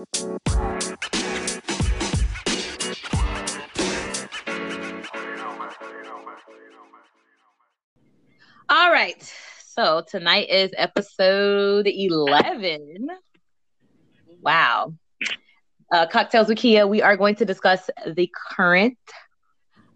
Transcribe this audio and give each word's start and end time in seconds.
All 0.00 0.06
right. 8.90 9.34
So 9.66 10.02
tonight 10.08 10.48
is 10.48 10.70
episode 10.78 11.86
11. 11.86 13.08
Wow. 14.40 14.94
Uh, 15.92 16.06
Cocktails 16.06 16.48
with 16.48 16.56
Kia, 16.56 16.86
we 16.86 17.02
are 17.02 17.18
going 17.18 17.34
to 17.34 17.44
discuss 17.44 17.90
the 18.06 18.32
current 18.52 18.96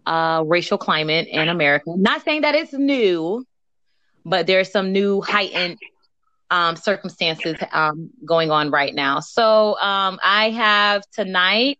uh, 0.05 0.43
racial 0.45 0.77
climate 0.77 1.27
in 1.29 1.49
America. 1.49 1.85
Not 1.95 2.23
saying 2.23 2.41
that 2.41 2.53
it's 2.53 2.73
new, 2.73 3.43
but 4.23 4.45
there's 4.45 4.71
some 4.71 4.91
new 4.91 5.21
heightened 5.21 5.79
um, 6.49 6.75
circumstances 6.75 7.55
um, 7.71 8.09
going 8.25 8.51
on 8.51 8.71
right 8.71 8.93
now. 8.93 9.19
So 9.19 9.79
um, 9.79 10.19
I 10.23 10.51
have 10.51 11.03
tonight, 11.11 11.79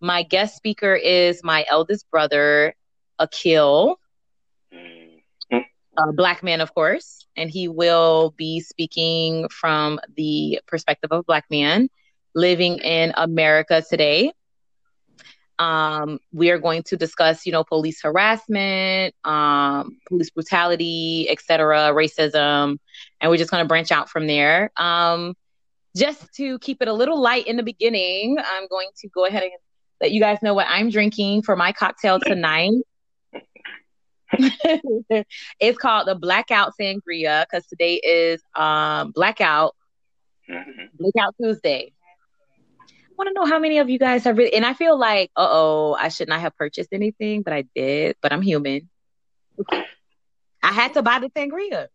my 0.00 0.22
guest 0.22 0.56
speaker 0.56 0.94
is 0.94 1.42
my 1.44 1.64
eldest 1.70 2.10
brother, 2.10 2.74
Akil 3.18 3.98
a 5.98 6.12
black 6.12 6.42
man, 6.42 6.60
of 6.60 6.74
course, 6.74 7.26
and 7.36 7.50
he 7.50 7.68
will 7.68 8.34
be 8.36 8.60
speaking 8.60 9.48
from 9.48 10.00
the 10.16 10.60
perspective 10.66 11.10
of 11.10 11.20
a 11.20 11.22
black 11.22 11.44
man 11.50 11.88
living 12.34 12.78
in 12.78 13.12
America 13.16 13.82
today. 13.88 14.32
Um, 15.58 16.20
we 16.32 16.50
are 16.50 16.58
going 16.58 16.84
to 16.84 16.96
discuss, 16.96 17.44
you 17.44 17.52
know, 17.52 17.64
police 17.64 18.00
harassment, 18.02 19.14
um, 19.24 19.98
police 20.08 20.30
brutality, 20.30 21.28
etc., 21.28 21.92
racism, 21.92 22.78
and 23.20 23.30
we're 23.30 23.36
just 23.36 23.50
going 23.50 23.62
to 23.62 23.68
branch 23.68 23.92
out 23.92 24.08
from 24.08 24.26
there. 24.26 24.70
Um, 24.76 25.34
just 25.96 26.32
to 26.34 26.58
keep 26.60 26.80
it 26.82 26.88
a 26.88 26.92
little 26.92 27.20
light 27.20 27.46
in 27.46 27.56
the 27.56 27.62
beginning, 27.62 28.36
I'm 28.38 28.68
going 28.68 28.88
to 28.98 29.08
go 29.08 29.26
ahead 29.26 29.42
and 29.42 29.52
let 30.00 30.12
you 30.12 30.20
guys 30.20 30.38
know 30.42 30.54
what 30.54 30.66
I'm 30.68 30.90
drinking 30.90 31.42
for 31.42 31.56
my 31.56 31.72
cocktail 31.72 32.20
tonight. 32.20 32.72
it's 35.58 35.78
called 35.78 36.06
the 36.06 36.14
Blackout 36.14 36.72
Sangria 36.80 37.44
because 37.44 37.66
today 37.66 37.94
is 37.94 38.40
um, 38.54 39.10
Blackout 39.10 39.74
mm-hmm. 40.48 40.84
Blackout 40.98 41.34
Tuesday. 41.40 41.92
I 42.88 43.12
want 43.18 43.28
to 43.28 43.34
know 43.34 43.44
how 43.44 43.58
many 43.58 43.78
of 43.78 43.90
you 43.90 43.98
guys 43.98 44.24
have 44.24 44.38
really, 44.38 44.54
and 44.54 44.64
I 44.64 44.72
feel 44.72 44.98
like, 44.98 45.30
uh 45.36 45.46
oh, 45.50 45.96
I 45.98 46.08
should 46.08 46.28
not 46.28 46.40
have 46.40 46.56
purchased 46.56 46.90
anything, 46.92 47.42
but 47.42 47.52
I 47.52 47.64
did. 47.74 48.16
But 48.22 48.32
I'm 48.32 48.42
human. 48.42 48.88
I 50.62 50.72
had 50.72 50.94
to 50.94 51.02
buy 51.02 51.18
the 51.18 51.28
sangria. 51.28 51.88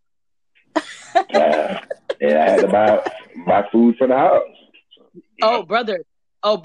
Uh, 0.75 1.79
yeah, 2.21 2.45
I 2.45 2.49
had 2.49 2.61
to 2.61 2.67
buy 2.67 3.11
buy 3.45 3.67
food 3.71 3.95
for 3.97 4.07
the 4.07 4.15
house. 4.15 4.43
Oh, 5.41 5.63
brother. 5.63 6.03
Oh, 6.43 6.63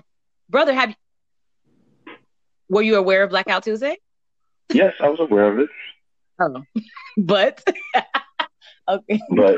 brother, 0.48 0.74
have 0.74 0.90
you, 0.90 2.14
were 2.68 2.82
you 2.82 2.96
aware 2.96 3.22
of 3.22 3.30
Blackout 3.30 3.64
Tuesday? 3.64 3.96
Yes, 4.72 4.94
I 5.00 5.08
was 5.08 5.20
aware 5.20 5.52
of 5.52 5.58
it. 5.58 5.68
Oh, 6.40 6.62
but 7.16 7.62
okay. 8.88 9.20
But 9.30 9.56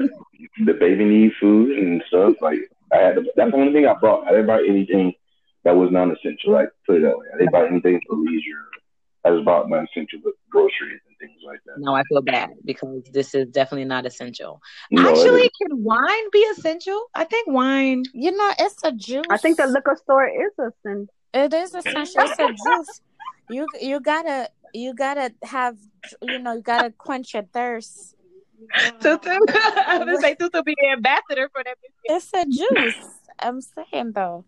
the 0.65 0.75
baby 0.75 1.05
needs 1.05 1.35
food 1.41 1.79
and 1.79 2.03
stuff. 2.09 2.35
Like 2.41 2.59
I 2.93 2.97
had, 2.99 3.15
to, 3.17 3.25
that's 3.37 3.51
the 3.51 3.57
only 3.57 3.73
thing 3.73 3.87
I 3.87 3.95
bought. 3.95 4.27
I 4.27 4.31
didn't 4.31 4.47
buy 4.47 4.65
anything 4.69 5.13
that 5.65 5.77
was 5.77 5.91
non-essential. 5.93 6.53
Like 6.53 6.71
put 6.87 6.97
it 6.97 7.03
that 7.03 7.19
way. 7.19 7.27
I 7.35 7.39
didn't 7.39 7.53
buy 7.53 7.67
anything 7.67 8.01
for 8.09 8.17
leisure. 8.17 8.67
I 9.25 9.31
just 9.31 9.45
bought 9.45 9.69
my 9.69 9.85
essential 9.85 10.19
groceries 10.51 11.01
and 11.07 11.17
things 11.21 11.41
like 11.47 11.61
that. 11.67 11.79
No, 11.79 11.95
I 11.95 12.03
feel 12.05 12.23
bad 12.23 12.51
because 12.65 13.05
this 13.13 13.35
is 13.35 13.49
definitely 13.49 13.85
not 13.85 14.05
essential. 14.05 14.61
No, 14.91 15.09
Actually, 15.09 15.51
can 15.61 15.83
wine 15.83 16.31
be 16.33 16.41
essential? 16.57 17.07
I 17.15 17.25
think 17.25 17.47
wine. 17.47 18.03
You 18.13 18.33
know, 18.33 18.53
it's 18.59 18.83
a 18.83 18.91
juice. 18.91 19.25
I 19.31 19.37
think 19.37 19.59
the 19.59 19.67
liquor 19.69 19.97
store 20.03 20.27
is 20.27 20.53
essential. 20.59 21.15
It 21.33 21.55
is 21.55 21.75
essential. 21.75 22.23
It's 22.23 22.39
a 22.39 22.49
juice. 22.49 23.01
You 23.49 23.67
you 23.81 24.01
gotta 24.01 24.49
you 24.75 24.95
gotta 24.95 25.33
have 25.45 25.77
you 26.21 26.39
know 26.41 26.55
you 26.55 26.63
gotta 26.63 26.91
quench 26.91 27.35
your 27.35 27.45
thirst. 27.45 28.17
Tutu, 29.01 29.31
I'm 29.87 30.01
gonna 30.01 30.21
say 30.21 30.35
Tutu 30.35 30.63
be 30.63 30.75
the 30.81 30.89
ambassador 30.97 31.49
for 31.53 31.63
that. 31.65 31.79
It's 32.05 32.31
a 32.35 32.45
juice. 32.45 32.97
I'm 33.39 33.61
saying 33.61 34.13
though. 34.13 34.45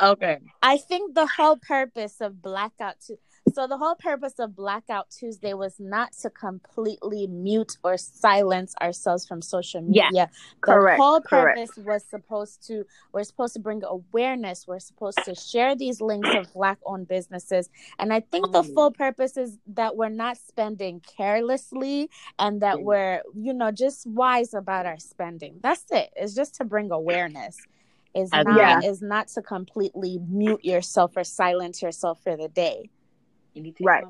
Okay. 0.00 0.38
I 0.62 0.76
think 0.76 1.14
the 1.14 1.26
whole 1.26 1.56
purpose 1.56 2.20
of 2.20 2.42
blackout 2.42 3.00
to 3.06 3.16
so 3.56 3.66
the 3.66 3.78
whole 3.78 3.94
purpose 3.94 4.34
of 4.38 4.54
Blackout 4.54 5.08
Tuesday 5.08 5.54
was 5.54 5.80
not 5.80 6.12
to 6.20 6.28
completely 6.28 7.26
mute 7.26 7.78
or 7.82 7.96
silence 7.96 8.74
ourselves 8.82 9.26
from 9.26 9.40
social 9.40 9.80
media. 9.80 10.10
Yeah, 10.12 10.26
the 10.26 10.32
correct. 10.60 11.00
whole 11.00 11.22
purpose 11.22 11.70
correct. 11.70 11.88
was 11.88 12.04
supposed 12.04 12.66
to 12.66 12.84
we're 13.14 13.24
supposed 13.24 13.54
to 13.54 13.60
bring 13.60 13.82
awareness. 13.82 14.66
We're 14.68 14.78
supposed 14.78 15.20
to 15.24 15.34
share 15.34 15.74
these 15.74 16.02
links 16.02 16.28
of 16.34 16.52
black 16.54 16.76
owned 16.84 17.08
businesses. 17.08 17.70
And 17.98 18.12
I 18.12 18.20
think 18.20 18.52
the 18.52 18.62
full 18.62 18.90
purpose 18.90 19.38
is 19.38 19.56
that 19.68 19.96
we're 19.96 20.10
not 20.10 20.36
spending 20.36 21.00
carelessly 21.16 22.10
and 22.38 22.60
that 22.60 22.76
mm-hmm. 22.76 22.84
we're, 22.84 23.22
you 23.34 23.54
know, 23.54 23.70
just 23.70 24.06
wise 24.06 24.52
about 24.52 24.84
our 24.84 24.98
spending. 24.98 25.60
That's 25.62 25.86
it. 25.90 26.10
It's 26.14 26.34
just 26.34 26.56
to 26.56 26.64
bring 26.64 26.90
awareness 26.90 27.56
is 28.14 28.30
not 28.32 28.58
yeah. 28.58 28.80
is 28.84 29.00
not 29.00 29.28
to 29.28 29.40
completely 29.40 30.18
mute 30.28 30.62
yourself 30.62 31.16
or 31.16 31.24
silence 31.24 31.80
yourself 31.80 32.22
for 32.22 32.36
the 32.36 32.48
day 32.48 32.90
right. 33.80 34.04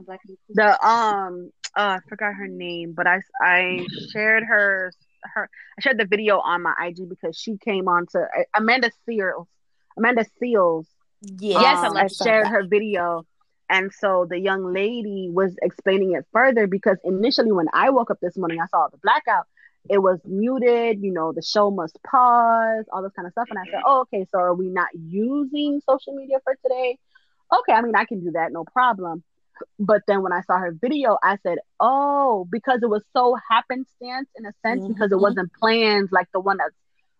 The 0.54 0.86
um 0.86 1.50
uh, 1.76 1.98
I 1.98 2.08
forgot 2.08 2.34
her 2.34 2.48
name, 2.48 2.92
but 2.92 3.06
I 3.06 3.20
I 3.40 3.86
shared 4.12 4.44
her 4.44 4.92
her 5.22 5.50
I 5.78 5.80
shared 5.82 5.98
the 5.98 6.06
video 6.06 6.38
on 6.38 6.62
my 6.62 6.74
IG 6.80 7.08
because 7.08 7.36
she 7.36 7.56
came 7.58 7.88
on 7.88 8.06
to 8.08 8.26
Amanda 8.54 8.90
Seales. 9.08 9.46
Amanda 9.96 10.24
Seales. 10.40 10.86
Yes, 11.22 11.62
yes 11.62 11.84
um, 11.84 11.96
I 11.96 12.08
shared 12.08 12.46
her 12.46 12.64
video. 12.66 13.24
And 13.68 13.92
so 13.92 14.26
the 14.28 14.38
young 14.38 14.72
lady 14.72 15.28
was 15.32 15.56
explaining 15.60 16.12
it 16.12 16.24
further 16.32 16.66
because 16.66 16.98
initially 17.04 17.50
when 17.50 17.66
I 17.72 17.90
woke 17.90 18.10
up 18.10 18.20
this 18.20 18.36
morning, 18.36 18.60
I 18.60 18.66
saw 18.66 18.88
the 18.88 18.98
blackout. 18.98 19.46
It 19.88 19.98
was 19.98 20.20
muted, 20.24 21.00
you 21.00 21.12
know, 21.12 21.32
the 21.32 21.42
show 21.42 21.70
must 21.70 21.98
pause, 22.04 22.84
all 22.92 23.02
this 23.02 23.12
kind 23.14 23.26
of 23.26 23.32
stuff. 23.32 23.48
And 23.50 23.58
I 23.58 23.64
said, 23.64 23.80
oh, 23.84 24.00
okay, 24.02 24.26
so 24.30 24.38
are 24.38 24.54
we 24.54 24.68
not 24.68 24.88
using 24.94 25.80
social 25.88 26.14
media 26.14 26.38
for 26.44 26.56
today? 26.62 26.98
Okay, 27.56 27.72
I 27.72 27.82
mean, 27.82 27.94
I 27.94 28.04
can 28.04 28.24
do 28.24 28.32
that, 28.32 28.52
no 28.52 28.64
problem. 28.64 29.22
But 29.78 30.02
then 30.06 30.22
when 30.22 30.32
I 30.32 30.42
saw 30.42 30.58
her 30.58 30.72
video, 30.72 31.18
I 31.22 31.38
said, 31.42 31.58
"Oh, 31.80 32.46
because 32.50 32.80
it 32.82 32.90
was 32.90 33.04
so 33.12 33.36
happenstance 33.50 34.28
in 34.36 34.46
a 34.46 34.52
sense, 34.62 34.82
mm-hmm. 34.82 34.92
because 34.92 35.12
it 35.12 35.18
wasn't 35.18 35.52
planned 35.52 36.08
like 36.12 36.28
the 36.32 36.40
one 36.40 36.58
that's 36.58 36.74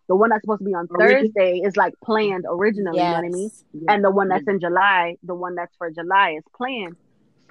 the 0.07 0.15
one 0.15 0.29
that's 0.29 0.41
supposed 0.41 0.59
to 0.59 0.65
be 0.65 0.73
on 0.73 0.87
Thursday 0.87 1.61
is 1.63 1.75
like 1.75 1.93
planned 2.03 2.45
originally. 2.47 2.97
Yes. 2.97 3.03
You 3.03 3.09
know 3.09 3.17
what 3.17 3.25
I 3.25 3.29
mean? 3.29 3.51
Yes. 3.73 3.83
And 3.89 4.03
the 4.03 4.11
one 4.11 4.29
that's 4.29 4.47
in 4.47 4.59
July, 4.59 5.17
the 5.23 5.35
one 5.35 5.55
that's 5.55 5.75
for 5.77 5.91
July 5.91 6.35
is 6.37 6.43
planned. 6.55 6.95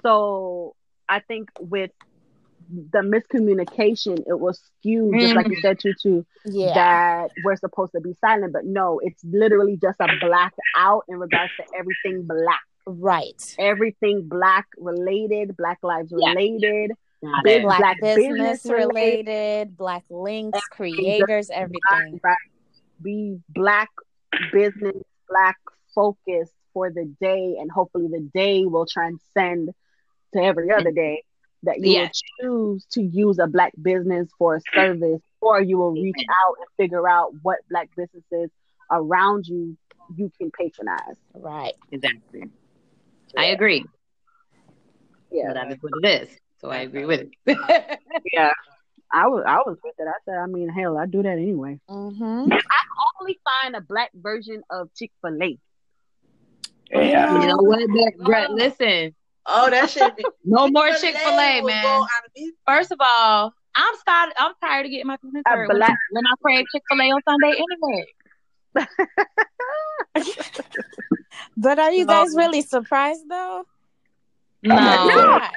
So 0.01 0.75
I 1.07 1.19
think 1.19 1.49
with 1.59 1.91
the 2.69 2.99
miscommunication, 2.99 4.23
it 4.27 4.39
was 4.39 4.59
skewed, 4.79 5.13
mm-hmm. 5.13 5.19
just 5.19 5.35
like 5.35 5.47
you 5.47 5.57
mm-hmm. 5.57 5.61
said, 5.61 5.79
Tutu, 5.79 6.23
yeah. 6.45 6.73
that 6.73 7.31
we're 7.43 7.55
supposed 7.55 7.91
to 7.93 8.01
be 8.01 8.13
silent. 8.19 8.53
But 8.53 8.65
no, 8.65 8.99
it's 9.03 9.23
literally 9.23 9.77
just 9.77 9.99
a 9.99 10.07
black 10.19 10.53
out 10.75 11.03
in 11.07 11.17
regards 11.19 11.51
to 11.57 11.77
everything 11.77 12.25
black. 12.25 12.61
Right. 12.89 13.55
Everything 13.59 14.29
black 14.29 14.65
related, 14.77 15.57
black 15.57 15.79
lives 15.83 16.11
related. 16.13 16.91
Big 17.43 17.63
black, 17.63 17.79
black 17.79 18.01
business, 18.01 18.27
business 18.27 18.65
related, 18.65 19.27
related, 19.27 19.77
black 19.77 20.03
links, 20.09 20.59
creators, 20.71 21.49
everything. 21.49 22.19
Black, 22.21 22.37
be 23.01 23.39
black 23.49 23.89
business, 24.53 24.95
black 25.27 25.57
focused 25.93 26.53
for 26.73 26.89
the 26.89 27.13
day, 27.19 27.57
and 27.59 27.69
hopefully 27.69 28.07
the 28.07 28.21
day 28.33 28.63
will 28.65 28.85
transcend 28.85 29.71
to 30.33 30.41
every 30.41 30.71
other 30.71 30.91
day. 30.91 31.23
That 31.63 31.79
you 31.79 31.91
yeah. 31.91 32.01
will 32.03 32.09
choose 32.39 32.85
to 32.91 33.01
use 33.01 33.39
a 33.39 33.47
black 33.47 33.73
business 33.81 34.29
for 34.37 34.55
a 34.55 34.61
service, 34.73 35.21
or 35.41 35.61
you 35.61 35.77
will 35.77 35.91
reach 35.91 36.23
out 36.29 36.55
and 36.59 36.67
figure 36.77 37.09
out 37.09 37.33
what 37.41 37.57
black 37.69 37.89
businesses 37.97 38.49
around 38.89 39.47
you 39.47 39.75
you 40.15 40.31
can 40.39 40.51
patronize. 40.51 41.17
Right. 41.33 41.73
Exactly. 41.91 42.43
I 43.35 43.45
agree. 43.45 43.85
Yeah, 45.31 45.53
that 45.53 45.71
is 45.71 45.77
what 45.81 45.93
it 46.03 46.21
is. 46.21 46.29
So 46.59 46.69
I 46.69 46.77
agree 46.77 47.05
with 47.05 47.21
it. 47.21 47.31
yeah, 48.33 48.51
I 49.11 49.27
was 49.27 49.43
I 49.45 49.57
was 49.57 49.77
with 49.83 49.95
it. 49.97 50.07
I 50.07 50.13
said, 50.25 50.37
I 50.37 50.47
mean, 50.47 50.69
hell, 50.69 50.97
I 50.97 51.05
do 51.05 51.21
that 51.23 51.37
anyway. 51.37 51.79
Mm-hmm. 51.89 52.51
I 52.51 52.81
only 53.19 53.39
find 53.43 53.75
a 53.75 53.81
black 53.81 54.11
version 54.15 54.63
of 54.69 54.89
Chick 54.95 55.11
Fil 55.21 55.41
A. 55.41 55.59
Yeah. 56.91 57.41
You 57.41 57.47
know 57.47 57.57
what, 57.57 57.81
Brett? 58.19 58.51
Listen. 58.51 59.13
Oh, 59.45 59.69
that 59.69 59.89
shit. 59.89 60.13
no 60.43 60.67
more 60.67 60.89
Chick 60.99 61.15
Fil 61.15 61.39
A, 61.39 61.61
man. 61.61 62.01
First 62.65 62.91
of 62.91 62.99
all, 63.01 63.53
I'm 63.75 63.95
started. 63.97 64.33
I'm 64.37 64.53
tired 64.61 64.85
of 64.85 64.91
getting 64.91 65.07
my 65.07 65.17
feelings 65.17 65.43
hurt 65.45 65.69
when, 65.69 65.79
when 65.79 66.25
I 66.25 66.33
crave 66.41 66.65
Chick 66.73 66.83
Fil 66.89 67.01
A 67.01 67.11
on 67.11 67.21
Sunday 67.27 67.53
anyway. 67.53 68.05
But 71.55 71.79
are 71.79 71.91
you 71.91 72.05
guys 72.05 72.35
really 72.35 72.61
surprised 72.61 73.23
though? 73.29 73.65
No. 74.63 74.75
no. 74.75 74.79
I 74.79 75.49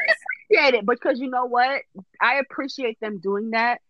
appreciate 0.50 0.74
it 0.74 0.86
because 0.86 1.18
you 1.20 1.30
know 1.30 1.46
what? 1.46 1.82
I 2.20 2.34
appreciate 2.36 2.98
them 3.00 3.18
doing 3.18 3.50
that. 3.50 3.80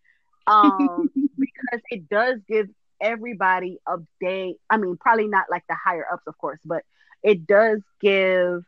Um, 0.46 1.10
because 1.38 1.80
it 1.90 2.08
does 2.08 2.38
give 2.48 2.68
everybody 3.00 3.78
a 3.86 3.96
day. 4.20 4.56
I 4.68 4.76
mean, 4.76 4.96
probably 4.96 5.26
not 5.28 5.46
like 5.50 5.64
the 5.68 5.74
higher 5.74 6.06
ups, 6.12 6.26
of 6.26 6.36
course, 6.38 6.60
but 6.64 6.84
it 7.22 7.46
does 7.46 7.80
give 8.00 8.64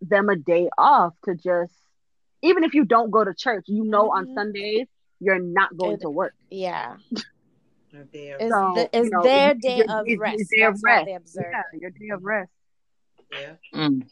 them 0.00 0.28
a 0.28 0.36
day 0.36 0.68
off 0.76 1.14
to 1.24 1.34
just, 1.34 1.72
even 2.42 2.62
if 2.64 2.74
you 2.74 2.84
don't 2.84 3.10
go 3.10 3.24
to 3.24 3.34
church, 3.34 3.64
you 3.68 3.84
know, 3.84 4.10
on 4.10 4.26
Mhm. 4.28 4.34
Sundays 4.34 4.86
you're 5.20 5.38
not 5.38 5.76
going 5.76 5.94
It- 5.94 6.00
to 6.02 6.10
work. 6.10 6.34
Yeah. 6.50 6.96
Right 7.94 8.12
there. 8.12 8.36
It's, 8.40 8.52
So, 8.52 8.72
the, 8.74 8.90
it's 8.92 9.04
you 9.04 9.10
know, 9.10 9.22
their 9.22 9.50
it's- 9.50 9.62
day 9.62 9.78
it's- 9.80 9.94
of 9.96 10.04
it's 10.08 10.20
rest. 10.20 10.44
their 10.50 10.70
That's 10.70 10.82
what 10.82 10.90
rest. 10.90 11.06
they 11.06 11.14
observe. 11.14 11.44
Yeah, 11.52 11.62
your 11.80 11.90
day 11.90 12.08
of 12.10 12.24
rest. 12.24 12.50
Yeah. 13.32 13.52
Mm. 13.74 14.06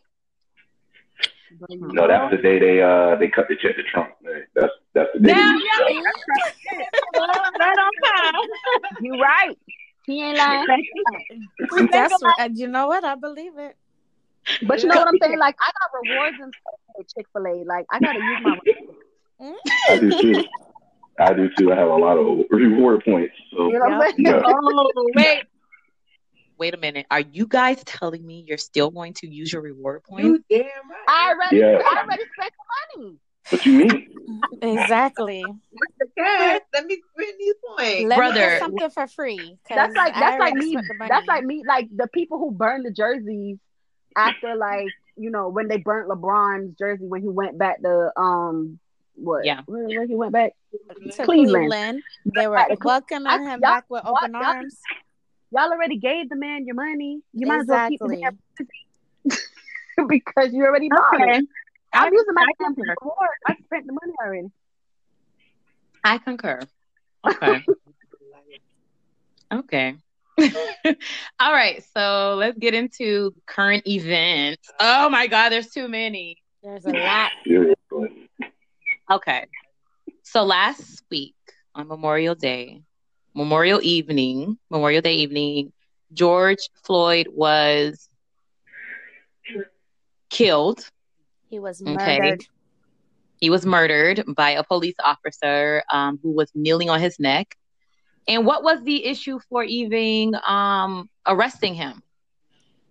No, 1.68 2.08
that's 2.08 2.30
the 2.34 2.38
day 2.42 2.58
they 2.58 2.80
uh 2.82 3.16
they 3.16 3.28
cut 3.28 3.46
the 3.48 3.56
check 3.56 3.76
to 3.76 3.82
Trump. 3.82 4.10
Man. 4.22 4.44
That's 4.54 4.72
that's 4.94 5.10
the 5.14 5.20
day. 5.20 5.32
Damn, 5.34 5.58
they- 5.58 6.00
right 7.18 7.78
on 7.78 7.92
time. 8.04 8.34
You 9.02 9.20
right. 9.20 9.58
He 10.06 10.22
ain't 10.22 10.38
lying. 10.38 10.66
That's 11.92 12.22
right. 12.22 12.50
You 12.54 12.68
know 12.68 12.86
what? 12.88 13.04
I 13.04 13.14
believe 13.16 13.58
it. 13.58 13.76
But 14.66 14.82
you 14.82 14.88
know 14.88 14.96
what 14.96 15.08
I'm 15.08 15.18
saying? 15.22 15.38
Like 15.38 15.56
I 15.60 15.70
got 15.78 15.90
rewards 16.02 16.36
and 16.40 16.54
Chick 17.14 17.26
Fil 17.32 17.46
A. 17.46 17.64
Like 17.64 17.86
I 17.90 17.98
gotta 18.00 18.18
use 18.18 18.40
my. 18.42 18.58
I 19.88 19.98
do 19.98 20.22
too. 20.22 20.44
I 21.18 21.32
do 21.34 21.48
too. 21.58 21.72
I 21.72 21.76
have 21.76 21.88
a 21.88 21.94
lot 21.96 22.16
of 22.18 22.46
reward 22.50 23.04
points. 23.04 23.34
So 23.50 23.68
You 23.68 23.78
know 23.78 23.80
what 23.80 23.92
I'm 23.92 24.00
saying? 24.02 24.14
yeah. 24.18 24.42
Oh, 24.46 25.10
wait. 25.14 25.44
Wait 26.58 26.74
a 26.74 26.76
minute. 26.76 27.06
Are 27.10 27.20
you 27.20 27.46
guys 27.46 27.82
telling 27.84 28.24
me 28.26 28.44
you're 28.46 28.58
still 28.58 28.90
going 28.90 29.14
to 29.14 29.26
use 29.26 29.52
your 29.52 29.62
reward 29.62 30.04
points? 30.04 30.24
You 30.24 30.44
damn 30.48 30.64
right. 30.64 31.04
I 31.08 31.30
already, 31.32 31.56
Yeah. 31.58 31.78
I 31.84 32.02
already 32.04 32.22
spent 32.38 32.52
the 32.96 33.00
money. 33.00 33.16
What 33.48 33.66
you 33.66 33.72
mean? 33.72 34.42
Exactly. 34.62 35.44
the. 35.98 36.60
Let 36.72 36.86
me 36.86 37.02
spend 37.14 37.34
these 37.38 37.54
points. 37.66 38.02
Let 38.02 38.08
me 38.08 38.16
Brother. 38.16 38.34
get 38.34 38.58
something 38.60 38.90
for 38.90 39.06
free. 39.08 39.58
That's 39.68 39.94
like 39.96 40.14
I 40.14 40.20
that's 40.20 40.40
like 40.40 40.54
me. 40.54 40.72
spent 40.72 40.88
the 40.88 40.94
money. 40.94 41.08
That's 41.10 41.26
like 41.26 41.44
me. 41.44 41.64
Like 41.66 41.88
the 41.94 42.06
people 42.08 42.38
who 42.38 42.50
burn 42.52 42.82
the 42.84 42.92
jerseys 42.92 43.58
after 44.16 44.54
like 44.56 44.88
you 45.16 45.30
know 45.30 45.48
when 45.48 45.68
they 45.68 45.78
burnt 45.78 46.08
LeBron's 46.08 46.76
jersey 46.78 47.06
when 47.06 47.22
he 47.22 47.28
went 47.28 47.58
back 47.58 47.82
to 47.82 48.10
um 48.16 48.78
what? 49.14 49.44
Yeah. 49.44 49.62
Where, 49.66 49.86
where 49.86 50.06
he 50.06 50.14
went 50.14 50.32
back? 50.32 50.52
to 50.72 51.24
Cleveland. 51.24 51.26
Cleveland. 51.26 52.02
They 52.34 52.46
were 52.46 52.54
Right. 52.54 52.84
welcoming 52.84 53.26
I- 53.26 53.38
him 53.38 53.50
y'all- 53.50 53.58
back 53.60 53.84
with 53.88 54.04
open 54.06 54.32
Y'all- 54.32 54.44
arms. 54.44 54.80
Y'all 55.50 55.70
already 55.70 55.98
gave 55.98 56.30
the 56.30 56.36
man 56.36 56.64
your 56.64 56.74
money. 56.74 57.20
You 57.34 57.46
might 57.46 57.60
as 57.60 57.66
well 57.66 57.88
keep 57.90 58.00
Exactly. 58.00 58.24
the 59.28 59.36
damn 59.98 60.08
because 60.08 60.52
you 60.54 60.64
already 60.64 60.88
bought 60.88 61.14
Okay. 61.14 61.38
it. 61.38 61.44
I'm 61.92 62.04
I- 62.04 62.10
using 62.10 62.34
my 62.34 62.42
I 62.42 62.52
damn 62.58 62.74
concur. 62.74 62.94
I 63.48 63.54
spent 63.66 63.86
the 63.86 63.92
money 63.92 64.12
already. 64.24 64.48
I 66.04 66.18
concur. 66.18 66.60
Okay. 67.28 67.64
okay. 69.52 69.94
All 71.38 71.52
right. 71.52 71.84
So 71.94 72.34
let's 72.38 72.58
get 72.58 72.72
into 72.74 73.34
current 73.46 73.86
events. 73.86 74.70
Oh 74.80 75.08
my 75.10 75.26
God, 75.26 75.50
there's 75.50 75.68
too 75.68 75.86
many. 75.86 76.38
There's 76.62 76.86
a 76.86 76.90
lot. 76.92 77.30
Seriously. 79.10 79.46
Okay. 79.46 79.46
So 80.22 80.44
last 80.44 81.02
week 81.10 81.34
on 81.74 81.88
Memorial 81.88 82.34
Day, 82.34 82.82
Memorial 83.34 83.80
evening, 83.82 84.58
Memorial 84.70 85.02
Day 85.02 85.14
evening, 85.14 85.72
George 86.12 86.68
Floyd 86.84 87.28
was 87.32 88.08
killed. 90.30 90.88
He 91.48 91.58
was 91.58 91.82
Okay. 91.86 92.18
murdered. 92.18 92.40
He 93.38 93.50
was 93.50 93.66
murdered 93.66 94.24
by 94.36 94.50
a 94.50 94.62
police 94.62 94.96
officer 95.02 95.82
um, 95.90 96.18
who 96.22 96.32
was 96.32 96.50
kneeling 96.54 96.90
on 96.90 97.00
his 97.00 97.18
neck. 97.18 97.56
And 98.28 98.46
what 98.46 98.62
was 98.62 98.82
the 98.84 99.04
issue 99.04 99.38
for 99.48 99.64
even 99.64 100.36
um, 100.46 101.08
arresting 101.26 101.74
him? 101.74 102.02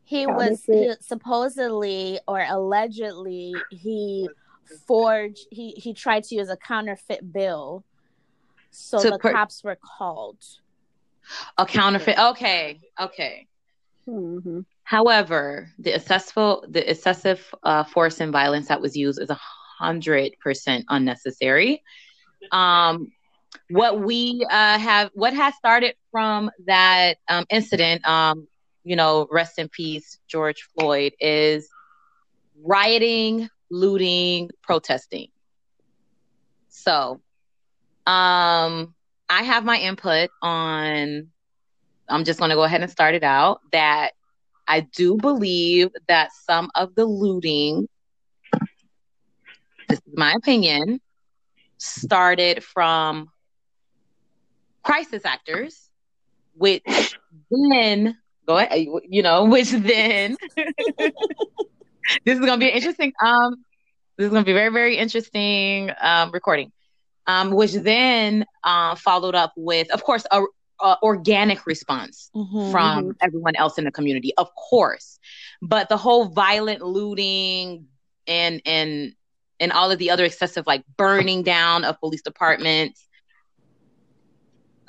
He 0.04 0.28
was 0.28 0.66
he, 0.66 0.94
supposedly 1.00 2.20
or 2.28 2.46
allegedly 2.48 3.54
he 3.70 4.30
forged. 4.88 5.48
He 5.52 5.72
he 5.72 5.94
tried 5.94 6.24
to 6.26 6.36
use 6.36 6.50
a 6.50 6.58
counterfeit 6.58 7.32
bill, 7.32 7.84
so 8.72 9.02
To 9.02 9.10
the 9.12 9.20
per- 9.20 9.32
cops 9.32 9.64
were 9.64 9.78
called. 9.98 10.38
A 11.58 11.66
counterfeit. 11.66 12.18
Okay, 12.18 12.80
okay. 13.00 13.48
Mm-hmm. 14.08 14.62
However, 14.84 15.70
the 15.80 15.96
excessive 15.96 16.34
the 16.70 16.90
excessive 16.90 17.54
uh, 17.64 17.84
force 17.84 18.20
and 18.20 18.32
violence 18.32 18.68
that 18.68 18.82
was 18.82 18.96
used 18.98 19.22
is 19.22 19.30
a 19.30 19.40
hundred 19.80 20.34
percent 20.42 20.86
unnecessary. 20.90 21.84
Um, 22.52 23.12
what 23.70 24.00
we 24.02 24.46
uh, 24.50 24.78
have, 24.80 25.12
what 25.14 25.34
has 25.34 25.56
started 25.56 25.96
from 26.12 26.52
that 26.66 27.18
um, 27.28 27.46
incident, 27.50 28.06
um, 28.08 28.48
you 28.84 28.96
know, 28.96 29.28
rest 29.32 29.60
in 29.60 29.70
peace, 29.70 30.20
George 30.28 30.68
Floyd, 30.74 31.14
is 31.20 31.70
rioting, 32.64 33.50
looting, 33.72 34.52
protesting. 34.62 35.30
So, 36.70 37.22
um, 38.06 38.94
I 39.30 39.44
have 39.44 39.64
my 39.66 39.78
input 39.78 40.30
on. 40.42 41.28
I'm 42.10 42.26
just 42.26 42.40
going 42.40 42.50
to 42.50 42.56
go 42.56 42.64
ahead 42.64 42.82
and 42.82 42.92
start 42.92 43.16
it 43.16 43.24
out 43.24 43.62
that 43.72 44.12
I 44.68 44.82
do 44.82 45.16
believe 45.16 45.90
that 46.08 46.32
some 46.34 46.70
of 46.76 46.94
the 46.96 47.06
looting, 47.06 47.88
this 49.88 50.00
is 50.00 50.14
my 50.14 50.34
opinion, 50.34 51.00
started 51.78 52.64
from 52.64 53.30
crisis 54.84 55.26
actors, 55.26 55.90
which 56.56 57.16
then 57.50 58.18
go 58.46 58.58
ahead, 58.58 58.86
you 59.08 59.24
know, 59.24 59.46
which 59.46 59.72
then 59.72 60.36
this 62.26 62.38
is 62.40 62.46
gonna 62.46 62.58
be 62.58 62.70
an 62.70 62.76
interesting 62.76 63.14
um 63.24 63.56
this 64.18 64.28
is 64.28 64.32
gonna 64.34 64.46
be 64.46 64.54
very, 64.54 64.70
very 64.72 64.98
interesting 64.98 65.92
um 66.02 66.32
recording. 66.32 66.72
Um, 67.28 67.52
which 67.52 67.74
then 67.74 68.46
uh, 68.64 68.96
followed 68.96 69.36
up 69.36 69.54
with, 69.56 69.92
of 69.94 70.04
course, 70.04 70.26
a, 70.32 70.42
organic 71.04 71.68
response 71.68 72.32
Mhm. 72.36 72.72
from 72.72 73.16
everyone 73.22 73.56
else 73.56 73.78
in 73.78 73.86
the 73.86 73.92
community, 73.92 74.34
of 74.38 74.50
course. 74.56 75.20
But 75.62 75.88
the 75.88 75.98
whole 75.98 76.26
violent 76.26 76.82
looting 76.82 77.86
and 78.28 78.62
and 78.66 79.14
and 79.60 79.72
all 79.72 79.92
of 79.92 80.00
the 80.00 80.10
other 80.10 80.26
excessive 80.26 80.66
like 80.66 80.84
burning 80.98 81.44
down 81.44 81.84
of 81.86 82.00
police 82.00 82.24
departments. 82.24 83.08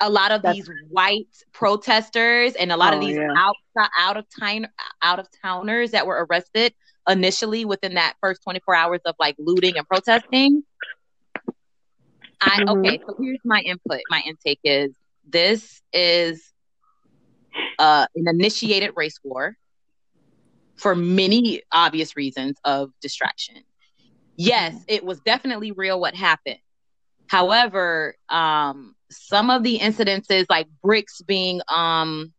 A 0.01 0.09
lot 0.09 0.31
of 0.31 0.41
That's- 0.41 0.65
these 0.65 0.69
white 0.89 1.27
protesters 1.53 2.55
and 2.55 2.71
a 2.71 2.77
lot 2.77 2.93
of 2.93 2.99
Oh, 3.01 3.05
these 3.05 3.15
yeah. 3.15 3.31
out 3.37 3.55
out 3.97 4.17
of 4.17 4.25
town 4.39 4.67
out 5.03 5.19
of 5.19 5.27
towners 5.43 5.91
that 5.91 6.07
were 6.07 6.25
arrested 6.29 6.73
initially 7.07 7.65
within 7.65 7.95
that 7.95 8.15
first 8.21 8.41
24 8.43 8.75
hours 8.75 9.01
of 9.05 9.15
like 9.19 9.35
looting 9.39 9.77
and 9.77 9.87
protesting. 9.87 10.63
I 12.41 12.59
Mhm. 12.59 12.67
okay, 12.67 12.99
so 13.05 13.15
here's 13.19 13.39
my 13.45 13.59
input. 13.61 14.01
My 14.09 14.21
intake 14.25 14.59
is 14.63 14.93
this 15.27 15.81
is 15.93 16.53
uh, 17.79 18.05
an 18.15 18.25
initiated 18.27 18.91
race 18.95 19.19
war 19.23 19.55
for 20.77 20.95
many 20.95 21.61
obvious 21.71 22.15
reasons 22.15 22.57
of 22.63 22.91
distraction. 23.01 23.55
Yes, 24.37 24.83
it 24.87 25.03
was 25.03 25.19
definitely 25.21 25.71
real 25.71 25.99
what 25.99 26.15
happened. 26.15 26.59
However, 27.27 28.15
um, 28.29 28.95
some 29.11 29.49
of 29.49 29.63
the 29.63 29.79
incidences, 29.79 30.45
like 30.49 30.67
bricks 30.83 31.21
being 31.21 31.61
um, 31.69 32.33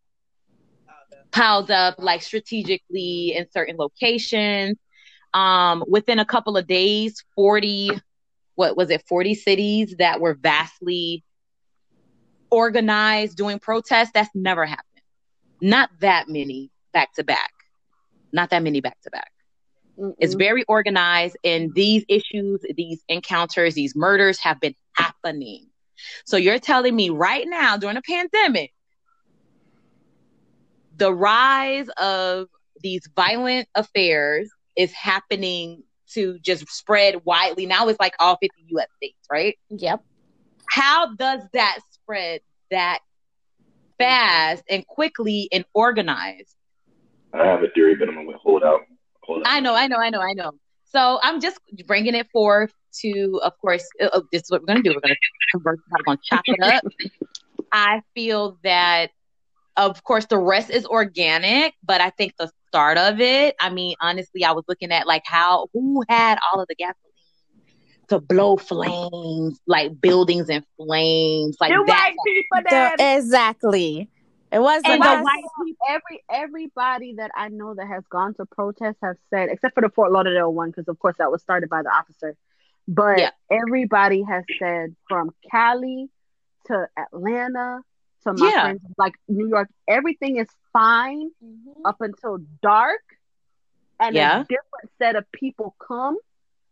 piled 1.35 1.71
up, 1.71 1.97
like 1.99 2.23
strategically 2.23 3.35
in 3.35 3.47
certain 3.51 3.77
locations, 3.77 4.79
um, 5.35 5.85
within 5.89 6.21
a 6.21 6.25
couple 6.25 6.57
of 6.57 6.67
days, 6.67 7.25
40, 7.35 7.91
what 8.55 8.77
was 8.77 8.89
it, 8.91 9.03
40 9.09 9.35
cities 9.35 9.97
that 9.99 10.21
were 10.21 10.35
vastly 10.35 11.25
organized 12.51 13.37
doing 13.37 13.59
protests, 13.59 14.13
that's 14.15 14.31
never 14.35 14.65
happened. 14.65 14.85
Not 15.61 15.91
that 16.01 16.29
many 16.29 16.71
back 16.93 17.13
to 17.15 17.25
back. 17.25 17.51
Not 18.33 18.51
that 18.51 18.63
many 18.63 18.81
back 18.81 18.97
to 19.03 19.11
back. 19.11 19.31
It's 20.19 20.35
very 20.35 20.65
organized, 20.65 21.37
and 21.45 21.73
these 21.73 22.05
issues, 22.09 22.61
these 22.77 23.01
encounters, 23.09 23.75
these 23.75 23.95
murders 23.95 24.41
have 24.41 24.61
been 24.61 24.75
happening. 24.93 25.67
So 26.27 26.37
you're 26.37 26.59
telling 26.59 26.95
me 26.97 27.11
right 27.11 27.47
now 27.49 27.77
during 27.77 27.97
a 27.97 28.03
pandemic, 28.03 28.73
the 30.97 31.13
rise 31.13 31.89
of 31.97 32.49
these 32.81 33.09
violent 33.15 33.69
affairs 33.75 34.51
is 34.77 34.93
happening 34.93 35.83
to 36.13 36.39
just 36.41 36.69
spread 36.69 37.25
widely. 37.25 37.67
Now 37.67 37.89
it's 37.89 38.01
like 38.01 38.15
all 38.19 38.37
50 38.41 38.49
US 38.77 38.87
states, 38.97 39.27
right? 39.31 39.59
Yep. 39.71 40.03
How 40.71 41.15
does 41.15 41.43
that 41.53 41.79
spread 41.91 42.41
that 42.71 43.01
fast 43.99 44.65
and 44.69 44.87
quickly 44.87 45.49
and 45.53 45.65
organized? 45.75 46.55
I 47.33 47.45
have 47.47 47.63
a 47.63 47.69
theory, 47.69 47.97
but 47.97 48.09
I'm 48.09 48.15
gonna 48.15 48.39
hold 48.39 48.63
out. 48.63 48.81
Hold 49.23 49.41
out. 49.41 49.53
I 49.53 49.61
know, 49.61 49.75
I 49.75 49.87
know, 49.87 49.97
I 49.97 50.11
know, 50.11 50.21
I 50.21 50.33
know. 50.33 50.53
So 50.85 51.19
I'm 51.23 51.41
just 51.41 51.59
bringing 51.87 52.15
it 52.15 52.29
forth 52.31 52.73
to, 53.01 53.41
of 53.43 53.59
course, 53.61 53.85
uh, 54.01 54.07
uh, 54.13 54.21
this 54.31 54.43
is 54.43 54.51
what 54.51 54.63
we're 54.63 54.67
going 54.67 54.83
to 54.83 54.89
do. 54.89 54.95
We're 54.95 55.01
going 55.01 55.15
to 55.15 55.21
convert, 55.51 55.81
we're 55.91 56.05
going 56.05 56.19
to 56.19 56.23
chop 56.25 56.43
it 56.47 56.63
up. 56.63 56.85
I 57.73 58.03
feel 58.15 58.59
that 58.63 59.11
of 59.77 60.03
course, 60.05 60.27
the 60.27 60.39
rest 60.39 60.71
is 60.71 60.87
organic, 60.87 61.75
but 61.85 62.01
I 62.01 62.11
think 62.11 62.35
the 62.39 62.51
start 62.69 62.99
of 62.99 63.21
it, 63.21 63.57
I 63.61 63.71
mean, 63.71 63.97
honestly, 64.01 64.45
I 64.45 64.53
was 64.53 64.65
looking 64.69 64.93
at 64.93 65.07
like 65.07 65.23
how 65.27 65.69
who 65.73 66.05
had 66.09 66.39
all 66.53 66.61
of 66.61 66.69
the 66.69 66.75
gasoline 66.75 66.99
to 68.09 68.21
blow 68.21 68.57
flames, 68.57 69.59
like 69.67 70.01
buildings 70.01 70.49
in 70.49 70.65
flames, 70.77 71.57
like 71.61 71.73
The 71.73 71.83
that. 71.87 72.13
white 72.15 72.17
people 72.25 72.97
The- 72.99 73.17
exactly. 73.17 74.09
It 74.53 74.61
wasn't 74.61 74.87
And 74.87 75.03
the 75.03 75.07
best. 75.07 75.25
white 75.25 75.45
every 75.89 76.23
everybody 76.31 77.15
that 77.17 77.33
I 77.35 77.49
know 77.49 77.75
that 77.75 77.89
has 77.89 78.05
gone 78.09 78.35
to 78.35 78.47
protest 78.47 78.99
have 79.03 79.17
said, 79.31 79.49
except 79.51 79.75
for 79.75 79.81
the 79.81 79.89
Fort 79.89 80.13
Lauderdale 80.13 80.53
one, 80.53 80.71
because 80.71 80.87
of 80.87 80.99
course 80.99 81.17
that 81.19 81.31
was 81.33 81.43
started 81.43 81.69
by 81.69 81.83
the 81.83 81.89
officer. 81.89 82.37
But 82.87 83.19
Yeah. 83.19 83.31
everybody 83.51 84.23
has 84.23 84.45
said 84.59 84.95
from 85.09 85.31
Cali 85.51 86.09
to 86.67 86.89
Atlanta 86.97 87.81
to 88.27 88.33
my 88.35 88.51
Yeah. 88.51 88.61
friends 88.61 88.81
like 88.99 89.15
New 89.29 89.49
York, 89.49 89.69
everything 89.89 90.37
is 90.39 90.49
fine 90.73 91.31
Mhm. 91.43 91.75
up 91.85 91.97
until 92.01 92.39
dark, 92.63 93.03
and 94.01 94.17
Yeah. 94.17 94.41
a 94.43 94.47
different 94.49 94.91
set 94.99 95.17
of 95.17 95.25
people 95.33 95.75
come 95.87 96.17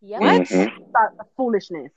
Yep. 0.03 0.23
What? 0.23 0.47
Mhm. 0.51 0.71
start 0.91 1.13
the 1.19 1.25
foolishness. 1.37 1.93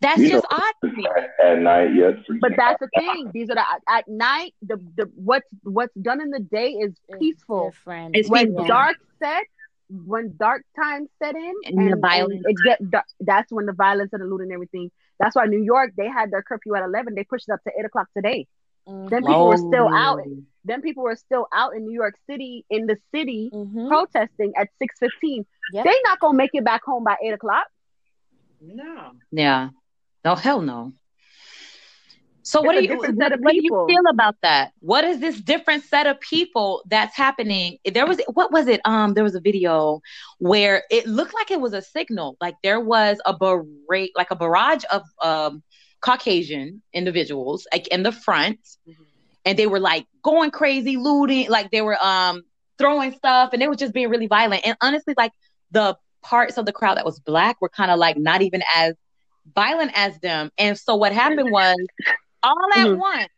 That's 0.00 0.22
You 0.22 0.28
just 0.28 0.44
know, 0.44 0.48
odd 0.50 0.74
to 0.84 0.92
me. 0.92 1.06
At, 1.16 1.46
at 1.46 1.58
night, 1.58 1.88
yeah. 1.94 2.10
it's 2.16 2.28
But 2.40 2.52
that's 2.56 2.78
the 2.80 2.88
thing; 2.96 3.30
these 3.32 3.50
are 3.50 3.54
the 3.54 3.64
at 3.88 4.04
night. 4.08 4.54
The 4.62 4.76
the 4.96 5.10
what's 5.14 5.46
what's 5.62 5.94
done 5.94 6.20
in 6.20 6.30
the 6.30 6.40
day 6.40 6.70
is 6.72 6.94
It's 7.08 7.18
peaceful. 7.18 7.64
different. 7.64 8.14
It's 8.14 8.28
when 8.28 8.54
peaceful. 8.54 8.64
dark 8.66 8.96
set, 9.22 9.44
when 9.90 10.34
dark 10.38 10.62
times 10.76 11.08
set 11.22 11.34
in, 11.36 11.54
And 11.76 11.92
the 11.92 11.96
violence. 11.96 12.42
it 12.46 12.56
get 12.62 12.78
that's 13.20 13.52
when 13.52 13.66
the 13.66 13.72
violence 13.72 14.10
and 14.12 14.22
the 14.22 14.26
looting 14.26 14.46
and 14.48 14.52
everything. 14.52 14.90
That's 15.20 15.36
why 15.36 15.44
New 15.46 15.62
York 15.62 15.92
they 15.96 16.08
had 16.08 16.30
their 16.32 16.42
curfew 16.42 16.74
at 16.74 16.82
eleven. 16.82 17.14
They 17.14 17.24
pushed 17.24 17.48
it 17.48 17.52
up 17.52 17.62
to 17.64 17.72
eight 17.78 17.84
o'clock 17.84 18.08
today. 18.16 18.48
Mhm. 18.88 19.10
Then 19.10 19.22
people 19.24 19.46
were 19.48 19.56
still 19.58 19.88
out. 19.94 20.20
Oh. 20.26 20.42
Then 20.64 20.82
people 20.82 21.02
were 21.04 21.16
still 21.16 21.46
out 21.52 21.76
in 21.76 21.84
New 21.84 21.92
York 21.92 22.14
City 22.28 22.64
in 22.70 22.86
the 22.86 22.96
city 23.14 23.50
Mhm. 23.52 23.88
protesting 23.88 24.52
at 24.56 24.68
six 24.78 24.98
fifteen. 24.98 25.46
Yep. 25.72 25.84
They 25.84 25.94
not 26.04 26.18
gonna 26.20 26.36
make 26.36 26.50
it 26.54 26.64
back 26.64 26.82
home 26.84 27.04
by 27.04 27.16
eight 27.22 27.32
o'clock. 27.34 27.66
No. 28.60 29.12
Yeah. 29.30 29.70
No, 30.24 30.34
hell 30.34 30.60
no. 30.60 30.92
So 32.42 32.60
It's 32.60 32.66
what 32.66 32.74
do 32.74 32.82
you 32.82 32.96
what, 32.96 33.16
set 33.18 33.32
of 33.32 33.40
what 33.40 33.52
do 33.52 33.60
you 33.62 33.84
feel 33.88 34.02
about 34.10 34.36
that? 34.42 34.72
What 34.80 35.04
is 35.04 35.20
this 35.20 35.40
different 35.40 35.84
set 35.84 36.06
of 36.06 36.20
people 36.20 36.82
that's 36.88 37.16
happening? 37.16 37.78
There 37.84 38.06
was 38.06 38.20
what 38.32 38.52
was 38.52 38.66
it? 38.66 38.80
Um, 38.84 39.14
there 39.14 39.24
was 39.24 39.34
a 39.34 39.40
video 39.40 40.00
where 40.38 40.84
it 40.90 41.06
looked 41.06 41.34
like 41.34 41.50
it 41.50 41.60
was 41.60 41.74
a 41.74 41.82
signal, 41.82 42.36
like 42.40 42.54
there 42.62 42.80
was 42.80 43.20
a 43.26 43.34
barrage, 43.36 44.08
like 44.16 44.30
a 44.30 44.36
barrage 44.36 44.84
of 44.90 45.02
um 45.22 45.62
Caucasian 46.00 46.82
individuals, 46.94 47.66
like 47.72 47.88
in 47.88 48.02
the 48.02 48.12
front, 48.12 48.58
and 49.44 49.58
they 49.58 49.66
were 49.66 49.80
like 49.80 50.06
going 50.22 50.50
crazy, 50.50 50.96
looting, 50.96 51.50
like 51.50 51.70
they 51.70 51.82
were 51.82 52.02
um 52.02 52.42
throwing 52.78 53.12
stuff, 53.12 53.50
and 53.52 53.60
they 53.60 53.68
were 53.68 53.76
just 53.76 53.92
being 53.92 54.08
really 54.08 54.26
violent. 54.28 54.66
And 54.66 54.76
honestly, 54.80 55.14
like 55.16 55.32
the 55.70 55.96
parts 56.22 56.58
of 56.58 56.66
the 56.66 56.72
crowd 56.72 56.96
that 56.96 57.04
was 57.04 57.20
black 57.20 57.60
were 57.60 57.68
kind 57.68 57.90
of 57.90 57.98
like 57.98 58.16
not 58.16 58.42
even 58.42 58.62
as 58.76 58.94
violent 59.54 59.92
as 59.94 60.18
them. 60.20 60.50
And 60.58 60.78
so 60.78 60.96
what 60.96 61.12
happened 61.12 61.50
was 61.52 61.76
all 62.42 62.68
at 62.74 62.86
Mhm. 62.88 62.98
once, 62.98 63.28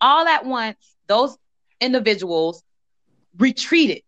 all 0.00 0.26
at 0.26 0.44
once, 0.44 0.96
those 1.06 1.36
individuals 1.80 2.62
retreated. 3.38 4.02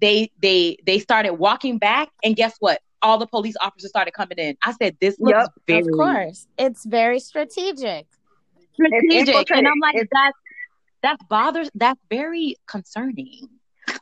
They 0.00 0.30
they 0.40 0.78
they 0.86 0.98
started 0.98 1.34
walking 1.34 1.78
back, 1.78 2.10
and 2.22 2.34
guess 2.36 2.56
what? 2.60 2.80
All 3.02 3.18
the 3.18 3.26
police 3.26 3.54
officers 3.60 3.90
started 3.90 4.12
coming 4.12 4.38
in. 4.38 4.56
I 4.64 4.72
said, 4.72 4.96
"This 5.00 5.18
looks 5.20 5.38
Yep, 5.38 5.52
very 5.66 5.80
Of 5.80 5.88
course. 5.92 6.46
It's 6.58 6.84
very 6.84 7.20
strategic. 7.20 8.06
strategic," 8.74 9.50
and. 9.50 9.68
I'm 9.68 9.78
like, 9.80 9.94
It's- 9.94 10.08
"That's 10.12 10.38
that's 11.02 11.22
bothers. 11.24 11.70
That's 11.74 12.00
very 12.10 12.56
concerning." 12.66 13.48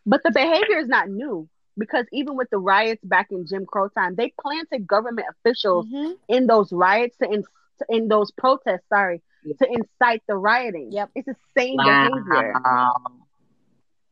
But 0.07 0.23
the 0.23 0.31
behavior 0.31 0.79
is 0.79 0.89
not 0.89 1.09
new 1.09 1.49
because 1.77 2.07
even 2.13 2.37
with 2.37 2.49
the 2.51 2.59
riots 2.59 3.05
back 3.05 3.33
in 3.33 3.47
Jim 3.47 3.67
Crow 3.67 3.89
time, 3.89 4.15
they 4.15 4.33
planted 4.41 4.87
government 4.87 5.27
officials 5.31 5.87
Mhm. 5.87 6.17
in 6.29 6.47
those 6.47 6.73
riots 6.73 7.17
to 7.19 7.29
in, 7.31 7.45
in 7.89 8.09
those 8.09 8.31
protests. 8.31 8.87
Sorry, 8.89 9.17
Yeah. 9.17 9.21
To 9.59 9.67
incite 9.69 10.23
the 10.29 10.37
rioting. 10.37 10.91
Yep. 10.93 11.11
it's 11.15 11.27
the 11.27 11.37
same 11.57 11.77
Wow, 11.77 12.05
behavior. 12.05 12.55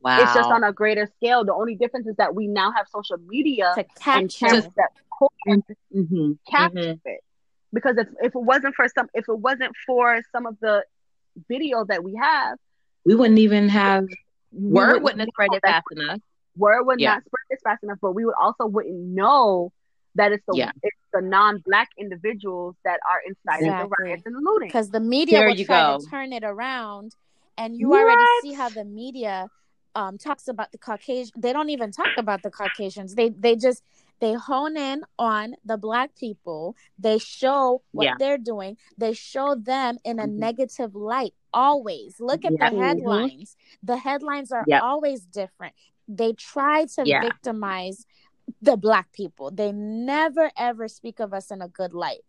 wow. 0.00 0.16
It's 0.22 0.32
just 0.32 0.50
on 0.50 0.64
a 0.64 0.72
greater 0.72 1.06
scale. 1.16 1.44
The 1.44 1.54
only 1.54 1.74
difference 1.74 2.06
is 2.06 2.16
that 2.16 2.34
we 2.34 2.46
now 2.46 2.72
have 2.72 2.86
social 2.88 3.18
media 3.18 3.72
To 3.74 3.84
and 4.12 4.30
capture. 4.30 4.46
cameras 4.46 4.72
that 4.76 4.90
Mhm, 5.94 6.38
capture 6.50 6.78
mhm. 6.78 7.00
it. 7.04 7.20
Because 7.72 7.96
if, 7.98 8.08
if 8.20 8.34
it 8.34 8.42
wasn't 8.42 8.74
for 8.74 8.86
some 8.88 9.08
if 9.14 9.28
it 9.28 9.38
wasn't 9.38 9.72
for 9.86 10.20
some 10.32 10.46
of 10.46 10.58
the 10.60 10.84
video 11.48 11.84
that 11.84 12.02
we 12.02 12.14
have, 12.20 12.58
We 13.04 13.14
wouldn't 13.14 13.38
even 13.38 13.68
have 13.68 14.08
word 14.52 15.02
wouldn't 15.02 15.20
have 15.20 15.28
spread 15.28 15.52
it 15.52 15.62
fast 15.62 15.86
enough. 15.92 16.20
word 16.56 16.84
would 16.84 17.00
Yeah. 17.00 17.10
not 17.10 17.20
spread 17.24 17.44
this 17.50 17.60
fast 17.62 17.82
enough, 17.84 17.98
but 18.02 18.12
we 18.12 18.24
would 18.24 18.34
also 18.40 18.66
wouldn't 18.66 18.94
know 18.94 19.72
that 20.20 20.32
it's 20.32 20.44
the 20.50 20.56
Yeah. 20.56 20.70
it's 20.88 21.02
the 21.16 21.22
non-black 21.36 21.88
individuals 22.04 22.74
that 22.86 22.98
are 23.10 23.20
inciting 23.30 23.72
the 23.82 23.88
riots 23.98 24.22
and 24.26 24.34
the 24.36 24.40
looting. 24.48 24.68
because 24.68 24.90
the 24.90 25.00
media 25.16 25.38
There 25.38 25.48
will 25.48 25.56
you 25.56 25.64
try 25.72 25.82
go. 25.82 25.98
to 25.98 26.06
turn 26.14 26.32
it 26.38 26.44
around 26.44 27.08
and 27.60 27.70
you 27.80 27.86
already 28.00 28.26
see 28.42 28.52
how 28.60 28.68
the 28.80 28.84
media 29.02 29.48
um 30.00 30.14
talks 30.26 30.46
about 30.54 30.68
the 30.74 30.78
caucasian 30.88 31.32
they 31.44 31.52
don't 31.56 31.70
even 31.76 31.90
talk 32.00 32.14
about 32.24 32.40
the 32.46 32.50
caucasians 32.60 33.10
they 33.20 33.28
they 33.44 33.54
just 33.66 33.80
they 34.22 34.34
hone 34.34 34.76
in 34.90 34.98
on 35.18 35.46
the 35.70 35.76
black 35.86 36.10
people 36.24 36.62
they 37.06 37.18
show 37.18 37.82
what 37.96 38.04
Yeah. 38.04 38.14
they're 38.20 38.42
doing 38.52 38.72
they 39.02 39.12
show 39.32 39.48
them 39.72 39.92
in 40.10 40.16
a 40.20 40.28
Mhm. 40.28 40.36
negative 40.48 40.92
light 40.94 41.34
always 41.52 42.10
look 42.28 42.42
at 42.48 42.52
Yeah. 42.52 42.64
the 42.70 42.76
Mhm. 42.76 42.82
headlines 42.84 43.48
the 43.90 43.96
headlines 44.06 44.50
are 44.56 44.64
Yep. 44.72 44.80
always 44.90 45.20
different 45.40 45.74
they 46.20 46.32
try 46.52 46.78
to 46.96 47.02
Yeah. 47.12 47.20
victimize 47.28 47.98
the 48.62 48.76
black 48.76 49.12
people 49.12 49.50
they 49.50 49.72
never 49.72 50.50
ever 50.56 50.88
speak 50.88 51.20
of 51.20 51.32
us 51.34 51.50
in 51.50 51.60
a 51.62 51.68
good 51.68 51.92
light 51.92 52.22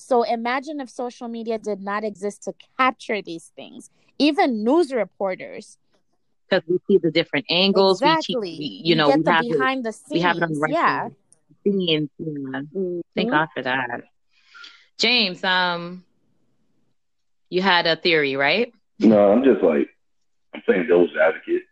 so 0.00 0.22
imagine 0.22 0.80
if 0.80 0.88
social 0.90 1.26
media 1.26 1.58
did 1.58 1.80
not 1.80 2.04
exist 2.04 2.44
to 2.44 2.54
capture 2.78 3.20
these 3.20 3.50
things. 3.56 3.90
Even 4.20 4.62
news 4.62 4.92
reporters. 4.92 5.76
because 6.48 6.62
we 6.68 6.78
see 6.86 6.98
the 6.98 7.10
different 7.10 7.46
angles. 7.50 8.00
exactly. 8.00 8.36
We, 8.38 8.56
keep, 8.56 8.84
we 8.84 8.88
you 8.90 8.94
know, 8.94 9.08
get 9.08 9.18
we 9.18 9.22
the 9.24 9.32
have 9.32 9.44
it, 9.44 9.50
behind 9.50 9.84
the 9.84 9.92
scenes. 9.92 10.12
we 10.12 10.20
have 10.20 10.36
it 10.36 10.44
on 10.44 10.60
record. 10.60 10.72
Yeah. 10.72 11.08
Scenes, 11.64 12.10
yeah. 12.18 12.60
Mhm. 12.72 13.00
Thank 13.16 13.30
God 13.32 13.48
for 13.52 13.62
that. 13.64 14.04
James, 14.98 15.42
um, 15.42 16.04
you 17.50 17.60
had 17.60 17.88
a 17.88 17.96
theory, 17.96 18.36
right? 18.36 18.72
No, 19.00 19.32
I'm 19.32 19.42
just 19.42 19.64
like 19.64 19.88
I'm 20.54 20.62
saying 20.68 20.86
devil's 20.86 21.10
advocate 21.20 21.62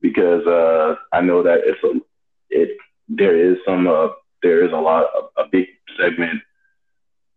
because 0.00 0.46
uh, 0.46 0.94
I 1.12 1.20
know 1.20 1.42
that 1.42 1.62
it's 1.64 1.82
a 1.82 2.00
it 2.50 2.78
there 3.10 3.36
is 3.36 3.58
some 3.66 3.88
uh, 3.88 4.08
there 4.42 4.64
is 4.64 4.72
a 4.72 4.76
lot 4.76 5.04
a, 5.38 5.42
a 5.42 5.46
big 5.52 5.68
segment 6.00 6.40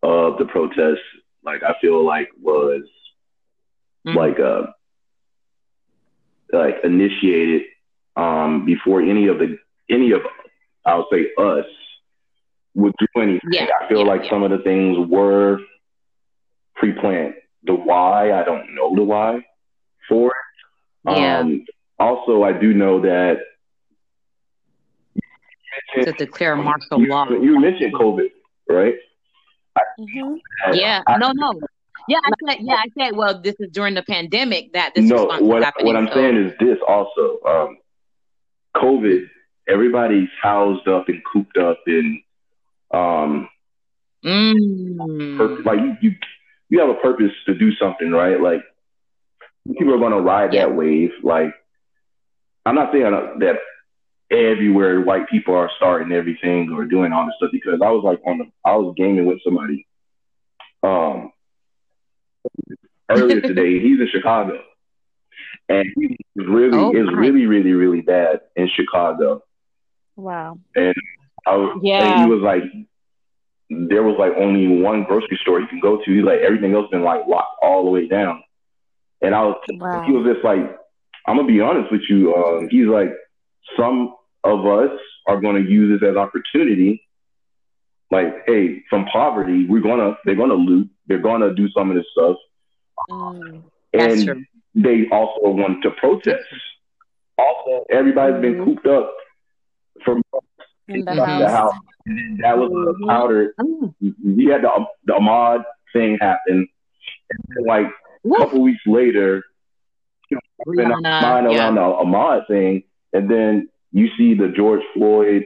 of 0.04 0.38
the 0.40 0.46
protest 0.46 1.02
like 1.44 1.64
I 1.64 1.76
feel 1.82 2.06
like 2.06 2.30
was 2.42 2.84
Mhm. 4.06 4.16
like 4.16 4.40
uh 4.40 4.68
like 6.54 6.76
initiated 6.84 7.64
um 8.18 8.66
before 8.66 9.02
any 9.02 9.28
of 9.28 9.40
the 9.40 9.58
any 9.90 10.12
of 10.12 10.22
I'll 10.86 11.08
say 11.12 11.28
us 11.38 11.66
would 12.76 12.94
do 13.00 13.08
anything. 13.22 13.42
Yeah, 13.52 13.68
I 13.82 13.88
feel 13.90 14.06
yeah, 14.06 14.06
like 14.06 14.22
yeah. 14.24 14.30
some 14.30 14.44
of 14.44 14.52
the 14.52 14.60
things 14.60 14.98
were 15.10 15.60
pre-planned. 16.76 17.36
The 17.64 17.74
why 17.74 18.32
I 18.32 18.44
don't 18.44 18.76
know 18.76 18.96
the 18.96 19.04
why 19.04 19.40
for 20.10 20.28
it. 20.28 21.18
Yeah. 21.18 21.40
Um, 21.40 21.66
also, 22.00 22.44
I 22.44 22.54
do 22.54 22.74
know 22.74 23.02
that 23.02 23.38
to 26.04 26.12
declare 26.14 26.56
martial 26.56 27.00
you, 27.02 27.08
law. 27.10 27.30
you 27.30 27.60
mentioned 27.60 27.94
COVID, 27.94 28.30
right? 28.70 28.96
hmm 29.98 30.36
Yeah, 30.74 31.02
I- 31.08 31.18
no, 31.18 31.32
no. 31.34 31.60
Yeah, 32.10 32.18
I 32.26 32.32
said, 32.54 32.58
yeah, 32.62 32.74
I 32.76 32.86
said, 33.00 33.16
well, 33.16 33.40
this 33.42 33.56
is 33.60 33.70
during 33.72 33.94
the 33.94 34.04
pandemic 34.04 34.74
that 34.74 34.94
this 34.94 35.06
no, 35.06 35.32
is 35.32 35.42
what 35.42 35.64
happening. 35.64 35.86
what 35.88 35.96
I'm 35.96 36.08
so- 36.10 36.16
saying 36.16 36.36
is 36.38 36.54
this 36.60 36.78
also. 36.88 37.40
Um, 37.48 37.78
COVID, 38.76 39.28
everybody's 39.70 40.28
housed 40.42 40.88
up 40.88 41.08
and 41.08 41.22
cooped 41.32 41.58
up 41.58 41.80
and 41.88 42.20
um, 42.92 43.48
Mm. 44.26 45.38
pur- 45.38 45.62
like 45.64 45.80
you, 45.80 45.98
you 46.02 46.16
you 46.70 46.80
have 46.80 46.90
a 46.90 46.96
purpose 46.96 47.32
to 47.46 47.54
do 47.54 47.72
something, 47.76 48.12
right? 48.12 48.40
Like 48.42 48.62
people 49.78 49.94
are 49.94 49.98
going 50.00 50.12
to 50.14 50.22
ride 50.22 50.54
Yeah. 50.54 50.66
that 50.68 50.76
wave. 50.76 51.12
Like 51.24 51.54
I'm 52.66 52.76
not 52.76 52.92
saying 52.92 53.04
that 53.40 53.56
everywhere 54.34 55.02
white 55.02 55.28
people 55.30 55.56
are 55.56 55.70
starting 55.78 56.12
everything 56.12 56.72
or 56.74 56.86
doing 56.86 57.12
all 57.14 57.26
this 57.26 57.36
stuff 57.38 57.52
because 57.52 57.80
I 57.84 57.90
was 57.92 58.04
like 58.04 58.20
on 58.26 58.40
the 58.40 58.46
I 58.66 58.76
was 58.76 58.94
gaming 58.98 59.26
with 59.26 59.40
somebody 59.44 59.86
um 60.84 61.32
earlier 63.10 63.42
today. 63.52 63.80
He's 63.80 64.00
in 64.00 64.08
Chicago. 64.12 64.60
And 65.70 65.86
he 65.96 66.18
really 66.36 66.78
Oh, 66.78 66.92
is 66.92 67.08
really, 67.16 67.46
really, 67.46 67.72
really 67.72 68.02
bad 68.02 68.42
in 68.56 68.68
Chicago. 68.68 69.42
Wow. 70.16 70.60
I 70.76 70.94
was, 71.56 71.80
Yeah. 71.82 72.04
and 72.04 72.20
he 72.20 72.26
was 72.30 72.42
like, 72.42 72.64
there 73.70 74.04
was 74.04 74.18
like 74.20 74.34
only 74.38 74.82
one 74.82 75.04
grocery 75.04 75.40
store 75.42 75.60
you 75.62 75.68
can 75.68 75.80
go 75.80 75.98
to. 76.04 76.12
He's 76.14 76.24
like, 76.24 76.40
everything 76.40 76.74
else 76.74 76.90
been 76.92 77.04
like 77.04 77.26
locked 77.28 77.58
all 77.62 77.86
the 77.86 77.92
way 77.92 78.08
down. 78.08 78.44
And 79.22 79.34
I 79.34 79.44
was, 79.44 79.58
Wow. 79.72 80.04
he 80.06 80.12
was 80.12 80.26
just 80.34 80.44
like, 80.44 80.78
I'm 81.26 81.38
gonna 81.38 81.48
be 81.48 81.62
honest 81.62 81.92
with 81.92 82.02
you. 82.10 82.36
Um, 82.36 82.68
he's 82.70 82.88
like, 82.88 83.10
some 83.78 84.14
of 84.44 84.66
us 84.66 84.98
are 85.28 85.40
gonna 85.40 85.60
use 85.60 86.00
this 86.00 86.08
as 86.10 86.16
opportunity. 86.18 87.02
Like, 88.12 88.44
hey, 88.46 88.84
from 88.90 89.06
poverty, 89.06 89.66
we're 89.68 89.82
gonna, 89.82 90.18
they're 90.26 90.36
gonna 90.36 90.54
loot, 90.54 90.90
they're 91.08 91.18
gonna 91.20 91.54
do 91.54 91.68
some 91.70 91.90
of 91.90 91.96
this 91.96 92.06
stuff, 92.12 92.38
Mm. 93.10 93.64
And 93.94 94.26
true. 94.26 94.44
they 94.76 95.08
also 95.12 95.50
want 95.50 95.82
to 95.84 95.92
protest. 95.92 96.44
Also, 97.38 97.86
everybody's 97.90 98.42
been 98.42 98.56
Mhm. 98.56 98.66
cooped 98.66 98.88
up 98.88 99.14
from 100.04 100.22
In 100.88 101.04
the 101.06 101.14
the 101.16 101.26
house. 101.50 101.74
And 102.06 102.38
that 102.40 102.58
was 102.58 102.70
Mhm. 102.72 103.04
a 103.04 103.08
powder. 103.08 103.54
Mm. 103.60 103.94
We 104.36 104.46
had 104.46 104.62
the 104.62 104.86
the 105.06 105.14
Ahmaud 105.14 105.64
thing 105.92 106.18
happen, 106.20 106.68
and 107.30 107.40
then, 107.50 107.66
like 107.66 107.88
a 108.26 108.30
couple 108.38 108.62
weeks 108.62 108.86
later, 108.86 109.44
been 110.30 110.40
Breonna, 110.90 111.22
mind 111.22 111.52
yeah. 111.52 111.58
around 111.66 111.76
the 111.76 111.82
Ahmaud 111.82 112.48
thing, 112.48 112.84
and 113.14 113.30
then 113.30 113.70
you 113.94 114.10
see 114.18 114.34
the 114.34 114.50
George 114.50 114.82
Floyd, 114.94 115.46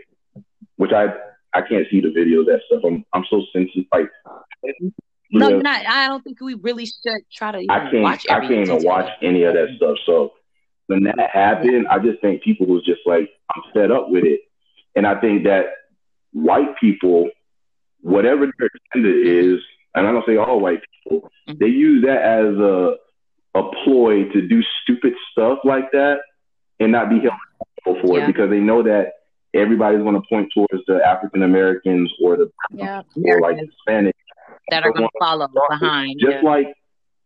which 0.78 0.92
I 0.92 1.08
I 1.54 1.62
can't 1.62 1.86
see 1.92 2.02
the 2.02 2.12
video 2.12 2.40
of 2.42 2.48
that 2.48 2.62
stuff. 2.68 2.82
I'm 2.86 3.06
I'm 3.14 3.26
so 3.30 3.44
sensitive. 3.54 3.86
Like, 3.92 4.10
No, 5.30 5.50
you're 5.50 5.62
not. 5.62 5.86
I 5.86 6.08
don't 6.08 6.24
think 6.24 6.40
we 6.42 6.56
really 6.56 6.86
should 6.86 7.22
try 7.32 7.52
to 7.52 7.60
I 7.70 7.92
can't 7.92 8.02
watch 8.04 8.26
I 8.30 8.40
can't 8.40 8.68
even 8.70 8.84
watch 8.84 9.10
any 9.22 9.44
of 9.44 9.54
that 9.54 9.70
stuff. 9.76 9.98
So 10.06 10.34
when 10.88 11.04
that 11.04 11.30
happened, 11.32 11.88
I 11.90 12.00
just 12.00 12.22
think 12.22 12.42
people 12.42 12.66
was 12.66 12.84
just 12.86 13.02
like, 13.06 13.30
I'm 13.54 13.64
fed 13.74 13.92
up 13.92 14.10
with 14.10 14.24
it, 14.24 14.42
and 14.96 15.06
I 15.06 15.20
think 15.20 15.44
that 15.44 15.66
white 16.32 16.78
people, 16.80 17.30
whatever 18.02 18.50
their 18.58 18.70
agenda 18.96 19.10
is, 19.56 19.60
and 19.96 20.08
I 20.08 20.12
don't 20.12 20.26
say 20.26 20.38
all 20.38 20.60
white 20.62 20.82
people, 21.04 21.30
Mhm. 21.50 21.60
they 21.60 21.68
use 21.68 22.04
that 22.06 22.22
as 22.22 22.56
a 22.58 22.98
a 23.56 23.64
ploy 23.84 24.30
to 24.30 24.48
do 24.48 24.62
stupid 24.84 25.14
stuff 25.32 25.60
like 25.64 25.92
that 25.92 26.20
and 26.80 26.92
not 26.92 27.10
be 27.10 27.20
held 27.20 27.34
accountable 27.86 28.08
for 28.08 28.18
Yeah. 28.18 28.24
it 28.24 28.28
because 28.28 28.50
they 28.50 28.60
know 28.60 28.84
that 28.84 29.14
everybody's 29.54 30.02
going 30.02 30.16
to 30.16 30.28
point 30.28 30.52
towards 30.54 30.86
the 30.88 31.04
African 31.06 31.44
Americans 31.44 32.12
or 32.22 32.38
the 32.38 32.52
Yeah. 32.72 33.04
or 33.26 33.42
like 33.42 33.58
Hispanic 33.58 34.16
that 34.70 34.84
are 34.86 34.92
going 34.92 35.08
to 35.08 35.20
follow 35.20 35.48
behind. 35.70 36.20
just 36.20 36.38
yeah. 36.44 36.50
like 36.50 36.74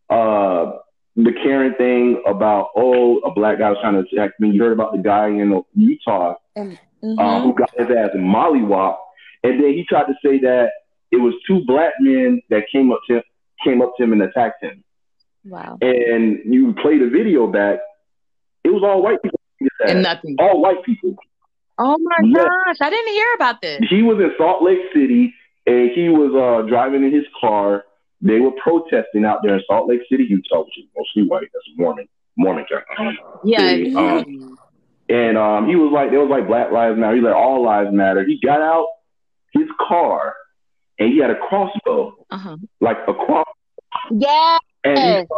uh, 0.10 0.78
the 1.16 1.34
Karen 1.34 1.74
thing 1.76 2.22
about 2.26 2.70
oh 2.76 3.20
a 3.20 3.32
black 3.32 3.60
guy 3.60 3.70
was 3.70 3.80
trying 3.82 3.94
to 3.94 4.00
attack 4.00 4.40
me. 4.40 4.52
You 4.52 4.62
heard 4.64 4.74
about 4.74 4.94
the 4.94 5.00
guy 5.02 5.28
in 5.28 5.64
Utah 5.74 6.36
uh, 6.58 6.62
mhm. 7.04 7.44
who 7.44 7.54
got 7.54 7.70
his 7.78 7.90
ass 7.90 8.12
mollywop, 8.16 8.98
and 9.44 9.62
then 9.62 9.74
he 9.74 9.86
tried 9.88 10.06
to 10.08 10.14
say 10.24 10.40
that 10.40 10.72
it 11.12 11.18
was 11.18 11.34
two 11.48 11.64
black 11.66 11.94
men 12.00 12.42
that 12.50 12.64
came 12.72 12.92
up 12.92 13.00
to 13.10 13.22
came 13.64 13.82
up 13.82 13.94
to 13.98 14.04
him 14.04 14.14
and 14.14 14.22
attacked 14.22 14.64
him. 14.64 14.84
Wow. 15.46 15.78
And 15.82 16.40
you 16.46 16.74
play 16.82 16.98
the 17.00 17.10
video 17.10 17.48
back, 17.48 17.80
it 18.64 18.70
was 18.70 18.84
all 18.84 19.02
white 19.02 19.22
people. 19.22 19.40
And 19.88 20.02
nothing. 20.04 20.36
All 20.40 20.62
white 20.62 20.84
people. 20.84 21.16
Oh 21.78 21.98
my 22.00 22.16
Yeah. 22.24 22.44
gosh, 22.66 22.78
I 22.82 22.90
didn't 22.90 23.14
hear 23.14 23.28
about 23.36 23.62
this. 23.62 23.80
He 23.90 24.02
was 24.04 24.18
in 24.20 24.32
Salt 24.38 24.64
Lake 24.64 24.80
City 24.94 25.34
and 25.66 25.92
he 25.92 26.10
was 26.10 26.32
uh, 26.36 26.68
driving 26.70 27.04
in 27.04 27.14
his 27.14 27.26
car. 27.40 27.86
They 28.22 28.40
were 28.40 28.52
protesting 28.64 29.26
out 29.26 29.40
there 29.44 29.56
in 29.56 29.62
Salt 29.68 29.88
Lake 29.90 30.02
City, 30.10 30.26
Utah, 30.30 30.60
which 30.64 30.78
is 30.78 30.86
mostly 30.96 31.24
white. 31.24 31.48
That's 31.54 31.66
Mormon, 31.78 32.08
Mormon 32.38 32.66
town. 32.98 33.18
Yeah, 33.44 33.62
They, 33.62 33.94
um, 33.96 34.58
And 35.10 35.38
um, 35.38 35.68
he 35.68 35.76
was 35.76 35.92
like, 35.92 36.12
there 36.12 36.20
was 36.20 36.30
like 36.30 36.48
Black 36.48 36.72
Lives 36.72 37.00
Matter. 37.00 37.16
He 37.16 37.22
like 37.22 37.36
all 37.36 37.64
lives 37.64 37.90
matter. 37.92 38.24
He 38.24 38.40
got 38.40 38.62
out 38.62 38.86
his 39.54 39.68
car 39.88 40.36
and 41.00 41.12
he 41.12 41.18
had 41.20 41.32
a 41.32 41.36
crossbow, 41.38 42.16
uh-huh. 42.30 42.58
like 42.80 42.98
a 43.08 43.14
cross, 43.14 43.48
Yeah. 44.12 44.58
and 44.84 45.28
he, 45.28 45.36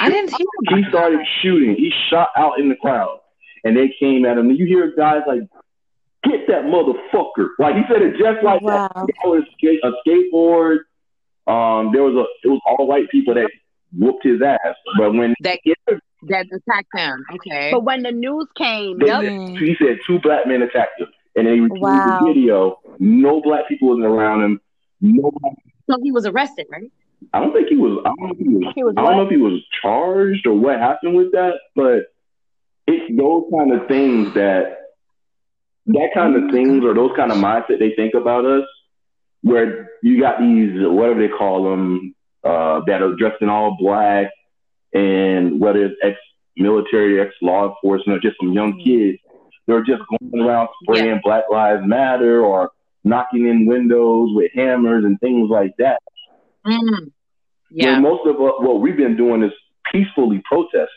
I 0.00 0.08
didn't 0.08 0.30
hear 0.30 0.76
he 0.78 0.84
started 0.88 1.20
shooting. 1.42 1.74
He 1.76 1.92
shot 2.10 2.30
out 2.36 2.58
in 2.58 2.68
the 2.70 2.74
crowd, 2.76 3.18
and 3.64 3.76
they 3.76 3.94
came 3.98 4.24
at 4.26 4.38
him. 4.38 4.48
And 4.50 4.58
you 4.58 4.66
hear 4.66 4.92
guys 4.96 5.22
like, 5.26 5.40
"Get 6.24 6.46
that 6.48 6.64
motherfucker!" 6.64 7.48
Like 7.58 7.76
he 7.76 7.82
said 7.92 8.02
it 8.02 8.12
just 8.18 8.42
like 8.44 8.60
Wow. 8.62 8.88
that. 8.94 9.06
There 9.06 9.30
was 9.32 9.42
a, 9.42 9.52
skate, 9.56 9.80
a 9.82 9.92
skateboard. 10.06 10.78
Um, 11.46 11.92
there 11.92 12.02
was 12.02 12.14
a 12.14 12.24
it 12.46 12.50
was 12.50 12.60
all 12.66 12.86
white 12.86 13.08
people 13.10 13.34
that 13.34 13.50
whooped 13.98 14.24
his 14.24 14.40
ass. 14.42 14.74
But 14.98 15.12
when 15.14 15.34
that. 15.40 15.58
That 16.28 16.46
attacked 16.46 16.88
him. 16.94 17.22
Okay. 17.34 17.68
But 17.70 17.84
when 17.84 18.02
the 18.02 18.10
news 18.10 18.46
came, 18.56 18.98
they 18.98 19.08
Yep. 19.08 19.58
he 19.58 19.76
said 19.78 19.98
two 20.06 20.18
black 20.20 20.46
men 20.46 20.62
attacked 20.62 20.98
him, 20.98 21.08
and 21.36 21.46
then 21.46 21.52
he 21.54 21.60
reviewed 21.60 21.80
Wow. 21.82 22.20
the 22.22 22.32
video. 22.32 22.78
No 22.98 23.42
black 23.42 23.68
people 23.68 23.88
was 23.94 24.02
around 24.02 24.42
him. 24.42 24.60
No, 25.02 25.30
So 25.90 25.98
he 26.02 26.12
was 26.12 26.24
arrested, 26.24 26.64
right? 26.70 26.90
I 27.34 27.40
don't 27.40 27.52
think 27.52 27.68
he 27.68 27.76
was. 27.76 28.02
I 28.06 28.08
don't 28.08 28.20
know 28.22 28.30
if 28.32 28.38
he 28.38 28.48
was. 28.48 28.72
He 28.74 28.84
was 28.84 28.94
I 28.96 29.02
don't 29.02 29.16
know 29.18 29.22
if 29.24 29.30
he 29.30 29.36
was 29.36 29.60
charged 29.82 30.46
or 30.46 30.54
what 30.54 30.78
happened 30.78 31.14
with 31.14 31.32
that, 31.32 31.56
but 31.76 32.06
it's 32.86 33.16
those 33.16 33.44
kind 33.56 33.72
of 33.72 33.88
things 33.88 34.34
that 34.34 34.78
that 35.86 36.10
kind 36.14 36.36
of 36.36 36.50
things 36.50 36.84
or 36.84 36.94
those 36.94 37.12
kind 37.16 37.30
of 37.30 37.38
mindset 37.38 37.78
they 37.78 37.94
think 37.94 38.14
about 38.14 38.44
us, 38.44 38.64
where 39.42 39.90
you 40.02 40.20
got 40.20 40.38
these 40.40 40.72
whatever 40.74 41.20
they 41.20 41.28
call 41.28 41.70
them 41.70 42.14
uh, 42.42 42.80
that 42.86 43.02
are 43.02 43.14
dressed 43.16 43.42
in 43.42 43.48
all 43.48 43.76
black, 43.78 44.30
and 44.92 45.60
whether 45.60 45.84
it's 45.84 45.96
ex-military, 46.02 47.20
ex-law 47.20 47.68
enforcement, 47.70 48.18
or 48.18 48.20
just 48.20 48.36
some 48.40 48.52
young 48.52 48.78
kids, 48.82 49.18
they're 49.66 49.82
just 49.82 50.02
going 50.08 50.42
around 50.42 50.68
spraying 50.82 51.20
Black 51.22 51.44
Lives 51.50 51.82
Matter 51.84 52.42
or 52.42 52.70
knocking 53.02 53.46
in 53.48 53.66
windows 53.66 54.30
with 54.32 54.50
hammers 54.54 55.04
and 55.04 55.18
things 55.20 55.50
like 55.50 55.74
that. 55.78 56.00
Mm. 56.66 57.12
Yeah. 57.70 57.92
Yeah. 57.92 57.98
most 58.00 58.26
of 58.26 58.36
what, 58.36 58.62
what 58.62 58.80
we've 58.80 58.96
been 58.96 59.16
doing 59.16 59.42
is 59.42 59.52
peacefully 59.90 60.42
protesting. 60.44 60.88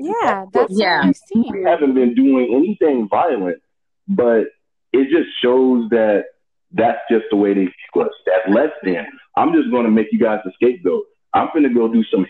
Yeah, 0.00 0.46
that's 0.52 0.72
Yeah. 0.72 1.02
I've 1.04 1.52
We 1.52 1.62
haven't 1.64 1.94
been 1.94 2.14
doing 2.14 2.54
anything 2.54 3.08
violent, 3.08 3.62
but 4.08 4.44
it 4.92 5.04
just 5.10 5.28
shows 5.42 5.88
that 5.90 6.24
that's 6.72 7.00
just 7.10 7.24
the 7.30 7.36
way 7.36 7.54
they 7.54 7.64
view 7.64 8.02
us. 8.02 8.12
That's 8.26 8.54
less 8.54 8.70
than. 8.82 9.06
I'm 9.36 9.52
just 9.52 9.70
going 9.70 9.84
to 9.84 9.90
make 9.90 10.08
you 10.12 10.18
guys 10.18 10.40
the 10.44 10.52
scapegoat. 10.54 11.04
I'm 11.34 11.48
going 11.52 11.64
to 11.64 11.74
go 11.74 11.92
do 11.92 12.04
some 12.10 12.26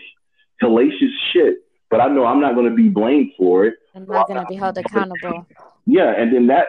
hellacious 0.61 1.11
shit, 1.31 1.57
but 1.89 2.01
I 2.01 2.07
know 2.07 2.25
I'm 2.25 2.39
not 2.39 2.55
going 2.55 2.69
to 2.69 2.75
be 2.75 2.89
blamed 2.89 3.31
for 3.37 3.65
it. 3.65 3.75
I'm 3.95 4.05
not 4.05 4.27
going 4.27 4.39
to 4.39 4.45
be 4.47 4.55
held 4.55 4.77
accountable. 4.77 5.45
Yeah, 5.85 6.13
and 6.17 6.33
then 6.33 6.47
that 6.47 6.67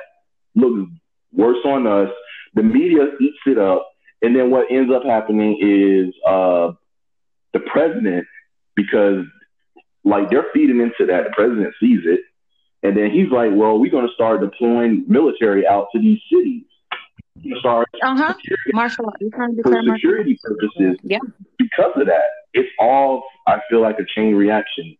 looks 0.55 0.91
worse 1.33 1.65
on 1.65 1.87
us. 1.87 2.11
The 2.55 2.63
media 2.63 3.07
eats 3.21 3.39
it 3.47 3.59
up, 3.59 3.89
and 4.23 4.35
then 4.35 4.51
what 4.51 4.67
ends 4.71 4.93
up 4.95 5.05
happening 5.05 5.59
is 5.61 6.15
uh, 6.27 6.73
the 7.53 7.61
president, 7.73 8.27
because 8.77 9.25
like 10.05 10.31
they're 10.31 10.47
feeding 10.53 10.81
into 10.81 11.07
that. 11.07 11.25
The 11.25 11.31
president 11.35 11.75
sees 11.81 12.01
it, 12.05 12.21
and 12.83 12.97
then 12.97 13.11
he's 13.11 13.31
like, 13.31 13.51
"Well, 13.53 13.79
we're 13.79 13.91
going 13.91 14.07
to 14.07 14.13
start 14.15 14.41
deploying 14.41 15.05
military 15.09 15.67
out 15.67 15.89
to 15.95 16.01
these 16.01 16.21
cities. 16.33 16.65
We're 17.45 17.59
start 17.59 17.89
Uh 18.03 18.17
huh. 18.17 18.35
security 18.39 18.71
Martial 18.73 19.05
law. 19.07 19.13
You're 19.21 19.31
trying 19.31 19.57
to 19.57 19.63
for 19.63 19.83
security 19.83 20.39
purposes 20.43 20.99
Yeah. 21.03 21.19
because 21.59 21.93
of 21.97 22.07
that. 22.07 22.25
It's 22.53 22.69
all 22.79 23.25
I 23.47 23.61
feel 23.69 23.81
like 23.81 23.99
a 23.99 24.05
chain 24.15 24.35
reaction 24.35 24.97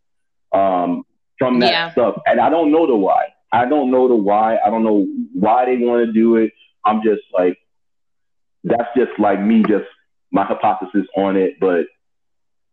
um, 0.53 1.05
from 1.39 1.61
that 1.61 1.71
Yeah. 1.71 1.93
stuff, 1.93 2.17
and 2.27 2.41
I 2.41 2.51
don't 2.51 2.71
know 2.73 2.87
the 2.87 2.97
why. 2.97 3.27
I 3.53 3.67
don't 3.67 3.91
know 3.91 4.09
the 4.09 4.17
why. 4.17 4.59
I 4.65 4.69
don't 4.71 4.83
know 4.83 5.07
why 5.33 5.65
they 5.67 5.77
want 5.77 6.05
to 6.07 6.13
do 6.13 6.37
it. 6.37 6.53
I'm 6.85 7.03
just 7.03 7.23
like, 7.33 7.57
that's 8.65 8.89
just 8.97 9.13
like 9.19 9.41
me, 9.41 9.63
just 9.63 9.85
my 10.33 10.45
hypothesis 10.45 11.07
on 11.17 11.37
it. 11.37 11.55
But 11.61 11.87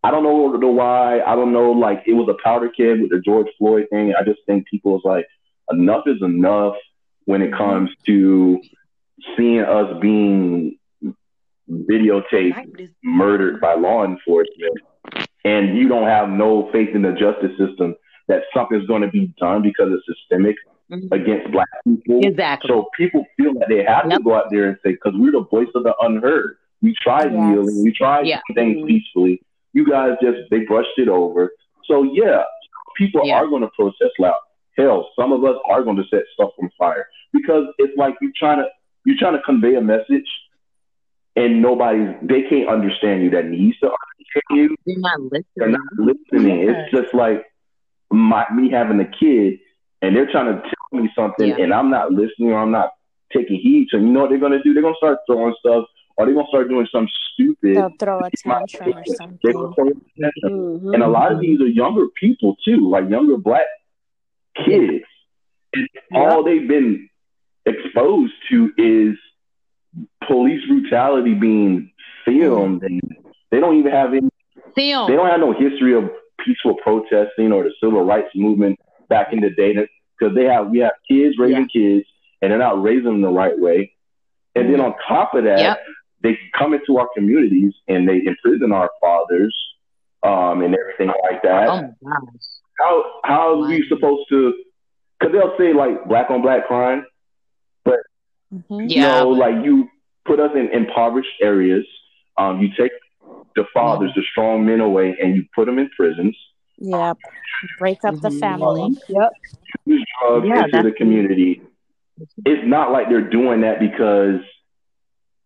I 0.04 0.10
don't 0.12 0.24
know 0.24 0.58
the 0.60 0.68
why. 0.68 1.22
I 1.22 1.36
don't 1.36 1.52
know. 1.54 1.72
Like 1.72 2.04
it 2.08 2.14
was 2.14 2.28
a 2.30 2.44
powder 2.44 2.70
keg 2.70 3.02
with 3.02 3.12
the 3.12 3.22
George 3.24 3.48
Floyd 3.58 3.88
thing. 3.92 4.14
I 4.20 4.24
just 4.24 4.40
think 4.48 4.68
people 4.68 4.94
was 4.94 5.02
like, 5.06 5.26
enough 5.72 6.04
is 6.08 6.22
enough 6.22 6.76
when 7.26 7.42
it 7.42 7.54
comes 7.54 7.90
to 8.08 8.60
seeing 9.38 9.60
us 9.62 9.94
being 10.02 10.78
videotaped 11.70 12.90
murdered 13.04 13.62
by 13.62 13.76
law 13.76 14.04
enforcement 14.04 14.74
and 15.46 15.78
you 15.78 15.88
don't 15.88 16.08
have 16.08 16.30
no 16.30 16.70
faith 16.72 16.90
in 16.96 17.04
the 17.04 17.12
justice 17.14 17.56
system 17.58 17.96
that 18.28 18.42
something's 18.56 18.86
going 18.88 19.02
to 19.02 19.08
be 19.10 19.34
done 19.40 19.62
because 19.62 19.90
it's 19.92 20.06
systemic 20.20 20.56
Mhm. 20.90 21.08
against 21.14 21.50
black 21.52 21.68
people. 21.86 22.20
Exactly. 22.26 22.68
So 22.68 22.90
people 22.98 23.26
feel 23.38 23.54
that 23.54 23.70
they 23.70 23.84
have 23.84 24.08
Yep. 24.10 24.18
to 24.18 24.24
go 24.24 24.36
out 24.36 24.50
there 24.52 24.66
and 24.68 24.78
say, 24.84 24.92
because 24.92 25.14
we're 25.16 25.32
the 25.32 25.46
voice 25.46 25.70
of 25.74 25.84
the 25.84 25.96
unheard. 26.02 26.58
We 26.82 26.94
tried 26.96 27.32
Yes. 27.32 27.42
kneeling, 27.42 27.84
we 27.84 27.92
tried 27.94 28.26
Yeah. 28.28 28.42
things 28.54 28.86
peacefully. 28.86 29.42
You 29.74 29.88
guys 29.90 30.12
just 30.22 30.40
they 30.50 30.60
brushed 30.60 30.98
it 30.98 31.08
over. 31.08 31.52
So 31.86 32.04
yeah, 32.04 32.44
people 32.98 33.22
Yeah. 33.26 33.36
are 33.36 33.48
going 33.48 33.62
to 33.62 33.70
protest 33.76 34.12
loud. 34.20 34.40
Hell, 34.78 35.10
some 35.20 35.32
of 35.32 35.44
us 35.44 35.56
are 35.70 35.84
going 35.84 35.98
to 35.98 36.04
set 36.10 36.24
stuff 36.34 36.52
on 36.62 36.70
fire 36.78 37.08
because 37.34 37.66
it's 37.78 37.96
like 37.98 38.16
you're 38.22 38.32
trying 38.36 38.58
to 38.60 38.66
you're 39.06 39.18
trying 39.18 39.34
to 39.34 39.42
convey 39.42 39.76
a 39.76 39.82
message, 39.82 40.28
and 41.36 41.62
nobody's 41.62 42.16
they 42.22 42.44
can't 42.44 42.70
understand 42.70 43.24
you 43.24 43.30
that 43.32 43.46
needs 43.48 43.78
to 43.80 43.88
understand 43.88 44.70
you. 44.70 44.76
They're 44.86 45.00
not 45.00 45.20
listening. 45.22 45.44
They're 45.56 45.70
not 45.70 45.80
listening. 45.98 46.60
Yeah. 46.60 46.72
It's 46.72 46.92
just 46.92 47.14
like 47.14 47.46
my 48.12 48.46
me 48.54 48.70
having 48.70 49.00
a 49.00 49.06
kid, 49.06 49.60
and 50.02 50.16
they're 50.16 50.30
trying 50.32 50.54
to 50.56 50.62
tell 50.62 51.02
me 51.02 51.10
something, 51.16 51.48
Yeah. 51.50 51.58
and 51.64 51.74
I'm 51.74 51.90
not 51.90 52.12
listening 52.12 52.52
or 52.52 52.60
I'm 52.60 52.72
not 52.72 52.92
taking 53.34 53.58
heed. 53.60 53.88
So 53.90 53.98
you 53.98 54.08
know 54.08 54.22
what 54.22 54.30
they're 54.30 54.40
gonna 54.40 54.62
do? 54.64 54.74
They're 54.74 54.84
gonna 54.84 54.96
start 54.98 55.20
throwing 55.26 55.56
stuff 55.60 55.86
or 56.22 56.26
they're 56.26 56.36
gonna 56.36 56.48
start 56.48 56.70
doing 56.70 56.88
some 56.92 57.08
stupid. 57.34 57.76
They'll 57.76 57.90
throw 58.00 58.20
a 58.20 58.30
tantrum 58.32 58.94
or 58.98 59.06
something. 59.06 59.52
gonna 59.52 59.74
throw 59.76 59.88
a 59.88 59.94
tantrum. 60.22 60.80
Mhm. 60.80 60.94
And 60.94 61.04
a 61.04 61.08
lot 61.08 61.32
of 61.32 61.40
these 61.40 61.60
are 61.62 61.68
younger 61.68 62.08
people 62.20 62.56
too, 62.64 62.90
like 62.90 63.10
younger 63.10 63.38
black 63.38 63.66
kids. 64.66 65.04
And 65.74 65.88
all 66.14 66.44
they've 66.44 66.68
been 66.68 67.10
exposed 67.66 68.34
to 68.50 68.72
is 68.78 69.18
police 70.28 70.66
brutality 70.68 71.34
being 71.34 71.92
filmed, 72.26 72.84
and 72.84 73.02
they 73.50 73.60
don't 73.60 73.78
even 73.78 73.92
have 73.92 74.14
any. 74.14 74.30
Film. 74.76 75.10
They 75.10 75.16
don't 75.16 75.30
have 75.30 75.40
no 75.40 75.52
history 75.52 75.94
of 75.94 76.10
peaceful 76.46 76.76
protesting 76.76 77.52
or 77.52 77.64
the 77.64 77.74
civil 77.84 78.04
rights 78.04 78.30
movement 78.36 78.80
back 79.10 79.34
in 79.34 79.42
the 79.42 79.50
day. 79.50 79.74
Because 80.18 80.34
they 80.36 80.46
have, 80.46 80.70
we 80.70 80.80
have 80.80 80.94
kids 81.10 81.38
raising 81.38 81.68
kids, 81.68 82.06
and 82.42 82.52
they're 82.52 82.60
not 82.60 82.82
raising 82.82 83.06
them 83.06 83.22
the 83.22 83.30
right 83.30 83.58
way. 83.58 83.94
And 84.56 84.72
then 84.72 84.80
on 84.80 84.94
top 85.08 85.34
of 85.34 85.44
that, 85.46 85.60
Yep. 85.60 85.80
They 86.24 86.38
come 86.58 86.74
into 86.74 86.98
our 86.98 87.08
communities 87.16 87.74
and 87.88 88.08
they 88.08 88.22
imprison 88.26 88.72
our 88.72 88.90
fathers, 89.02 89.56
um, 90.24 90.62
and 90.62 90.76
everything 90.76 91.08
like 91.32 91.42
that 91.44 91.70
Oh 91.70 91.82
my 91.82 91.88
gosh. 92.04 92.44
how 92.80 93.04
how 93.24 93.50
are 93.62 93.68
we 93.68 93.86
supposed 93.88 94.28
to? 94.30 94.54
Because 95.20 95.34
they'll 95.34 95.58
say 95.58 95.74
like 95.74 96.06
black 96.08 96.30
on 96.30 96.42
black 96.42 96.68
crime. 96.68 97.06
Mhm. 98.54 98.90
You 98.90 99.02
Yeah. 99.02 99.24
know, 99.24 99.30
like 99.30 99.64
you 99.64 99.88
put 100.26 100.40
us 100.40 100.52
in 100.56 100.70
impoverished 100.70 101.42
areas. 101.42 101.86
Um, 102.38 102.60
you 102.62 102.70
take 102.78 102.92
the 103.56 103.66
fathers, 103.74 104.12
the 104.16 104.24
strong 104.32 104.66
men 104.66 104.80
away, 104.82 105.16
and 105.22 105.36
you 105.36 105.46
put 105.56 105.66
them 105.66 105.80
in 105.80 105.90
prisons. 105.96 106.36
Yeah, 106.78 107.14
Break 107.78 108.04
up 108.04 108.16
the 108.22 108.30
Mhm. 108.30 108.40
family. 108.40 108.96
Yep. 109.08 109.30
Use 109.86 110.06
drugs 110.22 110.48
Yeah, 110.48 110.66
into 110.66 110.84
the 110.84 110.92
community. 110.92 111.62
It's 112.46 112.66
not 112.68 112.92
like 112.92 113.10
they're 113.10 113.30
doing 113.30 113.62
that 113.62 113.80
because, 113.80 114.42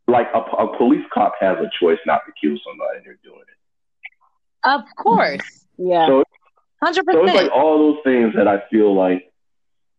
like, 0.07 0.27
a, 0.33 0.39
a 0.39 0.77
police 0.77 1.05
cop 1.13 1.33
has 1.39 1.57
a 1.57 1.69
choice 1.79 1.99
not 2.05 2.21
to 2.25 2.31
kill 2.39 2.57
somebody. 2.65 2.97
and 2.97 3.05
They're 3.05 3.19
doing 3.23 3.41
it. 3.41 3.57
Of 4.63 4.81
course. 4.97 5.41
Yeah. 5.77 6.07
So 6.07 6.23
Hundred 6.81 7.03
So 7.11 7.19
it's 7.19 7.31
percent. 7.31 7.47
like 7.47 7.51
all 7.53 7.77
those 7.93 8.03
things 8.05 8.33
that 8.37 8.47
I 8.47 8.63
feel 8.71 8.95
like 8.95 9.29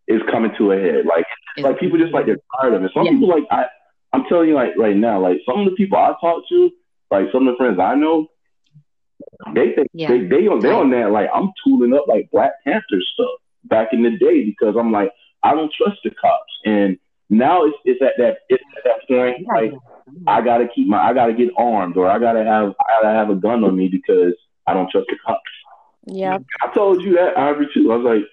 is 0.09 0.23
coming 0.31 0.51
to 0.57 0.73
a 0.73 0.79
head. 0.81 1.05
Like 1.05 1.27
like 1.59 1.79
people 1.79 1.99
just 1.99 2.15
like 2.15 2.25
they're 2.25 2.39
tired 2.59 2.73
of 2.73 2.83
it. 2.83 2.91
Some 2.95 3.05
Yeah. 3.05 3.11
people 3.13 3.29
like 3.29 3.45
I 3.51 3.67
I'm 4.15 4.25
telling 4.27 4.49
you 4.49 4.55
like 4.55 4.71
right 4.79 4.97
now, 4.97 5.21
like 5.21 5.37
some 5.47 5.61
of 5.61 5.67
the 5.67 5.73
people 5.77 5.99
I 5.99 6.15
talk 6.19 6.49
to, 6.49 6.71
like 7.11 7.27
some 7.31 7.47
of 7.47 7.53
the 7.53 7.59
friends 7.59 7.79
I 7.79 7.95
know, 7.95 8.29
they 9.55 9.73
think 9.75 9.89
Yeah. 9.93 10.09
they 10.09 10.21
they 10.25 10.47
on 10.49 10.61
they 10.61 10.71
on 10.71 10.91
that 10.93 11.11
like 11.11 11.29
I'm 11.35 11.51
tooling 11.63 11.93
up 11.93 12.07
like 12.09 12.31
Black 12.33 12.53
Panther 12.65 13.01
stuff 13.13 13.29
back 13.65 13.89
in 13.93 14.03
the 14.03 14.17
day 14.17 14.45
because 14.47 14.77
I'm 14.79 14.93
like 14.93 15.13
I 15.43 15.53
don't 15.55 15.71
trust 15.77 15.99
the 16.05 16.11
cops 16.11 16.53
and 16.65 16.97
now 17.31 17.65
it's 17.65 17.77
it's 17.85 18.03
at 18.03 18.13
that 18.19 18.39
it's 18.49 18.63
at 18.79 18.85
that 18.85 19.07
point 19.09 19.47
like 19.55 19.73
I 20.27 20.41
gotta 20.43 20.67
keep 20.75 20.87
my 20.89 20.99
I 20.99 21.13
gotta 21.13 21.33
get 21.33 21.51
armed 21.57 21.97
or 21.97 22.09
I 22.09 22.19
gotta 22.19 22.45
have 22.45 22.75
I 22.81 23.03
gotta 23.03 23.15
have 23.15 23.31
a 23.31 23.35
gun 23.35 23.65
on 23.65 23.77
me 23.77 23.89
because 23.89 24.35
I 24.67 24.75
don't 24.75 24.91
trust 24.91 25.07
the 25.11 25.17
cops. 25.27 25.41
Yeah, 26.07 26.39
I 26.63 26.73
told 26.75 27.03
you 27.03 27.15
that 27.15 27.37
Ivory 27.39 27.69
too. 27.75 27.93
I 27.93 27.97
was 27.97 28.05
like, 28.05 28.25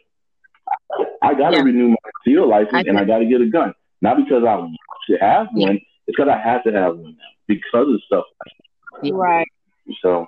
I 1.22 1.34
got 1.34 1.52
to 1.52 1.58
Yeah. 1.58 1.64
renew 1.64 1.90
my 1.90 2.10
steel 2.22 2.48
license 2.50 2.74
I 2.74 2.84
and 2.88 2.98
I 2.98 3.06
got 3.06 3.20
to 3.20 3.26
get 3.26 3.42
a 3.42 3.48
gun. 3.48 3.74
Not 4.02 4.18
because 4.18 4.44
I 4.48 4.56
want 4.56 4.76
to 5.10 5.18
have 5.18 5.48
Yeah. 5.54 5.68
one. 5.68 5.80
It's 6.08 6.18
because 6.18 6.30
I 6.30 6.38
have 6.38 6.64
to 6.64 6.72
have 6.72 6.96
one 6.98 7.16
now 7.18 7.32
because 7.48 7.88
of 7.94 8.02
stuff. 8.06 8.26
Right. 9.04 9.48
So 10.02 10.28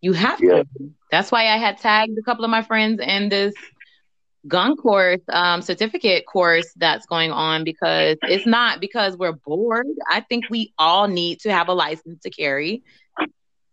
You 0.00 0.12
have 0.12 0.40
Yeah. 0.40 0.62
to. 0.62 0.64
That's 1.10 1.30
why 1.30 1.46
I 1.48 1.56
had 1.58 1.78
tagged 1.78 2.18
a 2.18 2.22
couple 2.22 2.44
of 2.44 2.50
my 2.50 2.62
friends 2.62 3.00
in 3.00 3.28
this 3.28 3.54
gun 4.46 4.76
course, 4.76 5.20
um, 5.30 5.62
certificate 5.62 6.26
course 6.26 6.72
that's 6.76 7.06
going 7.06 7.32
on 7.32 7.64
because 7.64 8.16
it's 8.22 8.46
not 8.46 8.80
because 8.80 9.16
we're 9.16 9.32
bored. 9.32 9.86
I 10.10 10.20
think 10.20 10.50
we 10.50 10.72
all 10.78 11.08
need 11.08 11.40
to 11.40 11.52
have 11.52 11.68
a 11.68 11.74
license 11.74 12.20
to 12.22 12.30
carry 12.30 12.82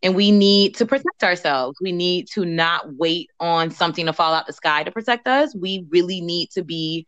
and 0.04 0.16
we 0.16 0.32
need 0.32 0.76
to 0.78 0.86
protect 0.86 1.24
ourselves. 1.24 1.78
We 1.82 1.92
need 1.92 2.28
to 2.34 2.46
not 2.46 2.96
wait 2.96 3.30
on 3.40 3.72
something 3.72 4.06
to 4.06 4.14
fall 4.14 4.34
out 4.34 4.48
the 4.48 4.54
sky 4.54 4.84
to 4.84 4.92
protect 4.92 5.28
us. 5.28 5.56
We 5.56 5.86
really 5.90 6.22
need 6.22 6.50
to 6.52 6.64
be 6.64 7.06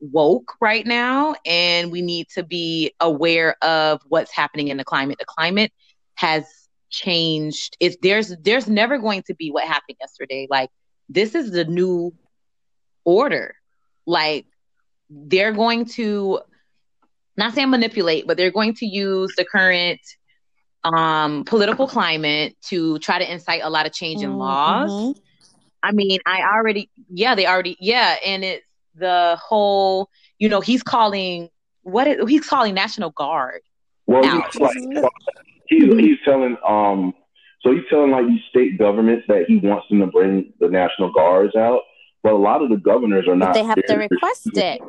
woke 0.00 0.54
right 0.60 0.86
now 0.86 1.34
and 1.46 1.90
we 1.90 2.02
need 2.02 2.28
to 2.34 2.42
be 2.42 2.92
aware 3.00 3.56
of 3.62 4.00
what's 4.08 4.32
happening 4.32 4.68
in 4.68 4.76
the 4.76 4.84
climate. 4.84 5.18
The 5.18 5.24
climate 5.26 5.72
has 6.14 6.44
changed. 6.90 7.76
It's 7.80 7.96
there's 8.02 8.34
there's 8.42 8.68
never 8.68 8.98
going 8.98 9.22
to 9.26 9.34
be 9.34 9.50
what 9.50 9.64
happened 9.64 9.98
yesterday. 10.00 10.46
Like 10.48 10.70
this 11.08 11.34
is 11.34 11.50
the 11.50 11.64
new 11.64 12.12
order. 13.04 13.54
Like 14.06 14.46
they're 15.10 15.52
going 15.52 15.86
to 15.86 16.40
not 17.36 17.54
say 17.54 17.64
manipulate, 17.66 18.26
but 18.26 18.36
they're 18.36 18.50
going 18.50 18.74
to 18.74 18.86
use 18.86 19.34
the 19.36 19.44
current 19.44 20.00
um 20.84 21.44
political 21.44 21.88
climate 21.88 22.54
to 22.68 22.98
try 22.98 23.18
to 23.18 23.32
incite 23.32 23.62
a 23.64 23.70
lot 23.70 23.86
of 23.86 23.92
change 23.92 24.22
in 24.22 24.36
laws. 24.36 24.90
Mhm. 24.90 25.20
I 25.82 25.92
mean, 25.92 26.18
I 26.24 26.42
already, 26.42 26.88
yeah, 27.10 27.34
they 27.34 27.46
already, 27.46 27.76
yeah, 27.78 28.16
and 28.24 28.42
it's 28.42 28.64
the 28.94 29.38
whole, 29.42 30.08
you 30.38 30.48
know, 30.48 30.60
he's 30.60 30.82
calling 30.82 31.50
what 31.82 32.06
is, 32.06 32.16
he's 32.28 32.46
calling 32.46 32.74
National 32.74 33.10
Guard. 33.10 33.60
well, 34.06 34.24
Ouch. 34.24 34.52
he's 34.52 34.60
like 34.60 34.76
he's 35.68 35.94
he's 35.94 36.18
telling 36.24 36.56
um 36.66 37.12
so 37.62 37.72
he's 37.72 37.84
telling 37.88 38.10
like 38.10 38.26
these 38.26 38.40
state 38.50 38.78
governments 38.78 39.24
that 39.28 39.44
he 39.48 39.56
wants 39.56 39.86
them 39.88 40.00
to 40.00 40.06
bring 40.06 40.52
the 40.60 40.68
national 40.68 41.12
guards 41.12 41.54
out. 41.56 41.80
But 42.24 42.32
a 42.32 42.36
lot 42.38 42.62
of 42.62 42.70
the 42.70 42.76
governors 42.78 43.28
are 43.28 43.36
But 43.36 43.44
not. 43.46 43.54
they 43.54 43.62
have 43.62 43.76
to 43.86 43.94
request 43.96 44.48
it. 44.56 44.80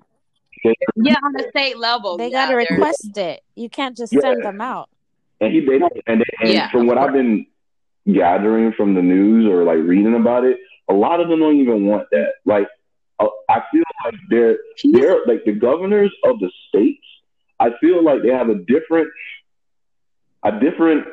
Yeah, 0.96 1.16
on 1.24 1.34
the 1.34 1.46
state 1.52 1.78
level, 1.78 2.18
They 2.18 2.30
yeah, 2.32 2.46
got 2.48 2.52
to 2.52 2.56
they're- 2.68 2.78
request 2.78 3.16
it. 3.18 3.44
You 3.56 3.70
can't 3.70 3.96
just 3.96 4.12
Yeah. 4.14 4.22
send 4.22 4.44
them 4.44 4.60
out. 4.62 4.90
and 5.42 5.52
he 5.54 5.60
they 5.60 5.78
don't 5.78 5.92
and, 6.08 6.24
and 6.40 6.50
Yeah, 6.50 6.72
from 6.72 6.88
what 6.88 6.98
I've 6.98 7.12
been 7.12 7.46
gathering 8.12 8.72
from 8.72 8.94
the 8.96 9.02
news 9.02 9.46
or 9.52 9.64
like 9.66 9.80
reading 9.80 10.16
about 10.16 10.46
it, 10.46 10.58
a 10.90 10.94
lot 10.94 11.20
of 11.20 11.28
them 11.28 11.40
don't 11.42 11.58
even 11.58 11.86
want 11.86 12.08
that. 12.12 12.36
Like 12.46 12.68
uh, 13.20 13.28
I 13.50 13.62
feel 13.70 13.84
like 14.06 14.16
they're 14.30 14.58
they're 14.94 15.18
like 15.28 15.44
the 15.46 15.52
governors 15.52 16.12
of 16.24 16.40
the 16.40 16.50
states. 16.70 17.04
I 17.60 17.72
feel 17.82 18.02
like 18.02 18.22
they 18.24 18.30
have 18.30 18.48
a 18.50 18.56
different 18.56 19.10
a 20.44 20.58
different. 20.60 21.06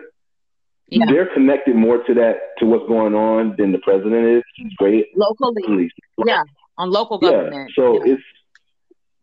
Yeah. 0.92 1.07
They're 1.07 1.33
connected 1.33 1.74
more 1.74 2.02
to 2.05 2.14
that 2.14 2.35
to 2.59 2.66
what's 2.66 2.87
going 2.87 3.14
on 3.14 3.55
than 3.57 3.72
the 3.72 3.78
president 3.78 4.26
is. 4.26 4.42
He's 4.57 4.66
mm-hmm. 4.66 4.85
great. 4.85 5.07
locally, 5.16 5.90
yeah, 6.26 6.42
on 6.76 6.90
local 6.90 7.18
government. 7.18 7.70
Yeah. 7.76 7.83
So 7.83 8.05
yeah. 8.05 8.12
it's 8.12 8.22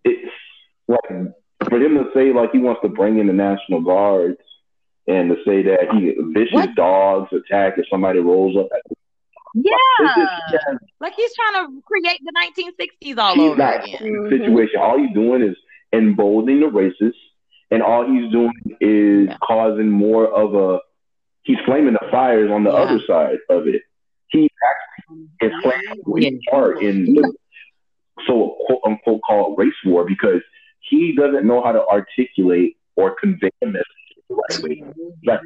it's 0.05 0.32
like 0.88 1.69
for 1.69 1.77
him 1.77 1.95
to 1.95 2.05
say 2.13 2.34
like 2.34 2.51
he 2.51 2.60
wants 2.60 2.82
to 2.82 2.89
bring 2.89 3.19
in 3.19 3.27
the 3.27 3.34
national 3.34 3.82
guards 3.82 4.39
and 5.08 5.29
to 5.29 5.36
say 5.45 5.63
that 5.63 5.91
he 5.93 6.15
vicious 6.34 6.53
What? 6.53 6.75
dogs 6.75 7.34
attack 7.34 7.73
if 7.77 7.86
somebody 7.89 8.19
rolls 8.19 8.55
up. 8.58 8.67
At 8.73 8.97
yeah, 9.55 9.73
just- 9.99 10.32
yeah, 10.51 10.77
like 10.99 11.13
he's 11.15 11.32
trying 11.36 11.65
to 11.65 11.82
create 11.82 12.19
the 12.23 12.34
1960s 12.34 13.17
all 13.17 13.36
he's 13.36 13.43
over 13.43 13.58
not 13.58 13.84
again. 13.84 14.05
in 14.05 14.23
the 14.23 14.29
situation. 14.29 14.79
All 14.79 14.97
he's 14.99 15.13
doing 15.13 15.41
is 15.41 15.55
emboldening 15.93 16.60
the 16.60 16.67
racists, 16.67 17.13
and 17.71 17.82
all 17.82 18.05
he's 18.05 18.32
doing 18.32 18.53
is 18.79 19.27
Yeah. 19.27 19.38
causing 19.43 19.89
more 19.89 20.27
of 20.27 20.53
a. 20.55 20.79
He's 21.43 21.58
flaming 21.65 21.93
the 21.93 22.08
fires 22.12 22.52
on 22.52 22.63
the 22.63 22.71
Yeah. 22.71 22.78
other 22.78 22.99
side 23.08 23.38
of 23.49 23.67
it. 23.67 23.82
He 24.30 24.49
actually 24.69 25.28
is 25.41 25.54
playing 25.63 25.84
a 25.89 26.19
Yeah. 26.19 26.52
part 26.52 26.82
in 26.84 27.06
the 27.13 27.34
so 28.28 28.58
quote 28.65 28.82
unquote 28.86 29.21
called 29.25 29.58
race 29.58 29.73
war 29.86 30.04
because 30.06 30.41
he 30.82 31.13
doesn't 31.15 31.45
know 31.45 31.62
how 31.63 31.71
to 31.71 31.86
articulate 31.88 32.78
or 32.95 33.15
convey 33.15 33.49
a 33.62 33.65
message 33.65 33.86
the 34.30 34.36
right 34.36 34.62
way. 34.63 34.84
Like 35.25 35.39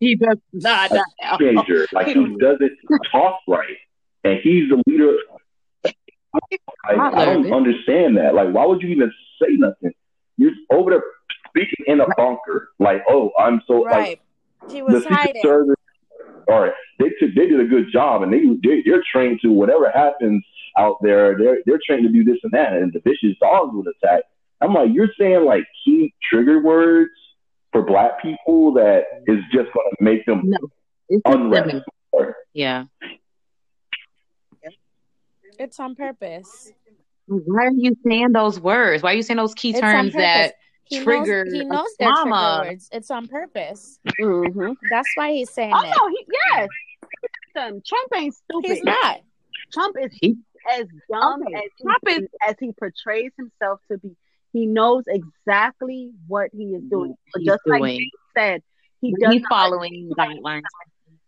He 0.00 0.16
does 0.16 0.38
not. 0.52 0.90
a 0.92 1.02
teenager, 1.38 1.86
like 1.92 2.08
he 2.08 2.36
doesn't 2.38 2.78
talk 3.10 3.40
right, 3.46 3.76
and 4.24 4.38
he's 4.42 4.68
the 4.68 4.82
leader. 4.86 5.16
Like, 5.84 7.14
I 7.14 7.24
don't 7.24 7.52
understand 7.52 8.16
that. 8.18 8.34
Like, 8.34 8.52
why 8.52 8.66
would 8.66 8.82
you 8.82 8.88
even 8.90 9.12
say 9.40 9.52
nothing? 9.52 9.92
You're 10.36 10.52
over 10.70 10.90
there 10.90 11.02
speaking 11.48 11.84
in 11.86 12.00
a 12.00 12.06
bunker. 12.16 12.70
Like, 12.78 13.02
oh, 13.08 13.30
I'm 13.38 13.62
so 13.66 13.80
like 13.80 14.20
Right. 14.66 14.74
He 14.74 14.80
the 14.80 14.84
was 14.84 15.02
Secret 15.02 15.18
hiding. 15.18 15.42
Service. 15.42 15.76
All 16.48 16.60
right, 16.60 16.72
they 17.00 17.08
took, 17.18 17.34
they 17.34 17.48
did 17.48 17.58
a 17.58 17.64
good 17.64 17.90
job, 17.92 18.22
and 18.22 18.32
they, 18.32 18.40
they 18.62 18.82
they're 18.84 19.02
trained 19.12 19.40
to 19.42 19.48
whatever 19.48 19.90
happens 19.90 20.44
out 20.78 20.96
there. 21.02 21.36
They're 21.36 21.58
they're 21.66 21.80
trained 21.84 22.04
to 22.04 22.12
do 22.12 22.22
this 22.22 22.38
and 22.44 22.52
that, 22.52 22.72
and 22.72 22.92
the 22.92 23.00
vicious 23.00 23.36
dogs 23.40 23.74
would 23.74 23.86
attack. 23.88 24.22
I'm 24.60 24.72
like, 24.72 24.90
you're 24.92 25.10
saying 25.18 25.44
like 25.44 25.64
key 25.84 26.14
trigger 26.30 26.62
words 26.62 27.10
for 27.72 27.82
black 27.82 28.22
people 28.22 28.72
that 28.74 29.04
is 29.26 29.38
just 29.52 29.72
going 29.74 29.90
to 29.98 30.04
make 30.04 30.24
them 30.24 30.42
No, 30.44 30.58
it's 31.08 31.22
unrest. 31.24 31.84
Yeah. 32.54 32.84
It's 35.58 35.80
on 35.80 35.94
purpose. 35.94 36.72
Why 37.26 37.66
are 37.66 37.70
you 37.72 37.96
saying 38.06 38.32
those 38.32 38.60
words? 38.60 39.02
Why 39.02 39.12
are 39.12 39.16
you 39.16 39.22
saying 39.22 39.38
those 39.38 39.54
key 39.54 39.70
It's 39.70 39.80
terms 39.80 40.12
that 40.12 40.54
He 40.88 41.02
trigger 41.02 41.44
knows. 41.44 41.52
He 41.54 41.64
knows 41.64 41.88
their 41.98 42.08
trauma? 42.12 42.56
trigger 42.60 42.70
words. 42.74 42.88
It's 42.92 43.10
on 43.10 43.26
purpose. 43.28 43.98
Mm-hmm. 44.20 44.72
That's 44.90 45.08
why 45.16 45.32
he's 45.32 45.50
saying 45.50 45.72
Oh 45.74 45.82
it. 45.82 45.90
no, 45.96 46.08
he, 46.08 46.26
yes. 46.54 46.68
Listen, 47.54 47.82
Trump 47.86 48.08
ain't 48.14 48.34
stupid. 48.34 48.70
He's 48.70 48.84
not. 48.84 49.20
Trump 49.72 49.96
is 50.00 50.12
He- 50.20 50.36
as 50.72 50.86
dumb 51.10 51.42
Okay, 51.42 51.54
as 51.56 51.62
Trump 51.80 52.02
he, 52.06 52.14
is- 52.14 52.28
as 52.48 52.54
he 52.60 52.72
portrays 52.72 53.32
himself 53.36 53.80
to 53.90 53.98
be. 53.98 54.16
He 54.52 54.66
knows 54.66 55.04
exactly 55.06 56.12
what 56.28 56.50
he 56.52 56.74
is 56.74 56.82
doing. 56.90 57.14
He's 57.36 57.46
just 57.46 57.62
like 57.66 57.80
doing. 57.80 58.10
said 58.36 58.62
he 59.00 59.14
does 59.20 59.32
He's 59.34 59.42
not- 59.42 59.48
following 59.50 60.10
guidelines. 60.18 60.62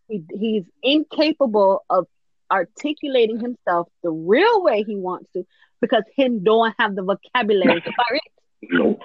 he, 0.08 0.22
he's 0.34 0.64
incapable 0.82 1.84
of 1.90 2.06
articulating 2.50 3.38
himself 3.40 3.88
the 4.02 4.10
real 4.10 4.62
way 4.62 4.82
he 4.86 4.96
wants 4.96 5.30
to 5.34 5.44
because 5.80 6.02
him 6.16 6.42
don't 6.42 6.74
have 6.78 6.94
the 6.96 7.02
vocabulary 7.02 7.80
to 7.82 7.92
it. 8.12 8.22
Nope. 8.70 9.00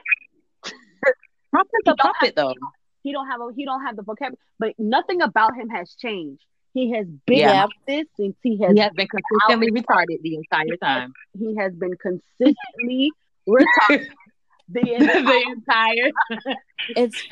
Trump 1.54 1.70
is 1.74 1.84
a 1.88 1.96
puppet, 1.96 2.36
though. 2.36 2.54
He 3.04 3.12
don't 3.12 3.28
have 3.28 3.42
a 3.42 3.50
he 3.56 3.66
don't 3.66 3.84
have 3.86 3.96
the 3.96 4.02
vocabulary, 4.04 4.38
but 4.60 4.74
nothing 4.78 5.22
about 5.22 5.56
him 5.56 5.70
has 5.70 5.96
changed. 5.96 6.44
He 6.74 6.92
has 6.92 7.06
been 7.28 7.40
Yeah. 7.40 7.66
this 7.88 8.06
since 8.18 8.36
he 8.42 8.58
has 8.64 8.74
He 8.74 8.80
has 8.80 8.92
been 8.94 9.08
consistently 9.08 9.72
retarded 9.72 10.22
the 10.22 10.36
entire 10.36 10.78
time. 10.82 11.14
he 11.38 11.56
has 11.58 11.74
been 11.74 11.96
consistently 12.02 13.12
retarded 13.48 14.08
the 14.70 14.94
entire 14.96 15.22
the 15.22 15.44
entire. 15.56 16.12
It's 16.90 17.24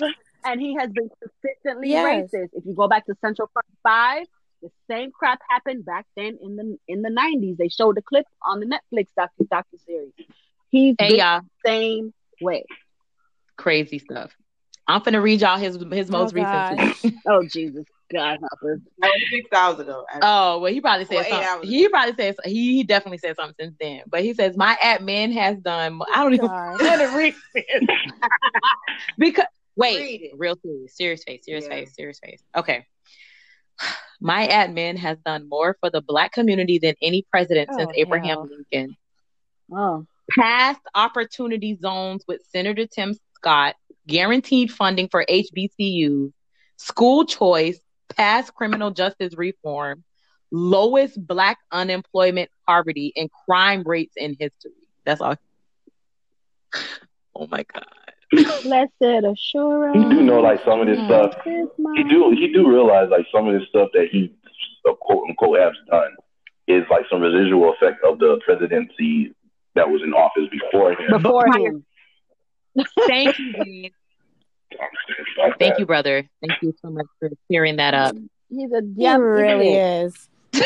and 0.46 0.62
he 0.62 0.76
has 0.80 0.90
been 0.92 1.10
consistently 1.22 1.90
Yes. 1.92 2.30
racist. 2.34 2.50
If 2.54 2.66
you 2.66 2.74
go 2.74 2.88
back 2.88 3.06
to 3.08 3.16
Central 3.22 3.50
Park 3.54 3.66
Five, 3.84 4.28
the 4.62 4.70
same 4.90 5.12
crap 5.12 5.40
happened 5.50 5.86
back 5.86 6.06
then 6.16 6.38
in 6.42 6.56
the 6.56 6.78
in 6.88 7.02
the 7.02 7.10
nineties. 7.10 7.58
They 7.58 7.70
showed 7.70 7.96
the 7.98 8.02
clip 8.02 8.26
on 8.44 8.60
the 8.60 8.66
Netflix 8.66 9.08
docu 9.18 9.48
docu 9.48 9.80
series. 9.86 10.14
He's 10.70 10.96
Hey, 11.00 11.18
y'all. 11.18 11.42
the 11.42 11.70
same 11.70 12.14
way. 12.42 12.66
Crazy 13.62 14.00
stuff. 14.00 14.32
I'm 14.88 15.02
finna 15.02 15.22
read 15.22 15.42
y'all 15.42 15.60
his 15.60 15.76
his 15.92 16.10
oh, 16.10 16.14
most 16.14 16.34
Oh, 16.36 16.42
recent 16.42 17.00
tweet. 17.02 17.14
Oh 17.28 17.44
Jesus, 17.44 17.86
God 18.12 18.40
help 18.40 18.74
us. 18.74 18.80
That 18.98 19.12
was 19.12 19.24
six 19.32 19.50
hours 19.54 19.80
ago. 19.80 20.04
Oh 20.24 20.58
well, 20.60 20.74
he 20.74 20.82
probably 20.82 21.06
said 21.06 21.28
Well, 21.30 21.44
something. 21.44 21.70
He 21.70 21.88
probably 21.88 22.16
said 22.16 22.36
he 22.44 22.84
definitely 22.84 23.20
said 23.20 23.36
something 23.36 23.54
since 23.60 23.76
then. 23.80 24.02
But 24.08 24.24
he 24.24 24.34
says 24.34 24.58
my 24.58 24.76
admin 24.82 25.32
has 25.34 25.60
done. 25.60 26.00
I 26.12 26.24
don't 26.24 26.32
oh, 26.32 26.36
even 26.36 26.48
Gosh. 26.48 26.80
want 26.82 27.02
to 27.02 27.16
read 27.16 27.36
this 27.54 27.88
because 29.20 29.46
wait, 29.76 30.00
Read 30.00 30.32
real 30.38 30.56
serious, 30.64 30.96
serious 30.98 31.24
face, 31.24 31.46
serious 31.46 31.66
Yeah. 31.66 31.70
face, 31.70 31.96
serious 31.96 32.20
face. 32.20 32.42
Okay. 32.58 32.88
My 34.20 34.48
admin 34.48 34.98
has 34.98 35.20
done 35.20 35.48
more 35.48 35.78
for 35.80 35.92
the 35.92 36.02
black 36.02 36.32
community 36.32 36.80
than 36.80 36.96
any 37.00 37.28
president 37.30 37.70
oh, 37.72 37.78
since 37.78 37.92
Oh, 37.92 37.96
Abraham 38.00 38.28
hell. 38.28 38.50
Lincoln. 38.50 38.98
Oh, 39.72 40.06
Passed 40.38 40.82
opportunity 40.96 41.76
zones 41.76 42.24
with 42.28 42.42
Senator 42.52 42.88
Tim 42.88 43.14
Scott, 43.42 43.76
guaranteed 44.08 44.72
funding 44.72 45.08
for 45.10 45.26
HBCUs, 45.28 46.32
school 46.78 47.26
choice, 47.26 47.80
passed 48.16 48.54
criminal 48.54 48.92
justice 48.92 49.34
reform, 49.36 50.04
lowest 50.52 51.26
black 51.26 51.58
unemployment, 51.72 52.50
poverty, 52.68 53.14
and 53.16 53.30
crime 53.46 53.82
rates 53.84 54.14
in 54.16 54.36
history. 54.40 54.72
That's 55.06 55.22
all. 55.22 55.36
Oh 57.36 57.48
my 57.48 57.64
God. 57.74 57.84
blessed 58.64 59.26
assurance. 59.26 60.04
He 60.10 60.16
do 60.16 60.22
know 60.22 60.40
like 60.40 60.60
some 60.64 60.82
of 60.82 60.88
this 60.88 61.00
Mm. 61.00 61.06
stuff. 61.08 61.34
He 61.96 62.04
do 62.04 62.32
he 62.32 62.48
do 62.54 62.70
realize 62.70 63.10
like 63.10 63.26
some 63.34 63.48
of 63.48 63.60
this 63.60 63.68
stuff 63.70 63.90
that 63.94 64.10
he 64.12 64.32
quote 64.86 65.28
unquote 65.28 65.60
has 65.60 65.74
done 65.90 66.16
is 66.68 66.84
like 66.92 67.06
some 67.10 67.22
residual 67.22 67.74
effect 67.74 68.04
of 68.04 68.20
the 68.20 68.40
presidency 68.46 69.34
that 69.76 69.90
was 69.90 70.02
in 70.04 70.14
office 70.14 70.48
before 70.52 70.92
him. 70.94 71.10
before 71.10 71.48
him. 71.48 71.84
Thank 73.08 73.38
you, 73.40 73.54
Dean. 73.64 73.92
Like 75.38 75.60
Thank 75.60 75.74
that. 75.74 75.80
you, 75.80 75.86
brother. 75.86 76.28
Thank 76.46 76.62
you 76.62 76.74
so 76.82 76.90
much 76.90 77.06
for 77.20 77.30
clearing 77.48 77.76
that 77.78 77.94
up. 77.94 78.16
He's 78.50 78.72
a 78.72 78.82
He 78.98 79.08
really 79.16 79.74
is. 79.76 80.30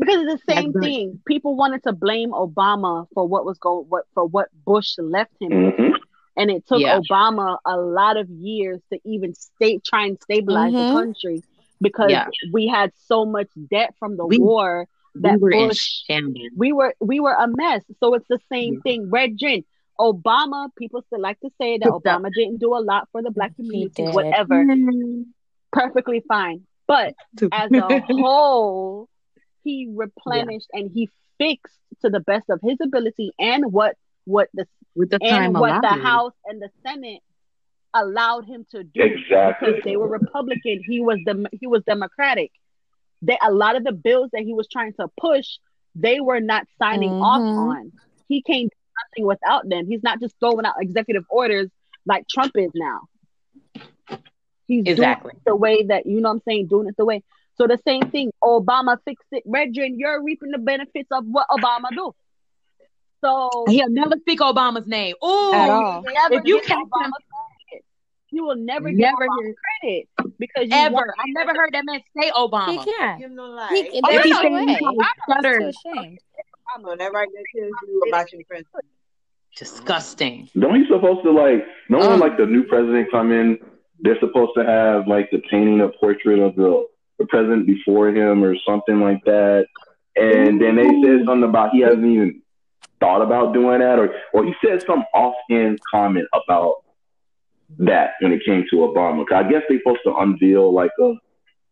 Because 0.00 0.22
it's 0.28 0.42
the 0.46 0.54
same 0.54 0.70
That's 0.70 0.74
good. 0.74 0.82
thing. 0.84 1.20
People 1.26 1.56
wanted 1.56 1.82
to 1.82 1.92
blame 1.92 2.30
Obama 2.30 3.08
for 3.14 3.26
what 3.26 3.44
was 3.44 3.58
going 3.58 3.84
what 3.88 4.04
for 4.14 4.24
what 4.26 4.48
Bush 4.64 4.94
left 4.96 5.32
him. 5.40 5.64
with. 5.64 5.74
hmm 5.76 5.92
And 6.36 6.52
it 6.52 6.64
took 6.68 6.78
Yeah. 6.78 7.00
Obama 7.00 7.58
a 7.66 7.76
lot 7.76 8.16
of 8.16 8.30
years 8.30 8.80
to 8.92 9.00
even 9.04 9.34
state 9.34 9.82
try 9.84 10.06
and 10.06 10.16
stabilize 10.22 10.72
Mhm. 10.72 10.86
the 10.86 10.92
country 10.92 11.42
because 11.80 12.12
Yeah. 12.12 12.28
we 12.52 12.68
had 12.68 12.92
so 13.06 13.24
much 13.24 13.48
debt 13.72 13.92
from 13.98 14.16
the 14.16 14.24
We- 14.24 14.38
war 14.38 14.86
We 15.16 15.20
that 15.22 15.40
were 15.40 15.50
Bush 15.50 16.04
we 16.56 16.72
were 16.72 16.94
we 17.00 17.18
were 17.18 17.34
a 17.34 17.48
mess. 17.48 17.82
So 17.98 18.14
it's 18.14 18.28
the 18.28 18.38
same 18.52 18.74
Yeah. 18.74 18.80
thing. 18.84 19.10
Red 19.10 19.36
Gin. 19.36 19.64
Obama, 20.00 20.68
people 20.76 21.02
still 21.06 21.20
like 21.20 21.40
to 21.40 21.50
say 21.60 21.78
that 21.78 21.88
Obama 21.88 22.32
didn't 22.32 22.58
do 22.58 22.74
a 22.76 22.78
lot 22.80 23.08
for 23.12 23.22
the 23.22 23.30
black 23.30 23.54
community, 23.56 24.04
whatever. 24.04 24.64
Perfectly 25.72 26.22
fine. 26.26 26.62
But 26.86 27.14
as 27.52 27.70
a 27.72 28.00
whole, 28.00 29.08
he 29.64 29.88
replenished 29.94 30.68
and 30.72 30.90
he 30.92 31.10
fixed 31.38 31.76
to 32.02 32.10
the 32.10 32.20
best 32.20 32.48
of 32.48 32.60
his 32.62 32.78
ability 32.82 33.32
and 33.38 33.72
what 33.72 33.96
what 34.24 34.48
the 34.54 34.66
With 34.94 35.10
the 35.10 35.18
time 35.18 35.44
and 35.46 35.58
what 35.58 35.82
the. 35.82 35.88
House 35.88 36.34
and 36.44 36.60
the 36.60 36.68
Senate 36.86 37.22
allowed 37.94 38.44
him 38.44 38.66
to 38.70 38.84
do 38.84 39.00
Exactly. 39.02 39.70
because 39.72 39.84
they 39.84 39.96
were 39.96 40.08
Republican. 40.08 40.82
He 40.86 41.00
was 41.00 41.18
the 41.24 41.46
he 41.58 41.66
was 41.66 41.82
Democratic. 41.84 42.52
They 43.22 43.38
a 43.42 43.50
lot 43.50 43.76
of 43.76 43.84
the 43.84 43.92
bills 43.92 44.30
that 44.32 44.42
he 44.42 44.54
was 44.54 44.68
trying 44.68 44.92
to 44.94 45.08
push, 45.20 45.46
they 45.94 46.20
were 46.20 46.40
not 46.40 46.66
signing 46.78 47.10
off 47.12 47.40
Mhm. 47.40 47.58
on. 47.68 47.92
He 48.28 48.42
can't 48.42 48.70
do 48.70 48.77
nothing 49.02 49.26
without 49.26 49.68
them. 49.68 49.86
He's 49.86 50.02
not 50.02 50.20
just 50.20 50.34
throwing 50.40 50.64
out 50.64 50.74
executive 50.80 51.24
orders 51.30 51.68
like 52.06 52.26
Trump 52.28 52.52
is 52.56 52.70
now. 52.74 53.00
He's 54.66 54.84
Exactly. 54.86 55.30
doing 55.32 55.36
it 55.36 55.42
the 55.46 55.56
way 55.56 55.82
that 55.84 56.06
you 56.06 56.20
know 56.20 56.28
what 56.28 56.34
I'm 56.36 56.42
saying, 56.46 56.66
doing 56.68 56.88
it 56.88 56.96
the 56.96 57.04
way. 57.04 57.22
So 57.56 57.66
the 57.66 57.78
same 57.86 58.02
thing, 58.10 58.30
Obama 58.42 58.98
fixed 59.04 59.26
it. 59.32 59.42
Redrin, 59.48 59.94
you're 59.96 60.22
reaping 60.22 60.50
the 60.50 60.58
benefits 60.58 61.08
of 61.10 61.24
what 61.26 61.46
Obama 61.50 61.88
do. 61.90 62.14
So 63.24 63.64
He'll 63.68 63.90
never 63.90 64.16
speak 64.20 64.40
Obama's 64.40 64.86
name. 64.86 65.14
Ooh, 65.24 65.52
At 65.52 65.70
all. 65.70 66.02
never 66.02 66.34
If 66.36 66.42
you 66.44 66.56
give 66.60 66.66
catch 66.66 66.78
him- 66.78 67.12
You 68.30 68.44
will 68.44 68.56
never, 68.56 68.90
give 68.90 68.98
never 68.98 69.16
Obama 69.26 69.54
credit 69.80 70.08
because 70.38 70.68
you 70.68 70.76
ever. 70.76 70.94
want- 70.94 71.10
I 71.18 71.24
never 71.28 71.58
heard 71.58 71.70
that 71.72 71.84
man 71.84 72.00
say 72.16 72.30
Obama. 72.30 72.70
He 72.84 72.92
can't. 72.92 73.18
Give 73.18 73.30
him 73.30 73.38
oh, 73.40 73.46
no 73.46 73.50
lie. 73.54 73.68
He, 73.70 74.00
Oh, 74.04 74.10
there's 74.10 74.24
he 74.24 74.30
no 74.30 74.40
said 74.42 74.52
way. 74.52 74.66
he 74.66 74.76
probably 74.78 75.04
He's 75.72 76.18
stuttered. 76.70 76.84
too 76.84 76.90
ashamed. 76.90 76.98
Whenever 76.98 77.18
I 77.18 77.24
get 77.26 77.44
tells 77.56 77.72
you 77.88 78.02
about 78.08 78.32
your 78.32 78.42
president. 78.48 78.84
Disgusting. 79.56 80.48
Don't 80.58 80.76
he 80.76 80.86
supposed 80.86 81.22
to 81.24 81.30
like? 81.32 81.64
No 81.88 82.00
Um, 82.00 82.10
when 82.10 82.20
like 82.20 82.36
the 82.36 82.46
new 82.46 82.64
president 82.64 83.10
come 83.10 83.32
in, 83.32 83.58
they're 84.00 84.18
supposed 84.20 84.52
to 84.56 84.64
have 84.64 85.08
like 85.08 85.30
the 85.30 85.38
painting 85.50 85.80
a 85.80 85.88
portrait 85.88 86.38
of 86.38 86.54
the 86.54 86.86
the 87.18 87.26
president 87.26 87.66
before 87.66 88.08
him 88.10 88.44
or 88.44 88.54
something 88.66 89.00
like 89.00 89.24
that. 89.24 89.66
And 90.14 90.60
then 90.60 90.76
they 90.76 90.86
said 91.02 91.24
something 91.26 91.48
about 91.48 91.70
he 91.72 91.80
hasn't 91.80 92.04
even 92.04 92.42
thought 93.00 93.22
about 93.22 93.52
doing 93.54 93.80
that, 93.80 93.98
or 93.98 94.14
or 94.32 94.44
he 94.44 94.54
said 94.64 94.82
some 94.86 95.04
offhand 95.14 95.80
comment 95.90 96.28
about 96.32 96.74
that 97.78 98.12
when 98.20 98.32
it 98.32 98.44
came 98.44 98.64
to 98.70 98.76
Obama. 98.76 99.26
'Cause 99.26 99.44
I 99.44 99.48
guess 99.50 99.62
they're 99.68 99.78
supposed 99.78 100.00
to 100.04 100.14
unveil 100.16 100.72
like 100.72 100.92
a 101.00 101.14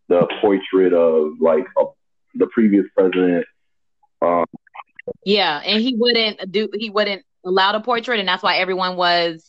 the 0.09 0.27
portrait 0.41 0.93
of 0.93 1.41
like 1.41 1.67
a, 1.79 1.85
the 2.35 2.47
previous 2.49 2.87
president. 2.97 3.47
Um, 4.23 4.47
Yeah, 5.25 5.61
and 5.65 5.81
he 5.83 5.95
wouldn't 5.97 6.51
do. 6.53 6.69
He 6.75 6.91
wouldn't 6.91 7.25
allow 7.45 7.73
the 7.73 7.81
portrait, 7.81 8.19
and 8.21 8.29
that's 8.29 8.43
why 8.43 8.57
everyone 8.57 8.97
was 8.97 9.45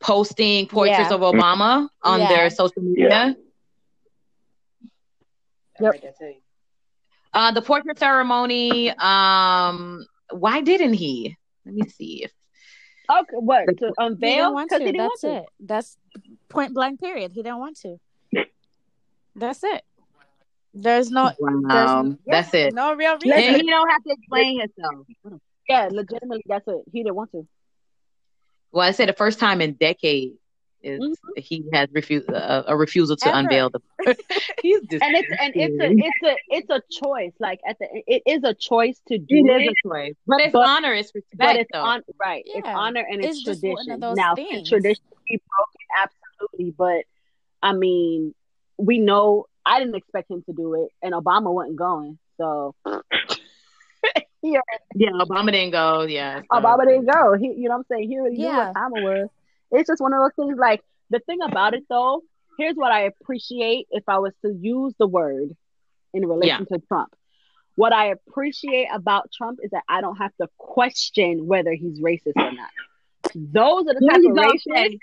posting 0.00 0.66
portraits 0.66 1.10
Yeah. 1.10 1.14
of 1.14 1.20
Obama 1.20 1.88
on 2.02 2.20
Yeah. 2.20 2.28
their 2.28 2.50
social 2.50 2.82
media. 2.82 3.08
Yeah. 3.08 3.32
Yep. 5.80 5.92
Like 5.94 6.04
I 6.04 6.12
tell 6.18 6.28
you. 6.28 6.34
Uh, 7.32 7.52
the 7.52 7.62
portrait 7.62 7.98
ceremony. 7.98 8.90
Um, 8.90 10.06
why 10.30 10.60
didn't 10.62 10.94
he? 10.94 11.36
Let 11.64 11.74
me 11.74 11.88
see. 11.88 12.24
If, 12.24 12.32
Okay, 13.08 13.36
what 13.36 13.66
to 13.78 13.92
unveil? 13.98 14.28
He 14.30 14.36
didn't 14.36 14.54
want 14.54 14.70
to. 14.70 14.78
he 14.78 14.84
didn't 14.86 14.96
That's 14.98 15.22
want 15.22 15.36
it. 15.36 15.44
That's 15.60 15.96
point 16.48 16.74
blank. 16.74 17.00
Period. 17.00 17.30
He 17.32 17.42
didn't 17.42 17.58
want 17.60 17.76
to. 17.82 17.98
That's 19.36 19.62
it. 19.62 19.84
There's 20.78 21.10
no. 21.10 21.32
wow, 21.38 22.02
there's 22.02 22.16
that's 22.26 22.54
it. 22.54 22.74
No 22.74 22.94
real 22.94 23.14
reason. 23.22 23.32
And 23.32 23.56
he 23.56 23.62
don't 23.70 23.88
have 23.90 24.02
to 24.04 24.10
explain 24.12 24.60
himself. 24.60 25.06
Yeah, 25.68 25.88
legitimately, 25.90 26.44
that's 26.46 26.68
it. 26.68 26.82
He 26.92 27.02
didn't 27.02 27.16
want 27.16 27.32
to. 27.32 27.46
Well, 28.72 28.86
I 28.86 28.90
said 28.90 29.08
the 29.08 29.14
first 29.14 29.38
time 29.38 29.60
in 29.62 29.72
decades 29.74 30.36
is 30.82 31.00
Mhm. 31.00 31.14
he 31.38 31.64
has 31.72 31.88
refused 31.92 32.30
uh, 32.30 32.62
a 32.66 32.76
refusal 32.76 33.16
to 33.16 33.28
Ever. 33.28 33.38
unveil 33.38 33.70
the. 33.70 33.80
He's 34.62 34.80
just 34.82 35.02
And 35.02 35.16
it's 35.16 35.28
and 35.40 35.52
it's 35.56 35.82
a 35.82 35.90
it's 35.90 36.22
a 36.22 36.36
it's 36.56 36.70
a 36.70 36.82
choice. 37.02 37.32
Like 37.40 37.60
at 37.66 37.78
the 37.78 37.88
it 38.06 38.22
is 38.26 38.44
a 38.44 38.52
choice 38.52 39.00
to 39.08 39.16
do 39.18 39.36
It 39.46 39.50
it, 39.50 39.62
is 39.62 39.68
a 39.84 39.88
choice, 39.88 40.14
but 40.26 40.40
it's 40.42 40.52
But- 40.52 40.68
honor, 40.68 40.92
it's 40.92 41.12
respect, 41.14 41.38
but 41.38 41.56
it's 41.56 41.70
though. 41.72 41.80
on 41.80 42.02
right. 42.20 42.42
It's 42.46 42.68
honor 42.68 43.04
and 43.10 43.24
it's, 43.24 43.38
It's 43.38 43.44
just 43.44 43.62
one 43.64 43.72
of 43.72 43.76
tradition. 43.86 44.00
those 44.00 44.16
Now, 44.16 44.34
things. 44.34 44.68
tradition 44.68 45.02
be 45.26 45.40
broken? 45.48 46.10
Absolutely, 46.42 46.74
but 46.76 47.04
I 47.62 47.72
mean, 47.72 48.34
we 48.76 48.98
know 48.98 49.46
I 49.66 49.80
didn't 49.80 49.96
expect 49.96 50.30
him 50.30 50.42
to 50.46 50.52
do 50.52 50.74
it, 50.84 50.90
and 51.02 51.12
Obama 51.12 51.52
wasn't 51.52 51.76
going. 51.76 52.18
So 52.38 52.74
yeah, 54.42 54.60
yeah, 54.94 55.10
Obama 55.10 55.50
didn't 55.52 55.72
go. 55.72 56.02
Yeah, 56.02 56.40
so- 56.40 56.46
Obama 56.60 56.86
didn't 56.86 57.06
go. 57.06 57.34
He, 57.34 57.48
you 57.48 57.64
know 57.68 57.70
what 57.70 57.76
I'm 57.78 57.84
saying? 57.90 58.08
He 58.10 58.16
already 58.18 58.36
knew 58.36 58.46
Yeah. 58.46 58.66
what 58.68 58.74
time 58.74 58.90
it 58.94 59.02
was. 59.02 59.28
It's 59.72 59.88
just 59.88 60.00
one 60.00 60.12
of 60.12 60.20
those 60.20 60.32
things. 60.46 60.56
Like 60.58 60.82
the 61.10 61.18
thing 61.20 61.38
about 61.42 61.74
it, 61.74 61.84
though, 61.88 62.22
here's 62.58 62.76
what 62.76 62.92
I 62.92 63.02
appreciate 63.02 63.88
if 63.90 64.04
I 64.08 64.18
was 64.18 64.32
to 64.44 64.52
use 64.52 64.94
the 64.98 65.06
word 65.08 65.56
in 66.14 66.24
relation 66.26 66.66
to 66.66 66.78
Trump. 66.86 67.12
What 67.74 67.92
I 67.92 68.06
appreciate 68.06 68.88
about 68.94 69.30
Trump 69.32 69.58
is 69.62 69.70
that 69.72 69.82
I 69.88 70.00
don't 70.00 70.16
have 70.16 70.32
to 70.40 70.48
question 70.56 71.46
whether 71.46 71.72
he's 71.72 72.00
racist 72.00 72.32
or 72.36 72.52
not. 72.52 72.70
Those 73.34 73.86
are 73.88 73.94
the 73.94 74.08
type 74.08 74.20
of 74.24 74.36
racists. 74.36 74.98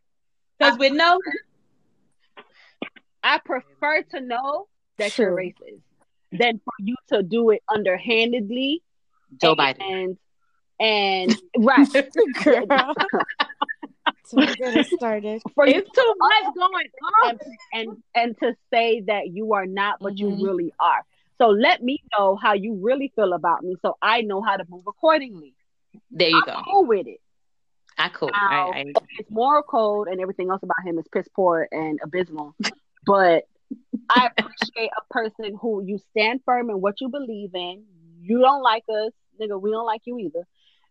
Because 0.57 0.77
with 0.79 0.93
no, 0.93 1.19
I 3.23 3.39
prefer 3.43 4.03
to 4.11 4.19
know 4.21 4.67
that 4.97 5.13
True. 5.13 5.25
you're 5.25 5.35
racist 5.35 5.81
than 6.31 6.59
for 6.63 6.73
you 6.79 6.95
to 7.09 7.23
do 7.23 7.49
it 7.51 7.61
underhandedly 7.73 8.81
Joe 9.41 9.55
Biden. 9.55 9.81
and 9.81 10.17
and 10.79 11.41
right 11.57 11.87
Girl. 12.43 12.65
Don't 14.31 14.57
get 14.57 14.77
us 14.77 14.87
started. 14.95 15.41
for 15.55 15.67
you 15.67 15.75
It's 15.79 15.91
too 15.91 16.13
much 16.17 16.55
going 16.55 16.87
on. 17.25 17.39
and, 17.73 17.87
and 17.89 17.97
and 18.15 18.39
to 18.39 18.55
say 18.73 19.01
that 19.07 19.27
you 19.27 19.53
are 19.53 19.65
not 19.65 20.01
what 20.01 20.13
Mhm. 20.15 20.19
you 20.19 20.29
really 20.43 20.73
are. 20.79 21.03
So 21.39 21.47
let 21.49 21.81
me 21.83 22.01
know 22.17 22.35
how 22.35 22.53
you 22.53 22.75
really 22.81 23.11
feel 23.15 23.33
about 23.33 23.63
me, 23.63 23.75
so 23.81 23.97
I 24.01 24.21
know 24.21 24.41
how 24.41 24.57
to 24.57 24.65
move 24.69 24.83
accordingly. 24.87 25.53
There 26.11 26.29
you 26.29 26.35
I'm 26.37 26.43
go. 26.45 26.61
cool 26.65 26.85
with 26.85 27.07
it. 27.07 27.19
I 27.97 28.09
cool. 28.09 28.31
Now, 28.31 28.71
I, 28.71 28.79
I, 28.79 28.85
His 29.17 29.27
moral 29.29 29.61
code 29.63 30.07
and 30.07 30.19
everything 30.19 30.49
else 30.49 30.63
about 30.63 30.83
him 30.83 30.97
is 30.97 31.05
piss 31.13 31.27
poor 31.35 31.67
and 31.71 31.99
abysmal. 32.03 32.55
But 33.05 33.43
I 34.09 34.29
appreciate 34.37 34.89
a 34.97 35.13
person 35.13 35.57
who 35.59 35.83
you 35.83 35.99
stand 36.11 36.41
firm 36.45 36.69
in 36.69 36.81
what 36.81 37.01
you 37.01 37.09
believe 37.09 37.51
in. 37.53 37.83
You 38.21 38.39
don't 38.39 38.61
like 38.61 38.83
us, 38.89 39.11
nigga. 39.39 39.59
We 39.59 39.71
don't 39.71 39.85
like 39.85 40.01
you 40.05 40.19
either. 40.19 40.45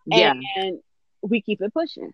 yeah. 0.07 0.35
And 0.57 0.81
we 1.23 1.41
keep 1.41 1.63
it 1.63 1.73
pushing. 1.73 2.13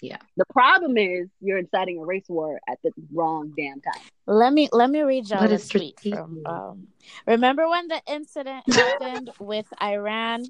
Yeah. 0.00 0.18
The 0.36 0.44
problem 0.46 0.98
is 0.98 1.28
you're 1.40 1.58
inciting 1.58 1.98
a 1.98 2.04
race 2.04 2.28
war 2.28 2.60
at 2.68 2.78
the 2.82 2.90
wrong 3.12 3.54
damn 3.56 3.80
time. 3.80 4.02
Let 4.26 4.52
me 4.52 4.68
let 4.72 4.90
me 4.90 5.00
read 5.00 5.28
y'all 5.28 5.40
But 5.40 5.52
a 5.52 5.68
tweet 5.68 5.98
from 6.00 6.42
um 6.44 6.88
remember 7.26 7.68
when 7.68 7.88
the 7.88 8.02
incident 8.06 8.64
happened 8.70 9.30
with 9.38 9.66
Iran? 9.82 10.44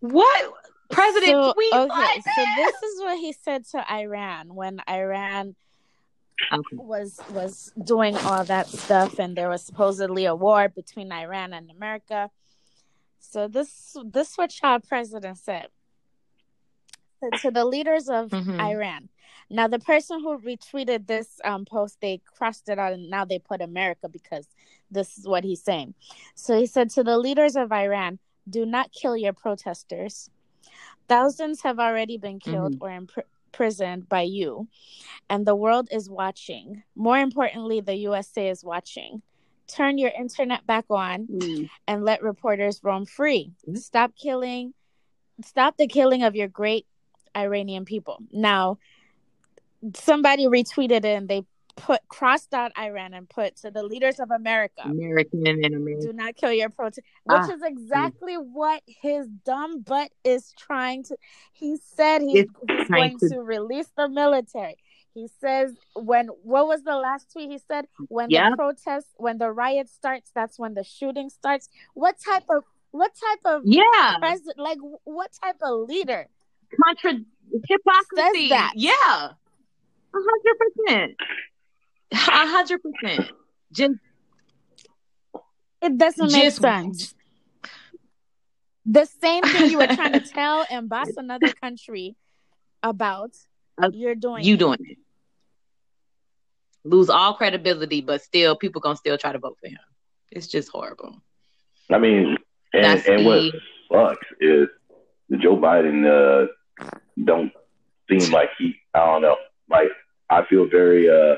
What? 0.00 0.52
President 0.90 1.32
so, 1.32 1.52
tweet 1.52 1.72
okay, 1.72 2.20
so 2.20 2.44
this 2.56 2.74
is 2.82 3.00
what 3.00 3.18
he 3.18 3.32
said 3.32 3.64
to 3.72 3.92
Iran 3.92 4.54
when 4.54 4.80
Iran 4.88 5.54
Okay. 6.52 6.76
was 6.76 7.20
was 7.30 7.72
doing 7.84 8.16
all 8.16 8.44
that 8.44 8.68
stuff 8.68 9.18
and 9.18 9.36
there 9.36 9.48
was 9.48 9.62
supposedly 9.62 10.24
a 10.24 10.34
war 10.34 10.68
between 10.68 11.12
Iran 11.12 11.52
and 11.52 11.70
America. 11.70 12.30
So 13.20 13.48
this 13.48 13.96
this 14.04 14.36
what 14.36 14.54
our 14.62 14.80
president 14.80 15.38
said. 15.38 15.68
Said 17.20 17.36
to 17.42 17.50
the 17.50 17.64
leaders 17.64 18.08
of 18.08 18.30
Mhm. 18.30 18.60
Iran. 18.60 19.08
Now 19.50 19.66
the 19.66 19.78
person 19.78 20.20
who 20.20 20.38
retweeted 20.38 21.06
this 21.06 21.40
um, 21.44 21.64
post, 21.64 22.00
they 22.00 22.18
crossed 22.24 22.68
it 22.68 22.78
out 22.78 22.92
and 22.92 23.10
now 23.10 23.24
they 23.24 23.38
put 23.38 23.60
America 23.60 24.08
because 24.08 24.48
this 24.90 25.18
is 25.18 25.26
what 25.26 25.44
he's 25.44 25.62
saying. 25.62 25.94
So 26.34 26.58
he 26.58 26.66
said 26.66 26.90
to 26.90 27.02
the 27.02 27.18
leaders 27.18 27.56
of 27.56 27.72
Iran, 27.72 28.18
do 28.48 28.64
not 28.64 28.92
kill 28.92 29.16
your 29.16 29.32
protesters. 29.32 30.30
Thousands 31.08 31.62
have 31.62 31.78
already 31.78 32.18
been 32.18 32.38
killed 32.38 32.76
or 32.80 32.90
imprisoned 33.48 34.08
by 34.08 34.22
you, 34.22 34.68
and 35.28 35.46
the 35.46 35.54
world 35.54 35.88
is 35.90 36.10
watching. 36.10 36.82
More 36.94 37.18
importantly, 37.18 37.80
the 37.80 37.96
USA 37.96 38.48
is 38.48 38.62
watching. 38.62 39.22
Turn 39.66 39.98
your 39.98 40.10
internet 40.18 40.66
back 40.66 40.86
on 40.90 41.26
Mm. 41.26 41.68
and 41.86 42.04
let 42.04 42.22
reporters 42.22 42.80
roam 42.82 43.04
free. 43.04 43.52
Mhm. 43.66 43.78
Stop 43.78 44.14
killing, 44.16 44.74
stop 45.44 45.76
the 45.76 45.86
killing 45.86 46.22
of 46.22 46.34
your 46.36 46.48
great 46.48 46.86
Iranian 47.36 47.84
people. 47.84 48.18
Now, 48.32 48.78
somebody 49.94 50.46
retweeted 50.46 51.04
it 51.04 51.04
and 51.04 51.28
they 51.28 51.44
put 51.80 52.00
crossed 52.08 52.52
out 52.54 52.72
Iran 52.78 53.14
and 53.14 53.28
put 53.28 53.56
to 53.58 53.70
the 53.70 53.82
leaders 53.82 54.18
of 54.20 54.30
America. 54.30 54.82
American 54.84 55.46
and 55.46 55.64
American. 55.64 56.00
Do 56.00 56.12
not 56.12 56.36
kill 56.36 56.52
your 56.52 56.68
protest, 56.70 57.06
which 57.24 57.38
Ah. 57.38 57.50
is 57.52 57.62
exactly 57.62 58.34
what 58.34 58.82
his 58.86 59.26
dumb 59.44 59.80
butt 59.82 60.10
is 60.24 60.52
trying 60.58 61.02
to. 61.04 61.16
He 61.52 61.76
said 61.76 62.22
It's 62.22 62.50
he's 62.68 62.88
going 62.88 63.18
to- 63.20 63.28
to 63.30 63.40
release 63.42 63.88
the 63.96 64.08
military. 64.08 64.76
He 65.14 65.28
says 65.40 65.74
when 65.94 66.26
what 66.28 66.66
was 66.68 66.82
the 66.84 66.94
last 66.96 67.32
tweet 67.32 67.50
he 67.50 67.58
said 67.58 67.86
when 68.08 68.30
Yeah. 68.30 68.50
the 68.50 68.56
protest 68.56 69.08
when 69.16 69.38
the 69.38 69.50
riot 69.50 69.88
starts 69.88 70.30
that's 70.32 70.58
when 70.58 70.74
the 70.74 70.84
shooting 70.84 71.28
starts. 71.30 71.68
What 71.94 72.16
type 72.20 72.44
of 72.48 72.64
what 72.92 73.12
type 73.14 73.40
of 73.44 73.62
Yeah. 73.64 74.16
president 74.18 74.58
like 74.58 74.78
what 75.04 75.30
type 75.42 75.56
of 75.62 75.88
leader? 75.88 76.28
Contra 76.84 77.24
hypocrisy. 77.68 78.48
Says 78.48 78.50
that. 78.50 78.72
Yeah. 78.76 79.32
Hundred 80.14 80.56
percent. 80.62 81.16
A 82.12 82.16
hundred 82.16 82.80
percent. 82.82 83.30
Just 83.72 83.94
It 85.82 85.96
doesn't 85.98 86.32
make 86.32 86.44
Just- 86.44 86.60
sense. 86.60 87.14
The 88.86 89.04
same 89.04 89.42
thing 89.42 89.70
you 89.70 89.76
were 89.78 89.86
trying 89.86 90.12
to 90.14 90.20
tell 90.20 90.64
and 90.70 90.88
boss 90.88 91.08
another 91.18 91.52
country 91.52 92.16
about, 92.82 93.32
Uh, 93.76 93.90
you're 93.92 94.14
doing. 94.14 94.44
you 94.44 94.54
it. 94.54 94.58
doing 94.58 94.78
it. 94.80 94.98
Lose 96.84 97.10
all 97.10 97.34
credibility, 97.34 98.00
but 98.00 98.22
still 98.22 98.56
people 98.56 98.80
gonna 98.80 98.96
still 98.96 99.18
try 99.18 99.32
to 99.32 99.38
vote 99.38 99.58
for 99.60 99.68
him. 99.68 99.78
It's 100.30 100.46
just 100.46 100.70
horrible. 100.70 101.20
I 101.90 101.98
mean, 101.98 102.36
and 102.72 102.84
That's 102.84 103.06
and 103.06 103.26
what 103.26 103.52
sucks 103.92 104.26
is 104.40 104.68
Joe 105.38 105.56
Biden 105.58 105.98
uh, 106.06 106.46
don't 107.22 107.52
seem 108.08 108.30
like 108.32 108.50
he. 108.58 108.74
I 108.94 109.04
don't 109.04 109.20
know. 109.22 109.36
Like 109.68 109.88
I 110.30 110.44
feel 110.46 110.66
very. 110.66 111.10
uh 111.10 111.36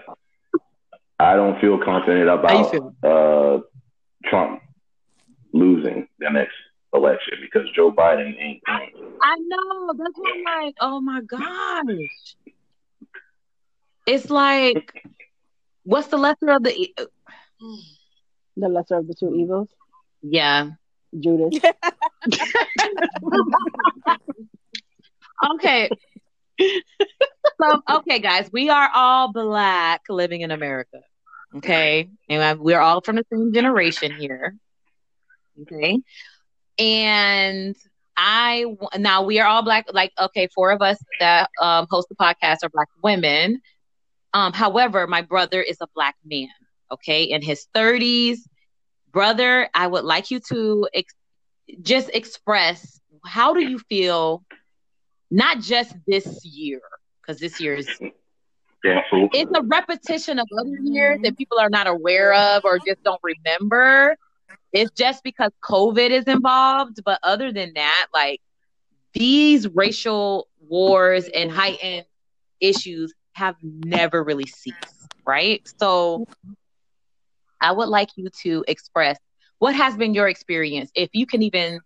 I 1.20 1.36
don't 1.36 1.60
feel 1.60 1.78
confident 1.84 2.28
about 2.28 2.72
feel? 2.72 2.94
uh 3.02 3.58
Trump 4.28 4.60
losing 5.52 6.06
the 6.18 6.30
next 6.30 6.54
election 6.94 7.34
because 7.42 7.68
Joe 7.74 7.92
Biden 7.92 8.34
ain't. 8.40 8.62
I 9.22 9.36
know. 9.38 9.92
That's 9.96 10.18
why 10.18 10.32
I'm 10.34 10.64
like, 10.66 10.74
oh 10.80 11.00
my 11.00 11.20
gosh. 11.22 12.36
It's 14.06 14.30
like, 14.30 14.92
what's 15.84 16.08
the 16.08 16.16
lesser 16.18 16.50
of 16.50 16.62
the? 16.64 16.72
e- 16.74 16.94
The 18.56 18.68
lesser 18.68 18.96
of 18.96 19.06
the 19.08 19.14
two 19.14 19.34
evils, 19.34 19.68
Yeah. 20.22 20.70
Judas. 21.18 21.58
Okay. 25.54 25.90
So, 27.60 27.82
okay, 27.90 28.18
guys, 28.18 28.50
we 28.52 28.70
are 28.70 28.90
all 28.94 29.32
black 29.32 30.02
living 30.08 30.42
in 30.42 30.50
America. 30.50 31.00
Okay. 31.56 32.08
And 32.28 32.60
we're 32.60 32.80
all 32.80 33.00
from 33.00 33.16
the 33.16 33.24
same 33.32 33.52
generation 33.52 34.12
here. 34.12 34.56
Okay. 35.62 35.98
And 36.78 37.76
I, 38.16 38.64
now 38.96 39.22
we 39.22 39.40
are 39.40 39.46
all 39.46 39.62
black, 39.62 39.86
like, 39.92 40.12
okay, 40.18 40.48
four 40.54 40.70
of 40.70 40.80
us 40.82 40.98
that 41.18 41.50
um, 41.60 41.86
host 41.90 42.08
the 42.08 42.14
podcast 42.14 42.58
are 42.62 42.70
black 42.70 42.88
women. 43.02 43.60
Um, 44.32 44.52
however, 44.52 45.06
my 45.06 45.22
brother 45.22 45.60
is 45.60 45.78
a 45.80 45.88
black 45.94 46.16
man. 46.24 46.48
Okay. 46.92 47.24
In 47.24 47.42
his 47.42 47.66
30s. 47.74 48.38
Brother, 49.12 49.68
I 49.74 49.88
would 49.88 50.04
like 50.04 50.30
you 50.30 50.38
to 50.50 50.88
ex- 50.94 51.14
just 51.82 52.10
express 52.14 53.00
how 53.26 53.54
do 53.54 53.60
you 53.60 53.78
feel 53.80 54.44
not 55.30 55.60
just 55.60 55.94
this 56.06 56.44
year 56.44 56.80
because 57.30 57.40
this 57.40 57.60
year 57.60 57.74
is 57.74 57.88
Canceled. 58.84 59.30
it's 59.34 59.50
a 59.54 59.62
repetition 59.62 60.38
of 60.38 60.46
other 60.58 60.76
years 60.82 61.20
that 61.22 61.36
people 61.36 61.58
are 61.58 61.68
not 61.70 61.86
aware 61.86 62.32
of 62.32 62.64
or 62.64 62.78
just 62.78 63.02
don't 63.04 63.20
remember 63.22 64.16
it's 64.72 64.90
just 64.92 65.22
because 65.22 65.50
covid 65.62 66.10
is 66.10 66.24
involved 66.24 66.98
but 67.04 67.18
other 67.22 67.52
than 67.52 67.72
that 67.74 68.06
like 68.12 68.40
these 69.12 69.68
racial 69.68 70.48
wars 70.68 71.28
and 71.28 71.50
heightened 71.50 72.06
issues 72.60 73.12
have 73.34 73.56
never 73.62 74.24
really 74.24 74.46
ceased 74.46 75.08
right 75.26 75.62
so 75.78 76.26
i 77.60 77.70
would 77.70 77.88
like 77.88 78.08
you 78.16 78.28
to 78.42 78.64
express 78.66 79.18
what 79.58 79.74
has 79.74 79.94
been 79.96 80.14
your 80.14 80.28
experience 80.28 80.90
if 80.94 81.10
you 81.12 81.26
can 81.26 81.42
even 81.42 81.80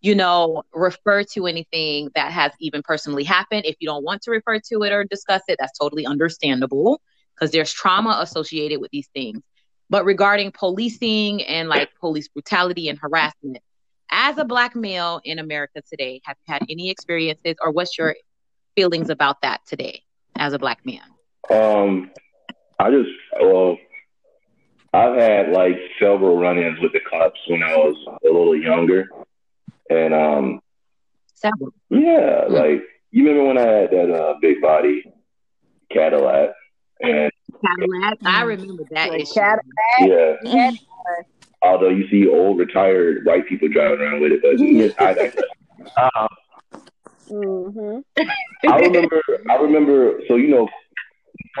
you 0.00 0.14
know, 0.14 0.62
refer 0.72 1.22
to 1.24 1.46
anything 1.46 2.10
that 2.14 2.32
has 2.32 2.52
even 2.60 2.82
personally 2.82 3.24
happened. 3.24 3.66
If 3.66 3.76
you 3.80 3.88
don't 3.88 4.04
want 4.04 4.22
to 4.22 4.30
refer 4.30 4.58
to 4.58 4.82
it 4.82 4.92
or 4.92 5.04
discuss 5.04 5.42
it, 5.48 5.56
that's 5.58 5.78
totally 5.78 6.06
understandable 6.06 7.00
because 7.34 7.50
there's 7.50 7.72
trauma 7.72 8.18
associated 8.20 8.80
with 8.80 8.90
these 8.90 9.08
things. 9.14 9.42
But 9.90 10.04
regarding 10.04 10.52
policing 10.52 11.42
and 11.42 11.68
like 11.68 11.90
police 11.98 12.28
brutality 12.28 12.88
and 12.88 12.98
harassment, 12.98 13.58
as 14.10 14.38
a 14.38 14.44
black 14.44 14.74
male 14.74 15.20
in 15.24 15.38
America 15.38 15.82
today, 15.88 16.20
have 16.24 16.36
you 16.46 16.52
had 16.52 16.62
any 16.70 16.90
experiences 16.90 17.56
or 17.60 17.70
what's 17.70 17.98
your 17.98 18.16
feelings 18.74 19.10
about 19.10 19.42
that 19.42 19.60
today 19.66 20.02
as 20.36 20.52
a 20.52 20.58
black 20.58 20.84
man? 20.86 21.02
Um, 21.50 22.10
I 22.78 22.90
just 22.90 23.10
well, 23.40 23.76
I've 24.94 25.16
had 25.16 25.50
like 25.50 25.76
several 26.00 26.38
run-ins 26.38 26.80
with 26.80 26.92
the 26.92 27.00
cops 27.00 27.38
when 27.48 27.62
I 27.62 27.76
was 27.76 27.96
a 28.24 28.26
little 28.26 28.56
younger, 28.56 29.08
and 29.90 30.14
um, 30.14 30.60
Several. 31.34 31.72
yeah, 31.90 32.44
Mm. 32.48 32.50
like 32.50 32.82
you 33.10 33.26
remember 33.26 33.48
when 33.48 33.58
I 33.58 33.70
had 33.80 33.90
that 33.90 34.14
uh, 34.14 34.34
big 34.40 34.60
body 34.62 35.02
Cadillac, 35.92 36.50
and 37.00 37.30
Cadillac. 37.64 38.18
I 38.24 38.42
Mm. 38.42 38.46
remember 38.48 38.84
that 38.90 39.08
Like 39.10 39.22
issue. 39.22 39.34
Cadillac. 39.34 39.62
yeah, 40.00 40.34
Yeah. 40.44 40.70
although 41.62 41.88
you 41.90 42.08
see 42.08 42.28
old 42.28 42.58
retired 42.58 43.24
white 43.24 43.46
people 43.48 43.68
driving 43.68 44.00
around 44.00 44.20
with 44.22 44.32
it, 44.32 44.42
but 44.42 44.58
yeah, 44.58 44.88
I 44.98 45.14
digress. 45.14 45.44
Um, 45.96 46.28
hmm 47.28 48.00
I 48.68 48.78
remember. 48.78 49.22
I 49.50 49.54
remember. 49.56 50.20
So 50.28 50.36
you 50.36 50.48
know, 50.48 50.68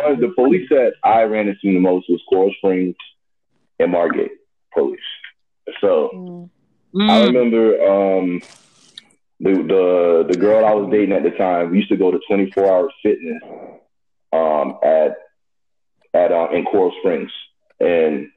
one 0.02 0.12
of 0.12 0.20
the 0.20 0.28
police 0.36 0.68
that 0.70 0.92
I 1.04 1.22
ran 1.22 1.48
into 1.48 1.58
the 1.64 1.78
most 1.78 2.06
was 2.08 2.20
Coral 2.28 2.52
Springs 2.58 2.94
and 3.78 3.92
Margate 3.92 4.32
police. 4.74 4.98
So 5.80 6.48
Mm. 6.94 7.10
I 7.10 7.24
remember 7.24 7.84
um, 7.86 8.40
the 9.38 9.52
the 9.52 10.26
the 10.30 10.38
girl 10.38 10.64
I 10.64 10.74
was 10.74 10.90
dating 10.90 11.14
at 11.14 11.22
the 11.22 11.30
time. 11.30 11.70
We 11.70 11.78
used 11.78 11.90
to 11.90 11.96
go 11.96 12.10
to 12.10 12.20
Twenty 12.26 12.50
Four 12.50 12.66
Hour 12.66 12.90
Fitness 13.02 13.42
um, 14.32 14.78
at 14.82 15.16
at 16.14 16.32
uh, 16.32 16.48
in 16.52 16.64
Coral 16.64 16.92
Springs, 17.00 17.30
and 17.78 18.28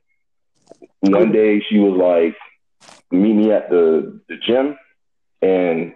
one 1.01 1.32
day 1.32 1.62
she 1.68 1.80
was 1.80 1.97
like, 1.97 2.91
"Meet 3.12 3.34
me 3.34 3.51
at 3.51 3.70
the 3.70 4.22
the 4.30 4.38
gym," 4.38 4.78
and 5.41 5.95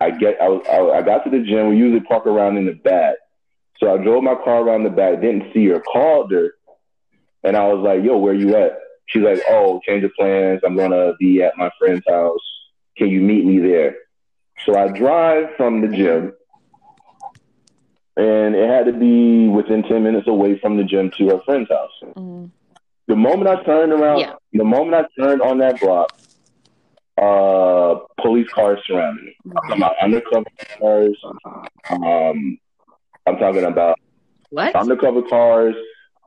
I 0.00 0.10
get 0.10 0.36
I 0.40 0.48
was 0.48 0.66
I, 0.68 0.98
I 0.98 1.02
got 1.02 1.24
to 1.24 1.30
the 1.30 1.44
gym. 1.44 1.68
We 1.68 1.76
usually 1.76 2.00
park 2.00 2.26
around 2.26 2.58
in 2.58 2.66
the 2.66 2.72
back, 2.72 3.16
so 3.78 3.92
I 3.92 4.02
drove 4.02 4.22
my 4.22 4.34
car 4.34 4.62
around 4.62 4.84
the 4.84 4.90
back. 4.90 5.20
Didn't 5.20 5.52
see 5.54 5.66
her, 5.68 5.80
called 5.80 6.30
her, 6.32 6.54
and 7.42 7.56
I 7.56 7.66
was 7.72 7.82
like, 7.82 8.04
"Yo, 8.04 8.18
where 8.18 8.34
you 8.34 8.54
at?" 8.56 8.78
She's 9.10 9.22
like, 9.22 9.40
"Oh, 9.48 9.80
change 9.86 10.04
of 10.04 10.12
plans. 10.14 10.60
I'm 10.64 10.76
gonna 10.76 11.14
be 11.18 11.42
at 11.42 11.56
my 11.56 11.70
friend's 11.78 12.04
house. 12.08 12.40
Can 12.96 13.08
you 13.08 13.20
meet 13.20 13.44
me 13.44 13.58
there?" 13.58 13.96
So 14.64 14.76
I 14.78 14.88
drive 14.88 15.54
from 15.56 15.80
the 15.80 15.88
gym, 15.88 16.32
and 18.16 18.54
it 18.54 18.68
had 18.68 18.86
to 18.86 18.92
be 18.92 19.48
within 19.48 19.82
ten 19.82 20.02
minutes 20.02 20.28
away 20.28 20.58
from 20.58 20.76
the 20.76 20.84
gym 20.84 21.10
to 21.18 21.28
her 21.30 21.40
friend's 21.44 21.70
house. 21.70 21.90
Mm. 22.16 22.50
The 23.08 23.16
moment 23.16 23.48
I 23.48 23.62
turned 23.64 23.92
around, 23.92 24.18
Yeah. 24.20 24.34
the 24.52 24.64
moment 24.64 24.94
I 24.94 25.20
turned 25.20 25.42
on 25.42 25.58
that 25.58 25.80
block, 25.80 26.16
uh, 27.20 27.96
police 28.22 28.48
cars 28.52 28.78
surrounded 28.86 29.24
me. 29.24 29.36
I'm 29.46 29.52
talking 29.52 29.76
about 29.78 29.94
undercover 30.00 30.46
cars. 30.78 31.18
Um, 31.90 32.58
I'm 33.26 33.36
talking 33.38 33.64
about 33.64 33.98
What? 34.50 34.74
undercover 34.76 35.22
cars, 35.22 35.74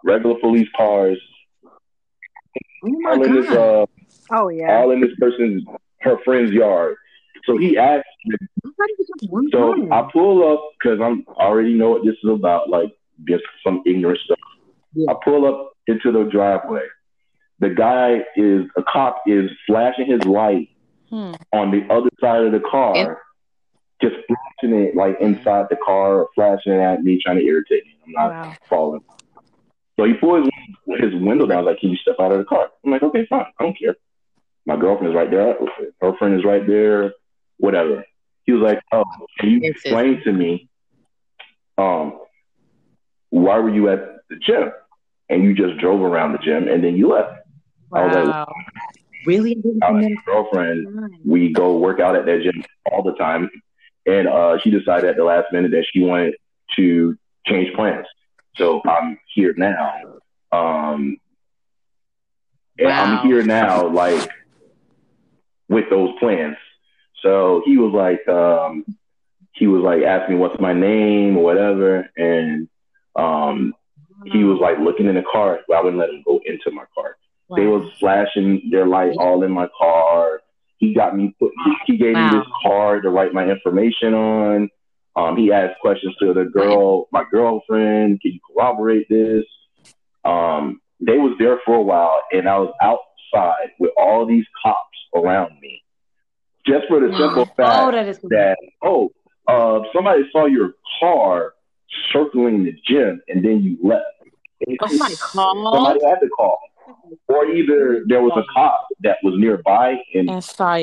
regular 0.04 0.36
police 0.40 0.68
cars, 0.76 1.18
Oh 2.84 2.90
my 2.90 3.12
all 3.12 3.24
in 3.24 3.34
this 3.34 3.52
uh, 3.52 3.86
Oh 4.32 4.50
yeah. 4.50 4.78
all 4.78 4.92
in 4.92 5.02
this 5.02 5.12
person's 5.20 5.64
her 6.02 6.18
friend's 6.26 6.52
yard. 6.52 6.96
So 7.46 7.58
he 7.58 7.78
asked 7.78 8.06
me. 8.26 8.36
Nobody 8.64 8.94
was 8.98 9.08
just 9.20 9.32
one 9.32 9.50
So 9.52 9.74
time. 9.76 9.92
I 9.94 10.10
pull 10.12 10.52
up 10.54 10.70
because 10.82 11.00
I'm 11.02 11.26
already 11.30 11.74
know 11.74 11.90
what 11.92 12.06
this 12.06 12.16
is 12.24 12.30
about, 12.30 12.70
like 12.70 12.92
just 13.28 13.44
some 13.66 13.82
ignorant 13.86 14.20
stuff. 14.24 14.38
Yeah. 14.94 15.12
I 15.12 15.16
pull 15.24 15.46
up 15.46 15.72
into 15.88 16.12
the 16.12 16.24
driveway. 16.32 16.84
The 17.60 17.70
guy 17.70 18.20
is 18.36 18.66
a 18.78 18.84
cop 18.84 19.22
is 19.28 19.50
flashing 19.68 20.08
his 20.12 20.24
light 20.26 20.70
Hmm. 21.10 21.34
on 21.54 21.72
the 21.72 21.86
other 21.94 22.10
side 22.20 22.44
of 22.44 22.52
the 22.54 22.60
car, 22.60 23.22
Yeah. 24.02 24.10
just 24.10 24.16
flashing 24.26 24.76
it 24.78 24.96
like 24.96 25.18
inside 25.22 25.68
the 25.70 25.78
car, 25.86 26.28
flashing 26.34 26.74
it 26.74 26.80
at 26.80 27.04
me, 27.04 27.20
trying 27.24 27.38
to 27.38 27.46
irritate 27.46 27.86
me. 27.86 27.96
I'm 28.08 28.12
not 28.14 28.30
Wow. 28.32 28.54
falling. 28.70 29.02
So 29.98 30.06
he 30.06 30.14
pulls 30.14 30.50
his 30.88 31.14
window 31.14 31.46
down. 31.46 31.60
I 31.60 31.62
was 31.62 31.66
like, 31.68 31.80
"Can 31.80 31.89
you 31.89 31.98
step 31.98 32.16
out 32.20 32.32
of 32.32 32.39
the 32.39 32.46
car?" 32.46 32.70
I'm 32.84 32.91
like, 32.91 33.04
"Okay, 33.04 33.26
fine. 33.28 33.46
I 33.60 33.64
don't 33.64 33.78
care." 33.78 33.96
My 34.66 34.76
girlfriend 34.76 35.14
is 35.14 35.16
right 35.16 35.30
there. 35.30 35.56
Her 36.02 36.14
friend 36.18 36.36
is 36.36 36.46
right 36.46 36.66
there. 36.66 37.14
Whatever. 37.58 38.04
He 38.46 38.54
was 38.54 38.62
like, 38.62 38.82
"Oh, 38.91 39.04
can 39.39 39.50
you 39.50 39.60
explain 39.64 40.22
to 40.24 40.32
me, 40.34 40.68
um, 41.78 42.20
why 43.30 43.60
were 43.60 43.70
you 43.70 43.89
at 43.89 44.20
the 44.30 44.36
gym 44.38 44.72
and 45.30 45.44
you 45.44 45.54
just 45.54 45.78
drove 45.80 46.02
around 46.02 46.34
the 46.34 46.39
gym 46.39 46.68
and 46.68 46.84
then 46.84 46.96
you 46.98 47.10
left?" 47.10 47.39
I 47.94 48.06
was 48.06 48.16
like, 48.16 48.26
Wow. 48.26 48.54
Really? 49.26 49.58
I 49.82 49.91
was 49.91 50.04
like, 50.04 50.12
"My 50.12 50.16
girlfriend 50.26 51.22
we 51.24 51.54
go 51.54 51.78
work 51.78 52.00
out 52.00 52.16
at 52.16 52.26
that 52.26 52.41
gym 52.41 52.64
all 52.91 53.04
the 53.04 53.14
time. 53.14 53.50
And 54.06 54.28
uh, 54.28 54.58
she 54.62 54.70
decided 54.70 55.10
at 55.10 55.16
the 55.16 55.24
last 55.24 55.52
minute 55.54 55.72
that 55.72 55.86
she 55.91 56.02
wanted 56.02 56.36
to 56.76 57.16
change 57.46 57.74
plans. 57.74 58.06
So 58.56 58.82
I'm 58.86 59.18
here 59.34 59.54
now. 59.58 60.20
Um, 60.51 61.18
and 62.78 62.88
Wow. 62.89 62.99
I'm 62.99 63.28
here 63.28 63.43
now, 63.43 63.88
like 63.88 64.30
with 65.70 65.86
those 65.89 66.12
plans. 66.20 66.58
So 67.22 67.62
he 67.66 67.78
was 67.78 67.93
like, 67.93 68.28
um, 68.28 68.86
he 69.54 69.68
was 69.68 69.82
like 69.84 70.01
asking 70.04 70.36
me 70.36 70.41
what's 70.41 70.60
my 70.60 70.74
name 70.74 71.38
or 71.38 71.43
whatever, 71.43 72.10
and 72.18 72.68
um, 73.16 73.74
he 74.26 74.43
was 74.43 74.60
like 74.60 74.78
looking 74.80 75.06
in 75.06 75.16
the 75.16 75.24
car. 75.32 75.60
But 75.68 75.78
I 75.78 75.82
wouldn't 75.82 75.99
let 75.99 76.10
him 76.10 76.24
go 76.26 76.39
into 76.45 76.72
my 76.72 76.86
car. 76.95 77.18
They 77.56 77.66
Wow. 77.68 77.78
was 77.78 77.91
flashing 77.99 78.70
their 78.72 78.88
light 78.88 79.16
all 79.20 79.43
in 79.43 79.51
my 79.51 79.68
car. 79.78 80.41
He 80.78 80.93
got 80.93 81.16
me 81.16 81.36
put. 81.39 81.51
He, 81.66 81.93
he 81.93 81.97
gave 81.97 82.16
Wow. 82.16 82.30
me 82.32 82.38
this 82.39 82.47
card 82.64 83.04
to 83.04 83.10
write 83.10 83.34
my 83.34 83.45
information 83.47 84.14
on. 84.14 84.70
Um, 85.16 85.38
he 85.38 85.51
asked 85.51 85.80
questions 85.80 86.16
to 86.20 86.34
the 86.34 86.45
girl, 86.45 87.07
my 87.11 87.24
girlfriend. 87.30 88.22
Can 88.22 88.34
you 88.34 88.39
corroborate 88.51 89.07
this? 89.09 89.43
Um, 90.26 90.82
they 90.99 91.18
was 91.18 91.36
there 91.39 91.59
for 91.66 91.76
a 91.76 91.82
while, 91.82 92.22
and 92.32 92.47
I 92.47 92.57
was 92.57 92.74
outside 92.82 93.70
with 93.80 93.91
all 93.97 94.26
these 94.26 94.45
cops 94.64 94.97
around 95.16 95.59
me, 95.61 95.84
just 96.66 96.88
for 96.88 96.99
the 96.99 97.16
simple 97.18 97.45
fact 97.45 97.57
Oh, 97.59 97.91
that 97.91 98.07
is 98.07 98.20
that 98.20 98.57
oh, 98.84 99.11
uh, 99.47 99.82
somebody 99.93 100.24
saw 100.32 100.45
your 100.45 100.74
car 100.99 101.53
circling 102.11 102.64
the 102.64 102.74
gym, 102.88 103.22
and 103.28 103.43
then 103.43 103.61
you 103.61 103.78
left. 103.84 104.05
Oh 104.82 104.97
my 104.97 105.09
god. 105.09 105.34
somebody 105.34 105.99
had 106.05 106.20
to 106.22 106.30
call, 106.30 106.57
or 107.28 107.45
either 107.45 108.03
there 108.07 108.22
was 108.22 108.32
a 108.38 108.43
cop 108.53 108.88
that 109.01 109.18
was 109.24 109.34
nearby 109.38 109.95
and 110.14 110.30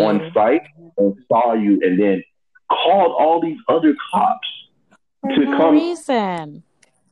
And 0.00 0.24
on 0.24 0.30
site 0.34 0.62
and 0.98 1.16
saw 1.28 1.54
you, 1.54 1.80
and 1.82 1.98
then 1.98 2.22
called 2.70 3.14
all 3.18 3.40
these 3.40 3.58
other 3.68 3.94
cops 4.12 4.46
For 5.22 5.30
to 5.34 5.44
no 5.44 5.56
come 5.56 5.74
reason. 5.74 6.62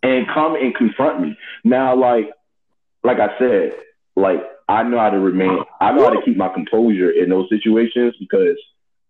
and 0.02 0.26
come 0.32 0.54
and 0.56 0.74
confront 0.74 1.20
me. 1.20 1.36
Now, 1.64 1.94
like, 1.96 2.30
like 3.04 3.18
I 3.18 3.38
said, 3.38 3.72
like 4.16 4.40
I 4.68 4.82
know 4.82 4.98
how 4.98 5.10
to 5.10 5.18
remain. 5.18 5.60
I 5.80 5.92
know 5.92 6.04
how 6.04 6.10
to 6.10 6.22
keep 6.24 6.36
my 6.36 6.48
composure 6.48 7.10
in 7.10 7.30
those 7.30 7.48
situations 7.48 8.14
because 8.20 8.56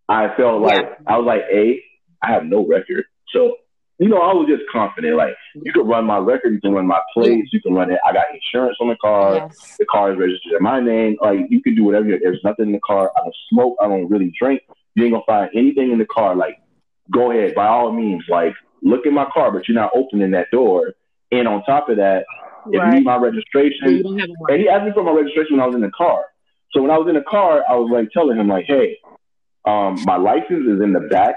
I 0.08 0.34
felt 0.36 0.62
like 0.62 0.86
I 1.06 1.18
was 1.18 1.26
like, 1.26 1.42
a, 1.52 1.82
I 2.22 2.32
have 2.32 2.44
no 2.44 2.66
record, 2.66 3.04
so 3.32 3.56
you 3.98 4.08
know, 4.08 4.18
I 4.18 4.32
was 4.32 4.46
just 4.48 4.62
confident. 4.70 5.16
Like, 5.16 5.34
you 5.54 5.72
can 5.72 5.84
run 5.86 6.04
my 6.04 6.18
record, 6.18 6.52
you 6.54 6.60
can 6.60 6.72
run 6.72 6.86
my 6.86 7.00
plates, 7.12 7.50
you 7.52 7.60
can 7.60 7.74
run 7.74 7.90
it. 7.90 7.98
I 8.06 8.12
got 8.12 8.26
insurance 8.32 8.76
on 8.80 8.88
the 8.88 8.96
car. 8.96 9.34
Yes. 9.34 9.76
The 9.76 9.86
car 9.86 10.12
is 10.12 10.18
registered 10.18 10.52
in 10.56 10.62
my 10.62 10.80
name. 10.80 11.16
Like, 11.20 11.40
you 11.50 11.60
can 11.60 11.74
do 11.74 11.82
whatever. 11.84 12.06
you 12.06 12.18
There's 12.22 12.40
nothing 12.44 12.66
in 12.66 12.72
the 12.72 12.80
car. 12.86 13.10
I 13.16 13.20
don't 13.22 13.34
smoke. 13.50 13.76
I 13.82 13.88
don't 13.88 14.08
really 14.08 14.32
drink. 14.40 14.62
You 14.98 15.04
ain't 15.04 15.12
gonna 15.14 15.24
find 15.26 15.50
anything 15.54 15.92
in 15.92 15.98
the 15.98 16.06
car. 16.06 16.34
Like, 16.34 16.56
go 17.12 17.30
ahead, 17.30 17.54
by 17.54 17.68
all 17.68 17.92
means. 17.92 18.24
Like, 18.28 18.52
look 18.82 19.06
in 19.06 19.14
my 19.14 19.26
car, 19.32 19.52
but 19.52 19.68
you're 19.68 19.76
not 19.76 19.92
opening 19.94 20.32
that 20.32 20.48
door. 20.50 20.92
And 21.30 21.46
on 21.46 21.62
top 21.62 21.88
of 21.88 21.98
that, 21.98 22.24
if 22.66 22.82
you 22.84 22.90
need 22.90 23.04
my 23.04 23.16
registration, 23.16 24.02
don't 24.02 24.18
have 24.18 24.28
a 24.28 24.52
and 24.52 24.60
he 24.60 24.68
asked 24.68 24.84
me 24.86 24.92
for 24.92 25.04
my 25.04 25.12
registration 25.12 25.56
when 25.56 25.60
I 25.60 25.66
was 25.66 25.76
in 25.76 25.82
the 25.82 25.92
car. 25.96 26.24
So 26.72 26.82
when 26.82 26.90
I 26.90 26.98
was 26.98 27.08
in 27.08 27.14
the 27.14 27.22
car, 27.22 27.62
I 27.68 27.76
was 27.76 27.88
like 27.92 28.10
telling 28.10 28.38
him 28.38 28.48
like, 28.48 28.64
"Hey, 28.66 28.98
um, 29.64 30.02
my 30.04 30.16
license 30.16 30.66
is 30.66 30.80
in 30.82 30.92
the 30.92 31.06
back 31.10 31.36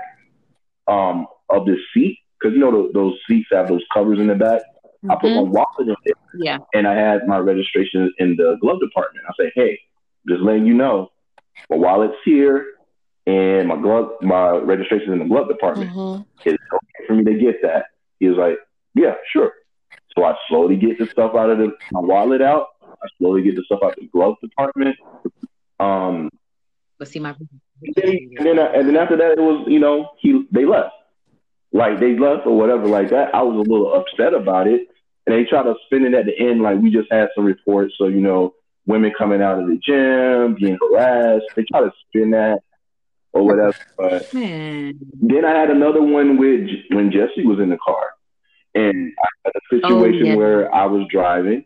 um, 0.87 1.27
of 1.49 1.65
this 1.67 1.77
seat 1.93 2.17
because 2.39 2.53
you 2.55 2.59
know 2.59 2.71
those, 2.71 2.93
those 2.93 3.13
seats 3.29 3.47
have 3.51 3.67
those 3.67 3.83
covers 3.93 4.19
in 4.19 4.27
the 4.27 4.35
back. 4.35 4.61
I 5.09 5.15
put 5.21 5.31
my 5.33 5.41
Mhm. 5.41 5.51
wallet 5.51 5.67
in 5.79 5.95
there, 6.05 6.15
Yeah. 6.33 6.57
and 6.73 6.87
I 6.87 6.95
had 6.95 7.27
my 7.27 7.37
registration 7.37 8.11
in 8.17 8.35
the 8.37 8.57
glove 8.59 8.79
department. 8.79 9.25
I 9.29 9.33
say, 9.39 9.51
"Hey, 9.53 9.79
just 10.27 10.41
letting 10.41 10.65
you 10.65 10.73
know, 10.73 11.11
my 11.69 11.77
wallet's 11.77 12.15
here, 12.25 12.65
and 13.27 13.67
my 13.67 13.75
glove, 13.77 14.11
my 14.21 14.51
registration 14.57 15.13
in 15.13 15.19
the 15.19 15.25
glove 15.25 15.47
department. 15.47 15.91
Mhm. 15.91 16.25
Is 16.45 16.53
okay 16.73 17.05
for 17.07 17.13
me 17.15 17.23
to 17.23 17.33
get 17.35 17.61
that?" 17.61 17.85
He 18.19 18.27
was 18.27 18.37
like, 18.37 18.57
"Yeah, 18.95 19.15
sure." 19.31 19.53
So 20.15 20.25
I 20.25 20.35
slowly 20.49 20.75
get 20.75 20.97
the 20.97 21.07
stuff 21.07 21.35
out 21.35 21.49
of 21.49 21.57
the, 21.57 21.73
my 21.91 22.01
wallet 22.01 22.41
out. 22.41 22.67
I 22.83 23.07
slowly 23.17 23.41
get 23.43 23.55
the 23.55 23.63
stuff 23.63 23.79
out 23.83 23.91
of 23.93 23.95
the 23.99 24.07
glove 24.07 24.35
department. 24.41 24.97
Um, 25.79 26.29
Let's 26.99 27.11
see 27.11 27.19
my. 27.19 27.29
and 27.29 27.93
then, 27.95 28.17
and 28.37 28.45
then, 28.45 28.59
and 28.59 28.87
then 28.87 28.95
after 28.97 29.17
that, 29.17 29.31
it 29.37 29.41
was 29.41 29.65
you 29.67 29.79
know 29.79 30.11
he 30.19 30.45
they 30.51 30.65
left, 30.65 30.93
like 31.71 31.99
they 31.99 32.17
left 32.17 32.45
or 32.45 32.57
whatever 32.57 32.87
like 32.87 33.09
that. 33.09 33.33
I 33.33 33.41
was 33.41 33.55
a 33.55 33.69
little 33.69 33.93
upset 33.93 34.33
about 34.33 34.67
it, 34.67 34.87
and 35.25 35.35
they 35.35 35.45
tried 35.45 35.63
to 35.63 35.75
spin 35.85 36.05
it 36.05 36.13
at 36.13 36.25
the 36.25 36.37
end 36.37 36.61
like 36.61 36.79
we 36.79 36.91
just 36.91 37.11
had 37.11 37.29
some 37.35 37.45
reports. 37.45 37.95
So 37.97 38.07
you 38.07 38.21
know, 38.21 38.53
women 38.85 39.13
coming 39.17 39.41
out 39.41 39.59
of 39.59 39.67
the 39.67 39.77
gym 39.77 40.55
being 40.59 40.77
harassed. 40.79 41.45
They 41.55 41.63
try 41.63 41.81
to 41.81 41.91
spin 42.07 42.31
that 42.31 42.59
or 43.33 43.43
whatever. 43.43 43.75
But 43.97 44.33
Man. 44.33 44.99
then 45.21 45.45
I 45.45 45.51
had 45.57 45.69
another 45.69 46.01
one 46.01 46.37
with 46.37 46.67
when 46.91 47.11
Jesse 47.11 47.45
was 47.45 47.59
in 47.59 47.69
the 47.69 47.77
car, 47.83 48.03
and 48.75 49.13
I 49.23 49.27
had 49.45 49.53
a 49.55 49.75
situation 49.75 50.27
Oh, 50.27 50.29
yeah. 50.31 50.35
where 50.35 50.73
I 50.73 50.85
was 50.85 51.07
driving. 51.11 51.65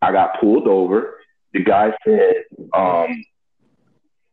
I 0.00 0.12
got 0.12 0.40
pulled 0.40 0.66
over. 0.66 1.18
The 1.52 1.62
guy 1.62 1.92
said, 2.04 2.34
um, 2.74 3.24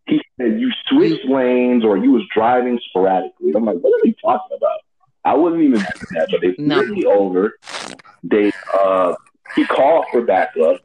he 0.07 0.21
said 0.39 0.59
you 0.59 0.71
switched 0.87 1.25
lanes 1.25 1.83
or 1.85 1.97
you 1.97 2.11
was 2.11 2.23
driving 2.33 2.79
sporadically. 2.89 3.51
I'm 3.55 3.65
like, 3.65 3.77
what 3.77 3.89
are 3.91 4.01
they 4.03 4.15
talking 4.21 4.57
about? 4.57 4.79
I 5.25 5.35
wasn't 5.35 5.61
even 5.63 5.79
doing 5.79 5.85
that, 6.13 6.27
but 6.31 6.41
they 6.41 6.55
No. 6.57 6.75
pulled 6.77 6.89
me 6.97 7.05
over. 7.05 7.53
They 8.23 8.51
uh, 8.73 9.13
he 9.55 9.65
called 9.65 10.05
for 10.11 10.21
backup. 10.21 10.81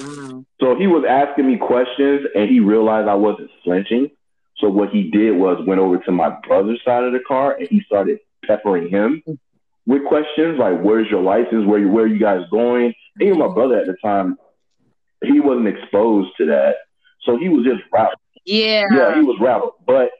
Wow. 0.00 0.44
So 0.60 0.76
he 0.76 0.86
was 0.86 1.04
asking 1.08 1.46
me 1.46 1.56
questions 1.56 2.26
and 2.34 2.48
he 2.48 2.60
realized 2.60 3.08
I 3.08 3.14
wasn't 3.14 3.50
flinching. 3.64 4.10
So 4.58 4.68
what 4.68 4.90
he 4.90 5.10
did 5.10 5.32
was 5.36 5.64
went 5.66 5.80
over 5.80 5.98
to 5.98 6.10
my 6.12 6.30
brother's 6.46 6.80
side 6.84 7.04
of 7.04 7.12
the 7.12 7.20
car 7.26 7.56
and 7.58 7.68
he 7.68 7.80
started 7.86 8.18
peppering 8.44 8.88
him 8.88 9.22
with 9.86 10.04
questions 10.06 10.58
like, 10.58 10.80
"Where's 10.80 11.08
your 11.10 11.22
license? 11.22 11.66
Where 11.66 11.78
you, 11.78 11.88
where 11.88 12.04
are 12.04 12.08
you 12.08 12.18
guys 12.18 12.42
going?" 12.50 12.94
Even 13.20 13.38
my 13.38 13.48
brother 13.48 13.78
at 13.78 13.86
the 13.86 13.96
time, 14.02 14.36
he 15.24 15.40
wasn't 15.40 15.68
exposed 15.68 16.30
to 16.38 16.46
that, 16.46 16.76
so 17.24 17.36
he 17.36 17.48
was 17.48 17.64
just 17.64 17.82
rattled. 17.92 18.18
Yeah. 18.44 18.84
Yeah, 18.92 19.14
he 19.14 19.22
was 19.22 19.38
rattled. 19.40 19.74
But 19.86 20.10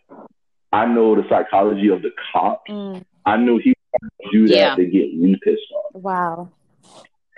I 0.73 0.87
know 0.87 1.15
the 1.17 1.29
psychology 1.29 1.89
of 1.89 2.03
the 2.03 2.11
cops. 2.33 2.71
Mm, 2.71 3.05
I 3.27 3.37
knew 3.37 3.59
he 3.59 3.75
would 4.03 4.33
do 4.33 4.49
that 4.49 4.55
Yeah. 4.55 4.75
to 4.77 4.85
get 4.87 5.15
me 5.15 5.37
pissed 5.43 5.63
off, 5.75 6.03
wow. 6.03 6.49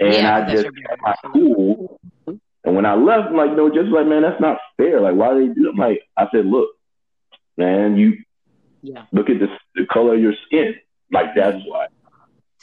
And 0.01 0.13
Yeah, 0.15 0.37
I 0.37 0.53
just 0.53 0.67
kept 0.89 1.03
my 1.03 1.15
cool. 1.33 1.99
And 2.65 2.77
when 2.77 2.87
I 2.87 2.95
left, 2.95 3.29
I'm 3.29 3.37
like, 3.37 3.53
no, 3.57 3.69
just 3.71 3.89
like, 3.89 4.07
man, 4.07 4.23
that's 4.23 4.41
not 4.41 4.59
fair. 4.77 5.01
Like, 5.01 5.15
why 5.15 5.35
they 5.35 5.49
do? 5.49 5.71
I'm 5.71 5.77
like, 5.79 6.03
I 6.19 6.27
said, 6.33 6.47
look, 6.47 6.71
man, 7.57 7.97
you 7.97 8.19
Yeah. 8.83 9.05
look 9.13 9.31
at 9.31 9.41
the, 9.41 9.49
the 9.75 9.87
color 9.87 10.15
of 10.15 10.21
your 10.21 10.35
skin. 10.47 10.75
Like, 11.13 11.35
that's 11.35 11.59
why 11.67 11.87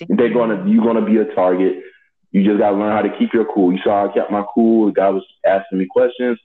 they're 0.09 0.33
gonna 0.33 0.63
you're 0.69 0.85
gonna 0.85 1.05
be 1.05 1.17
a 1.17 1.25
target. 1.35 1.83
You 2.31 2.43
just 2.43 2.59
gotta 2.59 2.75
learn 2.77 2.91
how 2.91 3.01
to 3.01 3.17
keep 3.17 3.33
your 3.33 3.45
cool. 3.53 3.71
You 3.73 3.79
saw 3.83 4.09
I 4.09 4.13
kept 4.13 4.31
my 4.31 4.43
cool. 4.53 4.87
The 4.87 4.91
guy 4.93 5.09
was 5.09 5.25
asking 5.45 5.79
me 5.79 5.87
questions. 5.89 6.39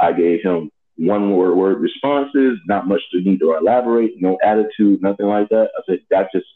I 0.00 0.12
gave 0.12 0.42
him 0.42 0.70
one 0.96 1.34
word 1.36 1.54
word 1.54 1.80
responses, 1.80 2.58
not 2.66 2.86
much 2.88 3.00
to 3.12 3.20
need 3.20 3.40
to 3.40 3.56
elaborate, 3.56 4.20
no 4.20 4.38
attitude, 4.42 5.00
nothing 5.02 5.26
like 5.26 5.48
that. 5.50 5.70
I 5.76 5.82
said 5.88 6.00
that's 6.10 6.30
just 6.32 6.46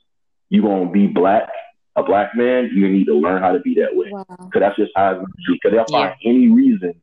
you 0.51 0.63
gonna 0.63 0.91
be 0.91 1.07
black, 1.07 1.49
a 1.97 2.03
black 2.03 2.35
man. 2.35 2.71
You 2.73 2.89
need 2.89 3.05
to 3.07 3.15
learn 3.15 3.43
how 3.43 3.53
to 3.53 3.61
be 3.61 3.75
that 3.75 3.95
way. 3.95 4.09
Wow. 4.11 4.25
Cause 4.29 4.61
that's 4.61 4.77
just 4.77 4.93
how 4.97 5.11
it's 5.13 5.19
gonna 5.21 5.33
be. 5.49 5.59
Cause 5.61 5.73
they'll 5.73 5.85
find 5.87 6.15
any 6.25 6.49
reason, 6.49 6.95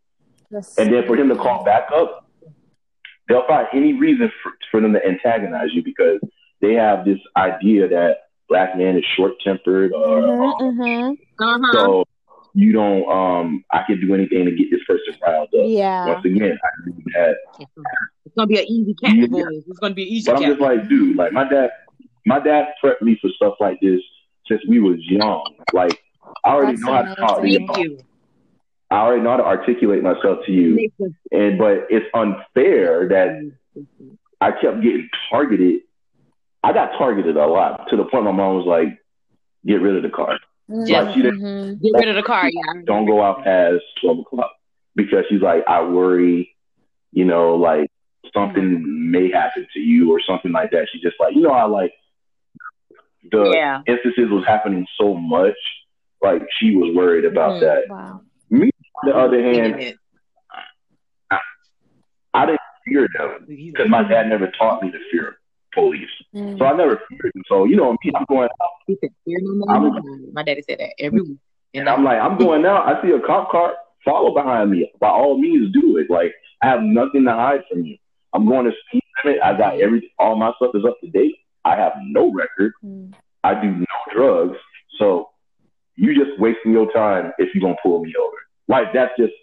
That's- 0.50 0.78
and 0.78 0.92
then 0.94 1.06
for 1.08 1.16
him 1.16 1.30
to 1.30 1.36
call 1.36 1.64
back 1.64 1.90
up, 1.94 2.26
they'll 3.28 3.46
find 3.48 3.68
any 3.74 3.94
reason 3.94 4.32
for, 4.42 4.52
for 4.72 4.82
them 4.82 4.94
to 4.94 5.06
antagonize 5.06 5.70
you 5.74 5.84
because 5.84 6.20
they 6.62 6.74
have 6.74 7.06
this 7.06 7.20
idea 7.38 7.88
that 7.88 8.18
black 8.50 8.76
man 8.78 8.98
is 8.98 9.04
short 9.16 9.34
tempered 9.44 9.94
or 9.94 10.22
Mhm, 10.22 10.60
mhm. 10.60 11.18
Uh-huh. 11.40 11.72
so 11.74 12.06
you 12.56 12.74
don't 12.74 13.08
um 13.10 13.64
I 13.72 13.84
can 13.86 14.02
do 14.02 14.14
anything 14.16 14.46
to 14.46 14.52
get 14.52 14.72
this 14.72 14.82
person 14.88 15.14
riled 15.26 15.50
up. 15.50 15.66
Yeah. 15.68 16.08
Once 16.08 16.26
again, 16.26 16.58
I 16.64 16.90
knew 16.90 17.04
that 17.14 17.36
It's 18.26 18.36
gonna 18.36 18.48
be 18.48 18.58
an 18.60 18.66
easy 18.68 18.96
cat, 18.96 19.16
Yeah. 19.16 19.28
boys. 19.28 19.64
It's 19.68 19.78
gonna 19.80 19.94
be 19.94 20.02
an 20.02 20.08
easy 20.10 20.32
but 20.32 20.38
I'm 20.38 20.42
cat. 20.44 20.52
just 20.54 20.62
like, 20.62 20.90
dude, 20.90 21.16
like 21.16 21.32
my 21.32 21.48
dad 21.48 21.70
my 22.26 22.40
dad 22.40 22.74
prepped 22.84 23.02
me 23.04 23.18
for 23.22 23.30
stuff 23.30 23.54
like 23.60 23.80
this 23.82 24.02
since 24.50 24.62
we 24.68 24.80
was 24.80 24.98
young. 25.02 25.56
Like 25.74 26.02
I 26.44 26.50
already 26.50 26.74
That's 26.74 26.82
know 26.86 26.94
how 26.94 27.02
to 27.04 27.16
talk 27.16 27.42
to 27.42 27.48
you. 27.50 27.68
Thank 27.68 27.78
you. 27.78 28.00
I 28.92 28.96
already 28.98 29.22
know 29.22 29.32
how 29.32 29.38
to 29.38 29.46
articulate 29.46 30.02
myself 30.04 30.40
to 30.46 30.52
you. 30.52 30.90
And 31.32 31.58
but 31.58 31.88
it's 31.90 32.06
unfair 32.14 33.08
that 33.10 33.52
I 34.42 34.52
kept 34.52 34.82
getting 34.82 35.10
targeted. 35.30 35.82
I 36.64 36.74
got 36.74 36.98
targeted 36.98 37.38
a 37.38 37.46
lot 37.46 37.88
to 37.90 37.96
the 37.98 38.04
point 38.06 38.26
my 38.26 38.32
mom 38.32 38.56
was 38.56 38.66
like, 38.66 39.00
"Get 39.66 39.76
rid 39.82 39.96
of 39.96 40.04
the 40.04 40.10
car. 40.10 40.40
Yeah. 40.68 41.02
Like 41.02 41.16
she 41.16 41.22
didn't 41.22 41.40
Mhm. 41.42 41.82
Get 41.82 41.94
rid 42.00 42.10
of 42.10 42.16
the 42.16 42.24
car, 42.24 42.50
yeah. 42.52 42.82
don't 42.86 43.06
go 43.06 43.24
out 43.24 43.44
past 43.44 43.82
twelve 44.02 44.20
o'clock 44.20 44.52
because 44.96 45.26
she's 45.30 45.42
like, 45.42 45.64
I 45.68 45.82
worry, 45.82 46.56
you 47.12 47.26
know, 47.26 47.56
like 47.56 47.90
something 48.34 49.12
may 49.12 49.32
happen 49.32 49.66
to 49.74 49.80
you 49.80 50.12
or 50.12 50.20
something 50.22 50.52
like 50.52 50.72
that. 50.72 50.88
She's 50.92 51.02
just 51.02 51.16
like, 51.20 51.36
you 51.36 51.42
know, 51.42 51.52
I 51.52 51.64
like 51.64 51.94
the 53.32 53.52
Yeah. 53.54 53.82
instances 53.88 54.30
was 54.30 54.46
happening 54.46 54.86
so 55.00 55.14
much, 55.16 55.58
like 56.22 56.42
she 56.60 56.76
was 56.76 56.96
worried 56.96 57.26
about 57.26 57.54
Mhm. 57.54 57.60
that. 57.62 57.84
Wow. 57.90 58.22
On 58.52 58.70
the 59.10 59.16
other 59.16 59.42
hand, 59.42 59.80
It- 59.80 59.96
I 62.34 62.46
didn't 62.46 62.60
fear 62.86 63.08
them 63.18 63.46
because 63.48 63.90
my 63.90 64.04
dad 64.04 64.30
never 64.30 64.48
taught 64.52 64.84
me 64.84 64.92
to 64.92 65.00
fear 65.12 65.38
police, 65.74 66.10
Mm. 66.36 66.58
so 66.58 66.66
I 66.66 66.76
never 66.76 66.98
feared 67.10 67.32
them. 67.34 67.44
So 67.48 67.66
you 67.66 67.76
know, 67.76 67.92
me, 68.04 68.12
I'm 68.16 68.26
going 68.30 68.50
out. 68.62 68.70
He 68.88 68.96
said, 69.02 69.10
"Fear 69.26 69.40
no 69.42 69.66
man. 69.66 70.34
My 70.34 70.44
daddy 70.44 70.62
said 70.62 70.80
that 70.80 70.94
every 71.00 71.22
week. 71.22 71.38
And 71.76 71.88
I'm 71.88 72.04
like, 72.04 72.20
I'm 72.20 72.38
going 72.38 72.66
out. 72.66 72.88
I 72.88 73.02
see 73.02 73.12
a 73.12 73.20
cop 73.20 73.52
car. 73.52 73.76
Follow 74.04 74.34
behind 74.34 74.72
me. 74.72 74.92
By 75.00 75.10
all 75.10 75.38
means, 75.38 75.72
do 75.74 75.98
it. 75.98 76.10
Like 76.10 76.34
I 76.64 76.68
have 76.68 76.82
nothing 76.84 77.26
to 77.26 77.32
hide 77.32 77.64
from 77.68 77.86
you. 77.86 77.98
I'm 78.34 78.46
going 78.48 78.66
to 78.66 78.74
speed 78.88 79.04
limit. 79.24 79.42
I 79.44 79.56
got 79.58 79.80
every. 79.80 80.12
All 80.20 80.36
my 80.36 80.52
stuff 80.58 80.72
is 80.76 80.86
up 80.86 81.00
to 81.02 81.08
date. 81.10 81.36
I 81.70 81.76
have 81.76 81.94
no 82.04 82.32
record. 82.32 82.74
Mm. 82.84 83.14
I 83.44 83.54
do 83.62 83.70
no 83.70 83.86
drugs. 84.14 84.58
So 84.98 85.30
you 85.96 86.14
just 86.16 86.40
wasting 86.40 86.72
your 86.72 86.92
time 86.92 87.32
if 87.38 87.54
you're 87.54 87.62
gonna 87.62 87.76
pull 87.84 88.04
me 88.04 88.14
over. 88.20 88.38
Like 88.68 88.88
that's 88.94 89.12
just 89.18 89.34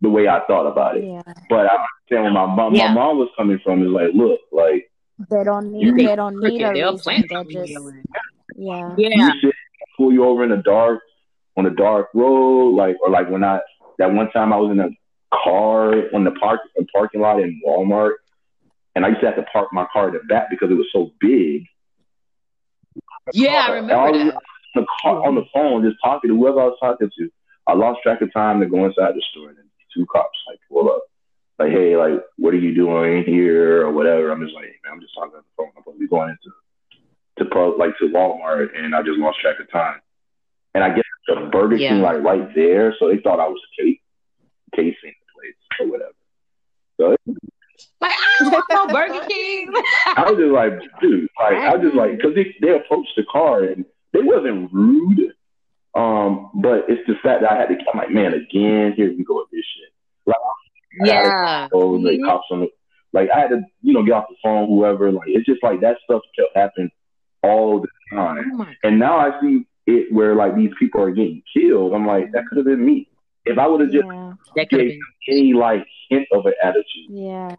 the 0.00 0.10
way 0.10 0.28
I 0.28 0.40
thought 0.46 0.66
about 0.66 0.96
it. 0.96 1.04
Yeah. 1.04 1.22
But 1.48 1.66
I 1.66 1.76
understand 2.10 2.24
where 2.24 2.32
my 2.32 2.46
mom, 2.46 2.74
Yeah. 2.74 2.88
my 2.88 2.94
mom 2.94 3.18
was 3.18 3.28
coming 3.36 3.58
from. 3.64 3.82
Is 3.82 3.88
like, 3.90 4.10
look, 4.14 4.40
like 4.52 4.90
They 5.30 5.44
don't 5.44 5.72
need. 5.72 5.86
can 5.86 5.96
They 5.96 6.16
don't 6.16 6.36
need 6.40 6.62
a 6.62 6.72
They'll 6.72 6.92
reason. 6.92 7.02
plant 7.04 7.26
They're 7.30 7.44
just. 7.44 7.72
Yeah. 8.56 8.94
Yeah. 8.98 9.08
you 9.08 9.30
should 9.40 9.52
pull 9.96 10.12
you 10.12 10.24
over 10.24 10.42
in 10.44 10.50
the 10.50 10.56
dark 10.58 11.00
on 11.56 11.66
a 11.66 11.70
dark 11.70 12.08
road, 12.14 12.70
like 12.74 12.96
or 13.02 13.10
like 13.10 13.30
when 13.30 13.44
I 13.44 13.60
that 13.98 14.12
one 14.12 14.30
time 14.32 14.52
I 14.52 14.56
was 14.56 14.70
in 14.72 14.80
a 14.80 14.90
car 15.32 15.94
on 16.14 16.24
the 16.24 16.32
park 16.32 16.60
a 16.78 16.84
parking 16.86 17.20
lot 17.22 17.40
in 17.40 17.60
Walmart, 17.66 18.12
and 18.94 19.04
I 19.04 19.08
used 19.08 19.20
to 19.20 19.26
have 19.26 19.36
to 19.36 19.42
park 19.44 19.68
my 19.72 19.86
car 19.92 20.08
in 20.08 20.14
the 20.14 20.20
back 20.28 20.50
because 20.50 20.70
it 20.70 20.74
was 20.74 20.86
so 20.92 21.10
big. 21.20 21.64
Yeah, 23.32 23.66
I 23.68 23.76
And 23.76 23.88
remember 23.88 24.12
was 24.12 24.32
that. 24.32 24.34
on 24.36 24.42
the 24.74 24.86
car 25.02 25.26
on 25.26 25.34
the 25.34 25.44
phone, 25.52 25.82
just 25.82 25.96
talking 26.02 26.30
to 26.30 26.36
whoever 26.36 26.60
I 26.60 26.64
was 26.66 26.78
talking 26.80 27.10
to. 27.18 27.30
I 27.66 27.74
lost 27.74 28.00
track 28.02 28.20
of 28.22 28.32
time 28.32 28.60
to 28.60 28.66
go 28.66 28.84
inside 28.84 29.14
the 29.14 29.22
store, 29.32 29.48
and 29.48 29.58
then 29.58 29.68
two 29.94 30.06
cops 30.06 30.38
like 30.48 30.60
pull 30.70 30.88
up, 30.90 31.02
like, 31.58 31.70
"Hey, 31.72 31.96
like, 31.96 32.22
what 32.36 32.54
are 32.54 32.58
you 32.58 32.74
doing 32.74 33.24
here 33.24 33.84
or 33.86 33.90
whatever?" 33.90 34.30
I'm 34.30 34.40
just 34.42 34.54
like, 34.54 34.66
hey, 34.66 34.76
"Man, 34.84 34.94
I'm 34.94 35.00
just 35.00 35.14
talking 35.14 35.34
on 35.34 35.42
the 35.42 35.54
phone. 35.56 35.72
I'm 35.76 35.82
supposed 35.82 35.96
to 35.96 36.00
be 36.00 36.08
going 36.08 36.30
into 36.30 36.50
to 37.38 37.44
pub, 37.46 37.78
like 37.78 37.96
to 37.98 38.08
Walmart, 38.08 38.78
and 38.78 38.94
I 38.94 39.02
just 39.02 39.18
lost 39.18 39.40
track 39.40 39.58
of 39.60 39.70
time." 39.70 40.00
And 40.74 40.84
I 40.84 40.90
guess 40.94 41.04
the 41.26 41.48
Burger 41.50 41.78
King 41.78 41.96
Yeah. 41.98 42.02
like 42.02 42.22
right 42.22 42.54
there, 42.54 42.94
so 42.98 43.08
they 43.08 43.18
thought 43.18 43.40
I 43.40 43.48
was 43.48 43.60
case, 43.78 43.98
casing 44.74 44.94
the 45.02 45.26
place 45.34 45.54
or 45.80 45.86
whatever. 45.90 46.12
So 47.00 47.12
it, 47.12 47.20
Like, 48.00 48.12
I 48.12 48.36
don't 48.40 48.52
want 48.52 48.64
no 48.70 48.86
Burger 48.92 49.26
King. 49.28 49.72
I 50.16 50.24
was 50.30 50.38
just 50.38 50.52
like, 50.52 51.00
dude, 51.00 51.28
like 51.40 51.54
I 51.54 51.74
was 51.76 51.82
just 51.82 51.96
like, 51.96 52.16
because 52.16 52.34
they 52.34 52.54
they 52.60 52.74
approached 52.74 53.12
the 53.16 53.24
car 53.30 53.64
and 53.64 53.84
they 54.12 54.20
wasn't 54.22 54.72
rude, 54.72 55.32
um, 55.94 56.50
but 56.54 56.84
it's 56.88 57.06
the 57.06 57.14
fact 57.22 57.42
that 57.42 57.52
I 57.52 57.56
had 57.56 57.68
to. 57.68 57.76
I'm 57.92 57.98
like, 57.98 58.10
man, 58.10 58.34
again, 58.34 58.92
here 58.96 59.14
we 59.16 59.24
go 59.24 59.36
with 59.36 59.50
this 59.52 59.64
shit. 59.64 59.92
Like, 60.26 60.36
I 61.02 61.08
had 61.08 61.22
to 61.22 61.28
yeah. 61.28 61.68
go, 61.72 61.90
like 61.90 62.20
cops 62.24 62.46
on 62.50 62.60
the, 62.60 62.68
like 63.12 63.28
I 63.34 63.40
had 63.40 63.48
to, 63.50 63.62
you 63.82 63.92
know, 63.92 64.02
get 64.04 64.12
off 64.12 64.26
the 64.28 64.36
phone, 64.42 64.68
whoever. 64.68 65.10
Like 65.12 65.28
it's 65.28 65.46
just 65.46 65.62
like 65.62 65.80
that 65.80 65.96
stuff 66.04 66.22
kept 66.38 66.56
happening 66.56 66.90
all 67.42 67.80
the 67.80 67.88
Oh 68.12 68.16
time. 68.16 68.56
my 68.56 68.74
And 68.82 68.98
now 68.98 69.18
I 69.18 69.40
see 69.40 69.66
it 69.86 70.12
where 70.12 70.34
like 70.34 70.54
these 70.56 70.70
people 70.78 71.00
are 71.02 71.10
getting 71.10 71.42
killed. 71.54 71.92
I'm 71.92 72.06
like, 72.06 72.32
that 72.32 72.44
could 72.48 72.58
have 72.58 72.66
been 72.66 72.84
me 72.84 73.08
if 73.46 73.58
I 73.58 73.66
would 73.66 73.80
have 73.80 73.90
just 73.90 74.06
Yeah. 74.06 74.32
That 74.56 74.68
could 74.68 74.80
have 74.80 74.88
gave 74.88 74.98
been. 75.26 75.38
any 75.38 75.52
like 75.52 75.86
hint 76.10 76.26
of 76.32 76.46
an 76.46 76.54
attitude. 76.62 77.08
Yeah. 77.08 77.54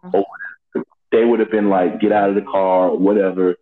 They 1.10 1.24
would 1.24 1.40
have 1.40 1.50
been 1.50 1.70
like, 1.70 2.00
get 2.00 2.12
out 2.12 2.28
of 2.28 2.34
the 2.34 2.42
car, 2.42 2.94
whatever. 2.94 3.56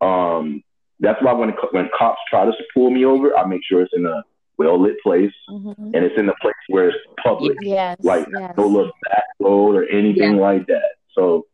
Um, 0.00 0.62
that's 1.00 1.20
why 1.20 1.32
when 1.32 1.50
when 1.72 1.88
cops 1.98 2.20
try 2.30 2.44
to 2.44 2.52
pull 2.72 2.90
me 2.90 3.04
over, 3.04 3.36
I 3.36 3.44
make 3.44 3.62
sure 3.68 3.82
it's 3.82 3.92
in 3.94 4.06
a 4.06 4.22
well 4.58 4.80
lit 4.80 4.96
place 5.02 5.32
hmm 5.48 5.72
and 5.78 5.96
it's 5.96 6.18
in 6.18 6.28
a 6.28 6.34
place 6.40 6.54
where 6.68 6.88
it's 6.90 6.98
public. 7.22 7.56
Yes. 7.60 7.98
Like 8.02 8.26
yes. 8.32 8.54
no 8.56 8.66
little 8.66 8.92
back 9.10 9.24
road 9.40 9.74
or 9.74 9.84
anything 9.88 10.36
like 10.36 10.66
that. 10.68 10.92
So 11.14 11.46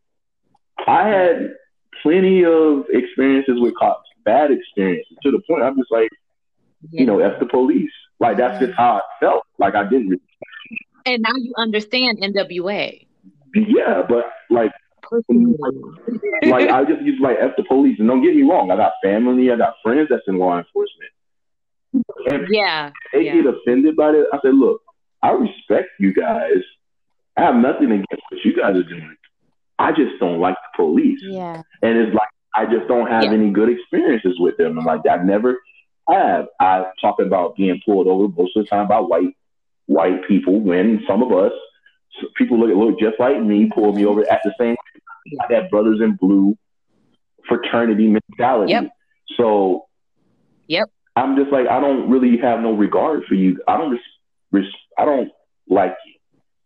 I 0.87 1.07
had 1.07 1.53
plenty 2.03 2.45
of 2.45 2.85
experiences 2.89 3.59
with 3.59 3.73
cops, 3.75 4.07
bad 4.23 4.51
experiences 4.51 5.17
to 5.23 5.31
the 5.31 5.41
point 5.47 5.63
I'm 5.63 5.77
just 5.77 5.91
like, 5.91 6.09
you 6.91 7.05
know, 7.05 7.19
F 7.19 7.39
the 7.39 7.45
police. 7.47 7.91
Like 8.19 8.37
that's 8.37 8.59
just 8.59 8.73
how 8.77 8.97
I 8.97 9.01
felt. 9.19 9.43
Like 9.57 9.75
I 9.75 9.83
didn't, 9.83 10.09
really, 10.09 10.21
And 11.05 11.21
now 11.21 11.35
you 11.35 11.53
understand 11.57 12.19
NWA. 12.19 13.05
yeah, 13.55 14.03
but 14.07 14.25
like, 14.49 14.71
like 16.43 16.69
I 16.69 16.83
just 16.85 17.01
use 17.01 17.19
like 17.21 17.37
F 17.39 17.51
the 17.57 17.63
police. 17.63 17.97
And 17.99 18.07
don't 18.07 18.21
get 18.23 18.35
me 18.35 18.43
wrong, 18.43 18.71
I 18.71 18.75
got 18.75 18.93
family, 19.03 19.51
I 19.51 19.55
got 19.57 19.75
friends 19.83 20.07
that's 20.09 20.23
in 20.27 20.37
law 20.37 20.57
enforcement. 20.57 21.11
And 22.31 22.47
yeah. 22.51 22.91
they 23.13 23.21
Yeah. 23.25 23.35
get 23.35 23.45
offended 23.47 23.95
by 23.95 24.11
it. 24.11 24.27
I 24.31 24.39
said, 24.43 24.53
look, 24.53 24.81
I 25.23 25.31
respect 25.31 25.89
you 25.99 26.13
guys. 26.13 26.61
I 27.37 27.41
have 27.43 27.55
nothing 27.55 27.91
against 27.91 28.23
what 28.29 28.43
you 28.45 28.55
guys 28.55 28.75
are 28.75 28.83
doing. 28.83 29.15
I 29.79 29.91
just 29.91 30.19
don't 30.19 30.39
like 30.39 30.55
the 30.55 30.83
police. 30.83 31.19
Yeah. 31.23 31.61
And 31.81 31.97
it's 31.97 32.13
like 32.13 32.27
I 32.55 32.65
just 32.65 32.87
don't 32.87 33.07
have 33.07 33.23
Yeah. 33.23 33.31
any 33.31 33.49
good 33.49 33.69
experiences 33.69 34.39
with 34.39 34.57
them. 34.57 34.77
I'm 34.77 34.85
like, 34.85 35.01
I 35.09 35.17
never 35.23 35.59
have. 36.13 36.47
I 36.59 36.85
talk 37.01 37.19
about 37.19 37.55
being 37.55 37.81
pulled 37.85 38.07
over 38.07 38.27
most 38.27 38.55
of 38.55 38.63
the 38.65 38.69
time 38.69 38.87
by 38.87 38.99
white 38.99 39.35
white 39.85 40.27
people 40.27 40.59
when 40.59 41.03
some 41.07 41.23
of 41.23 41.31
us 41.31 41.51
people 42.35 42.59
look 42.59 42.75
look 42.75 42.99
just 42.99 43.19
like 43.19 43.41
me, 43.41 43.69
pull 43.73 43.93
me 43.93 44.05
over 44.05 44.21
at 44.29 44.41
the 44.43 44.53
same 44.59 44.75
time. 44.75 45.47
That 45.49 45.69
brothers 45.69 45.99
in 46.01 46.15
blue 46.15 46.57
fraternity 47.47 48.07
mentality. 48.07 48.71
Yep. 48.73 48.89
So 49.37 49.85
Yep. 50.67 50.89
I'm 51.15 51.35
just 51.35 51.51
like 51.51 51.67
I 51.67 51.79
don't 51.79 52.09
really 52.09 52.37
have 52.37 52.59
no 52.61 52.73
regard 52.73 53.25
for 53.25 53.33
you. 53.35 53.61
I 53.67 53.77
don't 53.77 53.91
res- 53.91 54.01
res- 54.51 54.75
I 54.97 55.05
don't 55.05 55.31
like 55.67 55.95
you. 56.05 56.13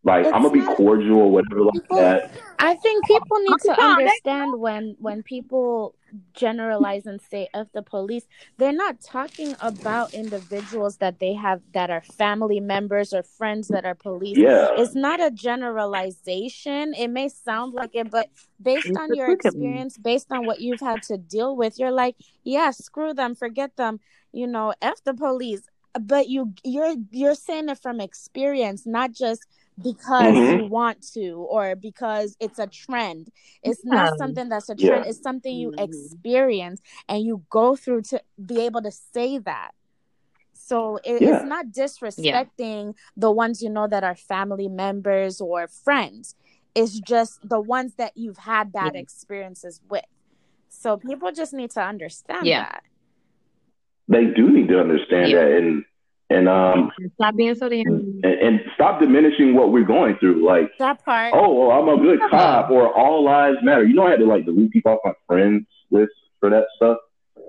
Like 0.04 0.26
It's 0.26 0.36
I'm 0.36 0.44
gonna 0.44 0.54
be 0.54 0.62
cordial 0.76 1.20
or 1.20 1.32
whatever 1.32 1.62
like 1.64 1.88
that. 1.91 2.32
I 2.60 2.76
think 2.76 3.06
people 3.08 3.38
need 3.39 3.48
to 3.64 3.70
Uncle 3.72 3.76
Tom, 3.76 3.98
they- 3.98 4.04
understand 4.04 4.60
when 4.60 4.96
when 5.00 5.24
people 5.24 5.96
generalize 6.34 7.05
and 7.05 7.20
say 7.22 7.47
of 7.53 7.68
the 7.74 7.82
police, 7.82 8.26
they're 8.57 8.72
not 8.72 9.01
talking 9.01 9.55
about 9.61 10.14
individuals 10.14 10.97
that 10.97 11.20
they 11.20 11.34
have 11.34 11.61
that 11.74 11.89
are 11.89 12.01
family 12.01 12.59
members 12.59 13.14
or 13.14 13.24
friends 13.24 13.68
that 13.70 13.86
are 13.86 13.95
police. 13.95 14.38
Yeah. 14.38 14.70
It's 14.78 14.95
not 14.95 15.22
a 15.22 15.32
generalization. 15.32 16.93
It 16.93 17.09
may 17.09 17.30
sound 17.30 17.74
like 17.74 17.91
it, 17.93 18.11
but 18.11 18.30
based 18.61 18.95
on 18.97 19.16
your 19.16 19.32
experience, 19.32 19.97
based 19.97 20.32
on 20.32 20.45
what 20.45 20.61
you've 20.61 20.80
had 20.80 21.03
to 21.03 21.18
deal 21.18 21.55
with, 21.55 21.80
you're 21.80 21.91
like, 21.91 22.16
yeah, 22.43 22.72
screw 22.72 23.14
them, 23.14 23.36
forget 23.36 23.76
them, 23.78 23.99
you 24.32 24.47
know, 24.47 24.74
F 24.82 25.03
the 25.03 25.14
police. 25.14 25.64
But 25.99 26.28
you 26.28 26.53
you're 26.64 26.95
you're 27.11 27.36
saying 27.36 27.70
it 27.70 27.78
from 27.78 28.01
experience, 28.01 28.88
not 28.88 29.11
just 29.11 29.45
because 29.82 30.36
Mhm. 30.36 30.57
you 30.57 30.65
want 30.65 31.01
to 31.13 31.45
or 31.49 31.76
because 31.76 32.36
it's 32.39 32.59
a 32.59 32.67
trend. 32.67 33.30
It's 33.63 33.84
not 33.84 34.17
something 34.17 34.49
that's 34.49 34.69
a 34.69 34.76
Yeah. 34.76 34.89
trend. 34.89 35.05
It's 35.07 35.21
something 35.21 35.55
you 35.55 35.71
Mhm. 35.71 35.80
experience 35.84 36.82
and 37.07 37.24
you 37.24 37.43
go 37.49 37.76
through 37.76 38.03
to 38.03 38.21
be 38.45 38.61
able 38.61 38.82
to 38.84 38.91
say 38.91 39.39
that. 39.39 39.71
So 40.53 40.97
it, 41.03 41.21
Yeah. 41.21 41.36
it's 41.36 41.43
not 41.43 41.67
disrespecting 41.67 42.95
the 43.17 43.32
ones 43.32 43.61
you 43.61 43.69
know 43.69 43.88
that 43.88 44.03
are 44.03 44.15
family 44.15 44.67
members 44.67 45.41
or 45.41 45.67
friends. 45.67 46.36
It's 46.76 46.99
just 46.99 47.39
the 47.47 47.59
ones 47.59 47.95
that 47.95 48.13
you've 48.15 48.38
had 48.38 48.71
bad 48.71 48.95
Yeah. 48.95 49.01
experiences 49.01 49.82
with. 49.89 50.05
So 50.69 50.97
people 50.97 51.32
just 51.32 51.53
need 51.53 51.71
to 51.71 51.82
understand 51.82 52.47
Yeah. 52.47 52.63
that. 52.63 52.84
They 54.07 54.26
do 54.26 54.49
need 54.51 54.67
to 54.69 54.80
understand 54.80 55.32
Yeah. 55.32 55.43
that 55.43 55.51
and 55.51 55.86
and 56.34 56.47
um 56.49 56.91
Stop 57.15 57.36
being 57.36 57.55
so 57.55 57.69
damn. 57.69 57.86
and, 57.88 58.25
and 58.25 58.59
stop 58.75 58.99
diminishing 58.99 59.53
what 59.55 59.71
we're 59.71 59.84
going 59.86 60.15
through. 60.19 60.45
Like, 60.45 60.71
That 60.79 61.03
part. 61.05 61.34
oh, 61.36 61.53
well, 61.67 61.71
I'm 61.77 61.88
a 61.89 62.01
good 62.01 62.19
cop 62.29 62.69
or 62.69 62.91
all 62.97 63.23
lives 63.23 63.57
matter. 63.63 63.84
You 63.86 63.93
know, 63.93 64.07
I 64.07 64.11
had 64.11 64.19
to 64.19 64.25
like 64.25 64.45
delete 64.45 64.71
people 64.71 64.91
off 64.93 64.99
my 65.05 65.13
friends 65.27 65.65
list 65.91 66.11
for 66.39 66.49
that 66.49 66.65
stuff 66.75 66.97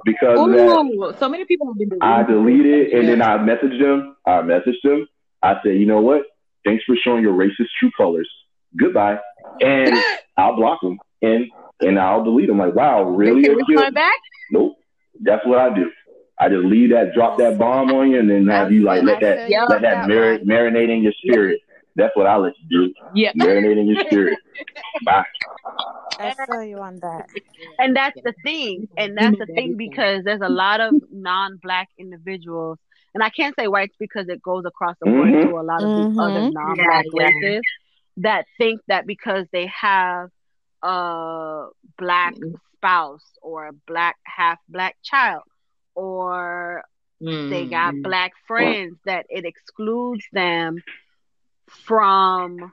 because 0.05 0.39
of 0.39 0.51
that. 0.51 1.17
So 1.19 1.29
many 1.29 1.45
people 1.45 1.67
have 1.69 1.79
been 1.79 1.91
I 2.01 2.23
deleting 2.23 2.63
deleted 2.63 2.93
and 2.93 3.09
then 3.09 3.19
Yeah. 3.19 3.35
I 3.35 3.39
messaged 3.39 3.81
them. 3.81 4.17
I 4.27 4.31
messaged 4.43 4.83
them. 4.85 5.07
I 5.43 5.55
said, 5.63 5.77
you 5.77 5.87
know 5.87 6.01
what? 6.01 6.23
Thanks 6.65 6.85
for 6.85 6.97
showing 6.97 7.23
your 7.23 7.35
racist 7.35 7.69
true 7.79 7.91
colors. 7.97 8.29
Goodbye. 8.79 9.19
And 9.61 9.95
I'll 10.37 10.57
block 10.57 10.81
them 10.83 10.99
and 11.23 11.47
and 11.81 11.99
I'll 11.99 12.25
delete 12.25 12.47
them. 12.49 12.59
Like, 12.59 12.75
wow, 12.75 13.03
really? 13.05 13.41
Okay, 13.41 13.49
You're 13.49 13.57
we're 13.57 13.65
cute? 13.65 13.79
going 13.81 13.93
back. 13.95 14.17
Nope. 14.51 14.77
That's 15.21 15.45
what 15.47 15.59
I 15.59 15.75
do. 15.75 15.91
I 16.39 16.49
just 16.49 16.65
leave 16.65 16.91
that, 16.91 17.13
drop 17.15 17.39
that 17.39 17.59
bomb 17.59 17.93
on 17.93 18.11
you, 18.11 18.19
and 18.19 18.29
then 18.29 18.47
have 18.49 18.73
you 18.73 18.83
like 18.83 19.03
let 19.03 19.21
that 19.21 19.39
feel 19.39 19.49
you 19.49 19.67
let 19.69 19.77
on 19.77 19.83
that 19.83 20.09
mar- 20.09 20.39
marinate 20.39 20.91
in 20.91 21.03
your 21.03 21.13
spirit. 21.13 21.61
That's 21.97 22.15
what 22.17 22.27
I 22.27 22.37
let 22.37 22.55
you 22.69 22.89
do. 22.89 22.95
Yeah. 23.13 23.33
Marinate 23.33 23.79
in 23.79 23.87
your 23.87 24.05
spirit. 24.05 24.37
Bye. 25.05 25.25
I 26.19 26.35
feel 26.47 26.63
you 26.65 26.79
on 26.79 26.99
that. 27.01 27.29
And 27.79 27.97
that's 27.97 28.17
the 28.25 28.33
thing. 28.43 28.89
And 28.97 29.17
that's 29.17 29.39
the 29.39 29.47
thing 29.47 29.77
because 29.77 30.25
there's 30.25 30.41
a 30.41 30.49
lot 30.49 30.81
of 30.81 30.95
non 31.11 31.59
black 31.63 31.89
individuals. 31.99 32.79
And 33.15 33.23
I 33.23 33.31
can't 33.31 33.55
say 33.59 33.69
whites 33.69 33.95
because 33.99 34.29
it 34.29 34.43
goes 34.43 34.65
across 34.67 34.97
the 35.01 35.07
board 35.11 35.29
Mhm. 35.29 35.43
to 35.43 35.49
a 35.59 35.63
lot 35.63 35.85
of 35.85 35.95
these 35.97 36.07
Mhm. 36.07 36.21
other 36.21 36.51
non 36.51 36.75
black 36.77 37.05
Yeah, 37.13 37.23
yeah. 37.23 37.31
races 37.43 37.63
that 38.19 38.47
think 38.59 38.81
that 38.89 39.07
because 39.07 39.47
they 39.53 39.67
have 39.67 40.31
a 40.83 41.67
black 41.99 42.35
spouse 42.77 43.25
or 43.43 43.69
a 43.69 43.73
black 43.87 44.17
half 44.25 44.59
black 44.69 44.97
child 45.03 45.43
or 45.95 46.83
they 47.49 47.67
got 47.67 47.95
Mm. 47.95 48.03
black 48.03 48.33
friends 48.47 48.99
that 49.05 49.27
it 49.29 49.45
excludes 49.45 50.25
them 50.33 50.83
from 51.69 52.73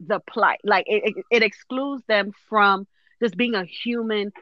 the 0.00 0.20
plight 0.28 0.58
like 0.64 0.84
it, 0.86 1.14
it, 1.16 1.24
it 1.30 1.42
excludes 1.42 2.02
them 2.08 2.32
from 2.48 2.86
just 3.22 3.36
being 3.36 3.54
a 3.54 3.64
human 3.64 4.32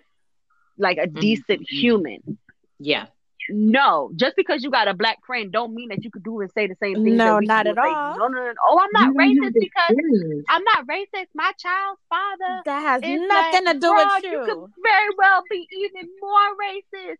like 0.78 0.99
a 0.99 1.07
decent 1.07 1.61
Mhm. 1.61 1.66
human 1.68 2.39
Yeah. 2.78 3.07
no 3.49 4.11
just 4.16 4.37
because 4.37 4.62
you 4.62 4.70
got 4.70 4.89
a 4.89 4.95
black 4.95 5.18
friend 5.26 5.53
don't 5.53 5.74
mean 5.74 5.89
that 5.89 6.05
you 6.05 6.11
could 6.11 6.22
do 6.22 6.41
and 6.41 6.51
say 6.51 6.66
the 6.66 6.76
same 6.83 6.99
thing 7.01 7.16
No, 7.16 7.39
not 7.41 7.66
at 7.66 7.78
all. 7.78 8.14
no 8.16 8.28
no 8.28 8.39
no 8.45 8.53
oh 8.68 8.78
i'm 8.81 8.93
not 8.93 9.11
You 9.11 9.16
racist 9.16 9.55
because 9.59 9.97
experience. 9.99 10.47
i'm 10.49 10.62
not 10.64 10.87
racist 10.87 11.28
my 11.35 11.53
child's 11.59 12.01
father 12.09 12.62
That 12.64 12.81
has 12.83 13.03
nothing 13.07 13.64
like, 13.64 13.64
to 13.64 13.74
do 13.78 13.95
with 13.95 14.09
you 14.22 14.31
you. 14.31 14.45
could 14.45 14.59
very 14.83 15.09
well 15.18 15.45
be 15.51 15.66
even 15.72 16.09
more 16.20 16.57
racist 16.61 17.18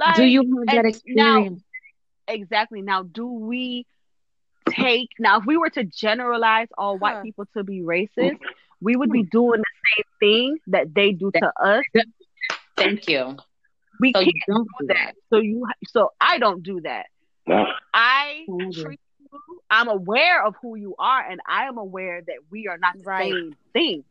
like 0.00 0.16
Do 0.16 0.24
you 0.24 0.42
have 0.42 0.66
that 0.84 0.84
and 0.86 1.02
now- 1.16 1.56
exactly. 2.28 2.82
Now 2.82 3.02
do 3.02 3.26
we 3.26 3.86
take 4.68 5.10
now 5.18 5.38
if 5.38 5.46
we 5.46 5.56
were 5.56 5.70
to 5.70 5.84
generalize 5.84 6.68
all 6.78 6.98
white 6.98 7.16
Huh. 7.16 7.22
people 7.22 7.44
to 7.56 7.64
be 7.64 7.80
racist 7.80 8.38
we 8.80 8.96
would 8.96 9.10
be 9.10 9.24
doing 9.24 9.60
the 9.60 9.74
same 9.96 10.04
thing 10.20 10.58
that 10.68 10.94
they 10.94 11.12
do 11.12 11.30
to 11.32 11.52
us. 11.62 11.84
Thank 12.76 13.08
you. 13.08 13.36
we 14.00 14.12
So 14.14 14.20
can't 14.20 14.26
you 14.34 14.40
don't 14.48 14.68
do 14.80 14.86
that. 14.88 15.14
so 15.30 15.38
you 15.38 15.66
so 15.86 16.10
i 16.20 16.38
don't 16.38 16.62
do 16.62 16.80
that. 16.82 17.06
No. 17.46 17.66
i 17.92 18.44
treat 18.72 19.00
you 19.20 19.38
i'm 19.70 19.88
aware 19.88 20.44
of 20.46 20.54
who 20.62 20.76
you 20.76 20.94
are 20.98 21.22
and 21.30 21.40
i 21.48 21.64
am 21.64 21.76
aware 21.78 22.22
that 22.22 22.36
we 22.50 22.68
are 22.68 22.78
not 22.78 22.94
the 22.96 23.04
Right. 23.04 23.32
same 23.32 23.56
thing. 23.72 24.04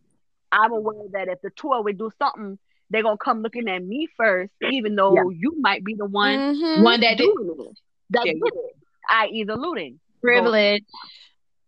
I'm 0.51 0.71
aware 0.71 1.07
that 1.13 1.27
if 1.27 1.41
the 1.41 1.51
two 1.51 1.73
of 1.73 1.85
we 1.85 1.93
do 1.93 2.09
something 2.17 2.57
they're 2.89 3.03
gonna 3.03 3.17
come 3.17 3.41
looking 3.41 3.67
at 3.69 3.83
me 3.83 4.07
first 4.17 4.51
even 4.67 4.95
though 4.95 5.29
you 5.29 5.55
might 5.59 5.83
be 5.83 5.95
the 5.95 6.05
one 6.05 6.43
Mhm. 6.43 6.83
One 6.83 6.99
that 7.01 7.17
did 7.17 7.31
doing 7.35 7.55
it 7.59 7.77
that 8.11 8.25
Yeah, 8.25 8.33
did 8.41 8.53
it 8.55 8.75
i.e 9.09 9.43
the 9.43 9.55
looting 9.55 9.99
privilege. 10.21 10.83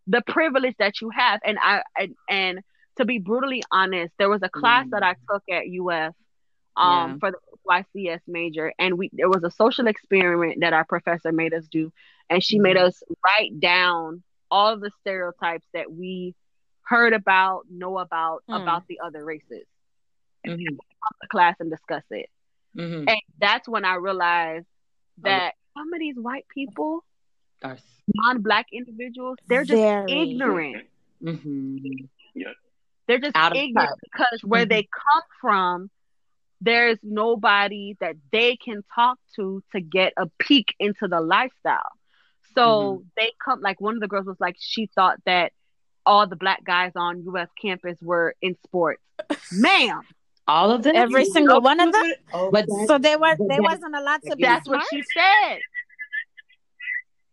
the 0.08 0.22
privilege 0.28 0.76
that 0.80 1.02
you 1.02 1.10
have 1.10 1.40
and 1.44 1.58
i 1.62 1.82
and, 1.98 2.16
and 2.30 2.60
to 2.98 3.06
be 3.06 3.20
brutally 3.20 3.64
honest 3.72 4.14
there 4.18 4.30
was 4.30 4.42
a 4.44 4.50
class 4.50 4.86
that 4.92 5.04
i 5.04 5.16
took 5.32 5.44
at 5.52 5.64
uf 5.80 6.14
um 6.76 7.16
Yeah. 7.16 7.20
for 7.20 7.32
the 7.32 7.38
ycs 7.70 8.22
major 8.28 8.72
and 8.80 8.98
we 8.98 9.10
there 9.14 9.30
was 9.30 9.44
a 9.44 9.52
social 9.52 9.88
experiment 9.88 10.58
that 10.62 10.74
our 10.74 10.86
professor 10.86 11.32
made 11.32 11.54
us 11.54 11.68
do 11.72 11.92
and 12.30 12.44
she 12.44 12.60
made 12.60 12.78
Mhm. 12.78 12.78
us 12.78 13.02
write 13.26 13.60
down 13.60 14.24
all 14.52 14.78
the 14.78 14.92
stereotypes 15.02 15.66
that 15.74 15.92
we 15.92 16.34
heard 16.86 17.14
about 17.14 17.62
know 17.70 17.98
about 18.00 18.44
Hmm. 18.48 18.54
about 18.54 18.84
the 18.88 19.00
other 19.04 19.24
races 19.24 19.66
Mhm. 20.46 20.78
the 21.22 21.28
class 21.28 21.56
and 21.60 21.70
discuss 21.70 22.04
it 22.12 22.30
Mhm. 22.76 23.08
and 23.10 23.20
that's 23.40 23.68
when 23.68 23.86
i 23.86 23.96
realized 23.96 24.66
that 25.20 25.54
some 25.74 25.92
of 25.94 26.00
these 26.00 26.16
white 26.18 26.46
people 26.54 27.04
Are- 27.64 27.78
non-black 28.14 28.68
individuals 28.72 29.38
they're 29.48 29.64
just 29.66 29.82
Very. 29.82 30.12
ignorant 30.12 30.88
Mhm. 31.24 32.10
They're 33.08 33.20
just 33.20 33.36
Out 33.36 33.52
of 33.52 33.58
ignorant 33.58 33.90
touch. 33.90 34.00
because 34.02 34.44
where 34.44 34.66
they 34.66 34.84
come 34.84 35.24
from, 35.42 35.90
there's 36.62 36.98
nobody 37.04 37.96
that 38.00 38.16
they 38.32 38.56
can 38.56 38.84
talk 38.96 39.20
to 39.36 39.62
to 39.74 39.82
get 39.82 40.14
a 40.18 40.28
peek 40.40 40.74
into 40.80 41.08
the 41.08 41.20
lifestyle. 41.20 41.92
So 42.56 42.64
Mm-hmm. 43.00 43.08
they 43.18 43.32
come 43.44 43.60
like 43.62 43.80
one 43.82 43.96
of 43.96 44.02
the 44.02 44.08
girls 44.08 44.26
was 44.28 44.40
like 44.40 44.56
she 44.60 44.88
thought 44.96 45.18
that 45.26 45.52
all 46.06 46.26
the 46.26 46.36
black 46.36 46.64
guys 46.64 46.94
on 46.96 47.24
UF 47.28 47.50
campus 47.62 47.98
were 48.02 48.34
in 48.42 48.56
sports. 48.64 49.04
Ma'am, 49.52 50.02
All 50.48 50.72
of 50.72 50.84
them. 50.84 50.96
Every 50.96 51.26
single 51.26 51.62
one 51.62 51.80
of 51.80 51.92
them. 51.92 52.12
But 52.52 52.66
So 52.88 52.98
there 52.98 53.18
was 53.20 53.38
there 53.48 53.62
wasn't 53.62 53.96
allowed 53.96 54.22
to 54.24 54.36
be 54.36 54.44
that's 54.44 54.66
smart. 54.66 54.80
what 54.82 54.88
she 54.90 55.04
said. 55.18 55.60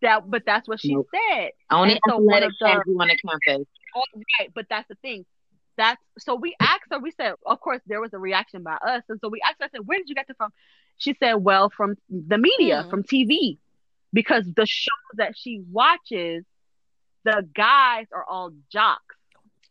That 0.02 0.30
but 0.30 0.44
that's 0.46 0.68
what 0.68 0.80
she 0.80 0.94
Nope. 0.94 1.08
said. 1.12 1.50
only 1.70 1.92
and 1.94 2.00
so 2.08 2.18
one 2.18 2.42
athletic 2.42 2.48
of 2.50 2.54
the- 2.60 2.66
kids 2.66 2.82
you 2.86 3.00
on 3.00 3.08
the 3.08 3.18
campus. 3.46 3.66
Oh, 3.96 4.02
right, 4.38 4.50
but 4.54 4.66
that's 4.68 4.86
the 4.88 4.94
thing. 4.96 5.24
That's 5.76 6.00
so 6.18 6.34
we 6.36 6.54
asked 6.60 6.84
her. 6.90 6.98
We 6.98 7.10
said, 7.12 7.34
of 7.46 7.60
course, 7.60 7.80
there 7.86 8.00
was 8.00 8.12
a 8.12 8.18
reaction 8.18 8.62
by 8.62 8.74
us, 8.74 9.02
and 9.08 9.18
so 9.20 9.28
we 9.28 9.40
asked 9.44 9.56
her. 9.60 9.64
I 9.66 9.68
said, 9.70 9.86
"Where 9.86 9.98
did 9.98 10.08
you 10.08 10.14
get 10.14 10.26
this 10.28 10.36
from?" 10.36 10.52
She 10.98 11.14
said, 11.18 11.34
"Well, 11.34 11.70
from 11.70 11.96
the 12.10 12.38
media, 12.38 12.82
Hmm. 12.82 12.90
from 12.90 13.02
TV, 13.04 13.58
because 14.12 14.44
the 14.52 14.66
shows 14.66 15.14
that 15.14 15.36
she 15.36 15.62
watches, 15.70 16.44
the 17.24 17.48
guys 17.54 18.06
are 18.12 18.24
all 18.24 18.52
jocks. 18.72 19.16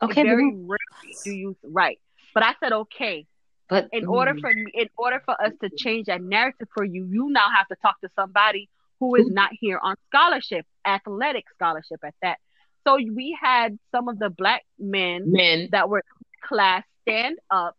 Okay, 0.01 0.23
very 0.23 0.51
rarely 0.55 1.15
do 1.23 1.31
you 1.31 1.57
right." 1.63 1.99
But 2.38 2.43
I 2.43 2.53
said, 2.59 2.71
"Okay, 2.71 3.25
but 3.67 3.88
in 3.91 4.05
order 4.05 4.35
mm, 4.35 4.41
for 4.41 4.53
me, 4.53 4.65
in 4.75 4.88
order 4.95 5.19
for 5.25 5.33
us 5.41 5.53
to 5.63 5.71
change 5.75 6.05
that 6.05 6.21
narrative 6.21 6.67
for 6.75 6.83
you, 6.83 7.03
you 7.05 7.31
now 7.31 7.47
have 7.49 7.67
to 7.69 7.75
talk 7.81 7.99
to 8.01 8.09
somebody 8.15 8.69
who 8.99 9.15
is 9.15 9.25
not 9.27 9.49
here 9.59 9.79
on 9.81 9.95
scholarship, 10.07 10.63
athletic 10.85 11.45
scholarship 11.55 11.99
at 12.03 12.13
that. 12.21 12.38
So 12.85 12.97
we 12.97 13.35
had 13.41 13.79
some 13.91 14.07
of 14.07 14.19
the 14.19 14.29
black 14.29 14.61
men 14.77 15.31
men, 15.31 15.69
that 15.71 15.89
were 15.89 16.03
class 16.43 16.83
stand 17.01 17.39
up 17.49 17.75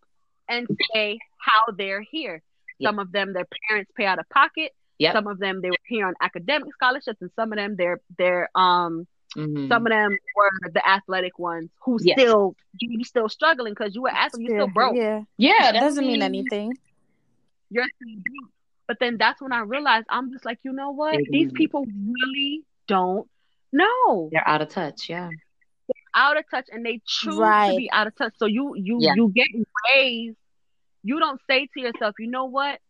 and 0.48 0.66
say 0.92 1.20
how 1.38 1.72
they're 1.76 2.02
here. 2.10 2.42
Yep. 2.80 2.88
Some 2.88 2.98
of 2.98 3.12
them 3.12 3.34
their 3.34 3.46
parents 3.68 3.92
pay 3.96 4.06
out 4.06 4.18
of 4.18 4.28
pocket. 4.28 4.72
Yep. 4.98 5.14
Some 5.14 5.28
of 5.28 5.38
them 5.38 5.60
they 5.62 5.70
were 5.70 5.76
here 5.86 6.08
on 6.08 6.14
academic 6.20 6.74
scholarships, 6.74 7.18
and 7.20 7.30
some 7.36 7.52
of 7.52 7.58
them 7.58 7.76
they're 7.78 8.00
they're 8.18 8.48
um 8.56 9.06
mhm. 9.36 9.68
some 9.68 9.86
of 9.86 9.90
them 9.90 10.16
were 10.36 10.50
the 10.72 10.86
athletic 10.88 11.38
ones 11.38 11.70
who 11.84 11.98
Yes. 12.00 12.18
still 12.20 12.54
you 12.78 13.04
still 13.04 13.28
struggling 13.28 13.72
because 13.74 13.94
you 13.94 14.02
were 14.02 14.10
athlete, 14.10 14.48
you 14.48 14.54
still 14.54 14.66
broke. 14.68 14.96
Yeah, 14.96 15.22
yeah, 15.36 15.72
that 15.72 15.80
doesn't 15.80 16.06
mean 16.06 16.22
anything. 16.22 16.76
you're 17.70 17.84
still 17.96 18.14
broke. 18.22 18.50
But 18.86 18.96
then 19.00 19.18
that's 19.18 19.42
when 19.42 19.52
I 19.52 19.60
realized 19.60 20.06
I'm 20.08 20.32
just 20.32 20.44
like, 20.46 20.58
you 20.62 20.72
know 20.72 20.90
what? 20.92 21.18
These 21.30 21.50
Mhm. 21.52 21.54
people 21.54 21.86
really 21.86 22.62
don't 22.86 23.28
know. 23.72 24.30
They're 24.32 24.48
out 24.48 24.62
of 24.62 24.70
touch. 24.70 25.10
Yeah, 25.10 25.30
out 26.14 26.38
of 26.38 26.44
touch 26.50 26.66
and 26.72 26.84
they 26.84 27.00
choose 27.06 27.36
to 27.36 27.76
be 27.76 27.90
out 27.92 28.06
of 28.06 28.14
touch. 28.16 28.32
So 28.38 28.46
you 28.46 28.74
you 28.76 28.98
Yeah. 29.00 29.12
you 29.14 29.28
get 29.34 29.48
raised. 29.92 30.36
You 31.02 31.18
don't 31.20 31.40
say 31.46 31.66
to 31.74 31.80
yourself, 31.80 32.14
you 32.18 32.28
know 32.30 32.46
what? 32.46 32.80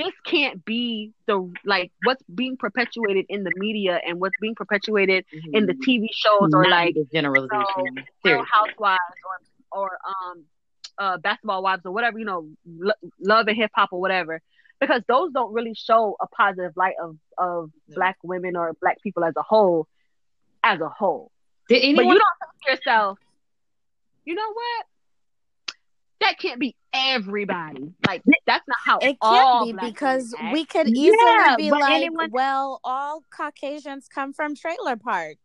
This 0.00 0.14
can't 0.24 0.64
be 0.64 1.12
the 1.26 1.52
like 1.64 1.92
what's 2.04 2.22
being 2.34 2.56
perpetuated 2.56 3.26
in 3.28 3.44
the 3.44 3.52
media 3.56 4.00
and 4.06 4.18
what's 4.18 4.36
being 4.40 4.54
perpetuated 4.54 5.26
in 5.52 5.66
the 5.66 5.74
TV 5.74 6.06
shows 6.12 6.50
or 6.54 6.62
Not 6.62 6.70
like 6.70 6.94
this 6.94 7.08
generalization. 7.12 7.84
Real 8.24 8.44
Seriously. 8.46 8.48
Housewives 8.50 9.00
or 9.72 9.82
or 9.82 9.98
um 10.08 10.44
uh 10.98 11.18
basketball 11.18 11.62
wives 11.62 11.82
or 11.84 11.92
whatever 11.92 12.18
you 12.18 12.24
know 12.24 12.48
lo- 12.66 12.92
love 13.20 13.46
and 13.48 13.56
hip 13.56 13.70
hop 13.74 13.90
or 13.92 14.00
whatever 14.00 14.40
because 14.80 15.02
those 15.06 15.32
don't 15.32 15.52
really 15.52 15.74
show 15.74 16.16
a 16.20 16.26
positive 16.28 16.72
light 16.76 16.94
of 17.02 17.16
of 17.36 17.70
black 17.94 18.16
women 18.22 18.56
or 18.56 18.72
black 18.80 19.00
people 19.02 19.22
as 19.22 19.34
a 19.36 19.42
whole 19.42 19.86
as 20.64 20.80
a 20.80 20.88
whole 20.88 21.30
Did 21.68 21.80
but 21.96 22.04
anyone? 22.04 22.06
you 22.06 22.12
don't 22.14 22.38
think 22.40 22.62
to 22.64 22.70
yourself 22.72 23.18
you 24.24 24.34
know 24.34 24.52
what 24.52 24.86
that 26.20 26.38
can't 26.38 26.60
be 26.60 26.74
everybody. 26.92 27.92
Like 28.06 28.22
that's 28.46 28.66
not 28.68 28.76
how 28.84 28.98
It 28.98 29.16
all 29.20 29.64
can't 29.64 29.66
be 29.66 29.72
black 29.72 29.92
because 29.94 30.34
we 30.52 30.64
could 30.64 30.88
easily 30.88 31.16
Yeah, 31.18 31.54
be 31.56 31.70
like, 31.70 31.92
anyone- 31.92 32.30
well, 32.32 32.80
all 32.84 33.24
Caucasians 33.30 34.08
come 34.08 34.32
from 34.32 34.54
trailer 34.54 34.96
parks. 34.96 35.38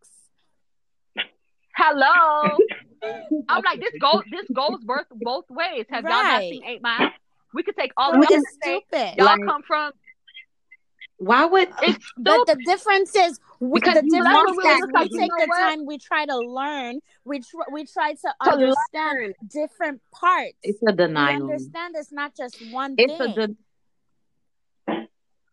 hello? 1.76 2.58
I'm 3.50 3.62
like 3.64 3.80
this 3.80 3.92
goes 4.02 4.24
this 4.32 4.46
goes 4.54 4.80
both 4.84 5.06
both 5.14 5.46
ways. 5.50 5.86
Have 5.90 6.04
y'all 6.04 6.12
not 6.12 6.42
seen 6.42 6.64
eight 6.66 6.82
miles 6.82 7.12
we 7.54 7.64
could 7.64 7.76
take 7.78 7.92
all 7.98 8.12
So 8.14 8.18
of 8.20 8.24
y'all 8.30 8.40
it's 8.40 8.46
and 8.54 8.64
say 8.64 8.82
stupid. 8.90 9.18
y'all 9.18 9.26
Like- 9.28 9.46
come 9.46 9.62
from 9.64 9.92
Why 11.18 11.46
would? 11.46 11.70
it's 11.84 12.12
But 12.18 12.46
the 12.48 12.58
difference 12.66 13.16
is, 13.16 13.40
we, 13.60 13.80
Because 13.80 13.96
the 13.96 14.04
you 14.04 14.10
difference 14.12 14.34
love 14.36 14.50
is 14.50 14.58
that, 14.64 14.88
we 14.94 15.10
take 15.10 15.32
the 15.32 15.46
what? 15.48 15.58
time, 15.60 15.86
we 15.86 15.98
try 15.98 16.26
to 16.26 16.38
learn, 16.38 17.00
we 17.24 17.40
tr- 17.40 17.72
we 17.72 17.86
try 17.86 18.14
to, 18.14 18.34
To 18.44 18.52
understand 18.52 19.20
learn. 19.20 19.34
different 19.48 20.02
parts. 20.12 20.54
It's 20.64 20.82
a 20.84 20.92
we 20.92 20.98
denial. 20.98 21.44
understand 21.44 21.96
it's 21.98 22.12
not 22.12 22.36
just 22.36 22.58
one 22.62 22.96
It's 22.98 23.18
thing. 23.18 23.22
a 23.22 23.48
de- 23.48 23.56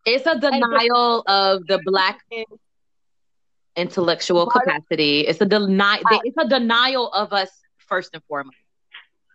it's 0.05 0.27
a 0.27 0.39
denial 0.39 1.23
of 1.27 1.67
the 1.67 1.81
black 1.85 2.21
intellectual 3.77 4.47
capacity. 4.47 5.21
It's 5.21 5.41
a 5.41 5.47
deny. 5.47 6.01
I- 6.05 6.21
It's 6.25 6.37
a 6.39 6.49
denial 6.49 7.09
of 7.13 7.33
us 7.33 7.51
first 7.79 8.11
and 8.15 8.23
foremost. 8.25 8.57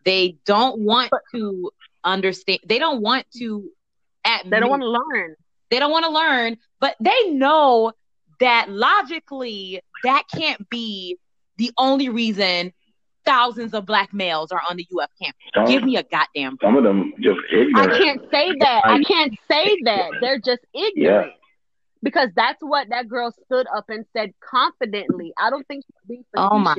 They 0.05 0.37
don't 0.45 0.79
want 0.79 1.11
to 1.33 1.71
understand. 2.03 2.59
They 2.65 2.79
don't 2.79 3.01
want 3.01 3.25
to. 3.37 3.69
Admit, 4.25 4.51
They 4.51 4.59
don't 4.59 4.69
want 4.69 4.81
to 4.81 4.89
learn. 4.89 5.35
They 5.69 5.79
don't 5.79 5.91
want 5.91 6.05
to 6.05 6.11
learn, 6.11 6.57
but 6.79 6.95
they 6.99 7.31
know 7.31 7.93
that 8.39 8.67
logically 8.69 9.81
that 10.03 10.23
can't 10.33 10.69
be 10.69 11.17
the 11.57 11.71
only 11.77 12.09
reason 12.09 12.71
thousands 13.25 13.73
of 13.73 13.85
black 13.85 14.13
males 14.13 14.51
are 14.51 14.61
on 14.69 14.77
the 14.77 14.87
UF 14.97 15.09
campus. 15.21 15.41
Some, 15.53 15.65
Give 15.65 15.83
me 15.83 15.97
a 15.97 16.03
goddamn. 16.03 16.57
some 16.61 16.77
of 16.77 16.83
them 16.83 17.13
just 17.19 17.39
ignorant. 17.51 17.91
I 17.91 17.97
can't 17.97 18.21
say 18.31 18.53
that. 18.59 18.81
I 18.85 18.93
I- 18.95 19.03
can't 19.03 19.37
say 19.49 19.77
that. 19.83 20.11
They're 20.21 20.39
just 20.39 20.61
ignorant. 20.73 21.27
Yeah. 21.27 21.33
Because 22.03 22.29
that's 22.35 22.61
what 22.61 22.89
that 22.89 23.07
girl 23.09 23.33
stood 23.45 23.65
up 23.75 23.85
and 23.89 24.05
said 24.13 24.31
confidently. 24.39 25.33
I 25.37 25.49
don't 25.49 25.67
think 25.67 25.83
she 25.85 25.93
was 25.93 26.03
being 26.07 26.23
Oh 26.37 26.57
my 26.59 26.75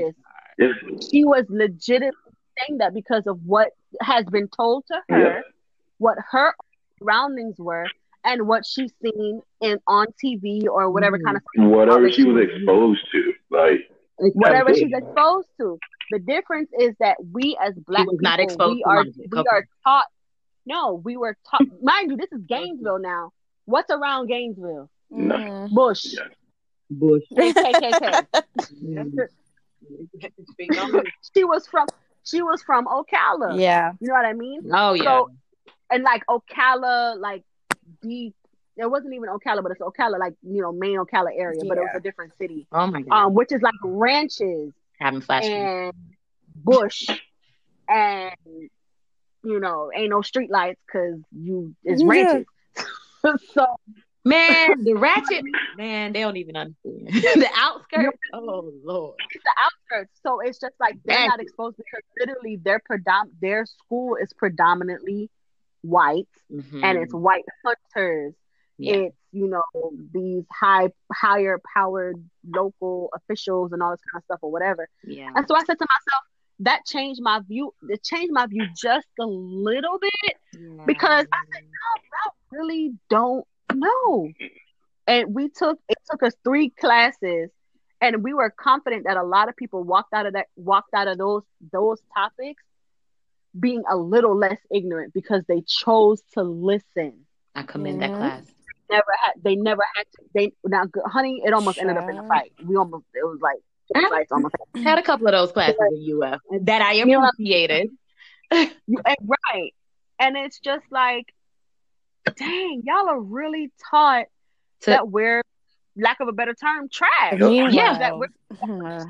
She 1.10 1.24
was 1.24 1.44
legitimately 1.48 2.12
saying 2.58 2.78
that 2.78 2.94
because 2.94 3.26
of 3.26 3.40
what 3.44 3.70
has 4.00 4.24
been 4.26 4.48
told 4.48 4.84
to 4.86 5.02
her, 5.08 5.18
Yeah. 5.18 5.40
what 5.98 6.16
her 6.30 6.54
surroundings 6.98 7.56
were, 7.58 7.86
and 8.24 8.46
what 8.48 8.64
she's 8.66 8.92
seen 9.02 9.40
in 9.60 9.78
on 9.86 10.06
TV 10.22 10.66
or 10.68 10.90
whatever 10.90 11.18
Mhm. 11.18 11.24
kind 11.24 11.36
of 11.36 11.42
whatever 11.70 12.10
she 12.10 12.24
was 12.24 12.42
exposed 12.44 13.00
to. 13.12 13.34
Like, 13.50 13.88
whatever 14.34 14.70
That's 14.70 14.80
it. 14.80 14.84
she's 14.88 14.92
exposed 14.96 15.48
to. 15.58 15.78
The 16.10 16.18
difference 16.18 16.70
is 16.78 16.94
that 17.00 17.16
we 17.32 17.56
as 17.60 17.74
black 17.74 18.06
was 18.06 18.18
not 18.20 18.38
people, 18.38 18.44
exposed 18.52 18.74
we 18.76 18.82
are 18.84 19.04
we 19.04 19.38
Okay. 19.40 19.48
are 19.50 19.66
taught. 19.84 20.06
No, 20.66 20.94
we 21.04 21.16
were 21.16 21.36
taught. 21.50 21.62
mind 21.82 22.10
you, 22.10 22.16
this 22.16 22.30
is 22.32 22.42
Gainesville 22.46 22.98
now. 22.98 23.30
What's 23.66 23.90
around 23.90 24.26
Gainesville? 24.28 24.90
No. 25.10 25.34
Mhm. 25.36 25.74
Bush 25.74 26.04
Yeah. 26.06 26.28
Bush. 26.90 27.22
KKK. 27.32 28.26
She 31.34 31.44
was 31.44 31.66
from 31.66 31.86
she 32.24 32.42
was 32.42 32.62
from 32.62 32.86
Ocala. 32.86 33.58
Yeah. 33.58 33.92
You 34.00 34.08
know 34.08 34.14
what 34.14 34.26
I 34.26 34.32
mean? 34.34 34.70
Oh 34.72 34.92
yeah. 34.94 35.02
So 35.04 35.30
and 35.90 36.02
like 36.04 36.24
Ocala, 36.26 37.18
like 37.18 37.44
deep. 38.02 38.34
It 38.76 38.88
wasn't 38.88 39.14
even 39.14 39.28
Ocala, 39.28 39.62
but 39.62 39.72
it's 39.72 39.80
Ocala, 39.80 40.18
like 40.18 40.34
you 40.42 40.62
know, 40.62 40.72
main 40.72 40.98
Ocala 40.98 41.30
area, 41.36 41.62
but 41.66 41.78
it 41.78 41.80
was 41.80 41.90
a 41.96 42.00
different 42.00 42.32
city. 42.38 42.66
oh 42.72 42.86
my 42.86 43.02
god. 43.02 43.12
Um, 43.26 43.34
which 43.34 43.52
is 43.52 43.60
like 43.62 43.74
ranches 43.82 44.72
Having 45.00 45.20
flash 45.22 45.48
and 45.48 45.92
bush 46.64 47.08
and 47.88 48.34
you 49.44 49.60
know 49.60 49.90
ain't 49.94 50.10
no 50.10 50.22
street 50.22 50.50
lights 50.50 50.80
because 50.86 51.20
you 51.32 51.74
it's 51.84 52.02
Yeah. 52.02 52.08
ranches 52.08 52.46
so 53.54 53.66
Man, 54.24 54.84
the 54.84 54.94
ratchet 54.96 55.44
man, 55.76 56.12
they 56.12 56.20
don't 56.20 56.36
even 56.36 56.56
understand. 56.56 57.08
the 57.12 57.48
outskirts. 57.56 58.18
Oh 58.32 58.72
lord. 58.84 59.14
it's 59.30 59.42
the 59.42 59.52
outskirts 59.64 60.12
so 60.22 60.40
it's 60.40 60.58
just 60.58 60.74
like 60.80 60.96
they're 61.04 61.26
not 61.26 61.40
exposed 61.40 61.76
because 61.76 62.02
literally 62.18 62.56
their 62.62 62.80
predom- 62.80 63.30
their 63.40 63.64
school 63.66 64.16
is 64.16 64.32
predominantly 64.34 65.30
white 65.82 66.28
Mhm. 66.50 66.82
and 66.84 66.98
it's 66.98 67.14
white 67.14 67.44
hunters 67.64 68.34
yeah. 68.78 68.94
it's 68.94 69.16
you 69.32 69.48
know 69.48 69.62
these 70.12 70.44
high 70.50 70.88
higher 71.12 71.60
powered 71.74 72.16
local 72.48 73.10
officials 73.14 73.72
and 73.72 73.82
all 73.82 73.90
this 73.90 74.00
kind 74.12 74.20
of 74.20 74.24
stuff 74.24 74.38
or 74.42 74.50
whatever 74.50 74.88
yeah. 75.04 75.30
and 75.34 75.46
so 75.46 75.54
i 75.54 75.60
said 75.60 75.78
to 75.78 75.86
myself 75.86 76.24
that 76.60 76.84
changed 76.86 77.20
my 77.22 77.38
view 77.46 77.72
it 77.88 78.02
changed 78.02 78.32
my 78.32 78.46
view 78.46 78.66
just 78.76 79.06
a 79.20 79.26
little 79.26 79.98
bit 79.98 80.36
because 80.86 81.26
I 81.32 81.44
said, 81.54 81.62
no, 81.62 82.02
I 82.24 82.56
really 82.56 82.92
don't 83.10 83.46
know. 83.74 84.32
And 85.06 85.34
we 85.34 85.48
took 85.50 85.78
it 85.88 85.98
took 86.10 86.22
us 86.24 86.34
three 86.42 86.70
classes, 86.70 87.50
and 88.00 88.22
we 88.24 88.34
were 88.34 88.50
confident 88.50 89.04
that 89.04 89.16
a 89.16 89.22
lot 89.22 89.48
of 89.48 89.56
people 89.56 89.84
walked 89.84 90.12
out 90.12 90.26
of 90.26 90.32
that 90.32 90.46
walked 90.56 90.92
out 90.94 91.06
of 91.08 91.16
those 91.18 91.42
those 91.72 92.00
topics 92.14 92.62
being 93.58 93.82
a 93.90 93.96
little 93.96 94.36
less 94.36 94.58
ignorant 94.74 95.12
because 95.14 95.42
they 95.48 95.62
chose 95.66 96.22
to 96.34 96.42
listen. 96.42 97.26
I 97.54 97.62
commend 97.62 98.02
that 98.02 98.10
Mhm. 98.10 98.16
class. 98.16 98.42
Never 98.90 99.12
had 99.22 99.32
they 99.42 99.54
never 99.56 99.82
had 99.94 100.04
to 100.12 100.22
they 100.34 100.52
now 100.64 100.84
honey 101.06 101.42
it 101.44 101.52
almost 101.52 101.78
ended 101.78 101.96
up 101.98 102.08
in 102.08 102.16
a 102.18 102.26
fight. 102.26 102.52
We 102.64 102.76
almost 102.76 103.04
it 103.14 103.24
was 103.24 103.38
like 103.40 103.58
fights 104.10 104.32
almost 104.32 104.54
Had 104.76 104.98
a 104.98 105.02
couple 105.02 105.26
of 105.26 105.32
those 105.32 105.52
classes 105.52 105.76
in 105.92 106.22
UF 106.22 106.40
that 106.62 106.80
I 106.82 106.92
You 106.92 107.04
know 107.06 107.24
appreciated. 107.24 107.90
You- 108.50 109.02
and- 109.04 109.16
right. 109.52 109.74
And 110.20 110.36
it's 110.36 110.58
just 110.58 110.84
like, 110.90 111.26
dang, 112.36 112.82
y'all 112.84 113.08
are 113.08 113.20
really 113.20 113.70
taught 113.90 114.26
To- 114.80 114.90
that 114.90 115.08
we're, 115.08 115.42
lack 115.96 116.20
of 116.20 116.28
a 116.28 116.32
better 116.32 116.54
term, 116.54 116.88
trash. 116.90 117.34
Yep. 117.38 117.72
Yeah. 117.72 117.98
That 117.98 118.18
we're, 118.18 118.28
that 118.50 119.06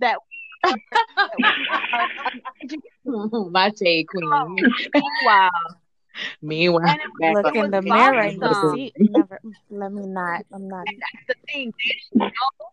we 0.00 0.06
are 0.06 0.16
My 3.50 3.70
shade 3.78 4.06
queen. 4.08 4.30
wow. 5.24 5.50
Meanwhile, 6.42 6.96
And 7.20 7.34
Look 7.34 7.54
in 7.54 7.70
the 7.70 7.82
mirror 7.82 8.18
and 8.20 8.40
see. 8.72 8.92
Never. 8.98 9.40
Let 9.70 9.92
me 9.92 10.06
not. 10.06 10.44
I'm 10.52 10.68
not. 10.68 10.86
That's 10.86 11.26
the 11.28 11.34
thing. 11.52 11.72
They 11.84 12.18
don't 12.18 12.32
know, 12.60 12.66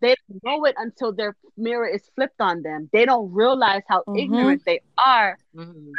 they 0.00 0.14
don't 0.28 0.44
know 0.44 0.64
it 0.64 0.74
until 0.78 1.12
their 1.12 1.34
mirror 1.56 1.86
is 1.86 2.08
flipped 2.14 2.40
on 2.40 2.62
them. 2.62 2.88
They 2.92 3.04
don't 3.04 3.32
realize 3.32 3.82
how 3.88 4.02
Mhm. 4.08 4.18
ignorant 4.24 4.62
they 4.64 4.80
are. 5.04 5.38
Mhm. 5.54 5.92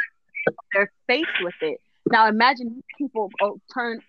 They're 0.72 0.92
faced 1.06 1.40
with 1.42 1.54
it. 1.62 1.80
Now 2.10 2.26
imagine 2.28 2.82
people 2.96 3.30
go, 3.40 3.60
turn, 3.72 4.00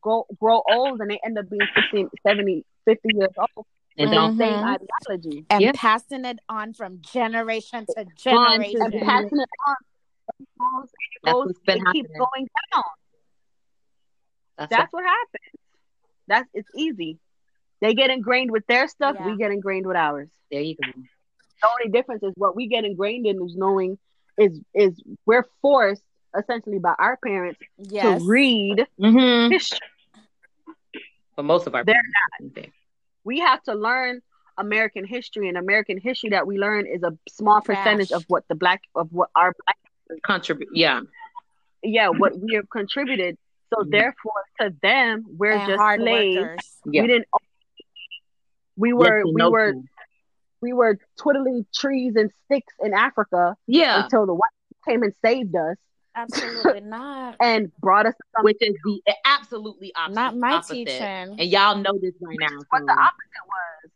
go, 0.00 0.26
grow 0.40 0.62
old 0.70 1.00
and 1.00 1.10
they 1.10 1.18
end 1.24 1.38
up 1.38 1.48
being 1.50 1.66
60, 1.74 2.06
70, 2.26 2.64
50 2.84 3.08
years 3.14 3.30
old. 3.56 3.66
And 3.98 4.10
with 4.10 4.16
don't 4.16 4.36
the 4.36 4.44
same 4.44 4.58
Mhm. 4.62 4.78
ideology. 5.08 5.46
And 5.50 5.60
Yeah. 5.60 5.72
passing 5.74 6.24
it 6.24 6.38
on 6.48 6.72
from 6.72 7.00
generation 7.00 7.84
to 7.86 8.00
On 8.00 8.06
to 8.06 8.14
generation. 8.14 8.82
and 8.82 8.92
passing 9.02 9.40
it 9.40 9.48
on. 9.66 9.76
It 10.38 10.46
goes, 10.58 10.84
it, 10.84 10.90
That's 11.24 11.34
goes, 11.34 11.46
what's 11.46 11.58
been 11.60 11.78
it 11.86 11.92
keeps 11.92 12.10
going 12.16 12.48
down. 12.74 12.82
That's, 14.56 14.70
That's 14.70 14.92
what 14.92 15.04
happens. 15.04 15.62
That's 16.28 16.48
it's 16.54 16.68
easy. 16.76 17.18
They 17.80 17.94
get 17.94 18.10
ingrained 18.10 18.50
with 18.50 18.66
their 18.66 18.88
stuff. 18.88 19.16
Yeah. 19.18 19.26
We 19.26 19.36
get 19.36 19.50
ingrained 19.52 19.86
with 19.86 19.96
ours. 19.96 20.28
there 20.50 20.60
you 20.62 20.76
go. 20.76 20.90
The 20.92 21.68
only 21.68 21.90
difference 21.92 22.22
is 22.22 22.32
what 22.36 22.54
we 22.54 22.66
get 22.68 22.84
ingrained 22.84 23.26
in 23.26 23.42
is 23.44 23.56
knowing 23.56 23.98
is 24.36 24.60
is 24.74 25.02
we're 25.26 25.44
forced 25.60 26.02
essentially 26.38 26.78
by 26.78 26.94
our 26.98 27.16
parents 27.16 27.58
Yes. 27.78 28.20
to 28.20 28.28
read 28.28 28.86
Mm-hmm. 29.00 29.50
history. 29.52 29.78
But 31.34 31.42
most 31.44 31.66
of 31.66 31.74
our 31.74 31.84
They're 31.84 32.02
not. 32.40 32.68
We 33.28 33.40
have 33.40 33.62
to 33.64 33.74
learn 33.74 34.20
American 34.56 35.04
history, 35.04 35.46
and 35.50 35.56
American 35.58 35.98
history 36.08 36.30
that 36.30 36.46
we 36.46 36.54
learn 36.58 36.86
is 36.86 37.02
a 37.02 37.12
small 37.28 37.60
Trash. 37.60 37.76
percentage 37.76 38.10
of 38.12 38.24
what 38.32 38.42
the 38.48 38.54
black 38.54 38.80
of 38.94 39.08
what 39.12 39.28
our 39.36 39.52
black 39.62 39.76
Contribute. 40.24 40.70
Yeah. 40.72 41.00
yeah 41.82 42.08
what 42.08 42.32
we 42.40 42.54
have 42.54 42.68
contributed. 42.70 43.36
So 43.70 43.82
Mhm. 43.82 43.90
therefore, 43.90 44.42
to 44.60 44.66
them, 44.82 45.14
we're 45.40 45.52
and 45.58 45.66
just 45.68 45.78
hard 45.78 46.00
slaves. 46.00 46.36
workers. 46.40 46.80
Yeah. 46.86 47.02
We 47.02 47.08
didn't. 47.08 47.26
We 48.76 48.92
were 48.94 49.18
Yes 49.18 49.24
we 49.26 49.32
no 49.42 49.50
were 49.50 49.72
to. 49.72 49.82
we 50.62 50.72
were 50.72 50.98
twiddling 51.20 51.66
trees 51.74 52.14
and 52.16 52.30
sticks 52.46 52.74
in 52.80 52.94
Africa 52.94 53.56
Yeah, 53.66 54.02
until 54.04 54.24
the 54.24 54.34
white 54.34 54.56
came 54.88 55.02
and 55.02 55.12
saved 55.22 55.54
us 55.54 55.76
Absolutely 56.18 56.80
not. 56.80 57.36
and 57.40 57.70
brought 57.80 58.06
us 58.06 58.14
to 58.14 58.22
something 58.36 58.44
which 58.44 58.56
is 58.60 58.74
the 58.84 59.14
absolutely 59.24 59.92
opposite. 59.96 60.14
Not 60.14 60.36
my 60.36 60.52
opposite. 60.54 60.74
teaching. 60.74 61.02
And 61.02 61.40
y'all 61.44 61.76
know 61.76 61.98
this 62.00 62.14
by 62.20 62.34
now. 62.38 62.46
what 62.70 62.86
the 62.86 62.92
opposite 62.92 63.46
was. 63.46 63.90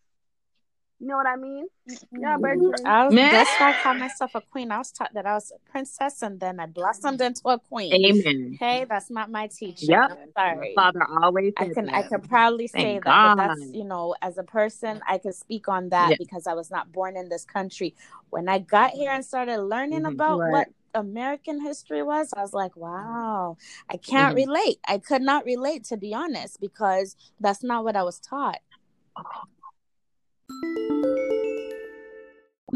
You 1.00 1.08
know 1.08 1.16
what 1.16 1.26
I 1.26 1.34
mean? 1.34 1.66
Yeah, 2.12 2.36
Bertrand. 2.36 2.86
I 2.86 3.06
was, 3.06 3.14
Man. 3.14 3.32
that's 3.32 3.50
why 3.58 3.70
I 3.70 3.82
called 3.82 3.98
myself 3.98 4.30
a 4.36 4.40
queen. 4.40 4.70
I 4.70 4.78
was 4.78 4.92
taught 4.92 5.12
that 5.14 5.26
I 5.26 5.34
was 5.34 5.50
a 5.50 5.70
princess 5.70 6.22
and 6.22 6.38
then 6.38 6.60
I 6.60 6.66
blossomed 6.66 7.20
into 7.20 7.40
a 7.46 7.58
queen. 7.58 7.92
Amen. 7.92 8.52
Okay, 8.54 8.86
that's 8.88 9.10
not 9.10 9.28
my 9.28 9.48
teaching. 9.48 9.88
Yep. 9.90 10.10
I'm 10.12 10.32
sorry. 10.38 10.74
My 10.76 10.80
father 10.80 11.04
always 11.20 11.54
I 11.56 11.70
can 11.70 11.86
that. 11.86 11.94
I 11.96 12.02
can 12.02 12.20
proudly 12.20 12.68
say 12.68 13.00
Thank 13.00 13.04
that, 13.06 13.36
but 13.36 13.48
that's 13.48 13.64
you 13.72 13.82
know, 13.82 14.14
as 14.22 14.38
a 14.38 14.44
person, 14.44 15.00
I 15.04 15.18
can 15.18 15.32
speak 15.32 15.66
on 15.66 15.88
that 15.88 16.10
Yeah. 16.10 16.16
because 16.20 16.46
I 16.46 16.54
was 16.54 16.70
not 16.70 16.92
born 16.92 17.16
in 17.16 17.28
this 17.28 17.44
country. 17.44 17.96
When 18.30 18.48
I 18.48 18.60
got 18.60 18.92
here 18.92 19.10
and 19.10 19.24
started 19.24 19.58
learning 19.60 20.02
Mhm. 20.04 20.12
about 20.12 20.38
Right. 20.38 20.50
what 20.52 20.68
American 20.94 21.60
history 21.60 22.02
was, 22.02 22.32
I 22.36 22.42
was 22.42 22.52
like, 22.52 22.76
wow, 22.76 23.56
I 23.88 23.96
can't 23.96 24.34
Mhm. 24.34 24.46
relate. 24.46 24.78
I 24.86 24.98
could 24.98 25.22
not 25.22 25.44
relate 25.44 25.84
to 25.84 25.96
be 25.96 26.12
honest 26.14 26.60
because 26.60 27.16
that's 27.40 27.62
not 27.62 27.84
what 27.84 27.96
I 27.96 28.02
was 28.02 28.18
taught. 28.20 28.60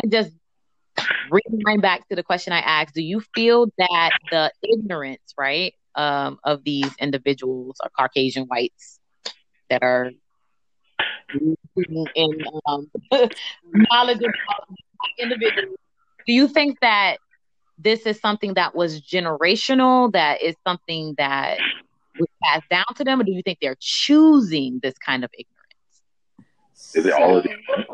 I 0.03 0.09
just 0.09 0.33
rewind 1.31 1.83
back 1.83 2.09
to 2.09 2.17
the 2.17 2.23
question 2.23 2.53
I 2.53 2.61
asked. 2.61 2.95
Do 2.95 3.03
you 3.03 3.21
feel 3.35 3.67
that 3.79 4.11
the 4.31 4.53
ignorance, 4.63 5.35
right, 5.37 5.75
um, 5.95 6.39
of 6.45 6.65
these 6.65 6.95
individuals 6.99 7.77
or 7.83 7.91
Caucasian 7.91 8.45
whites 8.45 9.01
that 9.71 9.83
are 9.83 10.11
in 11.35 12.45
um, 12.67 12.91
knowledge 13.73 14.23
of 14.23 14.33
individuals, 15.19 15.77
do 16.27 16.33
you 16.33 16.49
think 16.49 16.79
that 16.81 17.19
this 17.79 18.07
is 18.07 18.19
something 18.21 18.55
that 18.55 18.75
was 18.75 19.01
generational, 19.03 20.13
that 20.13 20.43
is 20.43 20.55
something 20.67 21.15
that 21.19 21.59
was 22.19 22.29
passed 22.43 22.69
down 22.71 22.85
to 22.97 23.05
them, 23.05 23.21
or 23.21 23.25
do 23.25 23.33
you 23.33 23.43
think 23.43 23.59
they're 23.61 23.77
choosing 23.79 24.81
this 24.83 24.95
kind 24.99 25.25
of 25.25 25.31
ignorance? 25.35 26.95
Is 26.95 27.07
it 27.07 27.13
all 27.13 27.39
of 27.39 27.45
So- 27.45 27.51
it? 27.51 27.87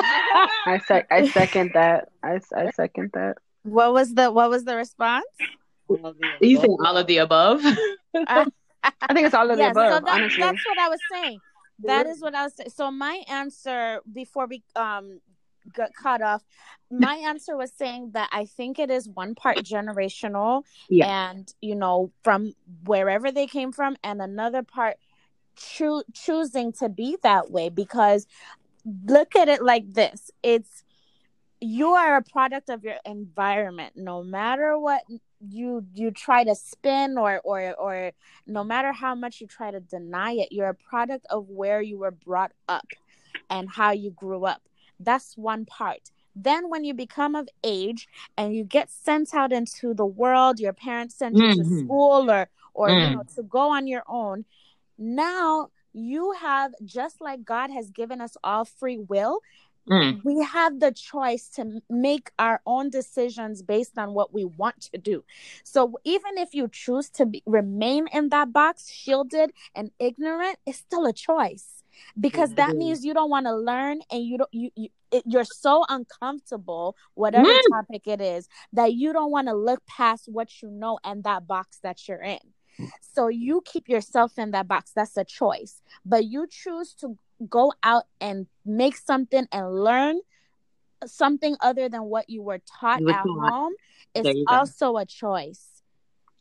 I 0.00 0.80
sec- 0.86 1.08
I 1.10 1.28
second 1.28 1.72
that. 1.74 2.08
I, 2.22 2.40
I 2.54 2.70
second 2.70 3.10
that. 3.14 3.38
What 3.64 3.92
was 3.92 4.14
the 4.14 4.30
what 4.30 4.48
was 4.48 4.64
the 4.64 4.76
response? 4.76 5.26
You 6.40 6.58
say 6.60 6.66
all 6.84 6.96
of 6.96 7.06
the 7.06 7.18
above? 7.18 7.60
I 8.14 8.44
think 9.12 9.26
it's 9.26 9.34
all 9.34 9.50
of 9.50 9.56
the 9.56 9.62
Yes, 9.64 9.74
so 9.74 9.80
that, 9.80 10.04
honestly, 10.06 10.40
that's 10.40 10.64
what 10.66 10.78
I 10.78 10.88
was 10.88 11.00
saying. 11.10 11.40
That 11.84 12.06
is 12.06 12.20
what 12.20 12.34
I 12.34 12.44
was 12.44 12.54
saying. 12.56 12.70
So 12.70 12.90
my 12.90 13.22
answer 13.28 14.00
before 14.12 14.46
we 14.46 14.62
um 14.76 15.20
got 15.74 15.90
cut 15.94 16.22
off, 16.22 16.42
my 16.90 17.14
answer 17.16 17.56
was 17.56 17.72
saying 17.76 18.12
that 18.12 18.28
I 18.32 18.44
think 18.46 18.78
it 18.78 18.90
is 18.90 19.08
one 19.08 19.34
part 19.34 19.58
generational 19.58 20.64
Yeah. 20.88 21.32
and 21.32 21.52
you 21.60 21.74
know 21.74 22.10
from 22.22 22.54
wherever 22.84 23.30
they 23.30 23.46
came 23.46 23.72
from, 23.72 23.96
and 24.02 24.20
another 24.22 24.62
part 24.62 24.96
choo- 25.56 26.04
choosing 26.12 26.72
to 26.74 26.88
be 26.88 27.16
that 27.22 27.50
way 27.50 27.68
because 27.68 28.26
look 29.06 29.36
at 29.36 29.48
it 29.48 29.62
like 29.62 29.92
this: 29.92 30.30
it's 30.42 30.84
you 31.60 31.88
are 31.88 32.16
a 32.16 32.22
product 32.22 32.70
of 32.70 32.84
your 32.84 32.96
environment. 33.04 33.94
No 33.96 34.22
matter 34.22 34.78
what 34.78 35.02
you 35.40 35.84
you 35.94 36.10
try 36.10 36.42
to 36.44 36.54
spin 36.54 37.16
or 37.16 37.40
or 37.44 37.72
or 37.74 38.12
no 38.46 38.64
matter 38.64 38.92
how 38.92 39.14
much 39.14 39.40
you 39.40 39.46
try 39.46 39.70
to 39.70 39.78
deny 39.78 40.32
it 40.32 40.48
you're 40.50 40.68
a 40.68 40.74
product 40.74 41.24
of 41.30 41.48
where 41.48 41.80
you 41.80 41.96
were 41.96 42.10
brought 42.10 42.50
up 42.68 42.86
and 43.48 43.68
how 43.70 43.92
you 43.92 44.10
grew 44.10 44.44
up 44.44 44.62
that's 44.98 45.36
one 45.36 45.64
part 45.64 46.10
then 46.36 46.68
when 46.70 46.84
you 46.84 46.94
become 46.94 47.34
of 47.34 47.48
age 47.64 48.08
and 48.36 48.54
you 48.54 48.62
get 48.64 48.88
sent 48.90 49.34
out 49.34 49.52
into 49.52 49.92
the 49.94 50.06
world 50.06 50.60
your 50.60 50.72
parents 50.72 51.14
send 51.16 51.36
you 51.38 51.46
to 51.48 51.62
Mhm. 51.64 51.84
school 51.84 52.30
or 52.30 52.48
or 52.74 52.90
you 52.92 53.08
Mm. 53.08 53.12
know 53.12 53.24
to 53.34 53.42
go 53.42 53.70
on 53.70 53.86
your 53.86 54.04
own 54.08 54.44
now 54.98 55.70
you 55.92 56.32
have 56.40 56.72
just 56.84 57.20
like 57.20 57.44
god 57.44 57.70
has 57.70 57.90
given 57.90 58.20
us 58.20 58.36
all 58.44 58.64
free 58.64 58.98
will 58.98 59.40
Mm. 59.88 60.22
we 60.22 60.42
have 60.42 60.80
the 60.80 60.92
choice 60.92 61.48
to 61.48 61.80
make 61.88 62.30
our 62.38 62.60
own 62.66 62.90
decisions 62.90 63.62
based 63.62 63.96
on 63.98 64.12
what 64.12 64.34
we 64.34 64.44
want 64.44 64.82
to 64.92 64.98
do. 64.98 65.24
So 65.64 65.98
even 66.04 66.36
if 66.36 66.54
you 66.54 66.68
choose 66.68 67.08
to 67.10 67.24
be, 67.24 67.42
remain 67.46 68.06
in 68.12 68.28
that 68.28 68.52
box, 68.52 68.90
shielded 68.90 69.52
and 69.74 69.90
ignorant, 69.98 70.58
it's 70.66 70.78
still 70.78 71.06
a 71.06 71.12
choice 71.14 71.77
because 72.18 72.54
that 72.54 72.74
Mhm. 72.74 72.78
means 72.78 73.04
you 73.04 73.14
don't 73.14 73.30
want 73.30 73.46
to 73.46 73.54
learn 73.56 74.00
and 74.10 74.24
you 74.24 74.38
don't 74.38 74.52
you, 74.52 74.70
you 74.76 74.88
it, 75.10 75.22
you're 75.26 75.44
so 75.44 75.84
uncomfortable 75.88 76.96
whatever 77.14 77.50
Mm. 77.52 77.70
topic 77.70 78.02
it 78.06 78.20
is 78.20 78.48
that 78.72 78.92
you 78.92 79.12
don't 79.12 79.30
want 79.30 79.48
to 79.48 79.54
look 79.54 79.84
past 79.86 80.28
what 80.30 80.62
you 80.62 80.70
know 80.70 80.98
and 81.04 81.24
that 81.24 81.46
box 81.46 81.78
that 81.82 82.06
you're 82.08 82.22
in 82.22 82.38
so 83.00 83.28
you 83.28 83.62
keep 83.64 83.88
yourself 83.88 84.38
in 84.38 84.50
that 84.52 84.68
box 84.68 84.92
that's 84.94 85.16
a 85.16 85.24
choice 85.24 85.80
but 86.04 86.24
you 86.24 86.46
choose 86.48 86.94
to 86.94 87.16
go 87.48 87.72
out 87.82 88.04
and 88.20 88.46
make 88.64 88.96
something 88.96 89.46
and 89.52 89.72
learn 89.82 90.20
something 91.06 91.56
other 91.60 91.88
than 91.88 92.04
what 92.04 92.28
you 92.28 92.42
were 92.42 92.58
taught 92.80 93.00
You 93.00 93.08
at 93.08 93.22
taught. 93.22 93.52
home 93.52 93.72
is 94.14 94.24
you 94.26 94.44
go. 94.46 94.56
also 94.56 94.96
a 94.96 95.06
choice 95.06 95.82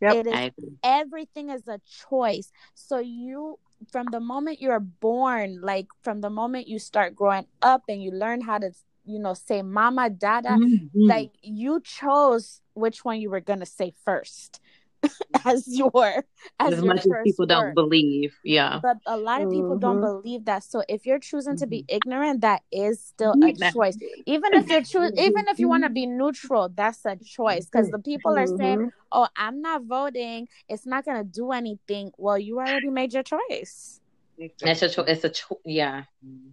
Yep. 0.02 0.14
it 0.16 0.28
is 0.28 0.52
everything 0.84 1.50
is 1.50 1.68
a 1.68 1.80
choice 2.10 2.52
so 2.74 3.00
you 3.00 3.60
from 3.92 4.08
the 4.08 4.20
moment 4.20 4.62
you're 4.62 4.80
born 4.80 5.62
like 5.62 5.88
from 6.04 6.22
the 6.22 6.30
moment 6.30 6.68
you 6.68 6.80
start 6.80 7.16
growing 7.16 7.46
up 7.62 7.84
and 7.88 8.02
you 8.02 8.12
learn 8.12 8.42
how 8.42 8.58
to 8.58 8.72
you 9.06 9.20
know 9.20 9.34
say 9.34 9.62
mama 9.62 10.10
dada 10.10 10.50
Mhm. 10.58 10.90
like 10.94 11.32
you 11.42 11.80
chose 11.82 12.62
which 12.74 13.06
one 13.06 13.22
you 13.22 13.30
were 13.30 13.40
gonna 13.42 13.66
say 13.66 13.94
first 14.04 14.60
as 15.46 15.68
your 15.68 16.26
as, 16.60 16.78
as 16.78 16.82
your 16.82 16.86
much 16.86 17.06
as 17.06 17.08
first 17.08 17.24
people 17.24 17.46
don't 17.46 17.74
believe. 17.74 18.36
Yeah. 18.44 18.82
but 18.82 18.98
a 19.06 19.18
lot 19.18 19.42
of 19.42 19.50
people 19.50 19.76
don't 19.76 20.00
Mhm. 20.00 20.02
believe 20.02 20.46
that 20.46 20.64
so 20.64 20.84
if 20.88 21.06
you're 21.06 21.20
choosing 21.20 21.56
to 21.58 21.66
Mm-hmm. 21.66 21.70
be 21.70 21.86
ignorant 21.88 22.42
that 22.42 22.62
is 22.72 23.02
still 23.04 23.36
a 23.42 23.54
choice 23.54 23.98
even 24.26 24.54
if 24.54 24.70
you're 24.70 24.82
choo- 24.82 25.12
even 25.18 25.48
if 25.48 25.60
you 25.60 25.68
want 25.68 25.84
to 25.84 25.90
be 25.90 26.06
neutral 26.06 26.70
that's 26.70 27.06
a 27.06 27.16
choice 27.18 27.66
because 27.66 27.90
the 27.90 28.00
people 28.00 28.38
are 28.38 28.48
saying 28.48 28.80
Mhm. 28.80 28.92
oh 29.12 29.28
i'm 29.36 29.62
not 29.62 29.84
voting 29.84 30.48
it's 30.70 30.86
not 30.86 31.06
going 31.06 31.18
to 31.18 31.24
do 31.24 31.52
anything 31.52 32.12
well 32.18 32.38
you 32.38 32.60
already 32.60 32.90
made 32.90 33.14
your 33.14 33.24
choice 33.24 34.00
It's 34.38 34.84
a 34.84 34.90
choice 34.90 35.08
it's 35.08 35.24
a 35.24 35.30
cho- 35.30 35.62
yeah. 35.66 36.04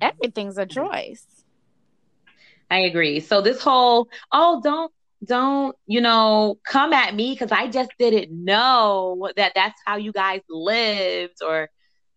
everything's 0.00 0.58
a 0.58 0.66
choice 0.66 1.44
I 2.70 2.78
agree. 2.80 3.20
So 3.20 3.40
this 3.40 3.60
whole 3.62 4.08
oh 4.32 4.60
don't 4.62 4.92
don't 5.26 5.74
you 5.86 6.00
know 6.00 6.56
come 6.66 6.92
at 6.92 7.14
me 7.14 7.32
because 7.32 7.50
I 7.52 7.68
just 7.68 7.90
didn't 7.98 8.30
know 8.44 9.28
that 9.36 9.52
that's 9.54 9.78
how 9.84 9.96
you 9.96 10.12
guys 10.12 10.40
lived 10.48 11.36
or 11.46 11.68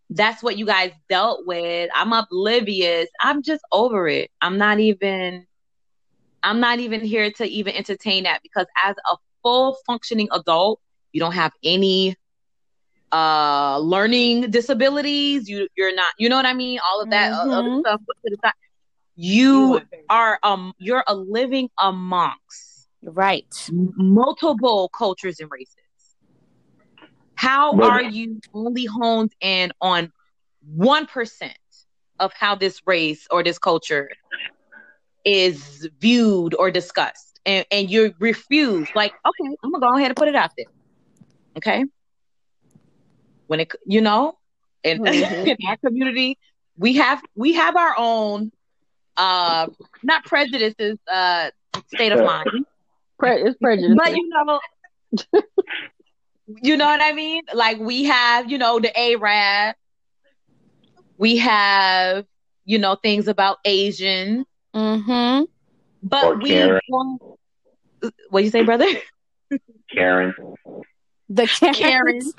that's 0.09 0.41
what 0.43 0.57
you 0.57 0.65
guys 0.65 0.91
dealt 1.09 1.45
with. 1.45 1.89
I'm 1.93 2.13
oblivious. 2.13 3.07
I'm 3.21 3.41
just 3.43 3.63
over 3.71 4.07
it. 4.07 4.29
I'm 4.41 4.57
not 4.57 4.79
even 4.79 5.45
I'm 6.43 6.59
not 6.59 6.79
even 6.79 7.01
here 7.01 7.31
to 7.37 7.45
even 7.45 7.73
entertain 7.75 8.23
that 8.23 8.39
because 8.43 8.65
as 8.83 8.95
a 9.11 9.15
full 9.43 9.77
functioning 9.85 10.27
adult, 10.31 10.79
you 11.11 11.19
don't 11.19 11.33
have 11.33 11.51
any 11.63 12.15
uh 13.11 13.77
learning 13.79 14.49
disabilities. 14.51 15.47
You 15.49 15.67
you're 15.75 15.95
not 15.95 16.13
you 16.17 16.29
know 16.29 16.35
what 16.35 16.45
I 16.45 16.53
mean? 16.53 16.79
All 16.89 17.01
of 17.01 17.09
that 17.11 17.31
uh, 17.33 17.57
other 17.59 17.69
Mhm. 17.69 17.85
stuff 17.85 18.01
put 18.05 18.17
to 18.25 18.31
the 18.31 18.37
side. 18.43 18.53
You 19.15 19.81
are 20.09 20.39
um 20.43 20.73
you're 20.77 21.03
a 21.07 21.15
living 21.15 21.69
amongst 21.79 22.66
right 23.03 23.45
multiple 23.69 24.89
cultures 24.89 25.39
and 25.39 25.49
races. 25.51 25.75
How 27.35 27.73
But- 27.73 27.83
are 27.91 28.01
you 28.01 28.39
only 28.53 28.85
honed 28.85 29.31
in 29.41 29.71
on 29.81 30.11
one 30.75 31.05
percent 31.05 31.57
of 32.19 32.33
how 32.33 32.55
this 32.55 32.81
race 32.85 33.27
or 33.29 33.43
this 33.43 33.59
culture 33.59 34.09
is 35.25 35.87
viewed 35.99 36.55
or 36.55 36.71
discussed, 36.71 37.39
and 37.45 37.65
and 37.71 37.89
you 37.89 38.13
refuse? 38.19 38.89
Like, 38.95 39.13
okay, 39.25 39.55
I'm 39.63 39.71
gonna 39.71 39.85
go 39.85 39.97
ahead 39.97 40.09
and 40.09 40.15
put 40.15 40.27
it 40.27 40.35
out 40.35 40.51
there. 40.57 40.65
Okay, 41.57 41.85
when 43.47 43.59
it 43.61 43.71
you 43.85 44.01
know, 44.01 44.37
in, 44.83 44.99
Mhm. 44.99 45.47
in 45.47 45.57
our 45.67 45.77
community, 45.77 46.37
we 46.77 46.95
have 46.95 47.21
we 47.35 47.53
have 47.53 47.75
our 47.75 47.95
own 47.97 48.51
uh 49.17 49.67
not 50.03 50.23
prejudices 50.25 50.97
uh 51.11 51.49
state 51.87 52.11
of 52.11 52.23
mind 52.23 52.65
Pre- 53.19 53.41
it's 53.43 53.57
prejudice. 53.57 53.97
but 53.97 54.13
you 54.15 54.27
know 54.29 54.59
you 56.61 56.77
know 56.77 56.85
what 56.85 57.01
i 57.01 57.11
mean 57.13 57.41
like 57.53 57.77
we 57.79 58.03
have 58.05 58.49
you 58.49 58.57
know 58.57 58.79
the 58.79 58.95
arab 58.97 59.75
we 61.17 61.37
have 61.37 62.25
you 62.65 62.77
know 62.77 62.95
things 62.95 63.27
about 63.27 63.57
asian 63.65 64.45
mm-hmm 64.75 65.43
but 66.03 66.27
Or 66.27 66.39
we 66.41 66.71
Karen. 66.71 66.81
don't 66.89 67.19
what 68.29 68.43
you 68.43 68.49
say 68.49 68.61
brother 68.63 68.85
Karen. 69.89 70.33
the 71.29 71.47
Karens. 71.71 71.73
Karen. 71.73 72.33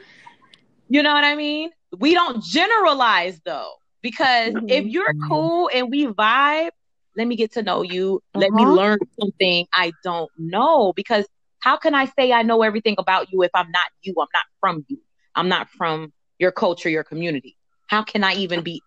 you 0.89 1.03
know 1.03 1.13
what 1.13 1.25
i 1.25 1.35
mean 1.35 1.71
we 1.99 2.15
don't 2.15 2.43
generalize 2.43 3.41
though 3.45 3.73
because 4.03 4.55
Mhm. 4.55 4.69
if 4.69 4.87
you're 4.87 5.15
cool 5.29 5.71
and 5.75 5.91
we 5.91 6.07
vibe 6.07 6.71
let 7.19 7.27
me 7.27 7.37
get 7.37 7.53
to 7.55 7.63
know 7.63 7.83
you. 7.83 8.23
Let 8.35 8.53
me 8.53 8.65
Uh-huh. 8.65 8.77
learn 8.77 8.99
something 9.21 9.67
I 9.75 9.93
don't 10.05 10.31
know. 10.39 10.93
Because 10.97 11.27
how 11.61 11.77
can 11.77 11.95
I 11.95 12.07
say 12.07 12.33
I 12.33 12.43
know 12.43 12.63
everything 12.63 12.97
about 12.99 13.33
you 13.33 13.43
if 13.43 13.51
I'm 13.55 13.71
not 13.73 13.87
you? 14.03 14.15
I'm 14.19 14.29
not 14.33 14.45
from 14.61 14.85
you. 14.89 14.99
I'm 15.35 15.49
not 15.49 15.69
from 15.71 16.13
your 16.39 16.53
culture, 16.53 16.89
your 16.89 17.05
community. 17.05 17.57
How 17.89 18.03
can 18.03 18.25
I 18.25 18.35
even 18.35 18.63
be 18.63 18.83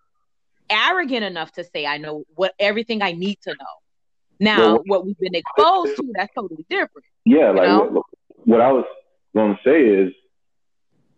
arrogant 0.70 1.24
enough 1.24 1.52
to 1.52 1.64
say 1.64 1.86
I 1.86 1.98
know 1.98 2.24
what 2.34 2.54
everything 2.58 3.02
I 3.02 3.12
need 3.12 3.38
to 3.42 3.50
know? 3.50 3.74
Now, 4.40 4.74
Well, 4.74 4.82
what 4.86 5.06
we've 5.06 5.18
been 5.18 5.34
exposed 5.34 5.96
to, 5.96 6.12
that's 6.16 6.32
totally 6.34 6.66
different. 6.68 7.04
Yeah, 7.24 7.50
like 7.50 7.68
what, 7.92 8.04
what 8.44 8.60
I 8.60 8.72
was 8.72 8.84
going 9.34 9.54
to 9.54 9.60
say 9.64 9.82
is, 9.82 10.12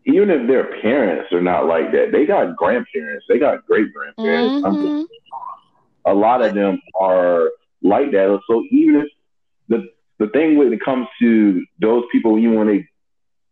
even 0.06 0.30
if 0.30 0.46
their 0.46 0.80
parents 0.82 1.32
are 1.32 1.40
not 1.40 1.66
like 1.66 1.92
that, 1.92 2.12
they 2.12 2.26
got 2.26 2.56
grandparents, 2.56 3.24
they 3.28 3.38
got 3.38 3.64
great 3.66 3.86
grandparents. 3.92 4.56
Mhm. 4.64 5.06
A 6.06 6.14
lot 6.14 6.42
of 6.42 6.54
them 6.54 6.80
are 7.00 7.50
like 7.82 8.10
that. 8.12 8.40
So 8.48 8.64
even 8.70 8.96
if 8.96 9.08
the 9.68 9.88
the 10.18 10.28
thing 10.28 10.56
when 10.56 10.72
it 10.72 10.80
comes 10.84 11.06
to 11.20 11.64
those 11.80 12.04
people, 12.12 12.38
even 12.38 12.54
when 12.54 12.66
they 12.68 12.88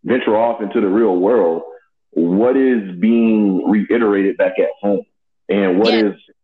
venture 0.05 0.37
off 0.37 0.61
into 0.63 0.81
the 0.81 0.87
real 0.89 1.17
world, 1.17 1.63
what 2.11 2.57
is 2.57 2.97
being 2.99 3.69
reiterated 3.69 4.37
back 4.37 4.59
at 4.59 4.69
home, 4.81 5.05
and 5.49 5.79
what 5.79 5.95
is 5.95 6.13
Yes. 6.13 6.37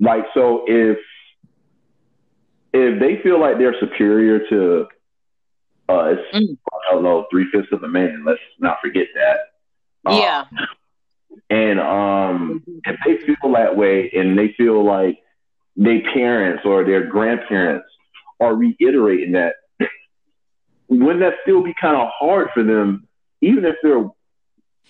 like 0.00 0.24
so 0.34 0.64
if 0.66 0.98
if 2.72 3.00
they 3.00 3.20
feel 3.22 3.40
like 3.40 3.58
they're 3.58 3.78
superior 3.80 4.40
to 4.48 4.86
us, 5.88 6.18
Mm. 6.34 6.58
I 6.70 6.92
don't 6.92 7.02
know, 7.02 7.26
three 7.30 7.50
fifths 7.50 7.72
of 7.72 7.82
a 7.82 7.88
man. 7.88 8.22
Let's 8.24 8.40
not 8.58 8.78
forget 8.82 9.06
that. 9.14 9.38
Uh, 10.10 10.18
yeah. 10.20 10.44
And 11.50 11.80
um, 11.80 12.62
if 12.84 12.96
they 13.06 13.16
feel 13.24 13.52
that 13.54 13.74
way, 13.76 14.10
and 14.14 14.38
they 14.38 14.52
feel 14.52 14.84
like 14.84 15.18
their 15.78 16.02
parents 16.12 16.62
or 16.64 16.84
their 16.84 17.06
grandparents 17.06 17.86
are 18.40 18.54
reiterating 18.54 19.32
that, 19.32 19.54
wouldn't 20.88 21.20
that 21.20 21.34
still 21.42 21.62
be 21.62 21.74
kind 21.80 21.96
of 21.96 22.08
hard 22.18 22.48
for 22.52 22.62
them, 22.64 23.06
even 23.40 23.64
if 23.64 23.76
they're 23.82 24.08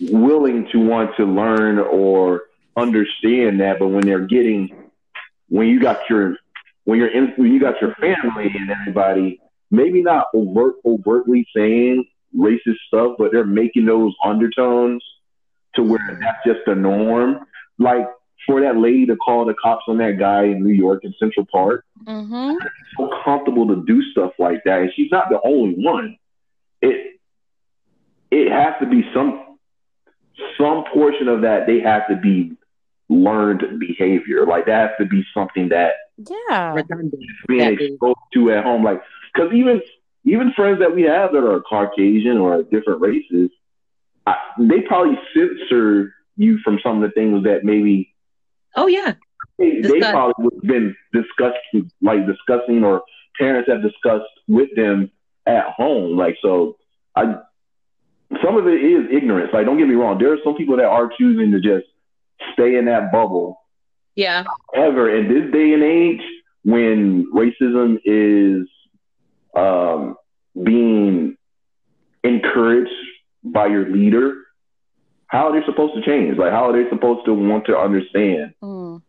willing 0.00 0.66
to 0.72 0.78
want 0.78 1.14
to 1.16 1.24
learn 1.24 1.78
or 1.78 2.44
understand 2.76 3.60
that? 3.60 3.78
But 3.78 3.88
when 3.88 4.06
they're 4.06 4.26
getting, 4.26 4.90
when 5.48 5.68
you 5.68 5.78
got 5.78 6.08
your, 6.08 6.36
when 6.84 6.98
you're 6.98 7.08
in, 7.08 7.34
when 7.36 7.52
you 7.52 7.60
got 7.60 7.80
your 7.82 7.94
family 7.96 8.50
and 8.54 8.70
everybody, 8.70 9.40
maybe 9.70 10.02
not 10.02 10.28
overt, 10.32 10.76
overtly 10.86 11.46
saying 11.54 12.06
racist 12.34 12.78
stuff, 12.86 13.16
but 13.18 13.30
they're 13.32 13.44
making 13.44 13.84
those 13.84 14.14
undertones 14.24 15.02
to 15.74 15.82
where 15.82 16.18
that's 16.20 16.38
just 16.46 16.60
the 16.64 16.74
norm. 16.74 17.40
Like 17.78 18.06
for 18.48 18.62
that 18.62 18.78
lady 18.78 19.04
to 19.06 19.14
call 19.16 19.44
the 19.44 19.54
cops 19.62 19.84
on 19.88 19.98
that 19.98 20.18
guy 20.18 20.44
in 20.44 20.64
New 20.64 20.72
York 20.72 21.04
in 21.04 21.14
Central 21.20 21.46
Park, 21.52 21.84
Mhm. 22.06 22.56
so 22.96 23.10
comfortable 23.22 23.68
to 23.68 23.84
do 23.86 24.02
stuff 24.10 24.32
like 24.38 24.64
that, 24.64 24.80
and 24.80 24.92
she's 24.94 25.10
not 25.12 25.28
the 25.28 25.38
only 25.44 25.74
one. 25.74 26.16
It 26.82 27.20
it 28.30 28.50
has 28.50 28.74
to 28.80 28.86
be 28.86 29.06
some 29.14 29.44
some 30.56 30.84
portion 30.92 31.28
of 31.28 31.42
that. 31.42 31.66
They 31.66 31.80
have 31.80 32.06
to 32.08 32.16
be 32.16 32.52
learned 33.10 33.78
behavior. 33.80 34.46
Like 34.46 34.66
that 34.66 34.88
has 34.90 34.98
to 34.98 35.04
be 35.06 35.24
something 35.34 35.68
that 35.68 35.94
Yeah. 36.48 36.74
Redundant. 36.74 37.22
being 37.48 37.60
That 37.60 37.82
is. 37.82 37.90
exposed 37.92 38.16
to 38.34 38.50
at 38.52 38.64
home. 38.64 38.82
Like, 38.82 39.02
because 39.32 39.52
even 39.52 39.82
even 40.24 40.52
friends 40.52 40.78
that 40.80 40.94
we 40.94 41.02
have 41.02 41.32
that 41.32 41.44
are 41.44 41.60
Caucasian 41.60 42.38
or 42.38 42.62
different 42.64 43.00
races, 43.00 43.50
I, 44.26 44.36
they 44.58 44.80
probably 44.82 45.18
censor 45.34 46.12
you 46.36 46.58
from 46.58 46.78
some 46.82 47.02
of 47.02 47.08
the 47.08 47.14
things 47.14 47.44
that 47.44 47.64
maybe 47.64 48.14
Oh 48.76 48.86
yeah. 48.86 49.14
they, 49.58 49.80
they 49.80 50.00
probably 50.00 50.34
would 50.44 50.54
have 50.54 50.62
been 50.62 50.94
discussing, 51.12 51.90
like 52.02 52.20
discussing, 52.26 52.84
or 52.84 53.02
parents 53.38 53.68
have 53.70 53.82
discussed 53.82 54.24
with 54.46 54.68
them 54.76 55.10
at 55.46 55.64
home. 55.70 56.16
Like, 56.16 56.36
so 56.42 56.76
I, 57.16 57.36
some 58.44 58.56
of 58.56 58.66
it 58.66 58.82
is 58.82 59.06
ignorance. 59.10 59.50
Like, 59.52 59.66
don't 59.66 59.78
get 59.78 59.88
me 59.88 59.94
wrong. 59.94 60.18
There 60.18 60.32
are 60.32 60.38
some 60.44 60.54
people 60.56 60.76
that 60.76 60.84
are 60.86 61.10
choosing 61.18 61.50
to 61.52 61.60
just 61.60 61.86
stay 62.52 62.76
in 62.76 62.84
that 62.84 63.10
bubble 63.10 63.60
Yeah. 64.14 64.44
ever 64.74 65.14
in 65.14 65.28
this 65.28 65.52
day 65.52 65.72
and 65.72 65.82
age 65.82 66.20
when 66.64 67.26
racism 67.34 67.98
is 68.04 68.68
um, 69.56 70.16
being 70.62 71.36
encouraged 72.22 72.92
by 73.42 73.66
your 73.66 73.88
leader, 73.90 74.34
how 75.28 75.48
are 75.48 75.58
they 75.58 75.64
supposed 75.66 75.94
to 75.94 76.02
change? 76.02 76.36
Like, 76.38 76.50
how 76.52 76.70
are 76.70 76.72
they 76.72 76.88
supposed 76.90 77.24
to 77.26 77.34
want 77.34 77.66
to 77.66 77.76
understand? 77.76 78.54
Mm. 78.62 79.02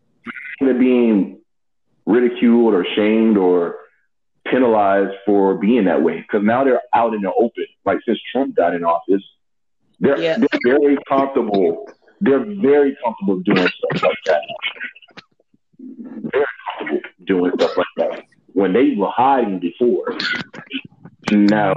They're 0.59 0.74
being 0.74 1.39
ridiculed 2.05 2.74
or 2.74 2.86
shamed 2.95 3.38
or 3.38 3.76
penalized 4.45 5.15
for 5.26 5.55
being 5.57 5.86
that 5.86 6.01
way 6.01 6.17
because 6.22 6.43
now 6.43 6.63
they're 6.63 6.82
out 6.93 7.13
in 7.13 7.22
the 7.22 7.32
open. 7.34 7.65
Like, 7.86 7.99
since 8.05 8.20
Trump 8.32 8.55
got 8.55 8.74
in 8.76 8.84
office, 8.84 9.24
they're, 9.99 10.20
Yeah. 10.20 10.38
they're 10.38 10.78
very 10.78 10.97
comfortable. 11.07 11.88
They're 12.22 12.45
very 12.45 12.97
comfortable 13.03 13.39
doing 13.39 13.67
stuff 13.67 14.03
like 14.03 14.17
that 14.26 14.41
very 15.80 16.45
comfortable 16.78 17.01
doing 17.26 17.51
stuff 17.55 17.78
like 17.78 17.88
that 17.97 18.24
when 18.53 18.74
they 18.74 18.95
were 18.95 19.09
hiding 19.09 19.59
before. 19.59 20.17
No, 21.32 21.74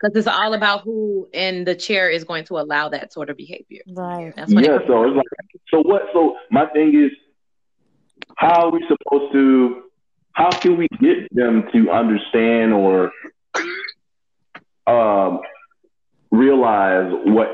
Because 0.00 0.16
it's 0.16 0.26
all 0.26 0.54
about 0.54 0.82
who 0.82 1.28
in 1.32 1.64
the 1.64 1.74
chair 1.74 2.10
is 2.10 2.24
going 2.24 2.44
to 2.44 2.58
allow 2.58 2.88
that 2.90 3.12
sort 3.12 3.30
of 3.30 3.36
behavior. 3.36 3.82
Right. 3.88 4.32
That's 4.36 4.52
when 4.52 4.64
yeah. 4.64 4.76
it 4.76 4.82
So 4.86 5.04
it's 5.04 5.16
like, 5.16 5.26
so 5.70 5.80
what? 5.80 6.02
So 6.12 6.36
my 6.50 6.66
thing 6.66 6.94
is, 6.94 7.10
how 8.36 8.66
are 8.66 8.70
we 8.70 8.84
supposed 8.88 9.32
to? 9.32 9.82
How 10.32 10.50
can 10.50 10.76
we 10.76 10.88
get 11.00 11.34
them 11.34 11.64
to 11.72 11.90
understand 11.90 12.74
or 12.74 13.10
um, 14.86 15.40
realize 16.30 17.10
what 17.24 17.48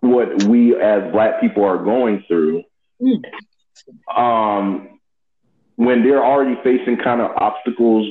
what 0.00 0.42
we 0.44 0.78
as 0.78 1.10
Black 1.12 1.40
people 1.40 1.64
are 1.64 1.82
going 1.82 2.24
through? 2.28 2.64
Mm. 3.00 3.22
Um, 4.14 5.00
when 5.76 6.02
they're 6.02 6.24
already 6.24 6.56
facing 6.62 6.96
kind 6.98 7.20
of 7.20 7.30
obstacles 7.36 8.06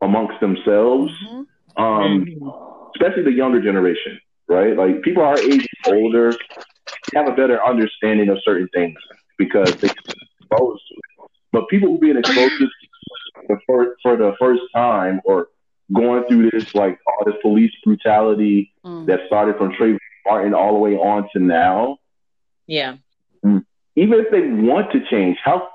amongst 0.00 0.40
themselves. 0.40 1.12
Mhm. 1.24 1.46
Um, 1.78 2.24
Mhm. 2.24 2.90
especially 2.96 3.22
the 3.22 3.32
younger 3.32 3.60
generation, 3.60 4.18
right? 4.48 4.76
Like 4.76 5.02
people 5.02 5.22
our 5.22 5.38
age 5.38 5.66
older 5.86 6.36
have 7.14 7.28
a 7.28 7.32
better 7.32 7.62
understanding 7.64 8.28
of 8.28 8.38
certain 8.44 8.68
things 8.74 8.96
because 9.38 9.72
they 9.80 9.88
exposed 9.88 10.82
to 10.88 10.94
it. 10.94 11.30
But 11.52 11.68
people 11.68 11.88
who 11.88 11.98
being 11.98 12.16
exposed 12.16 12.52
to 12.58 12.64
it 12.64 13.58
for, 13.66 13.96
for 14.02 14.16
the 14.16 14.34
first 14.40 14.62
time 14.74 15.20
or 15.24 15.48
going 15.94 16.24
through 16.24 16.50
this 16.50 16.64
like 16.74 16.98
all 17.06 17.24
this 17.24 17.36
police 17.42 17.72
brutality 17.84 18.72
Mm. 18.84 19.06
that 19.06 19.20
started 19.26 19.56
from 19.56 19.72
Trayvon 19.72 19.98
Martin 20.26 20.54
all 20.54 20.72
the 20.72 20.78
way 20.78 20.96
on 20.96 21.28
to 21.32 21.38
now, 21.38 21.98
Yeah. 22.66 22.96
even 23.96 24.18
if 24.20 24.30
they 24.30 24.42
want 24.48 24.90
to 24.92 25.00
change, 25.10 25.38
how 25.42 25.68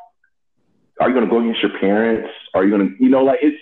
are 0.99 1.10
you 1.10 1.16
going 1.16 1.26
to 1.26 1.32
go 1.32 1.39
against 1.39 1.62
your 1.62 1.78
parents? 1.80 2.30
Are 2.54 2.64
you 2.64 2.70
going 2.76 2.89
to, 2.89 3.04
you 3.04 3.10
know, 3.10 3.24
like 3.24 3.39
it's 3.41 3.58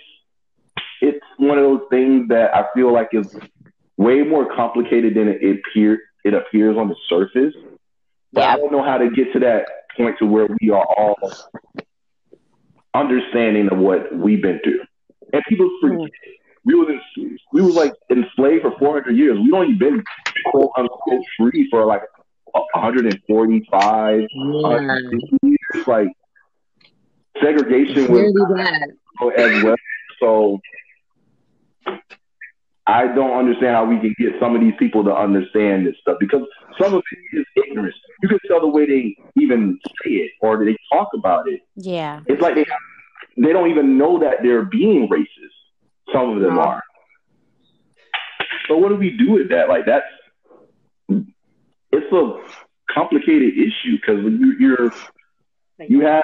it's 1.02 1.26
one 1.36 1.58
of 1.58 1.64
those 1.64 1.82
things 1.90 2.28
that 2.28 2.54
I 2.54 2.64
feel 2.74 2.92
like 2.92 3.08
is 3.12 3.36
way 3.96 4.22
more 4.22 4.54
complicated 4.54 5.14
than 5.14 5.28
it 5.28 5.58
appear 5.58 6.00
it 6.24 6.32
appears 6.32 6.76
on 6.76 6.88
the 6.88 6.94
surface. 7.08 7.54
But 8.32 8.44
I 8.44 8.56
don't 8.56 8.70
know 8.70 8.82
how 8.82 8.96
to 8.98 9.10
get 9.10 9.32
to 9.32 9.40
that 9.40 9.66
point 9.96 10.16
to 10.20 10.26
where 10.26 10.46
we 10.60 10.70
are 10.70 10.86
all 10.96 11.16
understanding 12.94 13.68
of 13.70 13.78
what 13.78 14.16
we've 14.16 14.40
been 14.40 14.60
through. 14.62 14.80
And 15.32 15.42
people 15.48 15.68
forget 15.80 15.98
hmm. 15.98 16.30
we 16.64 16.74
was 16.74 16.88
in, 17.16 17.38
we 17.52 17.62
was 17.62 17.74
like 17.74 17.92
enslaved 18.08 18.62
for 18.62 18.78
400 18.78 19.16
years. 19.16 19.38
We've 19.42 19.52
only 19.52 19.74
been 19.74 20.04
quote 20.52 20.70
unquote 20.78 21.24
free 21.36 21.68
for 21.68 21.84
like 21.84 22.02
145 22.52 24.20
Yeah. 24.30 24.98
years. 25.42 25.86
Like 25.88 26.08
segregation 27.40 28.12
was 28.12 28.32
as 29.36 29.64
well. 29.64 29.76
So 30.20 30.60
I 32.86 33.06
don't 33.06 33.38
understand 33.38 33.76
how 33.76 33.84
we 33.84 33.98
can 34.00 34.14
get 34.18 34.32
some 34.40 34.56
of 34.56 34.60
these 34.60 34.74
people 34.78 35.04
to 35.04 35.14
understand 35.14 35.86
this 35.86 35.94
stuff 36.00 36.16
because 36.18 36.42
some 36.80 36.94
of 36.94 37.02
it 37.12 37.38
is 37.38 37.46
ignorance. 37.64 37.94
You 38.22 38.28
can 38.28 38.38
tell 38.48 38.60
the 38.60 38.66
way 38.66 38.86
they 38.86 39.16
even 39.40 39.78
say 40.02 40.10
it 40.10 40.32
or 40.40 40.64
they 40.64 40.76
talk 40.92 41.08
about 41.14 41.48
it. 41.48 41.60
Yeah. 41.76 42.20
It's 42.26 42.42
like 42.42 42.56
they 42.56 42.64
they 43.36 43.52
don't 43.52 43.70
even 43.70 43.96
know 43.96 44.18
that 44.18 44.38
they're 44.42 44.64
being 44.64 45.08
racist. 45.08 46.12
Some 46.12 46.30
of 46.36 46.42
them 46.42 46.56
No. 46.56 46.62
are. 46.62 46.82
So 48.68 48.76
what 48.76 48.88
do 48.88 48.96
we 48.96 49.16
do 49.16 49.30
with 49.30 49.48
that? 49.50 49.68
Like 49.68 49.86
that's 49.86 50.06
it's 51.92 52.12
a 52.12 52.42
complicated 52.92 53.54
issue 53.54 53.96
because 54.00 54.22
you, 54.24 54.56
you're 54.58 54.92
you 55.78 56.00
have 56.00 56.22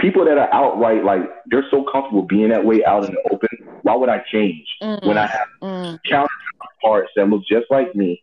people 0.00 0.24
that 0.24 0.38
are 0.38 0.52
outright 0.52 1.04
like 1.04 1.20
they're 1.46 1.66
so 1.70 1.84
comfortable 1.92 2.22
being 2.22 2.48
that 2.48 2.64
way 2.64 2.84
out 2.84 3.04
in 3.04 3.12
the 3.14 3.20
open. 3.32 3.48
Why 3.82 3.94
would 3.94 4.08
I 4.08 4.22
change 4.32 4.66
Mm. 4.82 5.06
when 5.06 5.18
I 5.18 5.22
have 5.26 5.48
Mm. 5.62 5.98
counterparts 6.08 7.10
that 7.16 7.28
look 7.28 7.42
just 7.48 7.66
like 7.70 7.94
me 7.94 8.22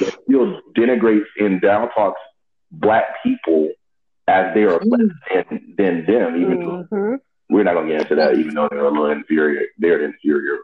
that 0.00 0.12
still 0.28 0.60
denigrates 0.76 1.26
and 1.38 1.60
down 1.60 1.88
talks 1.90 2.20
black 2.70 3.04
people 3.22 3.70
as 4.26 4.54
they 4.54 4.64
are 4.64 4.80
less 4.84 5.10
than, 5.50 5.74
than 5.78 6.04
them, 6.06 6.36
even 6.36 6.58
though 6.60 6.86
hmm 6.90 7.14
we're 7.50 7.64
not 7.64 7.74
gonna 7.74 7.88
get 7.88 8.00
into 8.02 8.14
that, 8.16 8.34
even 8.34 8.54
though 8.54 8.68
they're 8.70 8.84
a 8.84 8.90
little 8.90 9.10
inferior, 9.10 9.62
they're 9.78 9.98
the 9.98 10.04
inferior 10.04 10.58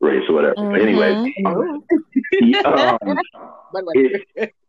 race 0.00 0.22
or 0.28 0.34
whatever. 0.34 0.54
But 0.56 0.80
anyway, 0.80 1.16
Oh. 1.44 1.50
um, 1.50 1.82
it, 3.94 4.26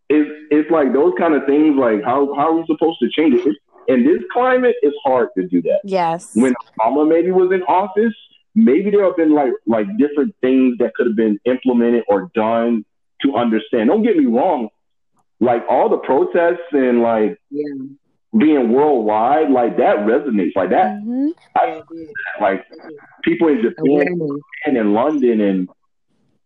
it's 0.10 0.30
it's 0.52 0.72
like 0.72 0.92
those 0.94 1.14
kind 1.20 1.36
of 1.36 1.46
things. 1.46 1.78
Like 1.78 2.04
how 2.04 2.34
how 2.36 2.50
are 2.50 2.54
we 2.54 2.66
supposed 2.66 3.00
to 3.00 3.10
change 3.10 3.36
it? 3.36 3.42
It's, 3.46 3.60
in 3.88 4.04
this 4.06 4.22
climate, 4.32 4.76
it's 4.82 4.96
hard 5.04 5.30
to 5.38 5.48
do 5.48 5.62
that. 5.64 5.82
Yes. 5.84 6.32
When 6.36 6.54
Obama 6.80 7.08
maybe 7.08 7.32
was 7.32 7.52
in 7.52 7.64
office, 7.64 8.14
maybe 8.56 8.92
there 8.92 9.04
have 9.06 9.16
been 9.16 9.34
like 9.34 9.54
like 9.66 9.88
different 9.98 10.36
things 10.42 10.78
that 10.80 10.94
could 10.96 11.08
have 11.08 11.16
been 11.16 11.40
implemented 11.46 12.04
or 12.08 12.30
done 12.36 12.86
to 13.22 13.36
understand. 13.36 13.90
Don't 13.90 14.04
get 14.04 14.18
me 14.18 14.26
wrong, 14.26 14.70
like 15.40 15.64
all 15.70 15.90
the 15.90 15.98
protests 15.98 16.68
and 16.72 17.02
like 17.02 17.38
Yeah. 17.50 17.86
being 18.38 18.72
worldwide, 18.72 19.50
like 19.52 19.78
that 19.78 19.98
resonates. 20.00 20.56
Like 20.56 20.70
that, 20.72 21.00
hmm 21.02 21.30
I, 21.56 21.82
like 22.40 22.66
people 23.24 23.48
in 23.50 23.62
Japan 23.62 24.40
and 24.66 24.78
in 24.78 24.94
London, 24.94 25.42
and 25.42 25.70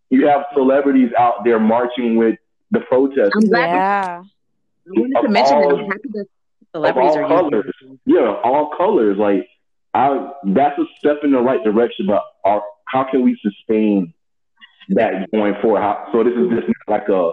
you 0.10 0.28
have 0.28 0.46
celebrities 0.54 1.12
out 1.18 1.44
there 1.44 1.60
marching 1.60 2.16
with 2.16 2.38
the 2.72 2.80
protesters. 2.82 3.32
I'm 3.36 3.48
glad 3.48 3.76
Yeah. 3.76 4.24
I 4.88 5.00
wanted 5.00 5.14
to 5.14 5.26
Of 5.28 5.32
mention 5.32 5.60
that 5.62 5.70
I'm 5.70 5.86
happy 5.88 6.10
that 6.14 6.28
celebrities 6.76 7.16
of 7.16 7.18
are 7.18 7.24
all 7.26 7.44
using 7.44 7.52
colors. 7.52 7.74
Yeah, 8.06 8.36
all 8.44 8.72
colors. 8.78 9.18
Like, 9.18 9.48
I 9.94 10.32
that's 10.46 10.78
a 10.78 10.86
step 11.00 11.18
in 11.24 11.32
the 11.32 11.40
right 11.40 11.64
direction. 11.64 12.08
But 12.08 12.24
our, 12.44 12.62
how 12.86 13.06
can 13.10 13.24
we 13.24 13.38
sustain 13.42 14.14
that 14.90 15.32
going 15.32 15.56
forward? 15.62 15.82
How, 15.82 16.08
so 16.12 16.24
this 16.24 16.34
is 16.34 16.50
just 16.50 16.68
like 16.88 17.08
a 17.10 17.32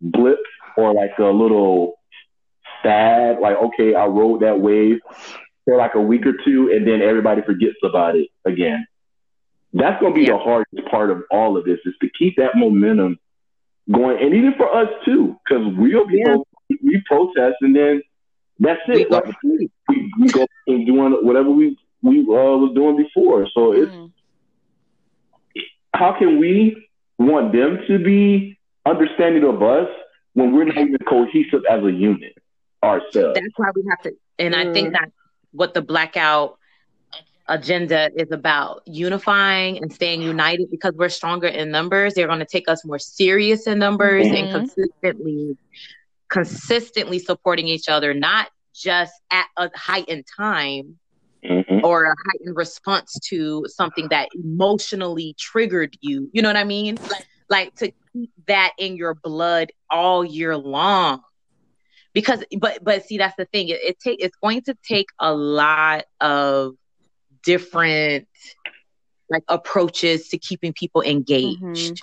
blip 0.00 0.38
or 0.76 0.94
like 0.94 1.12
a 1.18 1.24
little 1.24 1.94
fad. 2.82 3.40
Like, 3.40 3.56
okay, 3.56 3.94
I 3.94 4.06
rode 4.06 4.42
that 4.42 4.60
wave 4.60 4.98
for 5.64 5.76
like 5.76 5.94
a 5.94 6.00
week 6.00 6.26
or 6.26 6.34
two, 6.44 6.70
and 6.74 6.86
then 6.86 7.02
everybody 7.02 7.42
forgets 7.42 7.76
about 7.82 8.16
it 8.16 8.28
again. 8.44 8.86
That's 9.72 10.00
going 10.00 10.12
to 10.12 10.20
be 10.20 10.26
Yeah. 10.26 10.34
the 10.34 10.38
hardest 10.38 10.86
part 10.88 11.10
of 11.10 11.22
all 11.30 11.56
of 11.56 11.64
this 11.64 11.80
is 11.84 11.94
to 12.00 12.08
keep 12.16 12.36
that 12.36 12.54
momentum 12.54 13.18
going, 13.90 14.22
and 14.22 14.34
even 14.34 14.54
for 14.56 14.72
us 14.72 14.88
too, 15.04 15.36
because 15.44 15.66
we'll 15.76 16.06
be 16.06 16.22
Yeah. 16.24 16.36
we 16.82 17.02
protest, 17.06 17.56
and 17.60 17.74
then 17.74 18.02
that's 18.58 18.80
it. 18.88 19.10
go 19.10 19.10
Like, 19.10 19.24
we, 19.42 19.68
we 20.20 20.30
go 20.30 20.46
and 20.66 20.86
doing 20.86 21.12
whatever 21.22 21.50
we 21.50 21.76
we 22.02 22.20
uh, 22.20 22.56
was 22.62 22.72
doing 22.74 22.96
before. 22.96 23.46
So 23.54 23.72
it's 23.72 23.92
Mm. 23.92 24.12
how 25.94 26.14
can 26.18 26.38
we 26.38 26.76
want 27.18 27.52
them 27.52 27.78
to 27.88 27.98
be 27.98 28.58
understanding 28.86 29.44
of 29.44 29.62
us 29.62 29.88
when 30.34 30.52
we're 30.52 30.64
not 30.64 30.78
even 30.78 30.98
cohesive 31.08 31.62
as 31.70 31.82
a 31.84 31.92
unit 31.92 32.34
ourselves? 32.82 33.40
That's 33.40 33.52
why 33.56 33.68
we 33.74 33.82
have 33.90 34.00
to, 34.02 34.12
and 34.38 34.54
I 34.54 34.64
Mm. 34.64 34.72
think 34.72 34.92
that's 34.92 35.12
what 35.52 35.74
the 35.74 35.82
blackout 35.82 36.58
agenda 37.48 38.10
is 38.16 38.30
about 38.30 38.82
unifying 38.86 39.78
and 39.78 39.92
staying 39.92 40.22
united 40.22 40.70
because 40.70 40.92
we're 40.96 41.08
stronger 41.08 41.46
in 41.48 41.70
numbers. 41.70 42.14
They're 42.14 42.26
going 42.26 42.40
to 42.40 42.46
take 42.46 42.68
us 42.68 42.84
more 42.84 42.98
serious 42.98 43.66
in 43.66 43.78
numbers 43.78 44.30
and 44.32 44.48
Mhm. 44.48 44.50
consistently, 44.50 45.56
consistently 46.34 47.18
supporting 47.20 47.68
each 47.68 47.88
other, 47.88 48.14
not 48.14 48.48
just 48.74 49.12
at 49.30 49.46
a 49.56 49.70
heightened 49.76 50.24
time 50.36 50.98
Mhm. 51.44 51.84
or 51.84 52.04
a 52.04 52.14
heightened 52.26 52.56
response 52.56 53.18
to 53.28 53.64
something 53.68 54.08
that 54.08 54.28
emotionally 54.34 55.34
triggered 55.38 55.96
you. 56.00 56.28
You 56.32 56.42
know 56.42 56.48
what 56.48 56.56
I 56.56 56.64
mean? 56.64 56.98
Like 57.50 57.74
to 57.76 57.92
keep 58.12 58.30
that 58.48 58.72
in 58.78 58.96
your 58.96 59.14
blood 59.14 59.72
all 59.90 60.24
year 60.24 60.56
long. 60.56 61.22
Because 62.14 62.44
but 62.58 62.82
but 62.84 63.04
see 63.04 63.18
that's 63.18 63.36
the 63.36 63.46
thing. 63.46 63.68
It, 63.68 63.80
it 63.82 64.00
take 64.00 64.18
it's 64.20 64.36
going 64.42 64.62
to 64.62 64.74
take 64.88 65.08
a 65.20 65.34
lot 65.34 66.04
of 66.20 66.74
different 67.44 68.28
like 69.30 69.44
approaches 69.48 70.28
to 70.28 70.38
keeping 70.38 70.72
people 70.72 71.02
engaged 71.02 71.58
Mhm. 71.62 71.98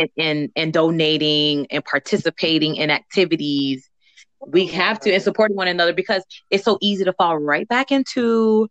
And, 0.00 0.10
and 0.16 0.50
and 0.56 0.72
donating 0.72 1.66
and 1.70 1.84
participating 1.84 2.76
in 2.76 2.90
activities 2.90 3.88
we 4.46 4.70
oh, 4.70 4.72
have 4.72 5.00
to 5.00 5.12
and 5.12 5.22
supporting 5.22 5.56
one 5.56 5.68
another 5.68 5.92
because 5.92 6.24
it's 6.50 6.64
so 6.64 6.78
easy 6.80 7.04
to 7.04 7.12
fall 7.12 7.38
right 7.38 7.66
back 7.68 7.90
into 7.90 8.68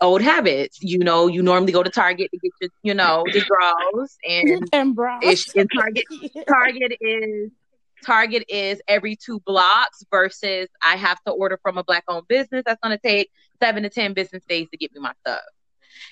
old 0.00 0.22
habits. 0.22 0.78
You 0.80 0.98
know, 0.98 1.26
you 1.28 1.42
normally 1.42 1.72
go 1.72 1.82
to 1.82 1.90
Target 1.90 2.30
to 2.30 2.38
get 2.38 2.52
your, 2.60 2.70
you 2.82 2.94
know, 2.94 3.24
the 3.32 3.40
draws 3.40 4.16
and 4.28 4.68
and 4.72 4.94
bras. 4.94 5.54
and 5.54 5.70
Target 5.74 6.04
Target 6.48 6.96
is 7.00 7.50
Target 8.04 8.44
is 8.48 8.80
every 8.88 9.16
two 9.16 9.40
blocks 9.40 10.04
versus 10.10 10.68
I 10.84 10.96
have 10.96 11.22
to 11.26 11.32
order 11.32 11.58
from 11.62 11.78
a 11.78 11.84
black 11.84 12.04
owned 12.08 12.28
business 12.28 12.62
that's 12.66 12.80
gonna 12.82 12.98
take 12.98 13.30
seven 13.60 13.82
to 13.84 13.88
ten 13.88 14.12
business 14.12 14.44
days 14.48 14.68
to 14.70 14.76
get 14.76 14.92
me 14.92 15.00
my 15.00 15.12
stuff. 15.20 15.40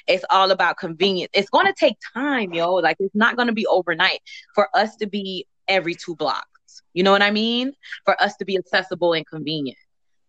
It's 0.06 0.24
all 0.30 0.50
about 0.50 0.76
convenience. 0.78 1.30
It's 1.34 1.50
gonna 1.50 1.74
take 1.78 1.96
time, 2.14 2.52
yo. 2.52 2.74
Like 2.74 2.96
it's 3.00 3.14
not 3.14 3.36
gonna 3.36 3.52
be 3.52 3.66
overnight 3.66 4.20
for 4.54 4.68
us 4.74 4.96
to 4.96 5.06
be 5.06 5.46
every 5.68 5.94
two 5.94 6.16
blocks. 6.16 6.82
You 6.92 7.02
know 7.02 7.12
what 7.12 7.22
I 7.22 7.30
mean? 7.30 7.72
For 8.04 8.20
us 8.20 8.36
to 8.36 8.44
be 8.44 8.56
accessible 8.56 9.12
and 9.12 9.26
convenient. 9.26 9.78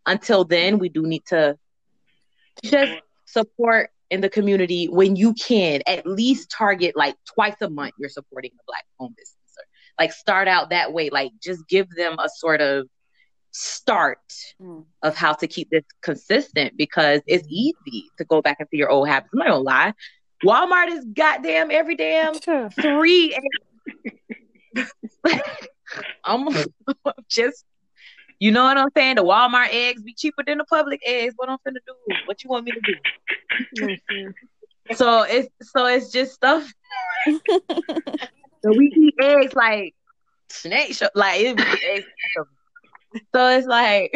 Until 0.05 0.43
then, 0.43 0.79
we 0.79 0.89
do 0.89 1.03
need 1.03 1.25
to 1.27 1.57
just 2.63 2.93
support 3.25 3.91
in 4.09 4.21
the 4.21 4.29
community 4.29 4.87
when 4.87 5.15
you 5.15 5.33
can. 5.33 5.81
At 5.87 6.05
least 6.05 6.51
target 6.51 6.95
like 6.95 7.15
twice 7.25 7.55
a 7.61 7.69
month. 7.69 7.93
You're 7.97 8.09
supporting 8.09 8.51
a 8.59 8.63
black 8.67 8.85
owned 8.99 9.15
business. 9.15 9.37
Like 9.99 10.13
start 10.13 10.47
out 10.47 10.71
that 10.71 10.93
way. 10.93 11.09
Like 11.09 11.31
just 11.41 11.67
give 11.67 11.89
them 11.91 12.17
a 12.19 12.29
sort 12.29 12.61
of 12.61 12.87
start 13.51 14.19
Mm. 14.61 14.85
of 15.03 15.15
how 15.15 15.33
to 15.33 15.47
keep 15.47 15.69
this 15.69 15.83
consistent 16.01 16.77
because 16.77 17.21
it's 17.27 17.47
easy 17.49 18.09
to 18.17 18.25
go 18.25 18.41
back 18.41 18.57
into 18.59 18.77
your 18.77 18.89
old 18.89 19.07
habits. 19.07 19.29
I'm 19.33 19.39
not 19.39 19.47
gonna 19.49 19.59
lie. 19.59 19.93
Walmart 20.43 20.87
is 20.89 21.05
goddamn 21.13 21.69
every 21.71 21.95
damn 21.95 22.39
Sure. 22.41 22.69
three. 22.69 23.37
I'm 26.23 26.47
just, 27.29 27.65
you 28.39 28.51
know 28.51 28.63
what 28.63 28.77
I'm 28.77 28.89
saying? 28.95 29.15
The 29.15 29.23
Walmart 29.23 29.69
eggs 29.71 30.01
be 30.01 30.13
cheaper 30.13 30.43
than 30.45 30.57
the 30.59 30.65
Publix 30.71 30.99
eggs. 31.05 31.33
What 31.37 31.49
I'm 31.49 31.57
finna 31.67 31.79
do? 31.85 31.93
What 32.25 32.43
you 32.43 32.49
want 32.49 32.65
me 32.65 32.71
to 32.71 32.81
do? 32.81 33.95
So 34.93 35.23
it's 35.23 35.49
so 35.71 35.85
it's 35.85 36.11
just 36.11 36.33
stuff. 36.33 36.71
So 38.63 38.71
we 38.77 38.93
eat 38.95 39.15
eggs 39.19 39.55
like 39.55 39.95
snake 40.49 40.93
show, 40.93 41.07
like 41.15 41.41
it 41.41 41.57
be 41.57 41.63
eggs. 41.63 42.05
So 43.33 43.47
it's 43.49 43.67
like 43.67 44.11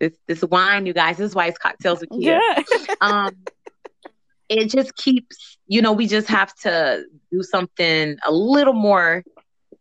this 0.00 0.12
this 0.26 0.42
wine, 0.42 0.86
you 0.86 0.92
guys. 0.92 1.16
This 1.18 1.30
is 1.30 1.34
why 1.34 1.46
it's 1.46 1.58
cocktails 1.58 2.00
with 2.00 2.10
Kia. 2.10 2.40
Yeah. 2.40 2.94
um 3.00 3.30
it 4.48 4.70
just 4.70 4.96
keeps 4.96 5.58
you 5.66 5.82
know 5.82 5.92
we 5.92 6.06
just 6.06 6.28
have 6.28 6.54
to 6.54 7.04
do 7.30 7.42
something 7.42 8.16
a 8.26 8.32
little 8.32 8.72
more 8.72 9.22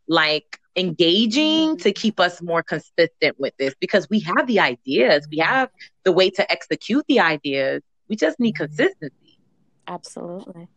like 0.08 0.60
engaging 0.76 1.78
to 1.78 1.92
keep 1.92 2.20
us 2.20 2.42
more 2.42 2.62
consistent 2.62 3.40
with 3.40 3.54
this 3.58 3.74
because 3.80 4.08
we 4.10 4.20
have 4.20 4.46
the 4.46 4.60
ideas 4.60 5.28
we 5.32 5.38
have 5.38 5.70
the 6.04 6.12
way 6.12 6.30
to 6.30 6.50
execute 6.52 7.04
the 7.08 7.20
ideas 7.20 7.82
we 8.10 8.16
just 8.16 8.40
need 8.40 8.54
consistency 8.54 9.40
Absolutely. 9.88 10.68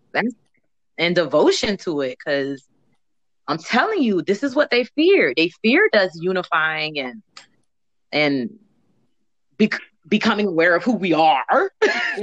and 0.97 1.15
devotion 1.15 1.77
to 1.77 2.01
it 2.01 2.17
because 2.19 2.67
i'm 3.49 3.59
telling 3.59 4.03
you 4.03 4.23
this 4.23 4.43
is 4.43 4.55
what 4.55 4.71
they 4.71 4.85
feared 4.85 5.35
they 5.37 5.49
feared 5.63 5.95
us 5.95 6.11
unifying 6.21 6.99
and 6.99 7.23
and 8.13 8.51
bec- 9.59 9.81
becoming 10.09 10.47
aware 10.47 10.75
of 10.75 10.83
who 10.83 10.95
we 10.95 11.13
are 11.13 11.71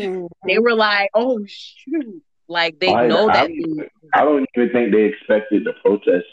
they 0.47 0.59
were 0.59 0.73
like, 0.75 1.09
"Oh 1.13 1.39
shoot!" 1.47 2.21
Like 2.47 2.79
they 2.79 2.93
I- 2.93 3.07
know 3.07 3.29
I- 3.29 3.33
that. 3.33 3.47
the- 3.47 3.89
I 4.13 4.23
don't 4.23 4.45
even 4.55 4.69
think 4.71 4.91
they 4.93 5.03
expected 5.03 5.63
the 5.65 5.73
protest 5.83 6.25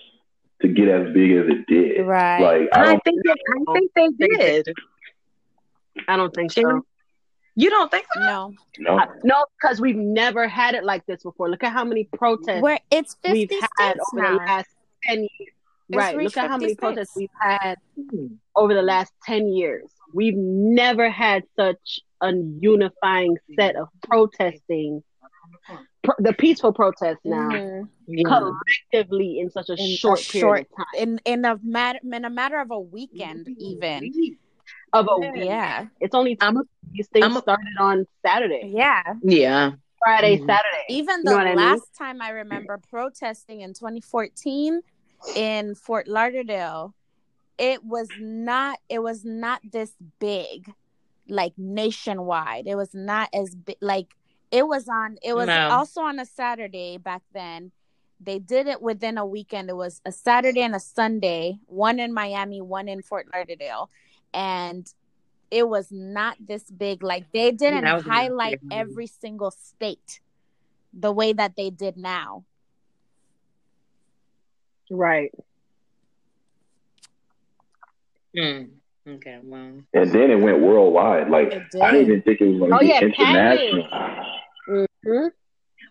to 0.62 0.68
get 0.68 0.88
as 0.88 1.12
big 1.12 1.32
as 1.32 1.46
it 1.48 1.66
did. 1.66 2.04
Right. 2.06 2.40
Like 2.40 2.68
I 2.72 2.80
I 2.80 2.84
don't. 2.84 3.04
think 3.04 3.20
that, 3.24 3.36
I 3.68 3.72
think 3.74 3.92
they 4.18 4.28
did. 4.36 4.68
I 6.08 6.16
don't 6.16 6.32
think 6.34 6.52
so. 6.52 6.82
Shannon? 7.56 7.64
You 7.64 7.70
don't 7.70 7.90
think 7.90 8.06
so? 8.14 8.20
No. 8.20 8.54
No. 8.78 9.00
No, 9.24 9.44
because 9.60 9.80
we've 9.80 9.96
never 9.96 10.48
had 10.48 10.74
it 10.74 10.84
like 10.84 11.04
this 11.06 11.22
before. 11.22 11.48
Look 11.50 11.62
at 11.64 11.72
how 11.72 11.84
many 11.84 12.04
protests 12.04 12.62
Where 12.62 12.78
it's 12.90 13.16
50 13.22 13.32
we've 13.32 13.50
had 13.78 13.92
states 13.94 14.10
over 14.12 14.22
now. 14.22 14.30
the 14.32 14.36
last 14.44 14.68
10 15.04 15.18
years. 15.20 15.30
It's 15.90 15.96
right. 15.98 16.16
Look 16.16 16.36
at 16.36 16.50
how 16.50 16.56
many 16.56 16.74
protests 16.74 17.10
states. 17.12 17.16
we've 17.16 17.40
had 17.40 17.76
over 18.56 18.72
the 18.74 18.82
last 18.82 19.12
10 19.24 19.48
years. 19.48 19.84
We've 20.14 20.36
never 20.36 21.10
had 21.10 21.44
such 21.56 22.00
a 22.22 22.32
unifying 22.60 23.36
set 23.58 23.76
of 23.76 23.88
protesting, 24.08 25.02
pro- 26.02 26.14
the 26.18 26.32
peaceful 26.32 26.72
protests 26.72 27.20
now, 27.24 27.48
Mhm. 27.50 27.88
Collectively 28.26 29.40
in 29.40 29.50
such 29.50 29.68
a 29.70 29.74
In 29.74 29.80
a 29.80 29.96
short 29.96 30.20
period 30.30 30.42
short- 30.42 30.60
of 30.60 30.76
time. 30.76 30.86
In 30.96 31.20
in 31.24 31.44
a 31.44 31.58
matter 31.62 31.98
in 32.02 32.24
a 32.24 32.30
matter 32.30 32.60
of 32.60 32.70
a 32.70 32.78
weekend 32.78 33.48
even. 33.58 34.36
Of 34.92 35.08
a 35.10 35.18
week. 35.18 35.44
Yeah. 35.44 35.86
It's 36.00 36.14
only 36.14 36.36
I'm 36.40 36.56
a, 36.56 36.62
these 36.92 37.08
things 37.08 37.24
I'm 37.24 37.36
a- 37.36 37.40
started 37.40 37.74
on 37.80 38.06
Saturday, 38.24 38.70
Yeah. 38.74 39.02
yeah. 39.22 39.72
Friday, 39.98 40.36
Mhm. 40.38 40.46
Saturday. 40.46 40.84
Even 40.90 41.16
You 41.18 41.22
the 41.24 41.30
know 41.30 41.36
what 41.38 41.46
I 41.46 41.54
mean? 41.54 41.56
last 41.56 41.94
time 41.96 42.20
I 42.22 42.30
remember 42.30 42.78
protesting 42.90 43.62
in 43.62 43.72
2014 43.74 44.82
in 45.34 45.74
Fort 45.74 46.06
Lauderdale, 46.06 46.94
it 47.58 47.84
was 47.84 48.08
not 48.20 48.78
it 48.88 49.00
was 49.02 49.24
not 49.24 49.60
this 49.72 49.92
big 50.18 50.72
like 51.28 51.54
nationwide 51.56 52.66
it 52.66 52.74
was 52.74 52.92
not 52.92 53.28
as 53.32 53.54
big 53.54 53.76
like 53.80 54.08
it 54.50 54.66
was 54.66 54.88
on 54.88 55.16
it 55.22 55.34
was 55.34 55.46
No. 55.46 55.68
also 55.70 56.00
on 56.02 56.18
a 56.18 56.26
saturday 56.26 56.98
back 56.98 57.22
then 57.32 57.70
they 58.20 58.38
did 58.40 58.66
it 58.66 58.82
within 58.82 59.16
a 59.18 59.24
weekend 59.24 59.70
it 59.70 59.76
was 59.76 60.00
a 60.04 60.10
saturday 60.12 60.62
and 60.62 60.74
a 60.74 60.80
sunday 60.80 61.58
one 61.66 61.98
in 62.00 62.12
miami 62.12 62.60
one 62.60 62.88
in 62.88 63.00
fort 63.02 63.26
lauderdale 63.32 63.88
and 64.34 64.92
it 65.50 65.68
was 65.68 65.90
not 65.90 66.36
this 66.40 66.70
big 66.70 67.02
like 67.02 67.30
they 67.32 67.50
didn't 67.52 67.82
that 67.82 67.94
was 67.94 68.04
a 68.04 68.08
nice 68.08 68.18
highlight 68.28 68.60
every 68.70 69.06
single 69.06 69.50
state 69.50 70.20
the 70.92 71.12
way 71.12 71.32
that 71.32 71.54
they 71.56 71.70
did 71.70 71.96
now 71.96 72.44
Right. 74.90 75.32
Hmm. 78.36 78.62
Okay, 79.06 79.38
well. 79.42 79.82
And 79.92 80.12
then 80.12 80.30
it 80.30 80.40
went 80.40 80.60
worldwide. 80.60 81.30
Like 81.30 81.52
It 81.52 81.62
I 81.82 81.92
didn't 81.92 82.06
even 82.06 82.22
think 82.22 82.40
it 82.40 82.46
was 82.46 82.58
going 82.58 82.70
to 82.70 82.76
Oh, 82.76 82.80
be 82.80 82.86
yeah, 82.86 83.00
international. 83.00 83.86
hmm 84.66 85.26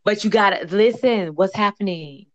But 0.03 0.23
you 0.23 0.29
gotta 0.29 0.65
listen. 0.65 1.35
What's 1.35 1.55
happening? 1.55 2.27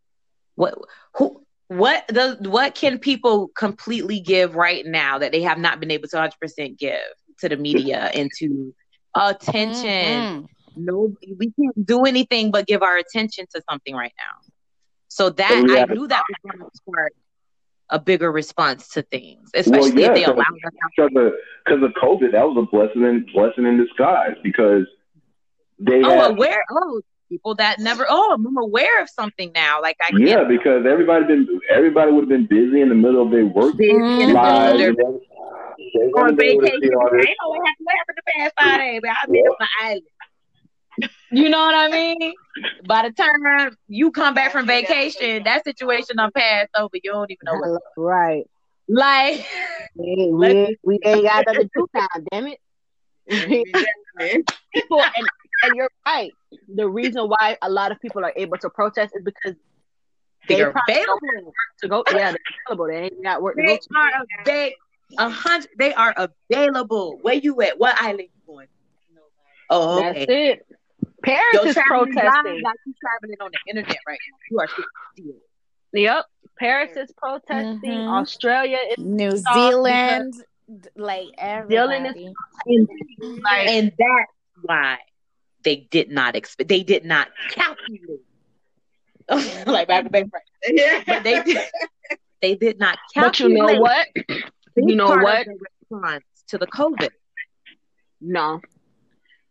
What 0.55 0.79
who? 1.17 1.45
What 1.69 2.07
the 2.09 2.37
what 2.49 2.75
can 2.75 2.99
people 2.99 3.49
completely 3.49 4.21
give 4.21 4.57
right 4.57 4.85
now 4.87 5.19
that 5.19 5.33
they 5.33 5.43
have 5.43 5.59
not 5.59 5.81
been 5.81 5.91
able 5.91 6.09
to 6.09 6.17
100 6.17 6.33
percent 6.41 6.79
give 6.79 6.99
to 7.41 7.49
the 7.49 7.57
media 7.57 8.11
and 8.15 8.31
to 8.39 8.75
attention? 9.15 9.85
Mm-mm. 9.85 10.47
No, 10.77 11.15
we 11.39 11.53
can't 11.53 11.87
do 11.87 12.05
anything 12.05 12.51
but 12.51 12.67
give 12.67 12.83
our 12.83 12.97
attention 12.97 13.47
to 13.55 13.63
something 13.69 13.95
right 13.95 14.13
now. 14.17 14.53
So 15.09 15.31
that 15.31 15.63
we 15.67 15.79
I 15.79 15.85
knew 15.87 16.07
that 16.07 16.23
was 16.29 16.53
going 16.53 16.71
to 16.71 16.77
spark 16.77 17.13
a 17.91 17.99
bigger 17.99 18.31
response 18.31 18.89
to 18.91 19.03
things, 19.03 19.51
especially 19.55 19.93
well, 19.93 20.01
yeah, 20.01 20.09
if 20.09 20.15
they 20.15 20.25
allow 20.25 20.37
because 20.37 20.55
us. 20.67 20.73
because 20.97 21.27
of, 21.27 21.33
because 21.65 21.83
of 21.83 21.91
COVID, 22.03 22.33
that 22.33 22.45
was 22.47 22.57
a 22.67 22.71
blessing 22.71 23.03
in 23.03 23.27
blessing 23.33 23.67
in 23.67 23.79
disguise 23.79 24.37
because 24.43 24.87
they 25.79 26.03
Oh, 26.05 26.11
had, 26.11 26.31
aware. 26.31 26.63
Oh, 26.71 27.01
people 27.29 27.55
that 27.57 27.79
never. 27.79 28.07
Oh, 28.09 28.33
I'm 28.35 28.57
aware 28.57 29.03
of 29.03 29.09
something 29.11 29.53
now. 29.55 29.81
Like 29.83 29.97
I 30.01 30.11
yeah, 30.17 30.45
because 30.45 30.87
everybody 30.87 31.25
been 31.27 31.61
everybody 31.71 32.13
would 32.13 32.23
have 32.23 32.29
been 32.29 32.47
busy 32.47 32.81
in 32.81 32.89
the 32.89 32.95
middle 32.95 33.23
of 33.23 33.31
their 33.31 33.47
work 33.47 33.77
Busy 33.77 33.91
in 33.91 34.01
the 34.01 34.27
middle 34.27 34.31
of 34.31 34.35
lives. 34.35 34.79
their 34.79 34.89
and 34.91 34.99
then 34.99 35.21
they 35.95 36.11
on 36.17 36.37
wouldn't 36.37 36.39
be 36.39 36.47
able 36.47 36.63
to 36.63 36.67
vacation. 36.67 36.91
I 37.01 37.17
this. 37.17 37.27
ain't 37.27 37.37
know 37.43 37.49
what 37.51 37.67
happened, 37.67 37.85
what 37.85 37.97
happened 37.97 38.19
the 38.19 38.33
past 38.37 38.55
five 38.59 38.79
days, 38.81 39.01
but 39.03 39.11
I've 39.11 39.31
been 39.31 39.41
on 39.43 39.57
the 39.59 39.69
island. 39.83 40.03
You 41.31 41.49
know 41.49 41.59
what 41.59 41.75
I 41.75 41.89
mean? 41.89 42.33
By 42.87 43.03
the 43.09 43.13
time 43.13 43.77
you 43.87 44.11
come 44.11 44.35
back 44.35 44.51
from 44.53 44.67
vacation, 44.67 45.45
that 45.45 45.65
situation 45.65 46.17
done 46.17 46.31
passed 46.35 46.71
over. 46.77 46.97
You 47.03 47.13
don't 47.13 47.31
even 47.31 47.45
know 47.45 47.55
what. 47.55 47.83
Right. 47.97 48.45
Like, 48.89 49.47
We 49.95 50.07
ain't, 50.09 50.35
we 50.35 50.79
we 50.83 50.99
ain't 51.05 51.23
got 51.25 51.45
nothing 51.47 51.69
to 51.69 51.71
do 51.75 51.87
now, 51.95 52.07
damn 52.33 52.47
it. 52.47 52.59
people, 54.75 55.03
and, 55.03 55.29
and 55.63 55.75
you're 55.75 55.91
right. 56.07 56.33
The 56.75 56.89
reason 56.89 57.25
why 57.29 57.57
a 57.63 57.71
lot 57.71 57.93
of 57.93 58.01
people 58.01 58.25
are 58.25 58.33
able 58.37 58.57
to 58.59 58.71
protest 58.71 59.15
is 59.17 59.23
because 59.25 59.55
they 60.49 60.57
they're 60.57 60.73
available. 60.89 61.53
to 61.83 61.89
go. 61.89 62.05
Yeah, 62.13 62.33
they're 62.33 62.39
available. 62.67 62.87
They 62.87 63.03
ain't 63.05 63.23
got 63.23 63.43
work 63.43 63.57
to 63.57 63.63
go 63.63 63.67
They 63.69 63.77
to. 63.79 63.89
are 63.97 64.45
they 64.45 64.75
a 65.19 65.29
hundred. 65.29 65.71
They 65.79 65.93
are 65.95 66.15
available. 66.51 67.19
Where 67.23 67.35
you 67.35 67.61
at? 67.63 67.79
What 67.79 68.01
island 68.01 68.29
you 68.35 68.43
going? 68.47 68.69
Oh, 69.71 70.01
That's 70.01 70.21
okay. 70.21 70.51
it. 70.53 70.67
Paris 71.23 71.55
Your 71.55 71.67
is 71.67 71.75
protesting. 71.87 72.63
got 72.63 72.75
you 72.87 72.95
traveling 73.01 73.37
on 73.41 73.51
the 73.53 73.59
internet 73.71 73.97
right 74.07 74.19
now. 74.31 74.37
You 74.51 74.59
are 74.61 74.69
still. 74.69 75.35
Yep. 75.93 76.25
Paris 76.59 76.97
is 76.97 77.13
protesting. 77.17 77.79
Mhm. 77.91 78.21
Australia 78.21 78.79
is 78.91 78.99
New 79.05 79.37
Zealand, 79.37 80.35
d- 80.69 80.89
like 80.97 81.27
Zealand 81.69 82.07
is- 82.07 82.15
everybody. 82.17 82.35
like 83.43 83.69
and 83.69 83.93
that's 83.99 84.33
why 84.63 84.99
they 85.65 85.77
did 85.91 86.11
not 86.11 86.37
expect. 86.37 86.69
They 86.69 86.83
did 86.83 87.05
not 87.05 87.29
calculate. 87.51 88.21
like 89.67 89.89
back 89.89 90.05
to 90.05 90.11
back, 90.11 90.25
but 91.07 91.23
they 91.25 91.43
did. 91.43 91.59
They 92.41 92.55
did 92.55 92.79
not 92.79 92.99
calculate 93.13 93.59
But 93.59 93.65
you 93.67 93.75
know 93.75 93.81
what? 93.81 94.07
You 94.77 94.95
know 94.95 95.09
what? 95.09 95.47
response 95.91 96.25
to 96.49 96.59
the 96.59 96.69
COVID. 96.69 97.11
No, 98.21 98.61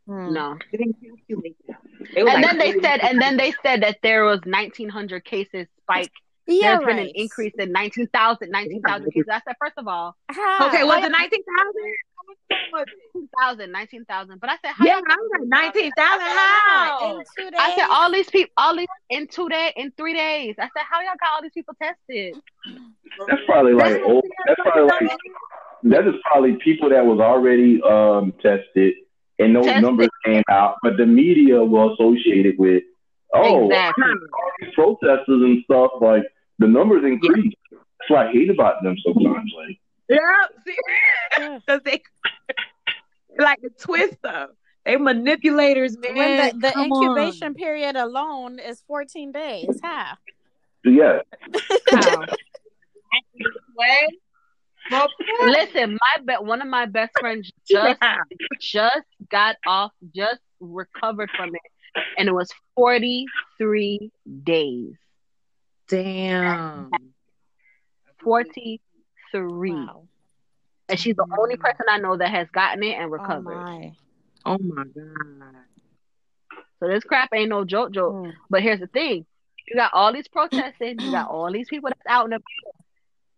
Hmm. 0.08 0.32
no. 0.34 0.58
They 0.72 0.78
didn't 0.78 0.96
calculate 1.02 1.58
that. 1.68 1.82
And 2.16 2.26
like, 2.26 2.42
then 2.46 2.58
they 2.58 2.80
said, 2.80 3.02
and 3.02 3.22
then 3.22 3.36
they 3.36 3.54
said 3.62 3.84
that 3.84 3.98
there 4.04 4.24
was 4.24 4.40
1,900 4.46 5.26
cases 5.26 5.68
spike. 5.82 6.12
Yeah, 6.48 6.78
There's 6.78 6.86
been 6.86 7.00
an 7.00 7.12
increase 7.14 7.54
in 7.60 7.74
19,000, 7.74 8.50
19,000 8.50 9.12
cases. 9.12 9.28
I 9.30 9.42
said, 9.46 9.56
first 9.60 9.74
of 9.78 9.86
all, 9.90 10.16
Okay, 10.32 10.86
was 10.86 11.04
it 11.04 11.12
nineteen 11.12 11.44
thousand? 12.50 12.86
2,000, 13.14 13.72
19,000. 13.72 14.40
But 14.40 14.50
I 14.50 14.58
said, 14.64 14.72
how 14.74 14.86
Yeah, 14.86 14.94
I 14.94 15.16
was 15.16 15.30
like 15.40 15.48
nineteen 15.48 15.92
thousand. 15.92 16.28
How? 16.28 17.18
In 17.20 17.24
two 17.38 17.52
days. 17.52 17.60
I 17.60 17.76
said 17.76 17.88
all 17.90 18.12
these 18.12 18.30
people, 18.30 18.52
all 18.58 18.76
these 18.76 18.88
in 19.10 19.28
two 19.28 19.50
days, 19.50 19.74
in 19.76 19.92
three 19.98 20.14
days. 20.14 20.56
I 20.60 20.70
said, 20.76 20.84
how 20.90 21.02
y'all 21.02 21.12
got 21.20 21.34
all 21.36 21.42
these 21.42 21.52
people 21.54 21.76
tested? 21.82 22.36
That's 23.28 23.42
probably 23.46 23.74
like 23.74 24.02
old. 24.06 24.24
That's 24.46 24.60
probably 24.62 24.84
like 24.84 25.20
that 25.84 26.08
is 26.08 26.16
probably 26.24 26.58
people 26.64 26.90
that 26.90 27.06
was 27.06 27.20
already 27.20 27.82
um 27.84 28.34
tested 28.42 28.94
and 29.40 29.56
those 29.56 29.66
Tested. 29.66 29.84
numbers 29.84 30.10
came 30.26 30.44
out, 30.50 30.76
but 30.82 30.98
the 30.98 31.06
media 31.06 31.64
will 31.64 31.94
associate 31.94 32.46
it 32.46 32.60
with 32.60 32.84
oh 33.34 33.66
Exactly. 33.66 34.04
all 34.06 34.52
these 34.60 34.74
protesters 34.74 35.26
and 35.28 35.64
stuff. 35.64 35.92
Like 36.02 36.24
the 36.60 36.68
numbers 36.68 37.04
increased. 37.06 37.56
That's 37.72 38.10
what 38.10 38.28
I 38.28 38.32
hate 38.32 38.50
about 38.50 38.84
them 38.84 38.96
sometimes. 39.06 39.52
Like 39.56 39.78
Yeah, 40.10 40.20
because 41.60 41.82
they 41.84 42.02
like 43.38 43.60
a 43.66 43.70
twister. 43.82 44.48
They 44.86 44.96
manipulators, 44.96 45.98
man. 45.98 46.16
when 46.16 46.38
the, 46.38 46.72
the 46.72 46.80
incubation 46.82 47.48
on. 47.50 47.54
period 47.56 47.98
alone 47.98 48.58
is 48.58 48.82
14 48.88 49.34
days. 49.34 49.80
How? 49.84 50.14
yeah, 50.86 51.20
How? 51.90 52.24
Well, 54.90 55.08
Listen, 55.46 55.98
my 56.00 56.24
be- 56.38 56.46
one 56.46 56.62
of 56.62 56.68
my 56.68 56.86
best 56.86 57.12
friends 57.20 57.52
just 57.68 58.00
just 58.62 59.06
got 59.30 59.58
off, 59.66 59.92
just 60.16 60.40
recovered 60.60 61.30
from 61.36 61.50
it, 61.56 62.04
and 62.18 62.30
it 62.30 62.34
was 62.34 62.50
43 62.76 64.12
days. 64.44 64.94
Damn. 65.90 66.90
43. 69.32 69.72
Wow. 69.72 70.04
And 70.90 71.00
she's 71.00 71.16
the 71.16 71.26
only 71.38 71.58
person 71.58 71.86
I 71.90 71.98
know 72.00 72.16
that 72.18 72.30
has 72.30 72.48
gotten 72.50 72.82
it 72.84 72.94
and 72.96 73.06
Oh 73.06 73.08
recovered. 73.10 73.56
my. 73.56 73.92
Oh 74.46 74.58
my 74.60 74.84
god. 74.86 75.56
so 76.80 76.88
this 76.88 77.04
crap 77.04 77.30
ain't 77.34 77.50
no 77.50 77.66
joke 77.66 77.92
joke. 77.94 78.14
Mm. 78.14 78.34
But 78.50 78.62
here's 78.62 78.80
the 78.80 78.88
thing. 78.88 79.26
You 79.68 79.76
got 79.76 79.92
all 79.94 80.14
these 80.14 80.28
protesting, 80.30 81.00
you 81.00 81.12
got 81.12 81.30
all 81.30 81.52
these 81.52 81.68
people 81.68 81.90
that's 81.90 82.02
out 82.08 82.26
in 82.26 82.30
the 82.32 82.40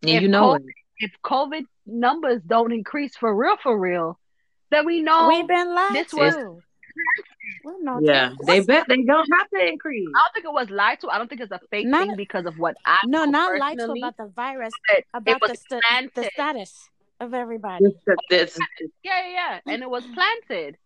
And 0.03 0.11
If 0.18 0.22
you 0.22 0.28
know 0.28 0.53
it. 0.53 0.64
if 0.99 1.11
COVID 1.26 1.64
numbers 1.88 2.41
don't 2.45 2.72
increase 2.72 3.16
for 3.18 3.34
real 3.36 3.56
for 3.64 3.78
real, 3.80 4.20
then 4.70 4.86
we 4.86 5.02
know 5.02 5.28
We've 5.30 5.48
been 5.48 5.74
lied 5.74 5.94
this 5.95 6.11
to. 6.11 6.18
was- 6.18 6.36
We're 7.63 7.81
not 7.81 8.03
Yeah, 8.03 8.30
taking- 8.30 8.45
they 8.45 8.59
bet 8.61 8.88
they 8.88 9.03
don't 9.03 9.27
have 9.38 9.49
to 9.49 9.65
increase. 9.67 10.07
I 10.15 10.19
don't 10.19 10.34
think 10.34 10.45
it 10.45 10.53
was 10.53 10.69
lied 10.69 10.99
to. 11.01 11.09
I 11.09 11.17
don't 11.17 11.27
think 11.27 11.41
it's 11.41 11.51
a 11.51 11.59
fake 11.71 11.88
Not- 11.88 12.07
thing 12.07 12.15
because 12.15 12.45
of 12.45 12.57
what 12.57 12.76
I 12.85 12.99
No, 13.05 13.26
know 13.26 13.31
not 13.31 13.59
lied 13.59 13.77
to 13.80 13.91
about 13.91 14.17
the 14.17 14.27
virus, 14.35 14.73
but 14.88 15.03
about 15.13 15.41
the, 15.41 15.55
sta- 15.55 15.80
planted. 15.81 16.11
the 16.15 16.23
status 16.34 16.89
of 17.19 17.34
everybody. 17.34 17.85
This, 17.85 18.17
this, 18.30 18.59
Yeah, 19.03 19.27
yeah, 19.27 19.31
yeah. 19.65 19.73
And 19.73 19.81
it 19.84 19.89
was 19.89 20.05
planted. 20.07 20.77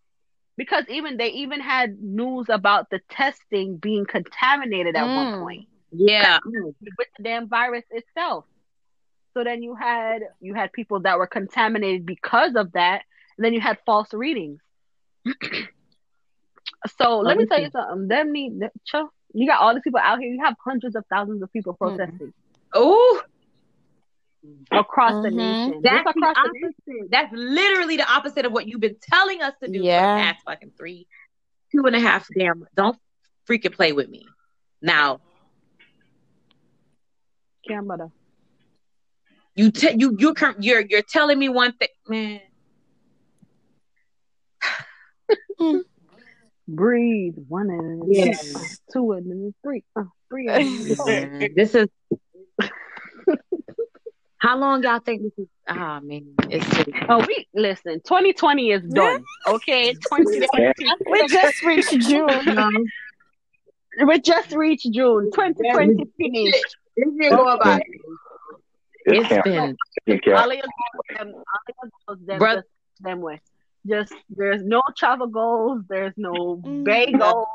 Because 0.56 0.84
even 0.88 1.16
they 1.16 1.30
even 1.30 1.60
had 1.60 2.00
news 2.00 2.46
about 2.48 2.88
the 2.90 3.00
testing 3.10 3.76
being 3.76 4.06
contaminated 4.06 4.94
at 4.94 5.04
one 5.04 5.32
Mm. 5.34 5.42
point 5.42 5.68
yeah. 5.90 6.38
with 6.44 6.76
the 7.16 7.22
damn 7.24 7.48
virus 7.48 7.84
itself. 7.90 8.44
So 9.34 9.42
then 9.42 9.64
you 9.64 9.74
had 9.74 10.22
you 10.40 10.54
had 10.54 10.72
people 10.72 11.00
that 11.00 11.18
were 11.18 11.26
contaminated 11.26 12.06
because 12.06 12.54
of 12.54 12.70
that, 12.72 13.02
and 13.36 13.44
then 13.44 13.52
you 13.52 13.60
had 13.60 13.78
false 13.84 14.14
readings. 14.14 14.60
so 16.98 17.18
let 17.20 17.36
me 17.36 17.46
tell 17.46 17.60
you 17.60 17.70
something. 17.70 18.08
Them 18.08 18.32
need 18.32 18.52
you 19.34 19.46
got 19.48 19.60
all 19.60 19.74
these 19.74 19.82
people 19.82 20.00
out 20.02 20.20
here. 20.20 20.32
You 20.32 20.44
have 20.44 20.54
hundreds 20.64 20.94
of 20.94 21.04
thousands 21.10 21.42
of 21.42 21.52
people 21.52 21.74
protesting 21.74 22.32
Oh, 22.72 23.22
across 24.70 25.22
the 25.22 25.28
Mhm. 25.30 25.34
nation. 25.36 25.80
that's 25.82 26.04
Just 26.04 26.14
the 26.16 26.20
across 26.20 26.36
the 26.44 26.50
opposite. 26.50 27.10
That's 27.10 27.32
literally 27.32 27.96
the 27.96 28.10
opposite 28.10 28.44
of 28.46 28.52
what 28.52 28.66
you've 28.66 28.80
been 28.80 28.96
telling 29.00 29.42
us 29.42 29.54
to 29.62 29.68
do 29.68 29.80
for 29.80 29.84
the 29.84 29.90
past 30.22 30.44
fucking 30.44 30.72
three, 30.76 31.06
two 31.72 31.86
and 31.86 31.96
a 31.96 32.00
half 32.00 32.28
damn. 32.36 32.66
Don't 32.74 32.98
freaking 33.48 33.72
play 33.74 33.92
with 33.92 34.08
me. 34.08 34.26
Now 34.82 35.20
camera. 37.66 38.10
you 39.56 39.70
te- 39.70 39.96
you 39.98 40.16
you 40.18 40.34
cur- 40.34 40.56
you're 40.60 40.84
you're 40.88 41.02
telling 41.02 41.38
me 41.38 41.48
one 41.48 41.72
thing, 41.72 41.88
man. 42.08 42.40
Breathe. 46.68 47.34
One 47.48 47.70
and 47.70 48.02
Yeah. 48.12 48.32
two 48.92 49.12
and 49.12 49.30
then 49.30 49.54
three. 49.62 49.84
Uh, 49.96 50.04
three. 50.28 50.48
and 50.48 50.86
then 50.88 50.96
four. 50.96 51.06
Man, 51.06 51.52
this 51.54 51.74
is 51.74 51.88
How 54.38 54.58
long 54.58 54.82
y'all 54.82 54.98
think 55.00 55.22
this 55.22 55.32
is? 55.38 55.48
Ah 55.66 56.00
man, 56.02 56.34
it's 56.50 56.66
just, 56.76 56.90
Oh, 57.08 57.24
we 57.26 57.46
listen. 57.54 58.00
2020 58.00 58.70
is 58.72 58.82
done. 58.82 59.24
Okay, 59.46 59.92
2020. 60.12 60.72
We 61.10 61.28
just 61.28 61.62
reached 61.62 61.98
June. 62.00 62.86
we 64.06 64.18
just 64.20 64.52
reached 64.52 64.92
June. 64.92 65.30
2020 65.32 66.04
finished. 66.18 66.76
This 66.96 67.08
year 67.18 67.30
going 67.30 67.58
by. 67.58 67.80
It's 69.06 69.18
it's 69.20 69.28
canceled. 69.28 69.44
been 69.44 69.76
It's 70.06 70.26
All 70.28 70.34
canceled. 70.34 70.52
of 70.52 70.56
your 70.56 70.62
goals, 70.64 71.18
them, 71.18 71.28
all 71.28 71.34
of 71.34 71.74
your 71.82 71.90
goals, 72.06 72.18
them, 72.26 72.40
Bruh. 72.40 72.54
just 72.56 72.66
them 73.00 73.20
way. 73.20 73.40
Just 73.86 74.14
there's 74.30 74.62
no 74.62 74.82
travel 74.96 75.26
goals. 75.26 75.82
There's 75.88 76.14
no 76.16 76.56
Mm. 76.64 76.84
bay 76.84 77.12
goals. 77.12 77.46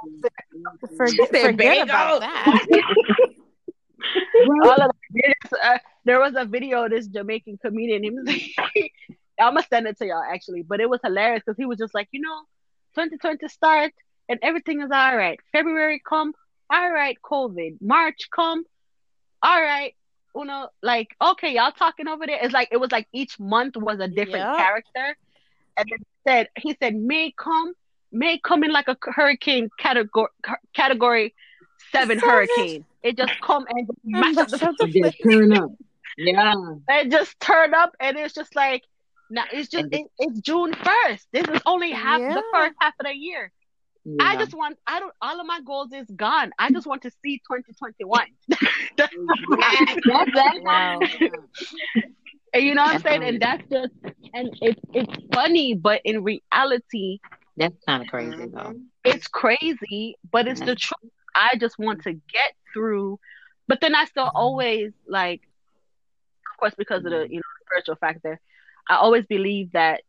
Forget 0.98 1.84
about 1.90 2.20
that. 2.22 2.68
all 4.64 4.82
of 4.82 4.92
that. 5.14 5.36
Uh, 5.64 5.78
there 6.06 6.20
was 6.20 6.34
a 6.36 6.46
video 6.46 6.86
of 6.86 6.92
this 6.92 7.08
Jamaican 7.08 7.58
comedian. 7.58 8.04
He 8.04 8.10
was 8.12 8.26
like, 8.26 8.92
I'm 9.40 9.54
gonna 9.56 9.66
send 9.70 9.88
it 9.88 9.98
to 10.00 10.06
y'all 10.06 10.24
actually, 10.24 10.64
but 10.64 10.80
it 10.80 10.90
was 10.90 11.00
hilarious 11.04 11.44
because 11.46 11.58
he 11.58 11.66
was 11.66 11.78
just 11.78 11.94
like, 11.94 12.08
you 12.12 12.22
know, 12.22 12.42
2020 12.96 13.48
start 13.48 13.92
and 14.28 14.40
everything 14.42 14.82
is 14.82 14.92
all 14.92 15.16
right. 15.16 15.40
February 15.52 16.02
come, 16.08 16.34
all 16.70 16.92
right. 16.92 17.18
COVID, 17.24 17.78
March 17.82 18.30
come, 18.34 18.64
all 19.42 19.62
right. 19.62 19.94
You 20.36 20.46
know, 20.46 20.70
like 20.84 21.08
okay, 21.22 21.54
y'all 21.56 21.72
talking 21.72 22.08
over 22.08 22.26
there. 22.26 22.40
It's 22.42 22.54
like 22.54 22.70
it 22.72 22.78
was 22.78 22.92
like 22.92 23.08
each 23.12 23.40
month 23.40 23.76
was 23.76 24.00
a 24.00 24.08
different 24.08 24.46
Yup. 24.46 24.58
character, 24.58 25.18
and 25.80 25.90
then 25.90 26.00
he 26.00 26.30
said 26.30 26.50
he 26.58 26.78
said 26.82 26.96
May 26.96 27.34
come, 27.38 27.74
May 28.12 28.40
come 28.40 28.64
in 28.64 28.72
like 28.72 28.88
a 28.88 28.98
hurricane 29.02 29.70
category 29.80 30.30
category 30.74 31.34
seven, 31.92 32.20
Seven. 32.20 32.30
hurricane. 32.30 32.86
It 33.04 33.18
just 33.18 33.34
come 33.42 33.66
and 33.70 33.88
just 33.88 34.00
mash 34.04 34.38
up 34.38 34.50
the 34.50 34.88
just 34.88 35.18
turn 35.24 35.54
up. 35.54 35.72
Yeah. 36.18 36.54
it 36.90 37.12
just 37.12 37.40
turned 37.40 37.74
up 37.74 37.96
and 38.00 38.18
it's 38.18 38.34
just 38.34 38.56
like 38.56 38.84
now 39.30 39.46
it's 39.54 39.70
just 39.70 39.88
it, 39.92 40.08
it's 40.18 40.40
June 40.42 40.74
first. 40.74 41.28
This 41.32 41.48
is 41.48 41.62
only 41.66 41.92
half 41.92 42.20
the 42.20 42.44
first 42.52 42.76
half 42.82 42.94
of 43.00 43.06
the 43.06 43.16
year. 43.16 43.52
I 44.20 44.38
just 44.38 44.54
want 44.54 44.78
I 44.88 45.00
don't 45.00 45.14
all 45.22 45.40
of 45.40 45.46
my 45.46 45.62
goals 45.62 45.92
is 45.94 46.10
gone. 46.16 46.52
I 46.58 46.72
just 46.72 46.88
want 46.88 47.04
to 47.04 47.12
see 47.24 47.38
2021. 47.50 48.28
That's 48.98 49.16
That's 50.08 50.32
that. 50.34 50.60
Wow. 50.62 51.00
and 52.54 52.64
you 52.64 52.76
know 52.76 52.84
what 52.84 52.96
I'm 52.96 53.02
saying? 53.02 53.22
all. 53.24 53.30
And 53.30 53.42
that's 53.42 53.64
just 53.70 53.94
and 54.34 54.50
it's 54.62 54.82
it's 54.94 55.26
funny, 55.34 55.74
but 55.74 56.02
in 56.06 56.24
reality, 56.24 57.20
That's 57.58 57.76
kind 57.86 58.04
of 58.04 58.10
crazy 58.10 58.36
though. 58.48 58.74
Mhm. 58.74 58.86
it's 59.06 59.28
crazy, 59.28 60.16
but 60.32 60.48
it's 60.48 60.62
the 60.62 60.76
truth. 60.76 61.12
I 61.36 61.56
just 61.60 61.78
want 61.80 62.04
to 62.04 62.14
get 62.14 62.54
through, 62.74 63.20
but 63.68 63.82
then 63.82 63.96
I 63.96 64.06
still 64.06 64.26
mm-hmm. 64.26 64.38
always 64.38 64.94
like, 65.08 65.42
of 66.54 66.60
course, 66.60 66.74
because 66.78 67.06
of 67.06 67.12
the 67.12 67.18
mm-hmm. 67.18 67.34
you 67.34 67.38
know 67.38 67.66
spiritual 67.66 67.96
factor, 67.96 68.40
I 68.90 68.96
always 68.96 69.26
believe 69.26 69.72
that 69.74 70.02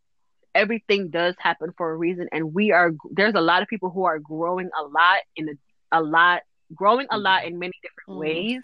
everything 0.55 1.11
does 1.11 1.35
happen 1.39 1.73
for 1.77 1.91
a 1.93 1.97
reason, 1.97 2.29
and 2.33 2.55
we 2.55 2.73
are 2.73 2.93
there's 3.11 3.35
a 3.35 3.41
lot 3.41 3.63
of 3.63 3.69
people 3.69 3.91
who 3.91 4.05
are 4.05 4.19
growing 4.19 4.71
a 4.79 4.83
lot 4.83 5.19
in 5.37 5.49
a, 5.51 5.99
a 5.99 6.03
lot, 6.03 6.43
growing 6.75 7.07
a 7.11 7.19
lot 7.19 7.43
mm-hmm. 7.43 7.55
in 7.55 7.59
many 7.59 7.75
different 7.83 8.19
ways, 8.21 8.61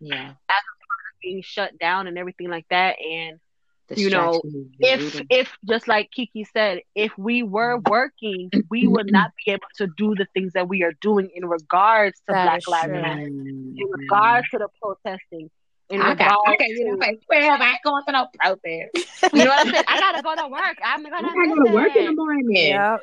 Yeah. 0.00 0.32
Being 1.20 1.42
shut 1.42 1.78
down 1.78 2.06
and 2.06 2.18
everything 2.18 2.48
like 2.48 2.66
that, 2.70 2.96
and 3.00 3.38
You 3.96 4.10
know, 4.10 4.40
if 4.78 5.20
if 5.30 5.56
just 5.64 5.88
like 5.88 6.10
Kiki 6.12 6.44
said, 6.44 6.82
if 6.94 7.16
we 7.18 7.42
were 7.42 7.78
working, 7.88 8.50
we 8.70 8.86
would 8.86 9.10
not 9.10 9.32
be 9.44 9.52
able 9.52 9.66
to 9.78 9.88
do 9.96 10.14
the 10.14 10.26
things 10.32 10.52
that 10.52 10.68
we 10.68 10.84
are 10.84 10.92
doing 11.00 11.30
in 11.34 11.44
regards 11.44 12.18
to 12.28 12.32
That 12.32 12.62
Black 12.64 12.68
Lives. 12.68 13.02
Matter, 13.02 13.22
in 13.22 13.74
mm-hmm. 13.74 14.00
regards 14.00 14.48
to 14.50 14.58
the 14.58 14.68
protesting, 14.80 15.50
in 15.90 16.00
I 16.00 16.14
got, 16.14 16.38
I 16.46 16.52
regards 16.52 16.58
can't 16.58 17.00
to, 17.00 17.04
up 17.04 17.08
at 17.08 17.26
12. 17.26 17.60
I 17.60 17.70
ain't 17.70 17.78
going 17.84 18.04
to 18.06 18.12
no 18.12 18.26
protest. 18.38 19.32
you 19.34 19.44
know 19.44 19.50
what 19.50 19.66
I'm 19.66 19.72
saying? 19.72 19.84
I 19.88 19.98
gotta 19.98 20.22
go 20.22 20.36
to 20.36 20.48
work. 20.48 20.78
I'm 20.84 21.02
gonna 21.02 21.16
I 21.16 21.22
gotta 21.22 21.48
go 21.48 21.64
to 21.64 21.72
work 21.72 21.96
in 21.96 22.04
the 22.04 22.14
morning. 22.14 22.46
Yep. 22.52 23.00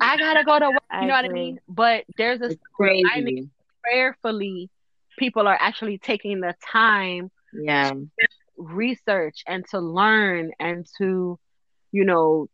I 0.00 0.16
gotta 0.16 0.44
go 0.44 0.58
to 0.58 0.70
work. 0.70 0.82
I 0.90 1.02
You 1.02 1.08
know 1.08 1.14
what 1.14 1.24
I 1.26 1.28
mean? 1.28 1.60
But 1.68 2.04
there's 2.16 2.40
a 2.40 2.46
It's 2.46 2.62
crazy. 2.74 3.50
prayerfully, 3.82 4.70
people 5.18 5.46
are 5.46 5.58
actually 5.60 5.98
taking 5.98 6.40
the 6.40 6.54
time 6.72 7.30
Yeah. 7.54 7.92
research 8.56 9.42
and 9.46 9.64
to 9.70 9.80
learn 9.80 10.52
and 10.60 10.86
to, 10.98 11.38
you 11.92 12.04
know, 12.04 12.48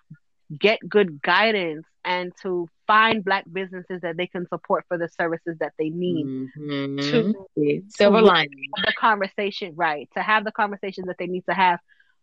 get 0.58 0.78
good 0.88 1.20
guidance 1.22 1.86
and 2.04 2.32
to 2.42 2.68
find 2.86 3.24
black 3.24 3.44
businesses 3.52 4.00
that 4.00 4.16
they 4.16 4.26
can 4.26 4.46
support 4.48 4.84
for 4.88 4.96
the 4.98 5.08
services 5.08 5.56
that 5.60 5.72
they 5.78 5.90
need. 5.90 6.26
Mhm. 6.26 7.10
To 7.10 7.82
Silver 7.88 8.22
lining. 8.22 8.50
have 8.76 8.86
the 8.86 8.92
conversation, 8.92 9.74
right? 9.76 10.08
To 10.16 10.22
have 10.22 10.44
the 10.44 10.52
conversations 10.52 11.06
that 11.06 11.16
they 11.18 11.26
need 11.26 11.44
to 11.48 11.54
have 11.54 11.80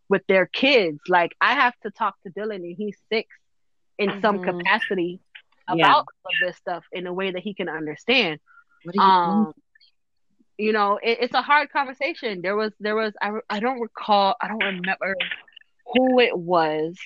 with 0.10 0.26
their 0.28 0.46
kids. 0.48 1.00
Like 1.08 1.36
I 1.42 1.54
have 1.54 1.74
to 1.84 1.92
talk 1.92 2.16
to 2.24 2.32
Dylan 2.32 2.56
and 2.58 2.76
he's 2.76 2.98
six 3.12 3.30
in 3.98 4.20
some 4.22 4.40
Mhm. 4.40 4.44
capacity 4.60 5.20
about 5.68 6.06
Yeah. 6.32 6.48
this 6.48 6.58
stuff 6.58 6.84
in 6.92 7.08
a 7.08 7.14
way 7.14 7.32
that 7.32 7.44
he 7.44 7.54
can 7.54 7.70
understand 7.70 8.40
What 8.84 8.94
do 8.94 9.00
you 9.00 9.06
um 9.06 9.54
you 10.58 10.72
know 10.74 11.00
it, 11.02 11.18
it's 11.22 11.34
a 11.34 11.42
hard 11.42 11.70
conversation 11.72 12.42
there 12.42 12.56
was 12.56 12.72
there 12.80 12.96
was 12.96 13.14
I, 13.22 13.32
I 13.50 13.60
don't 13.60 13.80
recall 13.80 14.36
i 14.42 14.48
don't 14.48 14.62
remember 14.62 15.16
who 15.94 16.20
it 16.20 16.38
was 16.38 16.98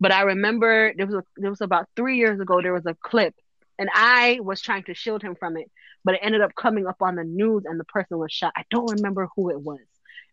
but 0.00 0.12
i 0.12 0.22
remember 0.22 0.92
there 0.96 1.06
was 1.06 1.16
a 1.16 1.22
there 1.36 1.50
was 1.50 1.60
about 1.60 1.86
three 1.96 2.16
years 2.18 2.40
ago 2.40 2.60
there 2.62 2.72
was 2.74 2.86
a 2.86 2.96
clip 3.04 3.34
and 3.78 3.88
i 3.94 4.38
was 4.42 4.60
trying 4.60 4.84
to 4.84 4.94
shield 4.94 5.22
him 5.22 5.34
from 5.38 5.56
it 5.56 5.70
but 6.04 6.14
it 6.14 6.20
ended 6.22 6.40
up 6.40 6.52
coming 6.60 6.86
up 6.86 6.96
on 7.00 7.16
the 7.16 7.24
news 7.24 7.62
and 7.66 7.78
the 7.80 7.84
person 7.84 8.18
was 8.18 8.32
shot 8.32 8.52
i 8.56 8.62
don't 8.70 8.86
remember 8.86 9.28
who 9.36 9.50
it 9.50 9.60
was 9.60 9.80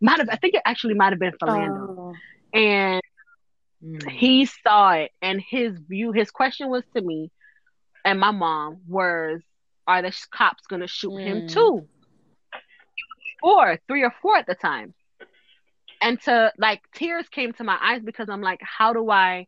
might 0.02 0.20
have 0.20 0.30
i 0.30 0.36
think 0.36 0.54
it 0.54 0.62
actually 0.66 0.94
might 0.96 1.12
have 1.12 1.20
been 1.20 1.34
philando 1.42 1.90
Oh. 1.98 2.22
and 2.54 3.02
Mm. 3.82 4.08
he 4.10 4.46
saw 4.46 4.92
it 4.94 5.12
and 5.22 5.42
his 5.42 5.78
view 5.88 6.12
his 6.12 6.32
question 6.32 6.70
was 6.70 6.84
to 6.96 7.02
me 7.02 7.30
and 8.06 8.20
my 8.20 8.32
mom 8.32 8.82
was 8.88 9.42
are 9.88 10.02
the 10.02 10.14
cops 10.34 10.66
going 10.68 10.82
to 10.82 10.88
shoot 10.88 11.14
him 11.22 11.42
Mm. 11.42 11.48
too 11.48 11.88
four 13.44 13.80
three 13.88 14.04
or 14.04 14.14
four 14.24 14.38
at 14.38 14.48
the 14.48 14.56
time. 14.56 14.96
And 16.02 16.22
to 16.24 16.54
like 16.58 16.82
tears 16.96 17.30
came 17.30 17.54
to 17.54 17.64
my 17.64 17.78
eyes 17.82 18.02
because 18.04 18.30
i'm 18.30 18.42
like 18.42 18.60
how 18.62 18.94
do 18.94 19.10
i 19.12 19.48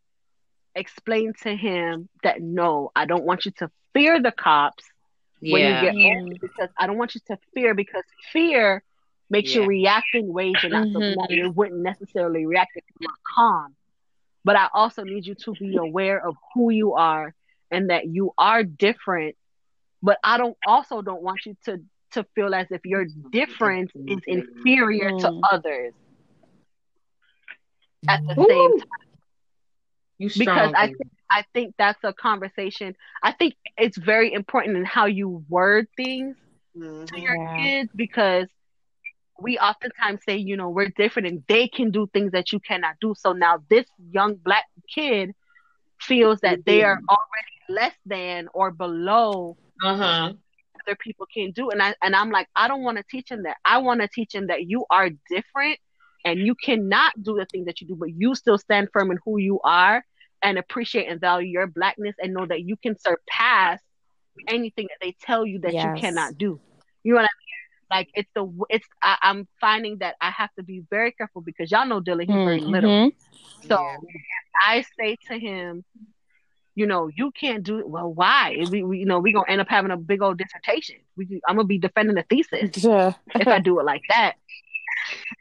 explain 0.76 1.34
to 1.44 1.56
him 1.56 2.10
that 2.24 2.42
no 2.42 2.92
i 2.96 3.06
don't 3.06 3.26
want 3.26 3.46
you 3.46 3.52
to 3.60 3.70
fear 3.94 4.22
the 4.22 4.32
cops 4.32 4.86
when 5.48 5.66
you 5.66 5.76
get 5.76 5.96
older 6.04 6.36
because 6.42 6.70
i 6.80 6.88
don't 6.88 6.98
want 6.98 7.16
you 7.16 7.22
to 7.28 7.38
fear 7.54 7.74
because 7.76 8.04
fear 8.34 8.84
makes 9.30 9.56
you 9.56 9.64
react 9.64 10.16
in 10.16 10.32
ways 10.34 10.62
you're 10.64 10.72
not 10.72 10.90
Mhm. 10.90 10.92
supposed 10.92 11.30
you 11.30 11.50
wouldn't 11.52 11.82
necessarily 11.82 12.46
react 12.46 12.72
if 12.76 12.84
you 12.90 13.08
were 13.08 13.14
calm. 13.36 13.76
But 14.46 14.56
I 14.56 14.70
also 14.74 15.04
need 15.04 15.26
you 15.26 15.36
to 15.46 15.56
be 15.56 15.76
aware 15.78 16.26
of 16.26 16.36
who 16.54 16.70
you 16.72 16.94
are 16.94 17.34
and 17.72 17.90
that 17.90 18.08
you 18.08 18.34
are 18.38 18.64
different. 18.64 19.36
But 20.02 20.20
I 20.24 20.38
don't 20.38 20.58
also 20.66 21.02
don't 21.02 21.24
want 21.24 21.46
you 21.46 21.56
to 21.66 21.80
to 22.12 22.24
feel 22.36 22.54
as 22.54 22.68
if 22.72 22.82
your 22.86 23.06
difference 23.32 23.92
is 24.08 24.20
inferior 24.28 25.12
to 25.20 25.32
Mm. 25.32 25.48
others 25.52 25.94
at 28.10 28.22
the 28.28 28.36
Ooh. 28.40 28.48
same 28.48 28.74
time. 28.74 28.88
You 30.18 30.30
Because. 30.36 30.72
I 30.76 30.88
think 30.88 31.10
I 31.32 31.44
think 31.54 31.76
that's 31.78 32.04
a 32.04 32.14
conversation. 32.14 32.96
I 33.24 33.32
think 33.32 33.54
it's 33.78 33.98
very 33.98 34.34
important 34.34 34.78
in 34.78 34.86
how 34.86 35.06
you 35.06 35.44
word 35.50 35.88
things 35.96 36.36
Mhm. 36.76 37.08
to 37.08 37.20
your 37.22 37.38
Yeah. 37.38 37.60
kids 37.60 37.90
because 37.96 38.48
we 39.42 39.58
oftentimes 39.58 40.22
say, 40.28 40.38
you 40.38 40.56
know, 40.58 40.70
we're 40.70 40.92
different 40.96 41.28
and 41.28 41.44
they 41.48 41.68
can 41.68 41.92
do 41.92 42.08
things 42.14 42.32
that 42.32 42.52
you 42.52 42.60
cannot 42.60 42.96
do. 43.02 43.14
So 43.18 43.34
now 43.34 43.58
this 43.70 43.86
young 44.12 44.36
black 44.36 44.66
kid 44.94 45.32
feels 46.00 46.40
that 46.42 46.60
they 46.66 46.84
are 46.84 47.00
already 47.10 47.58
less 47.70 47.96
than 48.06 48.48
or 48.54 48.72
below 48.72 49.58
Uh-huh. 49.84 50.34
Other 50.88 50.96
people 51.00 51.26
can 51.34 51.52
do. 51.52 51.70
And 51.70 51.82
I 51.82 51.96
and 52.02 52.16
I'm 52.16 52.32
like, 52.32 52.48
I 52.56 52.68
don't 52.68 52.84
want 52.84 52.98
to 52.98 53.04
teach 53.10 53.30
him 53.30 53.44
that. 53.44 53.58
I 53.66 53.78
want 53.80 54.02
to 54.02 54.08
teach 54.08 54.34
him 54.34 54.48
that 54.48 54.66
you 54.68 54.86
are 54.90 55.10
different 55.30 55.80
and 56.24 56.40
you 56.40 56.56
cannot 56.56 57.14
do 57.22 57.36
the 57.36 57.46
things 57.52 57.66
that 57.68 57.82
you 57.82 57.88
do, 57.88 57.96
but 57.96 58.10
you 58.16 58.36
still 58.36 58.58
stand 58.58 58.90
firm 58.94 59.12
in 59.12 59.20
who 59.24 59.38
you 59.38 59.60
are 59.64 60.04
and 60.42 60.58
appreciate 60.58 61.08
and 61.08 61.20
value 61.22 61.50
your 61.50 61.68
blackness 61.68 62.16
and 62.20 62.34
know 62.34 62.46
that 62.46 62.62
you 62.62 62.76
can 62.78 62.96
surpass 63.00 63.80
anything 64.48 64.88
that 64.90 65.06
they 65.06 65.16
tell 65.22 65.46
you 65.46 65.60
that 65.60 65.74
Yes. 65.74 65.84
you 65.96 66.02
cannot 66.02 66.38
do. 66.38 66.60
You 67.04 67.14
know 67.14 67.18
what 67.22 67.26
I 67.26 67.36
mean? 67.40 67.98
Like 67.98 68.10
it's 68.16 68.30
the 68.36 68.52
it's 68.70 68.88
I, 69.02 69.18
I'm 69.22 69.48
finding 69.62 70.00
that 70.00 70.16
I 70.20 70.32
have 70.32 70.50
to 70.58 70.64
be 70.64 70.84
very 70.90 71.12
careful 71.12 71.42
because 71.42 71.72
y'all 71.72 71.86
know 71.88 72.02
Dylan, 72.02 72.22
he's 72.26 72.36
very 72.36 72.62
little. 72.62 72.90
Mm-hmm. 72.90 73.68
So 73.68 73.80
Yeah. 73.80 73.98
I 74.62 74.84
say 75.00 75.18
to 75.30 75.40
him, 75.40 75.84
you 76.76 76.86
know, 76.86 77.08
you 77.08 77.32
can't 77.32 77.64
do 77.64 77.80
it. 77.80 77.88
Well, 77.88 78.14
why? 78.14 78.58
We, 78.70 78.84
we 78.84 79.00
you 79.00 79.06
know, 79.06 79.20
we're 79.20 79.34
gonna 79.34 79.50
end 79.50 79.62
up 79.62 79.70
having 79.70 79.92
a 79.92 79.98
big 79.98 80.22
old 80.22 80.38
dissertation. 80.38 80.98
We, 81.16 81.42
I'm 81.48 81.56
gonna 81.56 81.68
be 81.68 81.78
defending 81.78 82.18
a 82.18 82.24
thesis 82.24 82.78
Yeah. 82.84 83.14
if 83.34 83.48
I 83.48 83.60
do 83.60 83.80
it 83.80 83.84
like 83.86 84.02
that. 84.10 84.34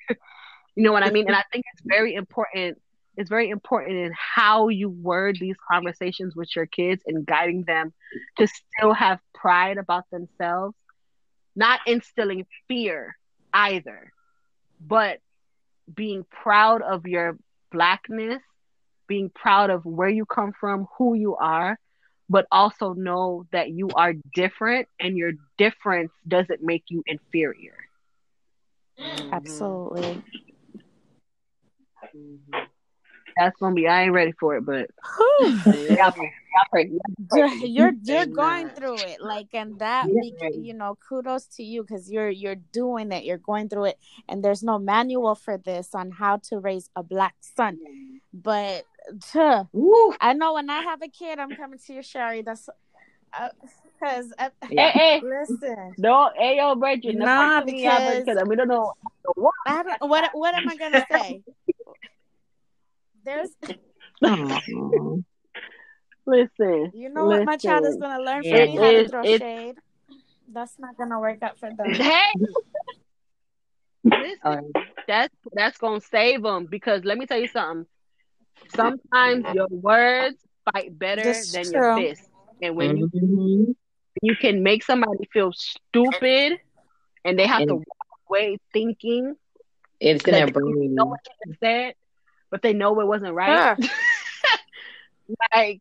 you 0.09 0.83
know 0.85 0.93
what 0.93 1.03
I 1.03 1.11
mean? 1.11 1.27
And 1.27 1.37
I 1.37 1.45
think 1.53 1.65
it's 1.73 1.83
very 1.85 2.15
important. 2.15 2.81
It's 3.17 3.29
very 3.31 3.49
important 3.51 3.97
in 3.97 4.13
how 4.17 4.69
you 4.69 4.89
word 4.89 5.37
these 5.41 5.57
conversations 5.71 6.35
with 6.35 6.55
your 6.57 6.67
kids 6.67 7.03
and 7.07 7.25
guiding 7.25 7.63
them 7.65 7.93
to 8.39 8.47
still 8.49 8.93
have 8.93 9.21
pride 9.33 9.79
about 9.79 10.05
themselves, 10.11 10.75
not 11.55 11.81
instilling 11.87 12.45
fear 12.67 13.17
either, 13.53 14.13
but 14.81 15.19
being 15.93 16.25
proud 16.29 16.83
of 16.83 17.07
your 17.07 17.39
blackness, 17.71 18.43
being 19.07 19.31
proud 19.31 19.71
of 19.71 19.85
where 19.85 20.09
you 20.09 20.25
come 20.25 20.53
from, 20.59 20.87
who 20.99 21.15
you 21.15 21.37
are, 21.37 21.79
but 22.29 22.47
also 22.51 22.93
know 22.93 23.47
that 23.53 23.71
you 23.71 23.91
are 23.91 24.15
different 24.35 24.89
and 24.99 25.17
your 25.17 25.33
difference 25.59 26.13
doesn't 26.27 26.63
make 26.63 26.85
you 26.89 27.03
inferior. 27.07 27.77
Mm-hmm. 29.01 29.35
Absolutely. 29.35 30.23
Mm-hmm. 32.17 32.65
That's 33.37 33.57
gonna 33.59 33.75
be. 33.75 33.89
I 33.89 34.05
ain't 34.05 34.13
ready 34.13 34.33
for 34.39 34.57
it, 34.57 34.65
but 34.65 34.91
y'all 35.41 36.13
pray, 36.13 36.33
y'all 36.55 36.65
pray. 36.71 36.91
you're 37.35 37.49
you're, 37.49 37.93
you're 38.03 38.27
going 38.27 38.69
through 38.71 39.01
it 39.01 39.21
like 39.21 39.49
and 39.53 39.79
that 39.81 40.07
Yeah. 40.09 40.31
bec- 40.41 40.53
you 40.55 40.75
know 40.75 40.97
kudos 41.09 41.47
to 41.57 41.63
you 41.63 41.83
because 41.83 42.11
you're 42.11 42.31
you're 42.31 42.55
doing 42.55 43.13
it 43.13 43.25
you're 43.25 43.39
going 43.39 43.69
through 43.69 43.87
it 43.87 43.99
and 44.29 44.45
there's 44.45 44.63
no 44.63 44.79
manual 44.79 45.35
for 45.35 45.59
this 45.59 45.95
on 45.95 46.11
how 46.13 46.37
to 46.49 46.59
raise 46.59 46.91
a 46.95 47.03
black 47.03 47.35
son 47.41 47.79
but 48.33 48.81
tuh, 48.81 48.94
Woo. 49.73 50.15
i 50.21 50.33
know 50.33 50.55
when 50.55 50.71
i 50.71 50.81
have 50.83 51.03
a 51.03 51.09
kid 51.09 51.39
i'm 51.39 51.55
coming 51.57 51.79
to 51.87 51.93
you 51.95 52.03
sherry 52.03 52.43
that's 52.43 52.69
because 54.01 54.33
uh, 54.39 54.49
Yeah. 54.71 54.91
Hey, 54.91 55.21
hey, 55.21 55.23
listen 55.23 55.95
no, 55.99 56.31
hey, 56.37 56.57
yo, 56.59 56.75
Bridget. 56.77 57.17
no, 57.17 57.25
Nah, 57.27 57.57
fuck 57.59 57.65
with 57.67 57.75
me, 57.75 57.83
yeah, 57.83 57.99
because- 58.21 58.25
because 58.37 58.49
we 58.49 58.57
don't 58.57 58.69
know 58.69 58.93
what. 59.35 59.53
I 59.67 59.83
don't, 59.83 60.09
what 60.09 60.31
what 60.33 60.55
am 60.55 60.69
i 60.69 60.77
gonna 60.77 61.05
say 61.11 61.43
there's 63.25 63.51
Listen, 66.27 66.91
you 66.95 67.11
know 67.11 67.27
what 67.27 67.45
my 67.45 67.57
child 67.59 67.85
is 67.85 67.97
gonna 67.97 68.23
learn 68.23 68.43
from 68.43 68.51
Yeah. 68.51 68.65
me 68.65 68.77
how 68.77 68.91
to 68.93 69.09
throw 69.09 69.21
it's- 69.25 69.41
shade 69.41 69.75
that's 70.53 70.79
not 70.79 70.97
gonna 70.97 71.21
work 71.21 71.43
out 71.43 71.59
for 71.59 71.71
them 71.71 71.93
Hey, 71.95 72.33
listen, 74.05 74.39
Um, 74.43 74.73
that's 75.07 75.35
that's 75.53 75.79
gonna 75.79 76.01
save 76.01 76.43
them 76.43 76.67
because 76.67 77.05
let 77.05 77.19
me 77.19 77.27
tell 77.27 77.39
you 77.39 77.49
something. 77.49 77.87
Sometimes 78.69 79.47
your 79.49 79.67
words 79.69 80.37
fight 80.73 80.99
better 80.99 81.23
This 81.23 81.53
than 81.53 81.67
is 81.67 81.73
your 81.73 81.83
true. 81.83 81.95
fists, 81.95 82.29
and 82.61 82.77
when 82.77 82.97
you 82.97 83.09
mhm. 83.15 83.75
you 84.23 84.37
can 84.37 84.63
make 84.63 84.83
somebody 84.85 85.27
feel 85.33 85.53
stupid, 85.53 86.59
and 87.25 87.39
they 87.39 87.47
have 87.47 87.63
And- 87.63 87.69
to 87.69 87.75
walk 87.77 88.09
away 88.29 88.59
thinking 88.73 89.35
It's 90.01 90.25
in 90.25 90.33
that 90.33 90.35
their 90.35 90.47
they 90.47 90.53
brain. 90.53 90.95
know 90.97 91.05
what 91.07 91.21
you 91.27 91.51
just 91.53 91.61
said, 91.61 91.95
but 92.51 92.63
they 92.63 92.73
know 92.73 93.01
it 93.01 93.07
wasn't 93.07 93.35
right. 93.35 93.67
like 95.55 95.81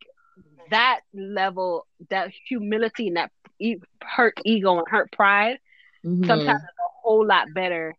that 0.69 1.01
level, 1.13 1.85
that 2.09 2.31
humility 2.47 3.07
and 3.07 3.17
that 3.17 3.31
e- 3.59 3.77
hurt 4.01 4.33
ego 4.45 4.77
and 4.77 4.87
hurt 4.87 5.11
pride, 5.11 5.57
Mhm. 6.03 6.25
sometimes 6.25 6.61
it's 6.63 6.79
a 6.79 6.91
whole 7.01 7.25
lot 7.25 7.53
better 7.53 7.95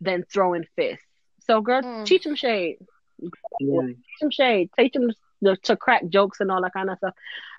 than 0.00 0.24
throwing 0.32 0.64
fists. 0.76 1.04
So, 1.40 1.60
girl, 1.60 1.82
Mm. 1.82 2.04
teach 2.04 2.24
them 2.24 2.34
shade. 2.34 2.78
Yeah. 3.60 3.80
Teach 3.86 3.96
them 4.20 4.30
shade. 4.30 4.70
Teach 4.78 4.92
them 4.92 5.10
to, 5.44 5.56
to 5.56 5.76
crack 5.76 6.06
jokes 6.08 6.40
and 6.40 6.50
all 6.50 6.62
that 6.62 6.72
kind 6.72 6.90
of 6.90 6.98
stuff. 6.98 7.14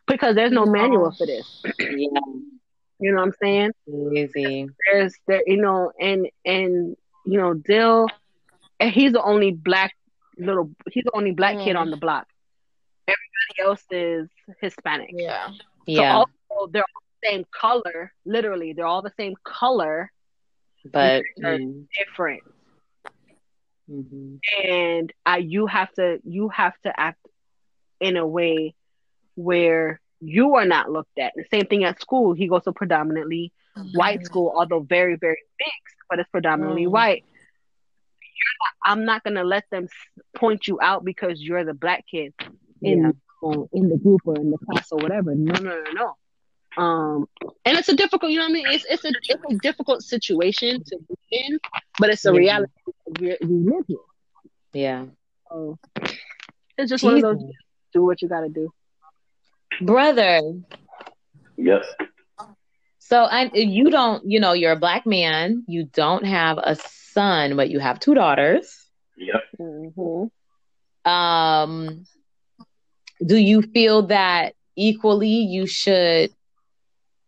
Because 0.08 0.36
there's 0.36 0.52
no 0.52 0.64
No. 0.66 0.72
manual 0.72 1.12
for 1.12 1.26
this. 1.26 1.64
Yeah. 1.80 2.20
You 3.00 3.12
know 3.12 3.18
what 3.18 3.28
I'm 3.28 3.34
saying? 3.40 3.72
Crazy. 3.88 4.68
There's 4.92 5.14
there, 5.28 5.44
you 5.46 5.58
know, 5.58 5.92
and 6.00 6.30
and 6.44 6.98
you 7.28 7.38
know, 7.40 7.54
Dill, 7.54 8.08
and 8.80 8.92
he's 8.92 9.12
the 9.12 9.22
only 9.22 9.52
black 9.52 9.94
little. 10.40 10.72
He's 10.92 11.04
the 11.04 11.12
only 11.14 11.32
black 11.32 11.58
kid 11.60 11.76
Mm. 11.76 11.80
on 11.80 11.92
the 11.92 11.98
block. 11.98 12.26
Everybody 13.08 13.70
else 13.70 13.84
is 13.92 14.30
Hispanic. 14.62 15.12
yeah 15.14 15.50
Yeah. 15.86 16.16
Also 16.16 16.68
they're 16.72 16.82
all 16.82 17.04
the 17.22 17.28
same 17.28 17.46
color. 17.52 18.14
Literally, 18.26 18.74
they're 18.74 18.88
all 18.88 19.04
the 19.04 19.14
same 19.16 19.36
color, 19.44 20.12
but 20.92 21.22
Or- 21.44 21.58
mm, 21.60 21.86
different. 21.96 22.42
Mhm. 23.90 24.40
and 24.66 25.14
I, 25.26 25.38
you 25.38 25.68
have 25.68 25.92
to 25.94 26.20
you 26.24 26.50
have 26.50 26.74
to 26.84 27.00
act 27.00 27.26
in 28.00 28.18
a 28.18 28.26
way 28.28 28.76
where 29.36 30.00
you 30.20 30.56
are 30.56 30.66
not 30.66 30.92
looked 30.92 31.18
at. 31.20 31.34
The 31.36 31.46
same 31.52 31.66
thing 31.68 31.84
at 31.84 32.02
school. 32.02 32.34
He 32.34 32.48
goes 32.48 32.64
to 32.64 32.72
predominantly 32.72 33.52
white 33.94 34.26
school, 34.26 34.54
although 34.56 34.80
very 34.82 35.16
very 35.16 35.42
mixed, 35.60 35.98
but 36.10 36.20
it's 36.20 36.30
predominantly 36.30 36.86
Mm. 36.86 36.92
white. 36.92 37.24
Not, 38.84 38.92
I'm 38.92 39.06
not 39.06 39.24
gonna 39.24 39.44
let 39.44 39.66
them 39.72 39.88
point 40.36 40.68
you 40.68 40.80
out 40.82 41.04
because 41.06 41.42
you're 41.42 41.64
the 41.64 41.74
black 41.74 42.06
kid 42.10 42.34
in 42.82 43.04
Yeah. 43.04 43.12
or 43.42 43.70
in 43.74 43.90
the 43.90 43.98
group 43.98 44.22
or 44.26 44.36
in 44.36 44.52
the 44.52 44.58
class 44.58 44.92
or 44.92 45.00
whatever. 45.00 45.36
No, 45.36 45.54
no, 45.60 45.82
no, 45.84 45.92
no. 45.92 46.14
Um, 46.76 47.28
and 47.66 47.78
it's 47.78 47.90
a 47.90 47.96
difficult, 47.96 48.32
you 48.32 48.38
know 48.40 48.46
what 48.46 48.52
I 48.52 48.54
mean? 48.54 48.66
It's 48.70 48.86
it's 48.90 49.06
a 49.06 49.10
it's 49.10 49.54
a 49.54 49.58
difficult 49.58 50.02
situation 50.04 50.84
to 50.84 50.98
be 51.08 51.16
in, 51.32 51.60
but 52.00 52.10
it's 52.10 52.26
a 52.26 52.32
Yeah. 52.32 52.38
reality 52.38 52.72
we, 53.20 53.38
we 53.42 53.56
live 53.72 53.86
in. 53.90 53.98
Yeah. 54.74 55.06
So 55.50 55.78
it's 56.78 56.90
just 56.90 57.04
one 57.04 57.16
of 57.16 57.22
those. 57.22 57.42
Do 57.94 58.04
what 58.04 58.22
you 58.22 58.28
got 58.28 58.42
to 58.42 58.50
do. 58.50 58.72
Brother, 59.82 60.42
Yep. 61.58 61.84
so 63.00 63.24
I, 63.24 63.50
you 63.54 63.90
don't, 63.90 64.30
you 64.30 64.40
know, 64.40 64.54
you're 64.54 64.74
a 64.74 64.80
black 64.80 65.06
man. 65.06 65.64
You 65.68 65.86
don't 65.86 66.26
have 66.26 66.58
a 66.58 66.76
son, 66.76 67.56
but 67.56 67.70
you 67.70 67.80
have 67.80 68.00
two 68.00 68.14
daughters. 68.14 68.86
Yep. 69.18 69.42
Mm-hmm. 69.60 71.10
Um, 71.10 72.04
do 73.26 73.36
you 73.38 73.62
feel 73.62 74.08
that 74.08 74.54
equally 74.76 75.30
you 75.30 75.66
should 75.66 76.32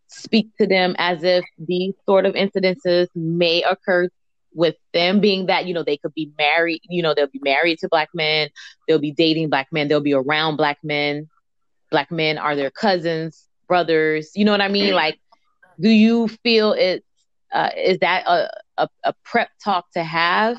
speak 0.10 0.50
to 0.58 0.68
them 0.68 0.96
as 0.98 1.24
if 1.24 1.44
these 1.58 1.94
sort 2.06 2.26
of 2.26 2.34
incidences 2.34 3.08
may 3.16 3.64
occur 3.64 4.10
with 4.54 4.76
them 4.94 5.20
being 5.20 5.46
that 5.46 5.68
you 5.68 5.74
know 5.74 5.84
they 5.84 5.98
could 5.98 6.14
be 6.16 6.32
married 6.38 6.82
you 6.90 7.04
know 7.04 7.14
they'll 7.14 7.28
be 7.28 7.40
married 7.44 7.78
to 7.78 7.88
black 7.88 8.10
men 8.16 8.50
they'll 8.88 9.00
be 9.00 9.12
dating 9.12 9.50
black 9.50 9.68
men 9.72 9.88
they'll 9.88 10.02
be 10.02 10.14
around 10.14 10.58
black 10.58 10.80
men 10.84 11.30
black 11.92 12.10
men 12.12 12.38
are 12.40 12.56
their 12.56 12.72
cousins 12.72 13.48
brothers 13.68 14.32
you 14.36 14.44
know 14.44 14.52
what 14.52 14.62
i 14.62 14.68
mean 14.68 14.94
like 14.94 15.20
do 15.80 15.90
you 15.90 16.28
feel 16.28 16.74
it 16.74 17.06
uh, 17.52 17.70
is 17.78 17.98
that 18.00 18.26
a, 18.28 18.50
a, 18.78 18.90
a 19.04 19.14
prep 19.24 19.50
talk 19.64 19.90
to 19.92 20.04
have 20.04 20.58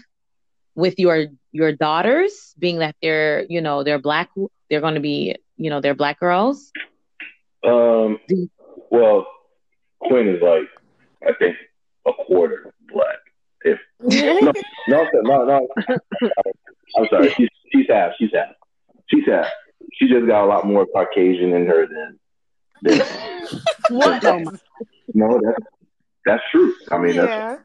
with 0.77 0.99
your 0.99 1.27
your 1.51 1.73
daughters 1.73 2.55
being 2.59 2.79
that 2.79 2.95
they're 3.03 3.45
you 3.49 3.61
know 3.61 3.83
they're 3.83 3.99
black 3.99 4.31
they're 4.71 4.81
going 4.81 4.95
to 4.95 5.01
be 5.01 5.35
you 5.57 5.69
know 5.69 5.81
they're 5.81 5.95
black 5.95 6.21
girls 6.21 6.71
Um. 7.65 8.19
Well, 8.91 9.27
Quinn 10.03 10.29
is 10.29 10.43
like, 10.43 10.69
I 11.27 11.33
think 11.39 11.57
a 12.07 12.13
quarter 12.13 12.73
black. 12.93 13.19
If 13.63 13.79
no, 14.01 14.53
no, 14.89 15.07
no, 15.23 15.45
no. 15.45 15.69
I'm 16.97 17.07
sorry. 17.11 17.31
She's 17.37 17.49
she's 17.73 17.87
half. 17.91 18.13
She's 18.19 18.31
half. 18.35 18.55
She's 19.11 19.27
half. 19.27 19.47
She 19.95 20.09
just 20.09 20.27
got 20.27 20.45
a 20.45 20.47
lot 20.47 20.67
more 20.67 20.87
Caucasian 20.87 21.53
in 21.53 21.67
her 21.67 21.87
than. 21.87 22.19
than 22.83 23.01
What? 23.91 24.23
than- 24.23 24.47
no, 25.13 25.41
that's 25.45 25.67
that's 26.25 26.43
true. 26.51 26.73
I 26.91 26.99
mean, 26.99 27.17
that's 27.17 27.29
yeah. 27.29 27.57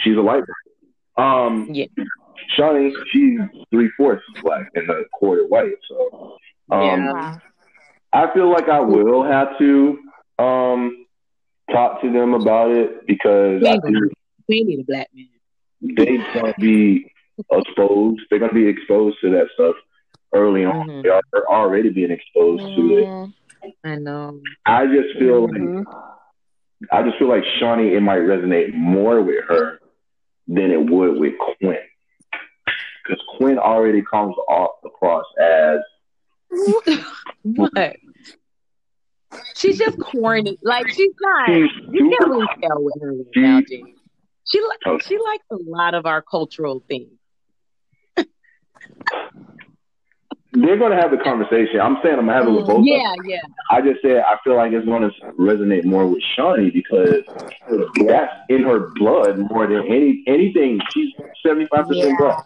she's 0.00 0.16
a 0.16 0.22
white 0.22 0.44
girl. 0.46 1.24
Um, 1.46 1.68
Yeah. 1.72 1.86
Shawnee, 2.56 2.94
she's 3.12 3.40
three 3.70 3.90
fourths 3.96 4.22
black 4.42 4.68
and 4.74 4.88
a 4.88 5.02
quarter 5.12 5.46
white. 5.46 5.72
So, 5.88 6.36
um, 6.70 6.82
Yeah. 7.04 7.38
I 8.12 8.32
feel 8.32 8.50
like 8.50 8.68
I 8.68 8.80
will 8.80 9.24
have 9.24 9.58
to 9.58 9.98
um 10.38 11.06
talk 11.70 12.00
to 12.02 12.12
them 12.12 12.34
about 12.34 12.70
it 12.70 13.06
because 13.06 13.62
I 13.64 13.78
think 13.80 13.96
we 14.48 14.62
need 14.64 14.80
a 14.80 14.84
black 14.84 15.08
man 15.14 15.28
they're 15.80 16.34
gonna 16.34 16.54
be 16.58 17.12
exposed. 17.50 18.20
They're 18.30 18.38
gonna 18.38 18.52
be 18.52 18.66
exposed 18.66 19.18
to 19.22 19.30
that 19.30 19.46
stuff 19.54 19.76
early 20.32 20.64
on. 20.64 20.88
Mhm. 20.88 21.02
They 21.02 21.08
are 21.08 21.22
already 21.48 21.90
being 21.90 22.10
exposed 22.10 22.62
to 22.62 22.98
it. 22.98 23.04
Mm. 23.06 23.32
i 23.84 23.96
know 23.96 24.40
I 24.66 24.86
just 24.86 25.18
feel 25.18 25.42
like 25.42 25.50
Mhm. 25.50 25.84
I 26.92 27.02
just 27.02 27.18
feel 27.18 27.28
like 27.28 27.44
Shawnee 27.58 27.94
it 27.94 28.00
might 28.00 28.20
resonate 28.20 28.72
more 28.72 29.20
with 29.20 29.44
her 29.46 29.80
than 30.46 30.70
it 30.70 30.80
would 30.90 31.18
with 31.18 31.34
Quinn. 31.38 31.76
Because 33.02 33.22
Quinn 33.36 33.58
already 33.58 34.02
comes 34.02 34.36
off 34.48 34.76
across 34.84 35.26
as 35.40 35.80
what 37.42 37.96
she's 39.56 39.78
just 39.78 39.98
corny 40.00 40.58
like 40.62 40.88
she's 40.88 41.12
not 41.20 41.48
you 41.50 41.68
can't 42.18 42.30
really 42.30 42.46
tell 42.62 42.82
with 42.82 42.94
her 43.02 43.12
now 43.36 43.60
James. 43.68 43.88
she 44.50 44.58
li- 44.60 44.66
Oh. 44.86 44.98
she 44.98 45.18
likes 45.18 45.44
a 45.50 45.56
lot 45.66 45.94
of 45.94 46.06
our 46.06 46.22
cultural 46.22 46.82
things 46.88 47.08
they're 50.52 50.78
gonna 50.78 50.96
have 51.00 51.10
the 51.10 51.18
conversation. 51.18 51.78
I'm 51.80 51.98
saying 52.02 52.18
I'm 52.18 52.26
gonna 52.26 52.32
have 52.32 52.48
it 52.48 52.50
with 52.50 52.66
both 52.66 52.70
of 52.70 52.74
them. 52.76 52.84
yeah 52.84 53.12
yeah 53.26 53.40
I 53.70 53.80
just 53.82 54.00
said 54.02 54.22
I 54.26 54.36
feel 54.42 54.56
like 54.56 54.72
it's 54.72 54.86
going 54.86 55.02
to 55.02 55.10
resonate 55.38 55.84
more 55.84 56.06
with 56.06 56.22
Shawnee 56.34 56.70
because 56.70 57.22
that's 58.06 58.32
in 58.48 58.62
her 58.64 58.90
blood 58.94 59.38
more 59.50 59.66
than 59.66 59.84
any 59.86 60.24
anything. 60.26 60.80
She's 60.92 61.12
seventy 61.46 61.66
five 61.66 61.86
percent 61.86 62.18
black, 62.18 62.44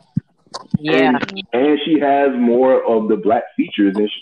yeah 0.81 1.13
and, 1.17 1.43
and 1.53 1.79
she 1.85 2.01
has 2.01 2.31
more 2.35 2.85
of 2.85 3.09
the 3.09 3.17
black 3.17 3.45
features 3.57 3.95
than 3.95 4.09
she, 4.09 4.21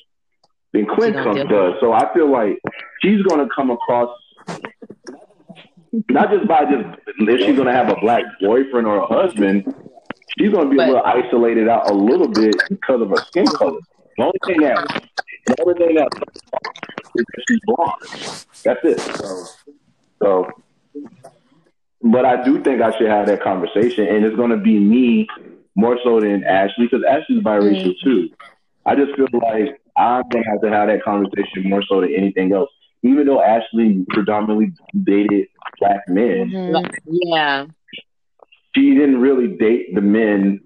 than 0.72 0.86
Quinn 0.86 1.12
comes 1.14 1.36
do- 1.42 1.48
does. 1.48 1.74
So 1.80 1.92
I 1.92 2.12
feel 2.14 2.30
like 2.30 2.58
she's 3.02 3.22
going 3.22 3.46
to 3.46 3.52
come 3.54 3.70
across 3.70 4.16
not 6.08 6.30
just 6.30 6.46
by 6.46 6.64
just 6.64 6.98
if 7.18 7.40
she's 7.40 7.56
going 7.56 7.66
to 7.66 7.72
have 7.72 7.88
a 7.90 7.96
black 8.00 8.24
boyfriend 8.40 8.86
or 8.86 8.98
a 8.98 9.06
husband. 9.06 9.74
she's 10.38 10.52
gonna 10.52 10.70
be 10.70 10.76
But- 10.76 10.88
a 10.88 10.92
little 10.92 11.04
isolated 11.04 11.68
out 11.68 11.90
a 11.90 11.94
little 11.94 12.28
bit 12.28 12.54
because 12.68 13.02
of 13.02 13.10
her 13.10 13.16
skin 13.16 13.46
color. 13.46 13.78
The 14.16 14.22
only 14.24 14.38
thing 14.46 14.60
that 14.62 15.02
the 15.46 15.56
only 15.62 15.74
thing 15.74 15.94
that 15.96 16.08
is 17.16 17.24
that 17.26 17.44
she's 17.48 17.58
blonde. 17.64 18.44
That's 18.64 18.80
it. 18.84 19.00
So, 19.16 19.44
so 20.22 20.48
but 22.02 22.24
I 22.24 22.42
do 22.44 22.62
think 22.62 22.80
I 22.80 22.96
should 22.96 23.08
have 23.08 23.26
that 23.26 23.42
conversation, 23.42 24.06
and 24.06 24.24
it's 24.24 24.36
gonna 24.36 24.56
be 24.56 24.78
me 24.78 25.26
more 25.74 25.98
so 26.04 26.20
than 26.20 26.44
Ashley 26.44 26.86
because 26.86 27.04
Ashley's 27.08 27.42
biracial 27.42 27.94
too. 28.02 28.28
I 28.86 28.94
just 28.94 29.14
feel 29.16 29.26
like 29.32 29.79
I'm 30.00 30.22
gonna 30.30 30.44
have 30.50 30.60
to 30.62 30.70
have 30.70 30.88
that 30.88 31.02
conversation 31.02 31.68
more 31.68 31.82
so 31.88 32.00
than 32.00 32.14
anything 32.14 32.52
else. 32.52 32.70
Even 33.02 33.26
though 33.26 33.42
Ashley 33.42 34.04
predominantly 34.10 34.72
dated 35.04 35.46
black 35.78 36.00
men, 36.08 36.50
Mhm. 36.50 36.90
Yeah. 37.06 37.66
she 38.74 38.94
didn't 38.94 39.20
really 39.20 39.48
date 39.56 39.94
the 39.94 40.00
men, 40.00 40.60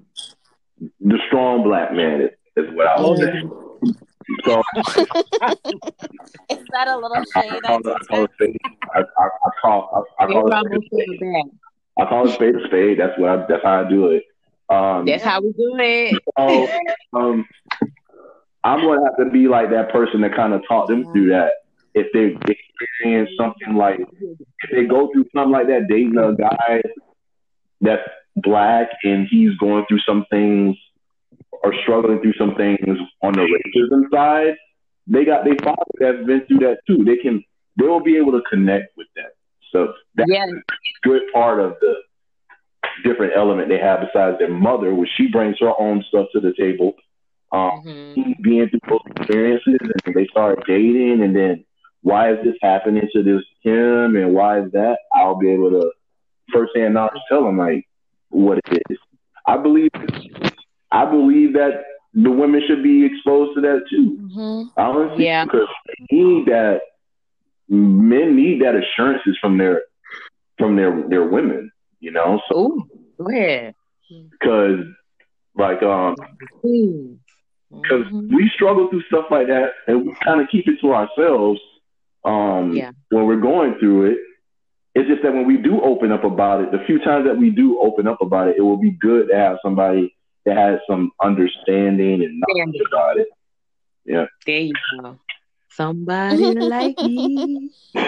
the 1.00 1.18
strong 1.28 1.62
black 1.62 1.92
men, 1.92 2.20
is, 2.22 2.30
is 2.56 2.74
what 2.74 2.86
I 2.86 3.00
was 3.00 3.20
saying. 3.20 3.50
So 4.44 4.62
Is 6.50 6.66
that 6.72 6.88
a 6.88 6.96
little 6.96 7.16
I, 7.16 7.24
I 7.36 7.42
shade? 7.42 7.60
I 7.64 7.68
call 7.68 7.80
it, 7.80 7.86
I 7.86 8.04
call 8.06 8.24
it 8.24 8.30
spade. 8.34 8.56
I, 8.94 9.00
I, 9.00 9.02
I 9.26 9.50
call 9.60 10.06
I, 10.18 10.24
I 10.24 10.26
call 10.26 10.66
it 10.66 10.82
spade. 10.86 11.20
I 11.98 12.04
call 12.06 12.28
it 12.28 12.34
spade 12.34 12.54
a 12.56 12.66
spade. 12.66 12.98
That's 13.00 13.18
what 13.18 13.30
I, 13.30 13.36
that's 13.48 13.62
how 13.62 13.84
I 13.84 13.88
do 13.88 14.08
it. 14.08 14.24
Um, 14.70 15.04
That's 15.04 15.22
how 15.22 15.40
we 15.42 15.52
do 15.52 15.76
it. 15.78 16.22
so, 16.38 16.68
um, 17.12 17.46
I'm 18.64 18.80
gonna 18.80 19.04
have 19.04 19.16
to 19.18 19.30
be 19.30 19.46
like 19.46 19.70
that 19.70 19.90
person 19.92 20.22
that 20.22 20.34
kind 20.34 20.54
of 20.54 20.62
talk 20.66 20.88
them 20.88 21.04
through 21.12 21.28
that. 21.28 21.52
If 21.94 22.06
they 22.12 22.36
experience 22.50 23.30
something 23.38 23.74
like, 23.76 24.00
if 24.00 24.70
they 24.72 24.84
go 24.86 25.12
through 25.12 25.26
something 25.34 25.52
like 25.52 25.68
that, 25.68 25.86
dating 25.88 26.16
a 26.16 26.34
guy 26.34 26.82
that's 27.80 28.02
black 28.36 28.88
and 29.04 29.28
he's 29.30 29.54
going 29.58 29.84
through 29.86 30.00
some 30.00 30.24
things 30.30 30.76
or 31.62 31.74
struggling 31.82 32.20
through 32.20 32.32
some 32.34 32.54
things 32.56 32.98
on 33.22 33.34
the 33.34 33.42
racism 33.42 34.10
side, 34.12 34.56
they 35.06 35.24
got 35.24 35.44
their 35.44 35.56
father 35.62 35.84
that's 36.00 36.26
been 36.26 36.44
through 36.46 36.58
that 36.60 36.78
too. 36.86 37.04
They 37.04 37.16
can, 37.16 37.44
they 37.78 37.86
will 37.86 38.02
be 38.02 38.16
able 38.16 38.32
to 38.32 38.42
connect 38.50 38.96
with 38.96 39.06
that. 39.16 39.32
So 39.70 39.92
that's 40.14 40.30
Yeah. 40.30 40.46
a 40.46 41.08
good 41.08 41.22
part 41.32 41.60
of 41.60 41.76
the 41.80 41.94
different 43.04 43.34
element 43.36 43.68
they 43.68 43.78
have 43.78 44.00
besides 44.00 44.38
their 44.38 44.50
mother, 44.50 44.94
which 44.94 45.10
she 45.16 45.28
brings 45.30 45.56
her 45.60 45.72
own 45.78 46.02
stuff 46.08 46.26
to 46.32 46.40
the 46.40 46.54
table. 46.58 46.94
Um, 47.54 47.82
Mhm. 47.86 48.42
being 48.42 48.68
through 48.68 48.80
those 48.88 49.00
experiences 49.16 49.76
and 50.06 50.14
they 50.14 50.26
start 50.26 50.58
dating 50.66 51.22
and 51.22 51.34
then 51.36 51.64
why 52.02 52.32
is 52.32 52.38
this 52.44 52.56
happening 52.62 53.06
to 53.14 53.22
this 53.22 53.42
him 53.62 54.16
and 54.16 54.34
why 54.34 54.60
is 54.62 54.70
that 54.72 54.98
i'll 55.14 55.38
be 55.38 55.50
able 55.50 55.70
to 55.70 55.84
firsthand 56.52 56.94
knowledge 56.94 57.22
tell 57.28 57.46
him 57.48 57.58
like 57.58 57.84
what 58.30 58.58
it 58.58 58.82
is 58.90 58.98
i 59.46 59.56
believe 59.56 59.90
i 60.90 61.04
believe 61.04 61.52
that 61.54 61.84
the 62.14 62.30
women 62.30 62.60
should 62.66 62.82
be 62.82 63.04
exposed 63.04 63.54
to 63.54 63.60
that 63.60 63.80
too 63.90 64.18
Mhm. 64.34 64.70
honestly 64.76 65.24
Yeah. 65.26 65.44
because 65.44 65.68
they 65.86 66.16
need 66.16 66.46
that 66.46 66.80
men 67.68 68.36
need 68.36 68.62
that 68.62 68.74
assurances 68.74 69.36
from 69.40 69.58
their 69.58 69.82
from 70.58 70.76
their 70.76 70.92
their 71.08 71.24
women 71.28 71.70
you 72.00 72.10
know 72.10 72.40
so 72.50 72.58
Ooh, 72.58 72.88
go 73.18 73.28
ahead. 73.30 73.74
because 74.32 74.80
like 75.56 75.82
um 75.82 76.14
Ooh. 76.64 77.18
Because 77.82 78.06
Mhm. 78.06 78.32
we 78.34 78.48
struggle 78.50 78.88
through 78.88 79.02
stuff 79.02 79.26
like 79.30 79.46
that 79.48 79.72
and 79.86 80.06
we 80.06 80.14
kind 80.24 80.40
of 80.40 80.48
keep 80.48 80.66
it 80.68 80.80
to 80.80 80.94
ourselves 80.94 81.60
um, 82.24 82.72
Yeah. 82.72 82.92
when 83.10 83.26
we're 83.26 83.36
going 83.40 83.74
through 83.78 84.06
it. 84.12 84.18
It's 84.94 85.08
just 85.08 85.22
that 85.22 85.34
when 85.34 85.46
we 85.46 85.56
do 85.58 85.80
open 85.82 86.10
up 86.12 86.24
about 86.24 86.62
it, 86.62 86.70
the 86.72 86.78
few 86.86 86.98
times 87.00 87.26
that 87.26 87.36
we 87.36 87.50
do 87.50 87.78
open 87.80 88.06
up 88.06 88.22
about 88.22 88.48
it, 88.48 88.56
it 88.56 88.62
will 88.62 88.78
be 88.78 88.92
good 88.92 89.28
to 89.28 89.36
have 89.36 89.58
somebody 89.60 90.14
that 90.46 90.56
has 90.56 90.80
some 90.88 91.10
understanding 91.22 92.22
and 92.22 92.42
knowledge 92.48 92.80
about 92.86 93.18
it. 93.18 93.28
Yeah. 94.06 94.26
There 94.46 94.60
you 94.60 94.72
go. 95.00 95.18
Somebody 95.70 96.54
like 96.54 96.96
me. 96.98 97.70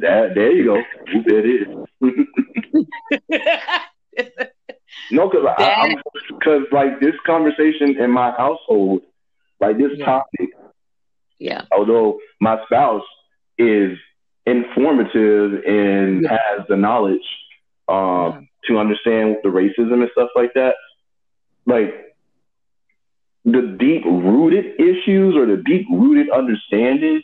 That 0.00 0.34
there 0.34 0.50
you 0.50 0.64
go. 0.64 0.82
That 1.26 1.44
is. 1.46 1.68
no, 5.12 5.28
because 5.28 5.46
I'm 5.58 5.96
because 6.28 6.62
like 6.72 7.00
this 7.00 7.14
conversation 7.26 7.96
in 8.00 8.10
my 8.10 8.30
household, 8.32 9.02
like 9.60 9.78
this 9.78 9.92
Yeah. 9.96 10.04
topic, 10.06 10.50
yeah. 11.38 11.62
although 11.72 12.18
my 12.40 12.58
spouse 12.66 13.04
is 13.58 13.98
informative 14.46 15.62
and 15.64 16.22
Yeah. 16.22 16.38
has 16.56 16.66
the 16.68 16.76
knowledge 16.76 17.26
um, 17.88 17.96
Yeah. 17.96 18.40
to 18.68 18.78
understand 18.78 19.36
the 19.42 19.48
racism 19.50 20.02
and 20.02 20.10
stuff 20.12 20.30
like 20.36 20.52
that, 20.54 20.74
like 21.66 22.14
the 23.44 23.62
deep 23.78 24.04
rooted 24.04 24.80
issues 24.80 25.34
or 25.36 25.46
the 25.46 25.56
deep 25.66 25.86
rooted 25.90 26.30
understanding 26.30 27.22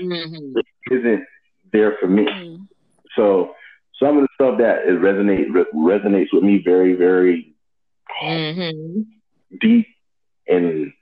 Mhm. 0.00 0.54
isn't 0.90 1.24
there 1.72 1.92
for 2.00 2.06
me. 2.06 2.26
Mhm. 2.26 2.68
So 3.16 3.54
some 4.00 4.16
of 4.18 4.22
the 4.22 4.28
stuff 4.34 4.58
that 4.58 4.86
is 4.86 4.96
resonate 4.98 5.52
re- 5.52 5.66
resonates 5.74 6.28
with 6.32 6.42
me 6.42 6.62
very 6.64 6.94
very 6.94 7.54
Mhm. 8.22 9.06
deep 9.60 9.86
and 10.48 10.92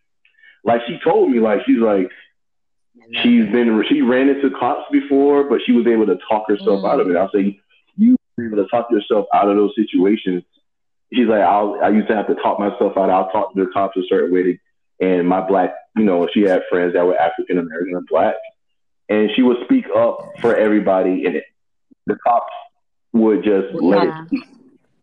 like 0.64 0.82
she 0.86 0.98
told 1.04 1.30
me 1.30 1.40
like 1.40 1.60
she's 1.66 1.78
like 1.78 2.10
she's 3.22 3.46
been 3.50 3.84
she 3.88 4.00
ran 4.02 4.28
into 4.28 4.50
cops 4.50 4.84
before, 4.92 5.44
but 5.44 5.60
she 5.64 5.72
was 5.72 5.86
able 5.86 6.06
to 6.06 6.16
talk 6.28 6.48
herself 6.48 6.82
Mm. 6.82 6.88
out 6.90 7.00
of 7.00 7.10
it. 7.10 7.16
I'll 7.16 7.30
say 7.30 7.58
you 7.96 8.16
were 8.38 8.46
able 8.46 8.56
to 8.58 8.68
talk 8.68 8.90
yourself 8.90 9.26
out 9.34 9.48
of 9.48 9.56
those 9.56 9.74
situations. 9.74 10.44
She's 11.12 11.26
like, 11.26 11.42
I'll, 11.42 11.78
I 11.82 11.88
used 11.90 12.08
to 12.08 12.14
have 12.16 12.28
to 12.28 12.34
talk 12.36 12.58
myself 12.58 12.96
out. 12.96 13.10
I'll 13.10 13.30
talk 13.30 13.54
to 13.54 13.64
the 13.64 13.70
cops 13.70 13.96
a 13.98 14.02
certain 14.08 14.32
way, 14.32 14.42
to, 14.44 14.58
and 15.00 15.28
my 15.28 15.40
black, 15.46 15.74
you 15.96 16.04
know, 16.04 16.26
she 16.32 16.42
had 16.42 16.62
friends 16.70 16.94
that 16.94 17.04
were 17.04 17.18
African 17.18 17.58
American 17.58 17.96
and 17.96 18.06
black, 18.06 18.34
and 19.08 19.30
she 19.34 19.42
would 19.42 19.58
speak 19.64 19.86
up 19.94 20.18
for 20.40 20.54
everybody, 20.56 21.26
and 21.26 21.36
it, 21.36 21.44
the 22.06 22.16
cops 22.16 22.52
would 23.12 23.42
just 23.44 23.74
let 23.74 24.04
Yeah. 24.04 24.24
it. 24.32 24.44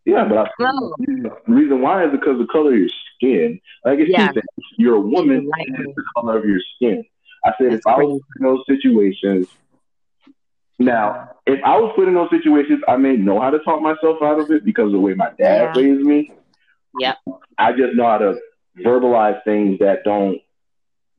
Yeah, 0.06 0.26
but 0.28 0.38
I, 0.40 0.50
No. 0.60 0.94
the 0.98 1.32
reason 1.48 1.82
why 1.82 2.06
is 2.06 2.12
because 2.12 2.34
of 2.34 2.40
the 2.40 2.48
color 2.48 2.74
of 2.74 2.80
your 2.80 2.90
skin. 3.16 3.60
Like 3.86 4.00
it's 4.00 4.10
Yeah. 4.10 4.32
You're 4.78 4.96
a 4.96 5.00
woman, 5.00 5.48
Like 5.48 5.68
it's 5.68 5.96
the 5.96 6.04
color 6.16 6.38
of 6.38 6.46
your 6.46 6.60
skin. 6.76 7.06
I 7.46 7.54
said 7.58 7.72
That's 7.72 7.86
if 7.86 7.88
I 7.88 7.98
was 7.98 8.22
in 8.40 8.46
those 8.46 8.64
situations, 8.68 9.48
now 10.80 11.30
if 11.46 11.60
I 11.64 11.78
was 11.78 11.94
put 11.96 12.08
in 12.08 12.14
those 12.14 12.30
situations, 12.30 12.82
I 12.88 12.96
may 12.98 13.16
know 13.18 13.40
how 13.40 13.50
to 13.50 13.60
talk 13.60 13.82
myself 13.82 14.22
out 14.22 14.40
of 14.40 14.50
it 14.52 14.64
because 14.66 14.88
of 14.88 14.92
the 14.94 15.00
way 15.00 15.14
my 15.14 15.32
dad 15.38 15.76
Yeah. 15.76 15.82
raised 15.82 16.02
me. 16.02 16.32
Yep. 17.00 17.18
I 17.58 17.74
just 17.74 17.96
know 17.96 18.06
how 18.06 18.18
to 18.18 18.40
verbalize 18.78 19.44
things 19.44 19.80
that 19.80 20.04
don't 20.04 20.42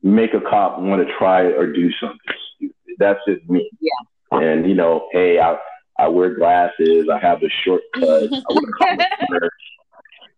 make 0.03 0.33
a 0.33 0.41
cop 0.41 0.79
want 0.79 1.07
to 1.07 1.13
try 1.13 1.43
or 1.43 1.67
do 1.71 1.91
something. 1.93 2.71
That's 2.97 3.19
just 3.27 3.47
me. 3.49 3.69
Yeah. 3.79 3.91
And 4.39 4.67
you 4.67 4.75
know, 4.75 5.07
hey, 5.11 5.39
I 5.39 5.57
I 6.01 6.07
wear 6.07 6.33
glasses. 6.35 7.07
I 7.13 7.19
have 7.19 7.43
a 7.43 7.49
short 7.63 7.81
cut. 7.93 8.23
I 8.33 8.53
wear 8.53 8.71
collar. 8.79 9.49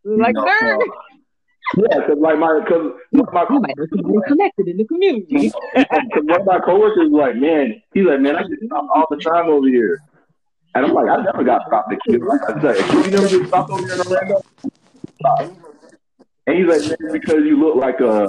Like, 0.03 0.35
You 0.35 0.41
know, 0.41 0.45
nerd. 0.45 0.79
uh, 0.79 0.85
yeah, 1.77 1.99
because 2.01 2.17
like 2.19 2.37
my 2.37 2.59
because 2.63 2.91
my 3.13 3.45
You 3.49 3.61
be 3.61 4.03
really 4.03 4.21
connected 4.27 4.67
in 4.67 4.77
the 4.77 4.85
community. 4.85 5.49
One 5.73 6.41
of 6.41 6.45
my 6.45 6.59
coworkers 6.59 7.09
was 7.09 7.19
like, 7.19 7.35
man, 7.37 7.81
he's 7.93 8.05
like, 8.05 8.19
man, 8.19 8.35
I 8.35 8.41
get 8.43 8.59
stopped 8.65 8.89
all 8.93 9.05
the 9.09 9.17
time 9.17 9.47
over 9.47 9.67
here. 9.67 9.99
And 10.75 10.85
I'm 10.85 10.93
like, 10.93 11.07
I 11.07 11.23
never 11.23 11.43
got 11.43 11.61
stopped 11.67 11.93
at 11.93 11.99
Q. 12.07 12.27
Like, 12.27 12.41
I 12.49 12.53
was 12.53 12.63
like, 12.63 13.05
you 13.05 13.11
never 13.11 13.29
get 13.29 13.47
stopped 13.47 13.71
over 13.71 13.81
here 13.85 13.93
in 13.93 14.01
Orlando? 14.01 14.41
Stop. 15.19 15.39
And 16.47 16.57
he's 16.57 16.67
like, 16.67 16.99
man, 16.99 17.11
because 17.13 17.43
you 17.45 17.57
look 17.57 17.75
like 17.77 17.99
a, 18.01 18.27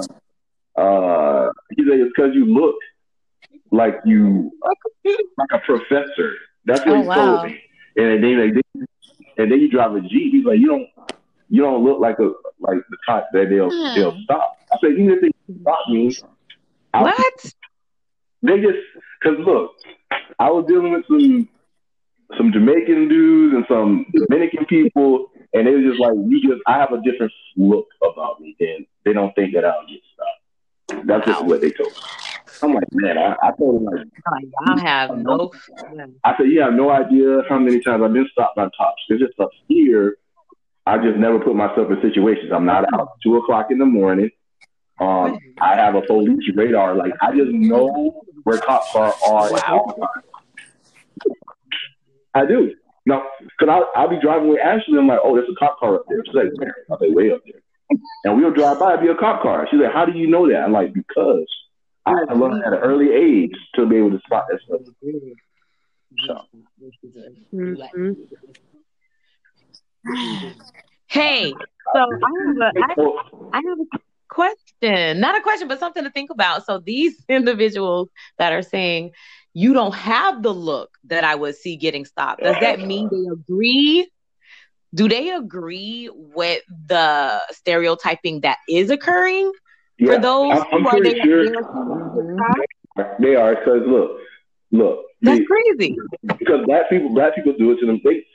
uh, 0.79 1.51
he's 1.75 1.85
like, 1.87 1.99
it's 1.99 2.13
because 2.15 2.33
you 2.33 2.45
look 2.45 2.75
like 3.71 3.95
you, 4.05 4.49
like 5.37 5.49
a 5.51 5.59
professor. 5.59 6.33
That's 6.65 6.85
what 6.85 6.95
Oh, 6.97 7.01
he 7.01 7.07
wow. 7.07 7.15
told 7.15 7.43
me. 7.45 7.59
And 7.97 8.23
then, 8.23 8.39
like, 8.55 8.87
and 9.37 9.51
then 9.51 9.59
you 9.59 9.69
drive 9.69 9.95
a 9.95 10.01
Jeep. 10.01 10.31
He's 10.33 10.45
like, 10.45 10.59
you 10.59 10.67
don't, 10.67 10.87
you 11.49 11.61
don't 11.61 11.83
look 11.83 11.99
like 11.99 12.17
a, 12.19 12.31
like 12.59 12.77
the 12.89 12.97
cop 13.05 13.27
that 13.33 13.47
they'll, 13.49 13.71
Hmm. 13.71 13.93
they'll 13.95 14.17
stop. 14.23 14.57
I 14.71 14.77
said, 14.81 14.91
even 14.91 15.11
if 15.11 15.21
they 15.21 15.31
stop 15.61 15.79
me, 15.89 16.15
I'll 16.93 17.03
What? 17.03 17.53
they 18.41 18.57
just 18.57 18.77
because 19.21 19.37
look, 19.45 19.71
I 20.39 20.49
was 20.49 20.65
dealing 20.67 20.91
with 20.93 21.05
some 21.07 21.49
some 22.37 22.51
Jamaican 22.51 23.07
dudes 23.07 23.55
and 23.55 23.65
some 23.69 24.05
Dominican 24.27 24.65
people, 24.65 25.27
and 25.53 25.67
they 25.67 25.71
was 25.71 25.83
just 25.83 25.99
like, 25.99 26.13
you 26.27 26.41
just 26.41 26.61
I 26.67 26.77
have 26.77 26.91
a 26.91 27.01
different 27.01 27.31
look 27.55 27.87
about 28.03 28.39
me, 28.41 28.55
and 28.59 28.85
they 29.03 29.13
don't 29.13 29.33
think 29.35 29.53
that 29.53 29.65
I'll 29.65 29.85
get 29.87 30.01
stopped. 30.13 31.07
That's 31.07 31.25
just 31.25 31.45
what 31.45 31.61
they 31.61 31.71
told 31.71 31.91
me. 31.91 31.97
I'm 32.61 32.73
like, 32.73 32.87
man, 32.91 33.17
I, 33.17 33.35
I 33.41 33.51
told 33.57 33.75
them 33.75 33.85
like, 33.85 34.07
y'all 34.67 34.77
have 34.79 35.17
no. 35.17 35.51
I 36.23 36.35
said, 36.37 36.47
you 36.47 36.61
have 36.61 36.73
no 36.73 36.89
idea 36.91 37.43
how 37.49 37.59
many 37.59 37.81
times 37.81 38.03
I've 38.03 38.13
been 38.13 38.27
stopped 38.31 38.55
by 38.55 38.69
cops. 38.77 39.01
It's 39.09 39.21
just 39.21 39.39
up 39.39 39.49
here. 39.67 40.17
I 40.85 40.97
just 40.97 41.17
never 41.17 41.39
put 41.39 41.55
myself 41.55 41.89
in 41.89 42.01
situations. 42.01 42.51
I'm 42.53 42.65
not 42.65 42.85
out 42.93 43.17
two 43.23 43.37
o'clock 43.37 43.67
in 43.71 43.79
the 43.79 43.85
morning. 43.85 44.29
Um, 44.99 45.39
I 45.59 45.75
have 45.75 45.95
a 45.95 46.01
police 46.01 46.43
radar. 46.55 46.95
Like 46.95 47.13
I 47.21 47.35
just 47.35 47.51
know 47.51 48.23
where 48.43 48.59
cops 48.59 48.95
are 48.95 49.13
all 49.25 49.49
times. 49.49 49.91
I 52.33 52.45
do. 52.45 52.75
No, 53.07 53.23
because 53.39 53.69
I'll, 53.69 53.89
I'll 53.95 54.09
be 54.09 54.19
driving 54.19 54.49
with 54.49 54.59
Ashley. 54.59 54.97
I'm 54.97 55.07
like, 55.07 55.19
oh, 55.23 55.35
there's 55.35 55.49
a 55.49 55.55
cop 55.55 55.79
car 55.79 55.95
up 55.95 56.05
there. 56.09 56.23
She's 56.25 56.33
like, 56.33 56.51
where? 56.55 56.75
I'll 56.89 56.99
say, 56.99 57.09
way 57.09 57.31
up 57.31 57.41
there. 57.45 57.61
And 58.23 58.37
we'll 58.37 58.51
drive 58.51 58.79
by, 58.79 58.93
it'll 58.93 59.05
be 59.05 59.09
a 59.09 59.15
cop 59.15 59.43
car. 59.43 59.67
She's 59.69 59.79
like, 59.79 59.93
how 59.93 60.05
do 60.05 60.17
you 60.17 60.27
know 60.27 60.49
that? 60.49 60.61
I'm 60.63 60.71
like, 60.71 60.93
because 60.93 61.45
I 62.05 62.11
had 62.11 62.25
to 62.29 62.35
learn 62.35 62.61
at 62.65 62.73
an 62.73 62.79
early 62.79 63.11
age 63.11 63.55
to 63.75 63.85
be 63.87 63.97
able 63.97 64.11
to 64.11 64.19
spot 64.25 64.45
that 64.49 64.59
stuff. 64.65 64.81
So, 66.27 66.41
Mhm. 67.53 68.15
Hey, 71.07 71.53
so 71.93 71.99
I 71.99 72.29
have 72.47 72.57
a, 72.61 72.73
I, 72.81 72.95
I 73.53 73.61
have 73.69 73.79
a 73.79 73.99
question, 74.29 75.19
not 75.19 75.37
a 75.37 75.41
question, 75.41 75.67
but 75.67 75.79
something 75.79 76.03
to 76.03 76.09
think 76.11 76.29
about. 76.31 76.65
So 76.65 76.79
these 76.79 77.23
individuals 77.29 78.09
that 78.37 78.53
are 78.53 78.61
saying 78.61 79.11
you 79.53 79.73
don't 79.73 79.93
have 79.95 80.43
the 80.43 80.53
look 80.53 80.89
that 81.05 81.23
I 81.23 81.35
would 81.35 81.55
see 81.55 81.77
getting 81.77 82.05
stopped, 82.05 82.43
does 82.43 82.57
that 82.59 82.79
mean 82.79 83.09
they 83.11 83.25
agree? 83.31 84.09
Do 84.93 85.07
they 85.07 85.29
agree 85.31 86.09
with 86.13 86.61
the 86.87 87.41
stereotyping 87.51 88.41
that 88.41 88.57
is 88.69 88.89
occurring 88.89 89.51
yeah, 89.97 90.15
for 90.15 90.21
those 90.21 90.51
I'm, 90.53 90.63
I'm 90.73 90.81
who 90.83 90.87
are 90.89 91.03
they, 91.03 91.13
sure 91.21 91.43
they 93.19 93.35
are 93.35 93.55
they. 93.55 93.59
Because 93.59 93.81
look, 93.87 94.11
look, 94.71 95.05
That's 95.21 95.39
the- 95.39 95.45
crazy. 95.45 95.95
because 96.23 96.65
black 96.65 96.89
people, 96.89 97.09
black 97.13 97.35
people 97.35 97.53
do 97.57 97.71
it 97.71 97.79
to 97.79 97.85
them. 97.85 98.01
They, 98.03 98.25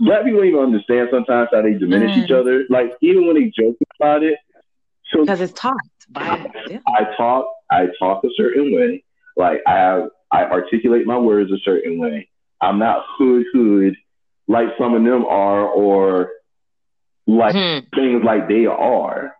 black 0.00 0.24
people 0.24 0.40
don't 0.40 0.48
even 0.48 0.60
understand 0.60 1.08
sometimes 1.10 1.48
how 1.52 1.62
they 1.62 1.74
diminish 1.74 2.16
Mm. 2.16 2.24
each 2.24 2.30
other. 2.30 2.64
Like 2.68 2.92
even 3.00 3.26
when 3.26 3.36
they 3.36 3.50
joke 3.58 3.76
about 3.98 4.22
it. 4.22 4.38
So 5.12 5.20
Because 5.20 5.40
it's 5.40 5.52
taught 5.52 5.76
by 6.10 6.50
them. 6.68 6.80
I 6.86 7.04
talk, 7.16 7.46
I 7.70 7.88
talk 7.98 8.24
a 8.24 8.28
certain 8.36 8.74
way. 8.74 9.04
Like 9.36 9.60
I 9.66 9.72
have, 9.76 10.08
I 10.30 10.44
articulate 10.44 11.06
my 11.06 11.18
words 11.18 11.50
a 11.52 11.58
certain 11.64 11.98
way. 11.98 12.28
I'm 12.60 12.78
not 12.78 13.04
hood 13.18 13.44
hood 13.52 13.96
like 14.48 14.68
some 14.78 14.94
of 14.94 15.02
them 15.04 15.24
are, 15.26 15.66
or 15.66 16.30
like 17.26 17.54
Hmm. 17.54 17.78
things 17.94 18.22
like 18.24 18.48
they 18.48 18.66
are. 18.66 19.34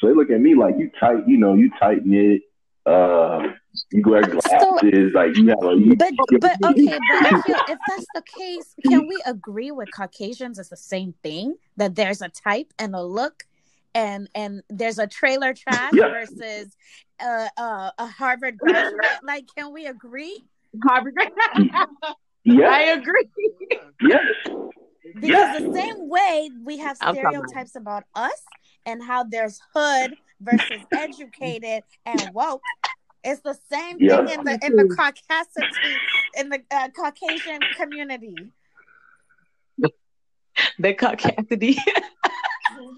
So 0.00 0.06
they 0.08 0.14
look 0.14 0.30
at 0.30 0.40
me 0.40 0.54
like 0.54 0.76
you 0.78 0.90
tight, 0.98 1.28
you 1.28 1.36
know, 1.36 1.54
you 1.54 1.70
tight 1.78 2.04
knit. 2.06 2.42
Uh, 2.86 3.48
you 3.92 4.02
wear 4.04 4.22
glasses, 4.22 5.12
like 5.14 5.36
you 5.36 5.48
have 5.48 5.62
a. 5.62 5.74
You, 5.74 5.94
But 5.94 6.12
but 6.40 6.56
okay, 6.70 6.98
but 7.10 7.32
if, 7.32 7.46
you, 7.48 7.54
if 7.68 7.78
that's 7.86 8.06
the 8.14 8.22
case, 8.22 8.74
can 8.88 9.06
we 9.06 9.22
agree 9.26 9.70
with 9.70 9.90
Caucasians 9.94 10.58
it's 10.58 10.70
the 10.70 10.76
same 10.76 11.12
thing 11.22 11.56
that 11.76 11.94
there's 11.94 12.22
a 12.22 12.30
type 12.30 12.72
and 12.78 12.94
a 12.96 13.02
look, 13.02 13.44
and 13.94 14.28
and 14.34 14.62
there's 14.70 14.98
a 14.98 15.06
trailer 15.06 15.52
trash 15.52 15.92
Yeah. 15.94 16.08
versus 16.08 16.74
uh, 17.22 17.48
uh, 17.58 17.90
a 17.98 18.06
Harvard 18.06 18.56
graduate? 18.58 19.04
Like, 19.22 19.44
can 19.54 19.72
we 19.74 19.86
agree? 19.86 20.42
Harvard. 20.82 21.14
yeah, 22.44 22.66
I 22.66 22.80
yes, 22.84 22.98
agree. 22.98 23.28
yes, 24.00 24.20
Because 25.14 25.30
Yeah. 25.30 25.58
the 25.60 25.72
same 25.74 26.08
way 26.08 26.50
we 26.64 26.78
have 26.78 26.96
I'm 27.02 27.14
talking 27.14 27.20
about- 27.36 27.48
stereotypes 27.50 27.76
about 27.76 28.04
us 28.14 28.42
and 28.86 29.02
how 29.02 29.24
there's 29.24 29.60
hood 29.74 30.14
versus 30.40 30.80
educated 30.92 31.82
and 32.06 32.30
woke. 32.34 32.62
It's 33.22 33.40
the 33.42 33.56
same 33.70 33.96
Yeah. 34.00 34.24
thing 34.24 34.38
in 34.38 34.44
the 34.44 34.58
in 34.64 34.76
the 34.76 34.94
Caucasian 34.96 35.70
in 36.38 36.48
the 36.48 36.60
uh, 36.70 36.88
Caucasian 36.96 37.60
community. 37.76 38.34
The 40.78 40.94
caucasity. 40.94 41.76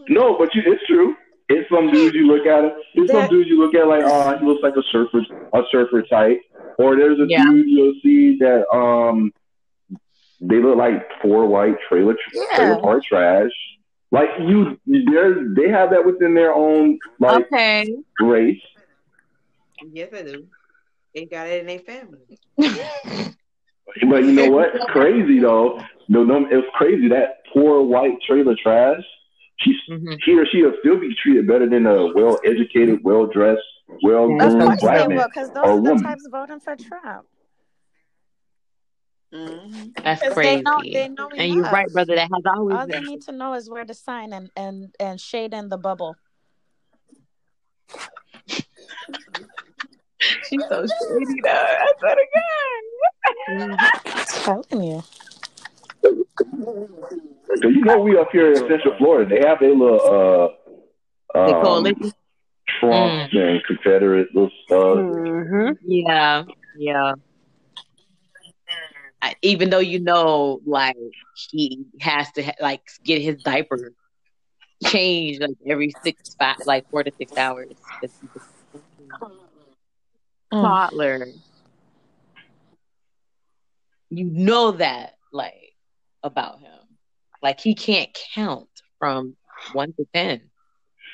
No, 0.08 0.36
but 0.38 0.54
you, 0.54 0.62
it's 0.66 0.84
true. 0.86 1.16
It's 1.48 1.68
some 1.70 1.90
dudes 1.90 2.14
you 2.14 2.26
look 2.26 2.46
at. 2.46 2.64
It's 2.94 3.10
some 3.10 3.20
There- 3.20 3.28
dudes 3.28 3.48
you 3.48 3.58
look 3.58 3.74
at 3.74 3.86
like, 3.88 4.02
oh, 4.04 4.36
he 4.38 4.44
looks 4.44 4.62
like 4.62 4.74
a 4.76 4.82
surfer, 4.92 5.20
a 5.54 5.62
surfer 5.70 6.02
type. 6.02 6.40
Or 6.78 6.94
there's 6.96 7.18
a 7.18 7.26
Yeah. 7.28 7.44
dude 7.44 7.66
you'll 7.68 7.94
see 8.02 8.36
that 8.38 8.68
um, 8.72 9.32
they 10.40 10.56
look 10.60 10.76
like 10.76 11.08
poor 11.20 11.46
white 11.46 11.76
trailer 11.88 12.16
trailer 12.54 12.80
park 12.80 13.04
trash. 13.04 13.50
Like 14.12 14.28
you, 14.40 14.78
there's 14.86 15.56
they 15.56 15.68
have 15.70 15.90
that 15.90 16.04
within 16.06 16.34
their 16.34 16.54
own 16.54 16.98
like 17.18 17.46
okay. 17.46 17.86
race. 18.20 18.60
Yes, 19.92 20.10
I 20.14 20.22
do. 20.22 20.46
They 21.14 21.24
got 21.24 21.48
it 21.48 21.60
in 21.60 21.66
their 21.66 21.80
family. 21.80 22.38
But 24.08 24.24
you 24.24 24.32
know 24.32 24.50
what? 24.50 24.74
It's 24.74 24.84
crazy 24.86 25.38
though. 25.40 25.78
No, 26.08 26.24
no, 26.24 26.46
it's 26.50 26.66
crazy 26.74 27.08
that 27.08 27.42
poor 27.52 27.82
white 27.82 28.16
trailer 28.26 28.54
trash. 28.62 29.02
She's 29.58 29.76
Mhm. 29.90 30.18
he 30.24 30.38
or 30.38 30.46
she 30.46 30.62
will 30.62 30.72
still 30.80 30.98
be 30.98 31.14
treated 31.22 31.46
better 31.46 31.68
than 31.68 31.86
a 31.86 32.06
well 32.14 32.38
educated, 32.44 33.00
well 33.04 33.26
dressed, 33.26 33.60
well 34.02 34.24
Of 34.24 34.38
groomed 34.38 34.62
course 34.62 34.80
black 34.80 35.08
man. 35.08 35.18
because 35.28 35.50
those 35.50 35.64
are 35.64 35.76
the 35.76 35.82
woman. 35.82 36.02
types 36.02 36.26
voting 36.30 36.60
for 36.60 36.74
Trump. 36.76 37.26
Mm-hmm. 39.32 39.88
That's 40.04 40.22
'Cause 40.22 40.34
crazy. 40.34 40.56
They 40.56 40.62
know, 40.62 40.82
they 40.92 41.08
know 41.08 41.28
and 41.36 41.52
you're 41.52 41.60
enough. 41.60 41.72
right, 41.72 41.92
brother. 41.92 42.14
That 42.16 42.28
has 42.32 42.42
always 42.46 42.76
All 42.76 42.86
they 42.86 43.00
need 43.00 43.22
to 43.22 43.32
know 43.32 43.54
is 43.54 43.70
where 43.70 43.84
to 43.84 43.94
sign 43.94 44.32
and 44.32 44.50
and 44.56 44.94
and 45.00 45.20
shade 45.20 45.54
in 45.54 45.68
the 45.68 45.78
bubble. 45.78 46.16
She's 50.48 50.62
so 50.68 50.86
shady, 50.86 51.40
though. 51.42 51.50
I 51.50 51.92
swear 51.98 52.14
to 52.14 52.26
God. 52.34 53.78
telling 54.44 54.84
you. 54.84 55.02
So 57.62 57.68
you 57.68 57.80
know 57.84 57.98
we 57.98 58.16
up 58.18 58.28
here 58.32 58.52
in 58.52 58.58
Central 58.68 58.96
Florida, 58.98 59.34
they 59.34 59.46
have 59.46 59.58
their 59.60 59.74
little 59.74 60.00
uh 60.00 60.48
The 61.46 61.56
um, 61.56 61.62
coalition. 61.62 62.12
Trumps 62.80 63.32
and 63.34 63.62
Confederate 63.64 64.34
little 64.34 64.50
stuff. 64.66 64.78
Mhm. 64.78 65.76
Yeah, 65.82 66.44
yeah. 66.76 67.14
I, 69.32 69.36
even 69.42 69.70
though 69.70 69.78
you 69.78 70.00
know, 70.00 70.60
like 70.66 70.96
he 71.50 71.86
has 72.00 72.30
to 72.32 72.42
ha- 72.42 72.54
like 72.60 72.82
get 73.04 73.22
his 73.22 73.36
diaper 73.36 73.92
changed 74.84 75.40
like 75.42 75.56
every 75.68 75.90
six, 75.90 76.34
five, 76.38 76.56
like 76.64 76.86
four 76.90 77.04
to 77.04 77.12
six 77.18 77.32
hours. 77.36 77.76
he's 78.20 78.30
Mm. 80.52 80.80
toddler. 80.90 81.26
You 84.10 84.24
know 84.24 84.72
that, 84.72 85.14
like 85.32 85.74
about 86.22 86.60
him, 86.60 86.98
like 87.42 87.60
he 87.60 87.74
can't 87.74 88.10
count 88.34 88.68
from 88.98 89.36
one 89.72 89.92
to 89.94 90.06
ten, 90.14 90.50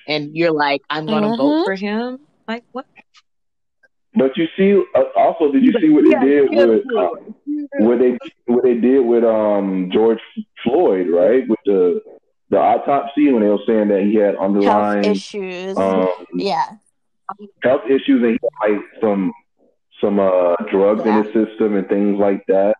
and 0.07 0.37
you're 0.37 0.53
like, 0.53 0.83
I'm 0.91 1.09
gonna 1.09 1.31
Mhm. 1.31 1.37
vote 1.37 1.59
for 1.63 1.75
him. 1.75 2.29
Like 2.49 2.65
what? 2.73 2.87
But 4.19 4.37
you 4.37 4.47
see, 4.57 4.83
uh, 4.97 5.03
also, 5.17 5.53
did 5.53 5.63
you 5.63 5.73
see 5.81 5.91
what 5.91 6.05
they 6.05 6.27
did 6.27 6.51
with 6.51 6.83
uh, 6.97 7.09
what 7.79 7.99
they 8.01 8.19
what 8.47 8.65
they 8.65 8.75
did 8.75 9.01
with 9.01 9.23
um 9.23 9.91
George 9.93 10.19
Floyd, 10.65 11.07
right? 11.09 11.49
With 11.49 11.59
the 11.65 12.01
the 12.51 12.59
autopsy 12.59 13.31
when 13.31 13.43
they 13.43 13.49
were 13.49 13.59
saying 13.67 13.89
that 13.89 14.03
he 14.03 14.17
had 14.17 14.35
Health 14.35 14.45
underlying 14.45 15.05
issues. 15.05 15.77
um, 15.77 16.09
yeah. 16.35 16.71
health 17.63 17.83
issues 17.89 18.23
and 18.23 18.33
he 18.33 18.39
had, 18.43 18.73
like 18.73 18.81
some 19.01 19.33
some 20.01 20.19
uh 20.19 20.55
drugs 20.71 21.05
in 21.05 21.23
his 21.23 21.27
system 21.33 21.77
and 21.77 21.87
things 21.89 22.19
like 22.19 22.45
that. 22.49 22.75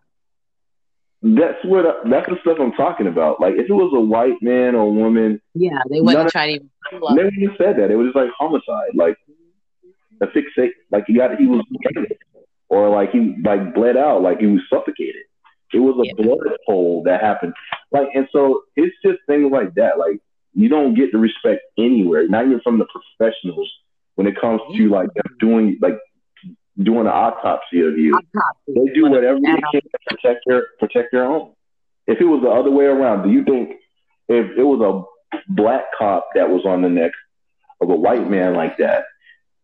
That's 1.21 1.63
what 1.65 1.85
that's 2.09 2.27
the 2.29 2.37
stuff 2.41 2.57
I'm 2.59 2.71
talking 2.73 3.07
about. 3.07 3.39
Like 3.39 3.53
if 3.55 3.69
it 3.69 3.73
was 3.73 3.93
a 3.95 3.99
white 3.99 4.41
man 4.41 4.73
or 4.75 4.91
woman, 4.91 5.39
Yeah, 5.53 5.79
they 5.89 6.01
wouldn't 6.01 6.31
try 6.31 6.47
to 6.47 6.53
even. 6.53 6.69
they 6.91 6.97
wouldn't 6.99 7.33
even 7.41 7.55
said 7.57 7.77
that. 7.77 7.91
It 7.91 7.95
was 7.95 8.07
just 8.07 8.15
like 8.15 8.29
homicide, 8.37 8.91
like 8.95 9.17
asphyxiate, 10.21 10.73
like 10.91 11.05
he 11.07 11.13
got 11.15 11.37
he 11.37 11.47
was 11.47 11.63
or 12.69 12.89
like 12.89 13.11
he 13.11 13.35
like 13.43 13.73
bled 13.73 13.97
out, 13.97 14.21
like 14.21 14.39
he 14.39 14.47
was 14.47 14.61
suffocated. 14.69 15.23
It 15.73 15.79
was 15.79 15.95
a 15.99 16.07
Yeah. 16.07 16.13
blood 16.25 16.57
hole 16.65 17.03
that 17.05 17.21
happened. 17.21 17.53
Like 17.91 18.09
and 18.13 18.27
so 18.31 18.63
it's 18.75 18.95
just 19.03 19.19
things 19.27 19.51
like 19.51 19.75
that. 19.75 19.97
Like 19.97 20.19
you 20.53 20.69
don't 20.69 20.93
get 20.93 21.11
the 21.11 21.17
respect 21.17 21.61
anywhere, 21.77 22.27
not 22.27 22.45
even 22.45 22.59
from 22.61 22.79
the 22.79 22.85
professionals 22.85 23.71
when 24.15 24.27
it 24.27 24.39
comes 24.39 24.61
to 24.75 24.89
like 24.89 25.13
them 25.13 25.35
doing 25.39 25.77
like 25.81 25.97
doing 26.81 27.01
an 27.01 27.07
autopsy 27.07 27.81
of 27.81 27.97
you. 27.97 28.19
They 28.67 28.93
do 28.93 29.09
whatever 29.09 29.39
they 29.39 29.47
can 29.47 29.81
to 29.81 29.99
protect 30.07 30.41
their 30.45 30.63
protect 30.79 31.11
their 31.11 31.25
own. 31.25 31.53
If 32.07 32.19
it 32.19 32.25
was 32.25 32.41
the 32.41 32.49
other 32.49 32.71
way 32.71 32.85
around, 32.85 33.23
do 33.23 33.31
you 33.31 33.43
think 33.43 33.75
if 34.27 34.57
it 34.57 34.63
was 34.63 34.81
a 34.81 35.03
black 35.51 35.83
cop 35.97 36.29
that 36.35 36.49
was 36.49 36.65
on 36.65 36.81
the 36.81 36.89
neck 36.89 37.11
of 37.81 37.89
a 37.89 37.95
white 37.95 38.29
man 38.29 38.55
like 38.55 38.77
that, 38.77 39.03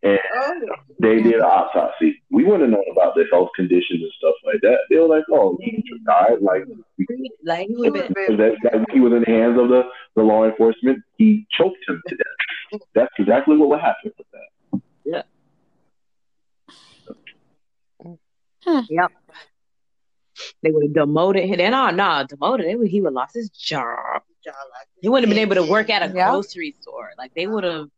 and 0.05 0.19
Oh, 0.37 0.75
they 0.99 1.15
did 1.21 1.35
an 1.35 1.41
autopsy, 1.41 2.21
we 2.31 2.43
wouldn't 2.45 2.61
have 2.63 2.69
known 2.71 2.85
about 2.91 3.15
the 3.15 3.25
health 3.31 3.49
conditions 3.55 4.01
and 4.01 4.11
stuff 4.17 4.35
like 4.45 4.61
that. 4.61 4.77
They 4.89 4.97
were 4.97 5.07
like, 5.07 5.23
"Oh, 5.31 5.57
he 5.61 5.83
died." 6.05 6.37
Like 6.41 6.63
Like 7.43 7.67
he 7.67 7.73
He 7.73 7.79
would 7.79 7.91
would've 7.93 8.07
have 8.07 8.13
been- 8.15 8.37
that, 8.37 8.55
that 8.63 8.85
he 8.93 8.99
was 8.99 9.13
in 9.13 9.21
the 9.21 9.31
hands 9.31 9.59
of 9.59 9.69
the, 9.69 9.83
the 10.15 10.21
law 10.23 10.45
enforcement. 10.45 10.99
He 11.17 11.45
choked 11.51 11.77
him 11.87 12.01
to 12.07 12.15
death. 12.15 12.81
That's 12.93 13.13
exactly 13.19 13.57
what 13.57 13.69
would 13.69 13.79
happen 13.81 14.11
with 14.17 14.27
that. 14.33 14.81
Yeah. 15.05 15.23
Yep. 18.89 19.11
They 20.63 20.71
would 20.71 20.83
have 20.85 20.93
demoted 20.93 21.45
him. 21.47 21.71
No, 21.71 21.83
uh, 21.85 21.91
no, 21.91 22.25
demoted. 22.27 22.65
They 22.67 22.75
would, 22.75 22.87
he 22.89 22.99
would 23.01 23.09
have 23.09 23.13
lost 23.13 23.35
his 23.35 23.49
job. 23.49 24.21
Y'all 24.45 24.53
He 25.01 25.09
wouldn't 25.09 25.27
have 25.27 25.35
been 25.35 25.41
able 25.41 25.55
to 25.63 25.69
work 25.71 25.89
at 25.89 26.01
a 26.01 26.13
Yeah. 26.13 26.29
grocery 26.31 26.75
store. 26.81 27.11
Like 27.17 27.33
they 27.35 27.47
would 27.47 27.63
have 27.63 27.89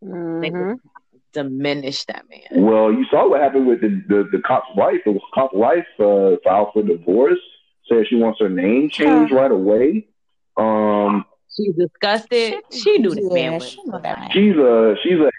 they 0.00 0.06
would 0.08 0.52
mm-hmm. 0.52 0.88
Have 1.36 1.46
diminished 1.46 2.06
that 2.08 2.24
man. 2.30 2.62
Well, 2.64 2.92
you 2.92 3.04
saw 3.10 3.28
what 3.28 3.40
happened 3.40 3.66
with 3.66 3.80
the, 3.80 4.02
the, 4.08 4.28
the 4.32 4.38
cop's 4.42 4.68
wife. 4.76 5.00
The 5.04 5.18
cop's 5.34 5.54
wife 5.54 5.86
uh, 5.98 6.36
filed 6.44 6.68
for 6.72 6.82
divorce. 6.82 7.38
said 7.88 8.06
she 8.08 8.16
wants 8.16 8.40
her 8.40 8.48
name 8.48 8.90
changed 8.90 9.32
right 9.32 9.50
away. 9.50 10.08
Um, 10.56 11.24
She's 11.54 11.74
disgusted. 11.74 12.54
She 12.72 12.98
knew 12.98 13.14
this 13.14 13.30
man 13.32 13.54
was. 13.54 13.68
she 13.68 13.82
knew 13.84 13.98
that 14.02 14.18
man. 14.18 14.30
she's 14.32 14.56
a 14.56 14.94
she's 15.02 15.18
a 15.18 15.30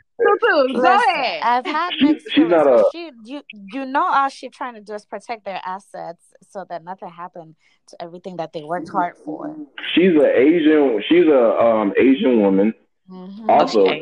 Go 0.41 0.63
Listen, 0.63 0.85
ahead. 0.85 1.43
I've 1.43 1.65
had 1.65 1.91
She- 1.99 2.19
she's 2.31 2.47
not 2.49 2.65
a- 2.65 2.85
she, 2.91 3.11
you, 3.25 3.41
you 3.71 3.85
know, 3.85 4.03
all 4.03 4.29
she 4.29 4.49
trying 4.49 4.73
to 4.73 4.81
do 4.81 4.93
is 4.95 5.05
protect 5.05 5.45
their 5.45 5.61
assets 5.63 6.23
so 6.49 6.65
that 6.69 6.83
nothing 6.83 7.09
happened 7.09 7.55
to 7.89 8.01
everything 8.01 8.37
that 8.37 8.51
they 8.51 8.63
worked 8.63 8.89
hard 8.89 9.15
for. 9.23 9.55
she's 9.93 10.15
an 10.15 10.25
Asian 10.25 11.03
she's 11.07 11.27
a 11.27 11.59
um 11.59 11.93
Asian 11.97 12.41
woman. 12.41 12.73
Mhm. 13.09 13.49
Also, 13.49 13.85
Okay. 13.85 14.01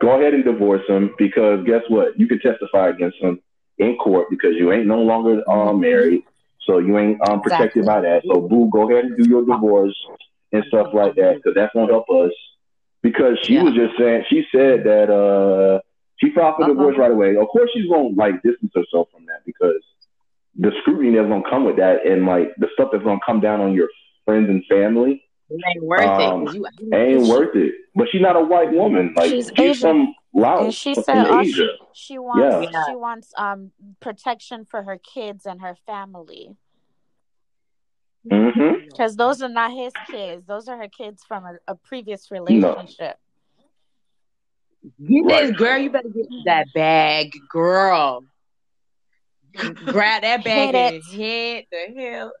go 0.00 0.18
ahead 0.20 0.34
and 0.34 0.44
divorce 0.44 0.82
him 0.88 1.14
because 1.18 1.64
guess 1.66 1.82
what? 1.88 2.18
You 2.18 2.26
can 2.26 2.40
testify 2.40 2.88
against 2.88 3.18
him 3.18 3.40
in 3.78 3.96
court 3.96 4.28
because 4.30 4.54
you 4.56 4.72
ain't 4.72 4.86
no 4.86 5.00
longer 5.00 5.42
um 5.48 5.80
married, 5.80 6.22
so 6.66 6.78
you 6.78 6.98
ain't 6.98 7.20
um 7.22 7.40
protected 7.42 7.84
Exactly. 7.84 7.84
by 7.84 8.00
that. 8.00 8.22
So 8.32 8.40
boo, 8.40 8.68
go 8.72 8.90
ahead 8.90 9.04
and 9.04 9.16
do 9.16 9.24
your 9.24 9.44
divorce 9.44 9.96
and 10.52 10.64
stuff 10.68 10.88
like 10.94 11.14
that 11.16 11.36
because 11.36 11.54
that's 11.54 11.72
gonna 11.74 11.90
help 11.92 12.08
us. 12.10 12.32
Because 13.02 13.38
she 13.46 13.54
Yeah. 13.54 13.62
was 13.62 13.74
just 13.74 13.96
saying, 13.98 14.24
she 14.28 14.44
said 14.54 14.84
that 14.84 15.10
uh 15.10 15.80
she 16.16 16.32
filed 16.34 16.56
for 16.56 16.64
Uh-huh. 16.64 16.72
divorce 16.72 16.96
right 16.98 17.10
away. 17.12 17.36
Of 17.36 17.48
course, 17.48 17.70
she's 17.72 17.88
gonna 17.88 18.10
like 18.16 18.42
distance 18.42 18.72
herself 18.74 19.08
from 19.12 19.26
that 19.26 19.42
because 19.46 19.82
the 20.56 20.72
scrutiny 20.80 21.16
that's 21.16 21.28
gonna 21.28 21.48
come 21.48 21.64
with 21.64 21.76
that 21.76 22.06
and 22.06 22.26
like 22.26 22.54
the 22.58 22.68
stuff 22.74 22.88
that's 22.92 23.04
gonna 23.04 23.20
come 23.24 23.40
down 23.40 23.60
on 23.60 23.72
your 23.72 23.88
friends 24.24 24.48
and 24.48 24.64
family 24.68 25.22
It 25.50 25.60
ain't 25.74 25.84
worth 25.84 26.00
Um, 26.04 26.44
it. 26.44 26.52
You, 26.54 26.66
ain't 26.94 27.28
worth 27.28 27.54
it. 27.56 27.74
But 27.94 28.08
she's 28.10 28.20
not 28.20 28.36
a 28.36 28.40
white 28.40 28.72
woman. 28.72 29.12
Like 29.16 29.30
She's 29.30 29.48
she's, 29.48 29.58
Asian. 29.58 29.80
from 29.80 30.14
Laos, 30.32 30.64
And 30.64 30.74
she 30.74 30.94
said 30.94 31.26
all 31.26 31.40
Asia. 31.42 31.68
she, 31.92 32.12
she 32.12 32.18
wants 32.18 32.72
Yeah. 32.72 32.84
she 32.88 32.96
wants 32.96 33.32
um 33.36 33.72
protection 34.00 34.64
for 34.64 34.82
her 34.82 34.98
kids 34.98 35.46
and 35.46 35.60
her 35.60 35.76
family 35.86 36.56
hmm 38.28 38.48
because 38.88 39.16
those 39.16 39.40
are 39.42 39.48
not 39.48 39.72
his 39.72 39.92
kids; 40.10 40.44
those 40.44 40.68
are 40.68 40.76
her 40.76 40.88
kids 40.88 41.24
from 41.26 41.44
a, 41.44 41.54
a 41.68 41.74
previous 41.74 42.30
relationship. 42.30 43.16
Get 45.06 45.26
this 45.26 45.50
girl. 45.56 45.78
You 45.78 45.90
better 45.90 46.08
get 46.08 46.26
that 46.44 46.66
bag, 46.74 47.32
girl. 47.50 48.24
Grab 49.88 50.22
that 50.22 50.44
bag 50.44 50.74
Hit 50.74 50.76
and 50.76 50.94
it. 50.94 51.04
hit 51.04 51.66
the 51.70 52.00
hell. 52.00 52.32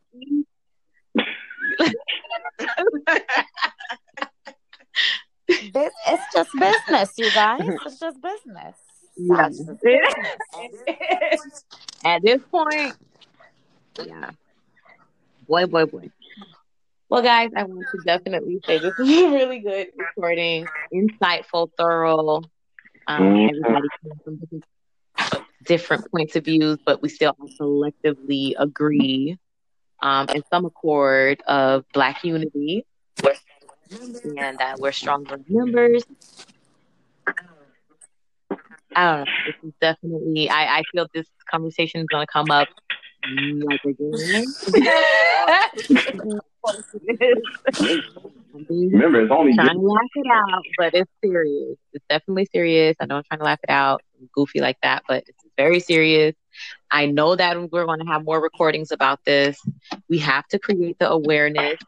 This 5.72 5.92
it's 6.08 6.22
just 6.32 6.50
business, 6.58 7.12
you 7.18 7.30
guys. 7.34 7.60
It's 7.84 7.98
just 7.98 8.20
business. 8.22 8.76
Yeah. 9.16 9.48
It's 9.48 9.58
just 9.58 9.82
business. 9.82 11.64
At 12.04 12.22
this 12.22 12.40
point, 12.50 12.94
yeah. 14.04 14.30
Boy, 15.48 15.66
boy, 15.66 15.86
boy. 15.86 16.10
Well, 17.08 17.22
guys, 17.22 17.50
I 17.56 17.64
want 17.64 17.86
to 17.90 17.98
definitely 18.04 18.60
say 18.66 18.78
this 18.78 18.96
was 18.96 19.08
a 19.08 19.30
really 19.32 19.58
good 19.58 19.88
recording, 19.96 20.68
insightful, 20.94 21.70
thorough. 21.76 22.42
Um, 23.08 23.22
Mhm. 23.22 23.50
everybody 23.50 23.88
came 24.02 24.12
from 24.24 24.36
different, 24.36 24.64
different 25.64 26.10
points 26.12 26.36
of 26.36 26.44
views, 26.44 26.78
but 26.86 27.02
we 27.02 27.08
still 27.08 27.34
all 27.40 27.48
collectively 27.58 28.54
agree 28.58 29.38
um, 30.02 30.28
in 30.32 30.42
some 30.52 30.64
accord 30.64 31.42
of 31.48 31.84
Black 31.92 32.22
unity, 32.24 32.86
and 33.90 34.58
that 34.58 34.78
we're 34.78 34.92
stronger 34.92 35.38
members. 35.48 36.04
I 38.94 39.16
don't 39.16 39.20
know. 39.20 39.32
This 39.46 39.54
is 39.62 39.72
definitely. 39.80 40.50
I, 40.50 40.78
I 40.78 40.82
feel 40.92 41.06
this 41.14 41.26
conversation 41.50 42.00
is 42.00 42.06
going 42.10 42.26
to 42.26 42.32
come 42.32 42.50
up 42.50 42.68
like 43.22 43.84
again. 43.84 44.44
I'm 48.52 48.66
Remember, 48.68 49.22
it's 49.22 49.30
only 49.30 49.54
trying 49.54 49.74
to 49.74 49.80
laugh 49.80 50.02
it 50.14 50.26
out, 50.30 50.62
but 50.76 50.94
it's 50.94 51.10
serious. 51.24 51.76
It's 51.92 52.04
definitely 52.08 52.48
serious. 52.52 52.96
I 53.00 53.06
know 53.06 53.16
I'm 53.16 53.22
trying 53.24 53.38
to 53.38 53.44
laugh 53.44 53.60
it 53.62 53.70
out, 53.70 54.02
goofy 54.34 54.60
like 54.60 54.76
that, 54.82 55.04
but 55.08 55.24
it's 55.26 55.44
very 55.56 55.80
serious. 55.80 56.34
I 56.90 57.06
know 57.06 57.36
that 57.36 57.70
we're 57.70 57.86
going 57.86 58.00
to 58.00 58.06
have 58.06 58.24
more 58.24 58.42
recordings 58.42 58.90
about 58.90 59.24
this. 59.24 59.60
We 60.08 60.18
have 60.18 60.46
to 60.48 60.58
create 60.58 60.98
the 60.98 61.08
awareness 61.08 61.80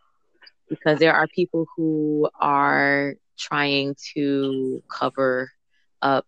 because 0.72 0.98
there 0.98 1.12
are 1.12 1.28
people 1.28 1.66
who 1.76 2.30
are 2.40 3.14
trying 3.38 3.94
to 4.14 4.82
cover 4.90 5.52
up 6.00 6.26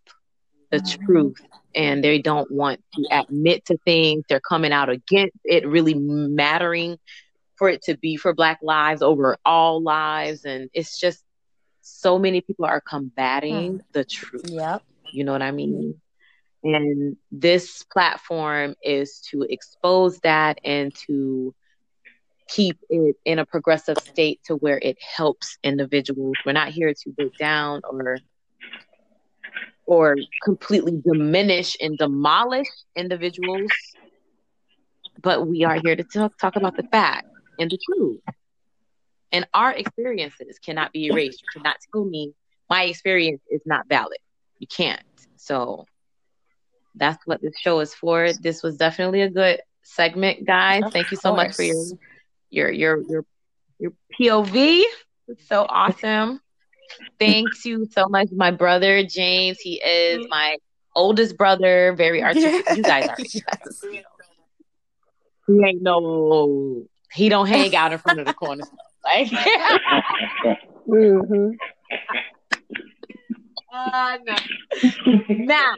the 0.71 0.81
truth 0.81 1.41
and 1.75 2.05
they 2.05 2.21
don't 2.21 2.51
want 2.51 2.83
to 2.93 3.07
admit 3.11 3.65
to 3.65 3.79
things. 3.87 4.25
They're 4.29 4.41
coming 4.41 4.71
out 4.71 4.91
against 4.91 5.39
it 5.45 5.67
really 5.67 5.95
mattering 5.95 6.99
for 7.57 7.71
it 7.71 7.81
to 7.85 7.97
be 7.97 8.17
for 8.17 8.35
Black 8.35 8.59
lives 8.61 9.01
over 9.01 9.39
all 9.47 9.83
lives. 9.83 10.45
And 10.45 10.69
it's 10.75 11.01
just 11.01 11.25
so 11.81 12.19
many 12.19 12.43
people 12.43 12.67
are 12.67 12.83
combating 12.83 13.79
hmm. 13.79 13.81
the 13.93 14.05
truth. 14.05 14.51
Yep. 14.51 14.83
You 15.11 15.25
know 15.25 15.33
what 15.33 15.43
I 15.43 15.53
mean? 15.53 15.99
And 16.63 17.17
this 17.33 17.83
platform 17.85 18.75
is 18.83 19.21
to 19.31 19.47
expose 19.49 20.19
that 20.19 20.59
and 20.65 20.95
to 21.07 21.55
keep 22.55 22.79
it 22.89 23.17
in 23.25 23.39
a 23.39 23.47
progressive 23.47 23.99
state 23.99 24.41
to 24.45 24.55
where 24.55 24.79
it 24.79 24.97
helps 25.01 25.59
individuals. 25.65 26.35
We're 26.47 26.53
not 26.53 26.69
here 26.69 26.93
to 26.93 27.11
break 27.11 27.37
down 27.37 27.83
or 27.85 28.19
or 29.87 30.17
completely 30.43 31.01
diminish 31.05 31.77
and 31.81 31.99
demolish 31.99 32.69
individuals, 32.97 33.71
but 35.21 35.47
we 35.47 35.65
are 35.65 35.79
here 35.83 35.95
to 35.95 36.05
talk, 36.05 36.39
talk 36.39 36.57
about 36.57 36.77
the 36.77 36.85
fact 36.85 37.27
and 37.59 37.71
the 37.71 37.79
truth. 37.85 38.21
And 39.31 39.47
our 39.53 39.73
experiences 39.73 40.59
cannot 40.65 40.93
be 40.93 41.07
erased. 41.07 41.43
You 41.43 41.61
cannot 41.61 41.77
tell 41.93 42.05
me 42.05 42.33
my 42.71 42.85
experience 42.85 43.43
is 43.51 43.61
not 43.67 43.89
valid. 43.89 44.19
You 44.59 44.69
can't. 44.69 45.03
So 45.37 45.85
that's 46.95 47.27
what 47.27 47.43
this 47.43 47.59
show 47.59 47.81
is 47.81 47.95
for. 47.95 48.33
This 48.33 48.63
was 48.63 48.77
definitely 48.77 49.23
a 49.23 49.31
good 49.31 49.61
segment, 49.83 50.47
guys. 50.47 50.85
Of 50.85 50.93
Thank 50.93 51.11
you 51.11 51.19
so 51.19 51.35
much 51.35 51.57
for 51.57 51.63
your. 51.63 51.85
Your 52.55 52.71
your 52.71 53.03
your 53.09 53.25
your 53.79 53.93
POV. 54.19 54.83
It's 55.29 55.47
so 55.49 55.67
awesome. 55.69 56.41
Thanks 57.19 57.65
you 57.65 57.87
so 57.91 58.07
much, 58.09 58.29
my 58.33 58.51
brother 58.51 59.05
James. 59.05 59.59
He 59.61 59.81
is 59.85 60.27
my 60.29 60.57
oldest 60.95 61.37
brother, 61.37 61.95
very 61.97 62.23
artistic. 62.23 62.67
You 62.77 62.85
guys 62.85 63.09
are. 63.09 63.19
Yes. 63.35 63.87
He 65.47 65.63
ain't 65.63 65.83
no. 65.83 66.85
He 67.13 67.29
don't 67.29 67.47
hang 67.47 67.77
out 67.77 67.93
in 67.93 67.99
front 67.99 68.19
of 68.19 68.27
the 68.27 68.33
corner. 68.33 68.65
Like, 69.05 69.29
hmm 70.87 71.51
uh, 73.75 74.19
no. 74.25 74.35
nah, 75.29 75.77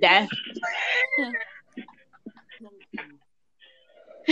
that's. 0.00 0.30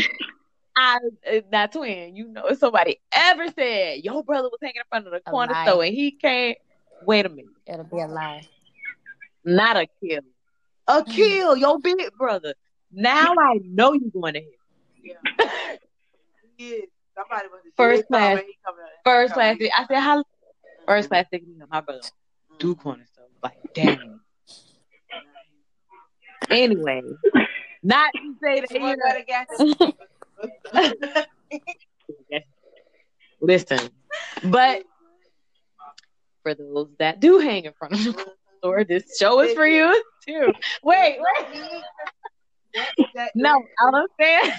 I 0.76 0.98
uh, 1.30 1.40
not 1.50 1.72
twin. 1.72 2.16
You 2.16 2.28
know, 2.28 2.46
if 2.46 2.58
somebody 2.58 3.00
ever 3.12 3.46
said 3.48 4.02
your 4.04 4.22
brother 4.24 4.48
was 4.48 4.58
hanging 4.62 4.76
in 4.76 4.82
front 4.88 5.06
of 5.06 5.12
the 5.12 5.18
A 5.26 5.30
corner 5.30 5.52
lie. 5.52 5.66
store 5.66 5.84
and 5.84 5.94
he 5.94 6.12
can't. 6.12 6.56
Wait 7.04 7.26
a 7.26 7.28
minute. 7.28 7.46
It'll 7.66 7.84
be 7.84 7.98
a 8.00 8.06
lie. 8.06 8.42
Not 9.44 9.76
a 9.76 9.86
kill. 10.02 10.20
A 10.88 11.04
kill, 11.08 11.56
your 11.56 11.78
big 11.80 11.98
brother. 12.16 12.54
Now 12.92 13.34
I 13.38 13.60
know 13.64 13.92
you're 13.92 14.10
going 14.10 14.34
to 14.34 14.40
hell. 14.40 14.50
Yeah. 15.02 15.76
He. 16.56 16.84
Somebody 17.14 17.48
was 17.48 17.60
First 17.76 18.06
class. 18.06 18.38
he 18.40 18.56
coming, 18.64 18.84
he 18.86 19.02
First 19.04 19.34
class. 19.34 19.56
I 19.76 19.86
said, 19.86 20.00
how? 20.00 20.24
First 20.86 21.08
class. 21.08 21.26
thinking, 21.30 21.60
My 21.70 21.80
brother 21.80 22.00
do 22.58 22.74
corner 22.74 23.04
stuff. 23.12 23.26
Like, 23.42 23.58
damn. 23.74 24.20
Anyway, 26.50 27.02
not 27.82 28.10
to 28.14 28.34
say 28.42 28.60
that 28.60 29.94
He 30.42 30.48
you 30.48 30.52
was 30.78 31.02
know, 31.02 31.20
at 31.20 31.24
a 32.20 32.24
gas 32.30 32.42
station. 32.60 32.86
listen, 33.40 33.90
but 34.50 34.82
for 36.42 36.54
those 36.54 36.88
that 36.98 37.20
do 37.20 37.38
hang 37.38 37.64
in 37.64 37.72
front 37.74 37.94
of 37.94 38.04
the 38.04 38.26
store, 38.58 38.84
this 38.84 39.16
show 39.18 39.40
is 39.40 39.54
for 39.54 39.66
you 39.66 40.02
too. 40.26 40.52
Wait, 40.82 41.18
wait. 41.20 41.46
No, 43.34 43.50
all 43.80 43.94
I'm 43.94 44.06
saying, 44.20 44.52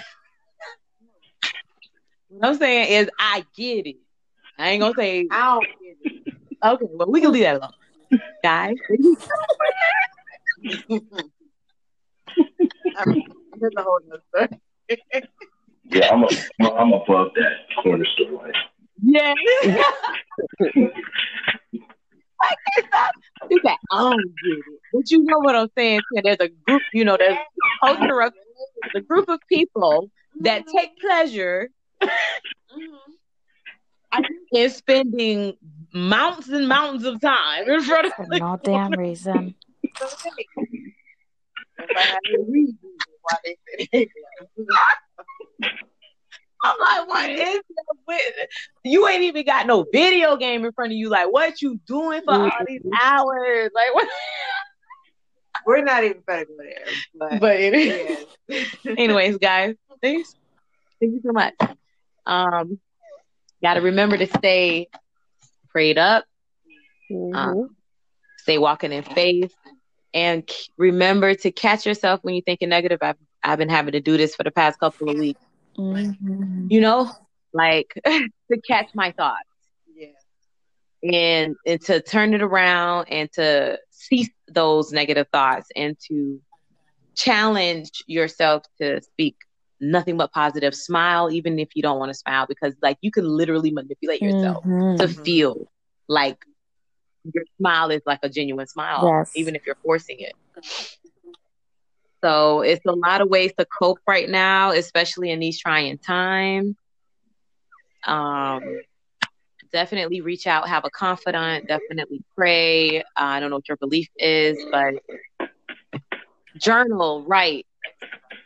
what 2.28 2.48
I'm 2.48 2.56
saying 2.56 3.02
is 3.02 3.10
I 3.18 3.44
get 3.56 3.86
it. 3.86 3.96
I 4.58 4.70
ain't 4.70 4.80
gonna 4.80 4.94
say 4.94 5.26
I 5.30 5.54
don't 5.54 5.68
get 5.80 5.96
it. 6.00 6.24
okay, 6.64 6.86
well 6.92 7.10
we 7.10 7.20
can 7.20 7.32
leave 7.32 7.42
that 7.42 7.56
alone, 7.56 7.72
guys. 8.42 8.76
That's 13.60 13.74
a 13.76 13.82
whole 13.82 14.00
nother 14.06 14.22
story. 14.34 14.60
Yeah, 15.86 16.10
I'm, 16.10 16.24
a, 16.24 16.72
I'm 16.72 16.92
above 16.92 17.32
that 17.34 17.82
corner 17.82 18.04
store 18.04 18.32
life. 18.32 18.54
Yeah. 19.02 19.34
You 23.50 23.60
say, 23.64 23.76
I 23.90 23.98
don't 23.98 24.16
get 24.16 24.58
it. 24.58 24.64
But 24.92 25.10
you 25.10 25.24
know 25.24 25.38
what 25.38 25.54
I'm 25.54 25.68
saying? 25.76 26.00
Tim. 26.14 26.22
There's 26.24 26.36
a 26.40 26.48
group, 26.48 26.82
you 26.92 27.04
know, 27.04 27.16
there's 27.16 27.36
a 27.36 27.86
culture 27.86 28.22
of 28.22 28.32
the 28.92 29.00
group 29.00 29.28
of 29.28 29.40
people 29.48 30.10
that 30.40 30.62
mm-hmm. 30.62 30.76
take 30.76 30.98
pleasure 30.98 31.70
mm-hmm. 32.02 34.22
in 34.52 34.70
spending 34.70 35.56
mountains 35.92 36.48
and 36.48 36.68
mountains 36.68 37.04
of 37.04 37.20
time 37.20 37.68
in 37.68 37.82
front 37.82 38.06
of 38.06 38.12
For 38.14 38.26
no 38.26 38.58
damn 38.62 38.92
reason. 38.92 39.54
I'm 46.62 46.76
like, 46.80 47.08
what 47.08 47.30
is 47.30 47.38
that 47.54 47.96
with? 48.06 48.20
You 48.84 49.06
ain't 49.08 49.22
even 49.22 49.44
got 49.44 49.66
no 49.66 49.84
video 49.92 50.36
game 50.36 50.64
in 50.64 50.72
front 50.72 50.92
of 50.92 50.96
you. 50.96 51.10
Like, 51.10 51.30
what 51.30 51.60
you 51.60 51.78
doing 51.86 52.22
for 52.24 52.34
all 52.34 52.50
these 52.66 52.80
hours? 53.02 53.70
Like, 53.74 53.94
what? 53.94 54.08
We're 55.66 55.82
not 55.82 56.04
even 56.04 56.22
gonna 56.26 56.44
go 56.44 56.54
there, 56.58 56.84
but, 57.18 57.40
But 57.40 57.56
it 57.60 58.26
yeah. 58.48 58.64
anyways, 58.98 59.38
guys, 59.38 59.74
thanks. 60.02 60.34
Thank 61.00 61.14
you 61.14 61.20
so 61.24 61.32
much. 61.32 61.54
Um, 62.26 62.78
gotta 63.62 63.80
remember 63.80 64.16
to 64.16 64.26
stay 64.26 64.88
prayed 65.70 65.98
up, 65.98 66.24
Mhm. 67.10 67.68
stay 68.38 68.58
walking 68.58 68.92
in 68.92 69.02
faith, 69.02 69.54
and 70.12 70.48
remember 70.76 71.34
to 71.34 71.50
catch 71.50 71.86
yourself 71.86 72.20
when 72.22 72.34
you're 72.34 72.42
thinking 72.42 72.68
negative. 72.68 72.98
I've 73.02 73.16
I've 73.42 73.58
been 73.58 73.68
having 73.68 73.92
to 73.92 74.00
do 74.00 74.16
this 74.16 74.34
for 74.34 74.42
the 74.42 74.50
past 74.50 74.78
couple 74.80 75.10
of 75.10 75.18
weeks. 75.18 75.40
Mhm. 75.76 76.66
You 76.70 76.80
know, 76.80 77.10
like 77.52 77.92
to 78.06 78.60
catch 78.68 78.90
my 78.94 79.12
thoughts. 79.12 79.48
yeah. 79.96 80.08
and 81.12 81.56
and 81.66 81.80
to 81.82 82.00
turn 82.00 82.34
it 82.34 82.42
around 82.42 83.06
and 83.10 83.30
to 83.32 83.78
cease 83.90 84.30
those 84.48 84.92
negative 84.92 85.26
thoughts 85.32 85.68
and 85.76 85.96
to 86.08 86.40
challenge 87.14 88.02
yourself 88.06 88.62
to 88.80 89.00
speak 89.02 89.36
nothing 89.80 90.16
but 90.16 90.32
positive 90.32 90.74
smile 90.74 91.30
even 91.30 91.58
if 91.58 91.68
you 91.74 91.82
don't 91.82 91.98
want 91.98 92.10
to 92.10 92.14
smile 92.14 92.46
because 92.48 92.74
like 92.82 92.96
you 93.02 93.10
can 93.10 93.24
literally 93.24 93.70
manipulate 93.70 94.20
yourself 94.22 94.64
Mhm. 94.64 94.98
to 94.98 95.08
feel 95.08 95.70
like 96.08 96.38
your 97.32 97.44
smile 97.58 97.90
is 97.90 98.02
like 98.06 98.20
a 98.22 98.28
genuine 98.28 98.66
smile 98.66 99.06
Yes. 99.06 99.32
even 99.36 99.54
if 99.54 99.64
you're 99.66 99.76
forcing 99.82 100.18
it 100.20 100.34
so 102.24 102.62
it's 102.62 102.84
a 102.86 102.92
lot 102.92 103.20
of 103.20 103.28
ways 103.28 103.52
to 103.58 103.66
cope 103.66 103.98
right 104.06 104.28
now 104.30 104.70
especially 104.70 105.30
in 105.30 105.40
these 105.40 105.58
trying 105.58 105.98
times 105.98 106.74
um 108.06 108.62
definitely 109.72 110.20
reach 110.20 110.46
out, 110.46 110.68
have 110.68 110.84
a 110.84 110.90
confidant, 110.90 111.66
definitely 111.66 112.22
pray. 112.36 113.00
Uh, 113.00 113.02
I 113.16 113.40
don't 113.40 113.50
know 113.50 113.56
what 113.56 113.68
your 113.68 113.76
belief 113.76 114.08
is, 114.16 114.56
but 114.70 114.94
journal, 116.56 117.24
write, 117.26 117.66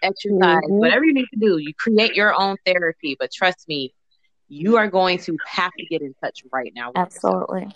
exercise, 0.03 0.63
Mhm. 0.63 0.79
whatever 0.79 1.05
you 1.05 1.13
need 1.13 1.29
to 1.35 1.39
do. 1.39 1.59
You 1.59 1.75
create 1.75 2.15
your 2.15 2.35
own 2.35 2.57
therapy, 2.65 3.17
but 3.19 3.31
trust 3.31 3.69
me, 3.69 3.93
you 4.49 4.77
are 4.77 4.89
going 4.89 5.19
to 5.19 5.37
have 5.47 5.73
to 5.79 5.87
get 5.87 6.01
in 6.01 6.15
touch 6.23 6.43
right 6.51 6.73
now. 6.75 6.93
With 6.93 6.97
yourself. 6.97 7.47
Absolutely. 7.51 7.73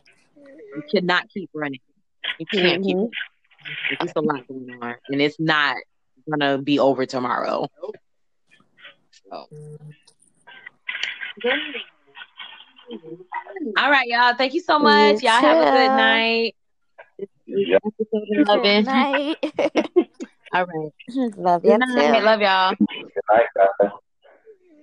You 0.76 0.82
cannot 0.94 1.28
keep 1.28 1.50
running. 1.54 1.80
You 2.38 2.46
can't 2.46 2.82
keep 2.82 2.96
Mhm. 2.96 3.00
running. 3.00 3.12
There's 3.88 3.98
just 4.00 4.16
a 4.16 4.20
lot 4.22 4.46
going 4.48 4.70
on, 4.80 4.96
and 5.10 5.20
it's 5.20 5.38
not 5.38 5.76
gonna 6.30 6.58
be 6.58 6.78
over 6.78 7.06
tomorrow. 7.06 7.68
So. 9.30 9.46
Mm-hmm. 9.52 9.90
All 13.78 13.90
right, 13.90 14.06
y'all. 14.06 14.34
Thank 14.34 14.54
you 14.54 14.60
so 14.60 14.78
much. 14.78 15.22
You 15.22 15.28
y'all 15.28 15.40
have 15.40 15.58
a 15.58 15.70
good 15.70 15.96
night. 15.96 16.54
Yeah. 17.46 17.78
Episode 17.84 18.62
Good 18.62 18.84
night. 18.84 19.36
All 20.52 20.66
right. 20.66 20.92
Love 21.36 21.64
you 21.64 21.70
Good 21.72 21.80
night. 21.80 22.18
too. 22.18 22.24
Love 22.24 22.40
y'all. 22.40 22.74
Good 22.74 22.86
night, 23.30 23.46
guys. 23.56 23.90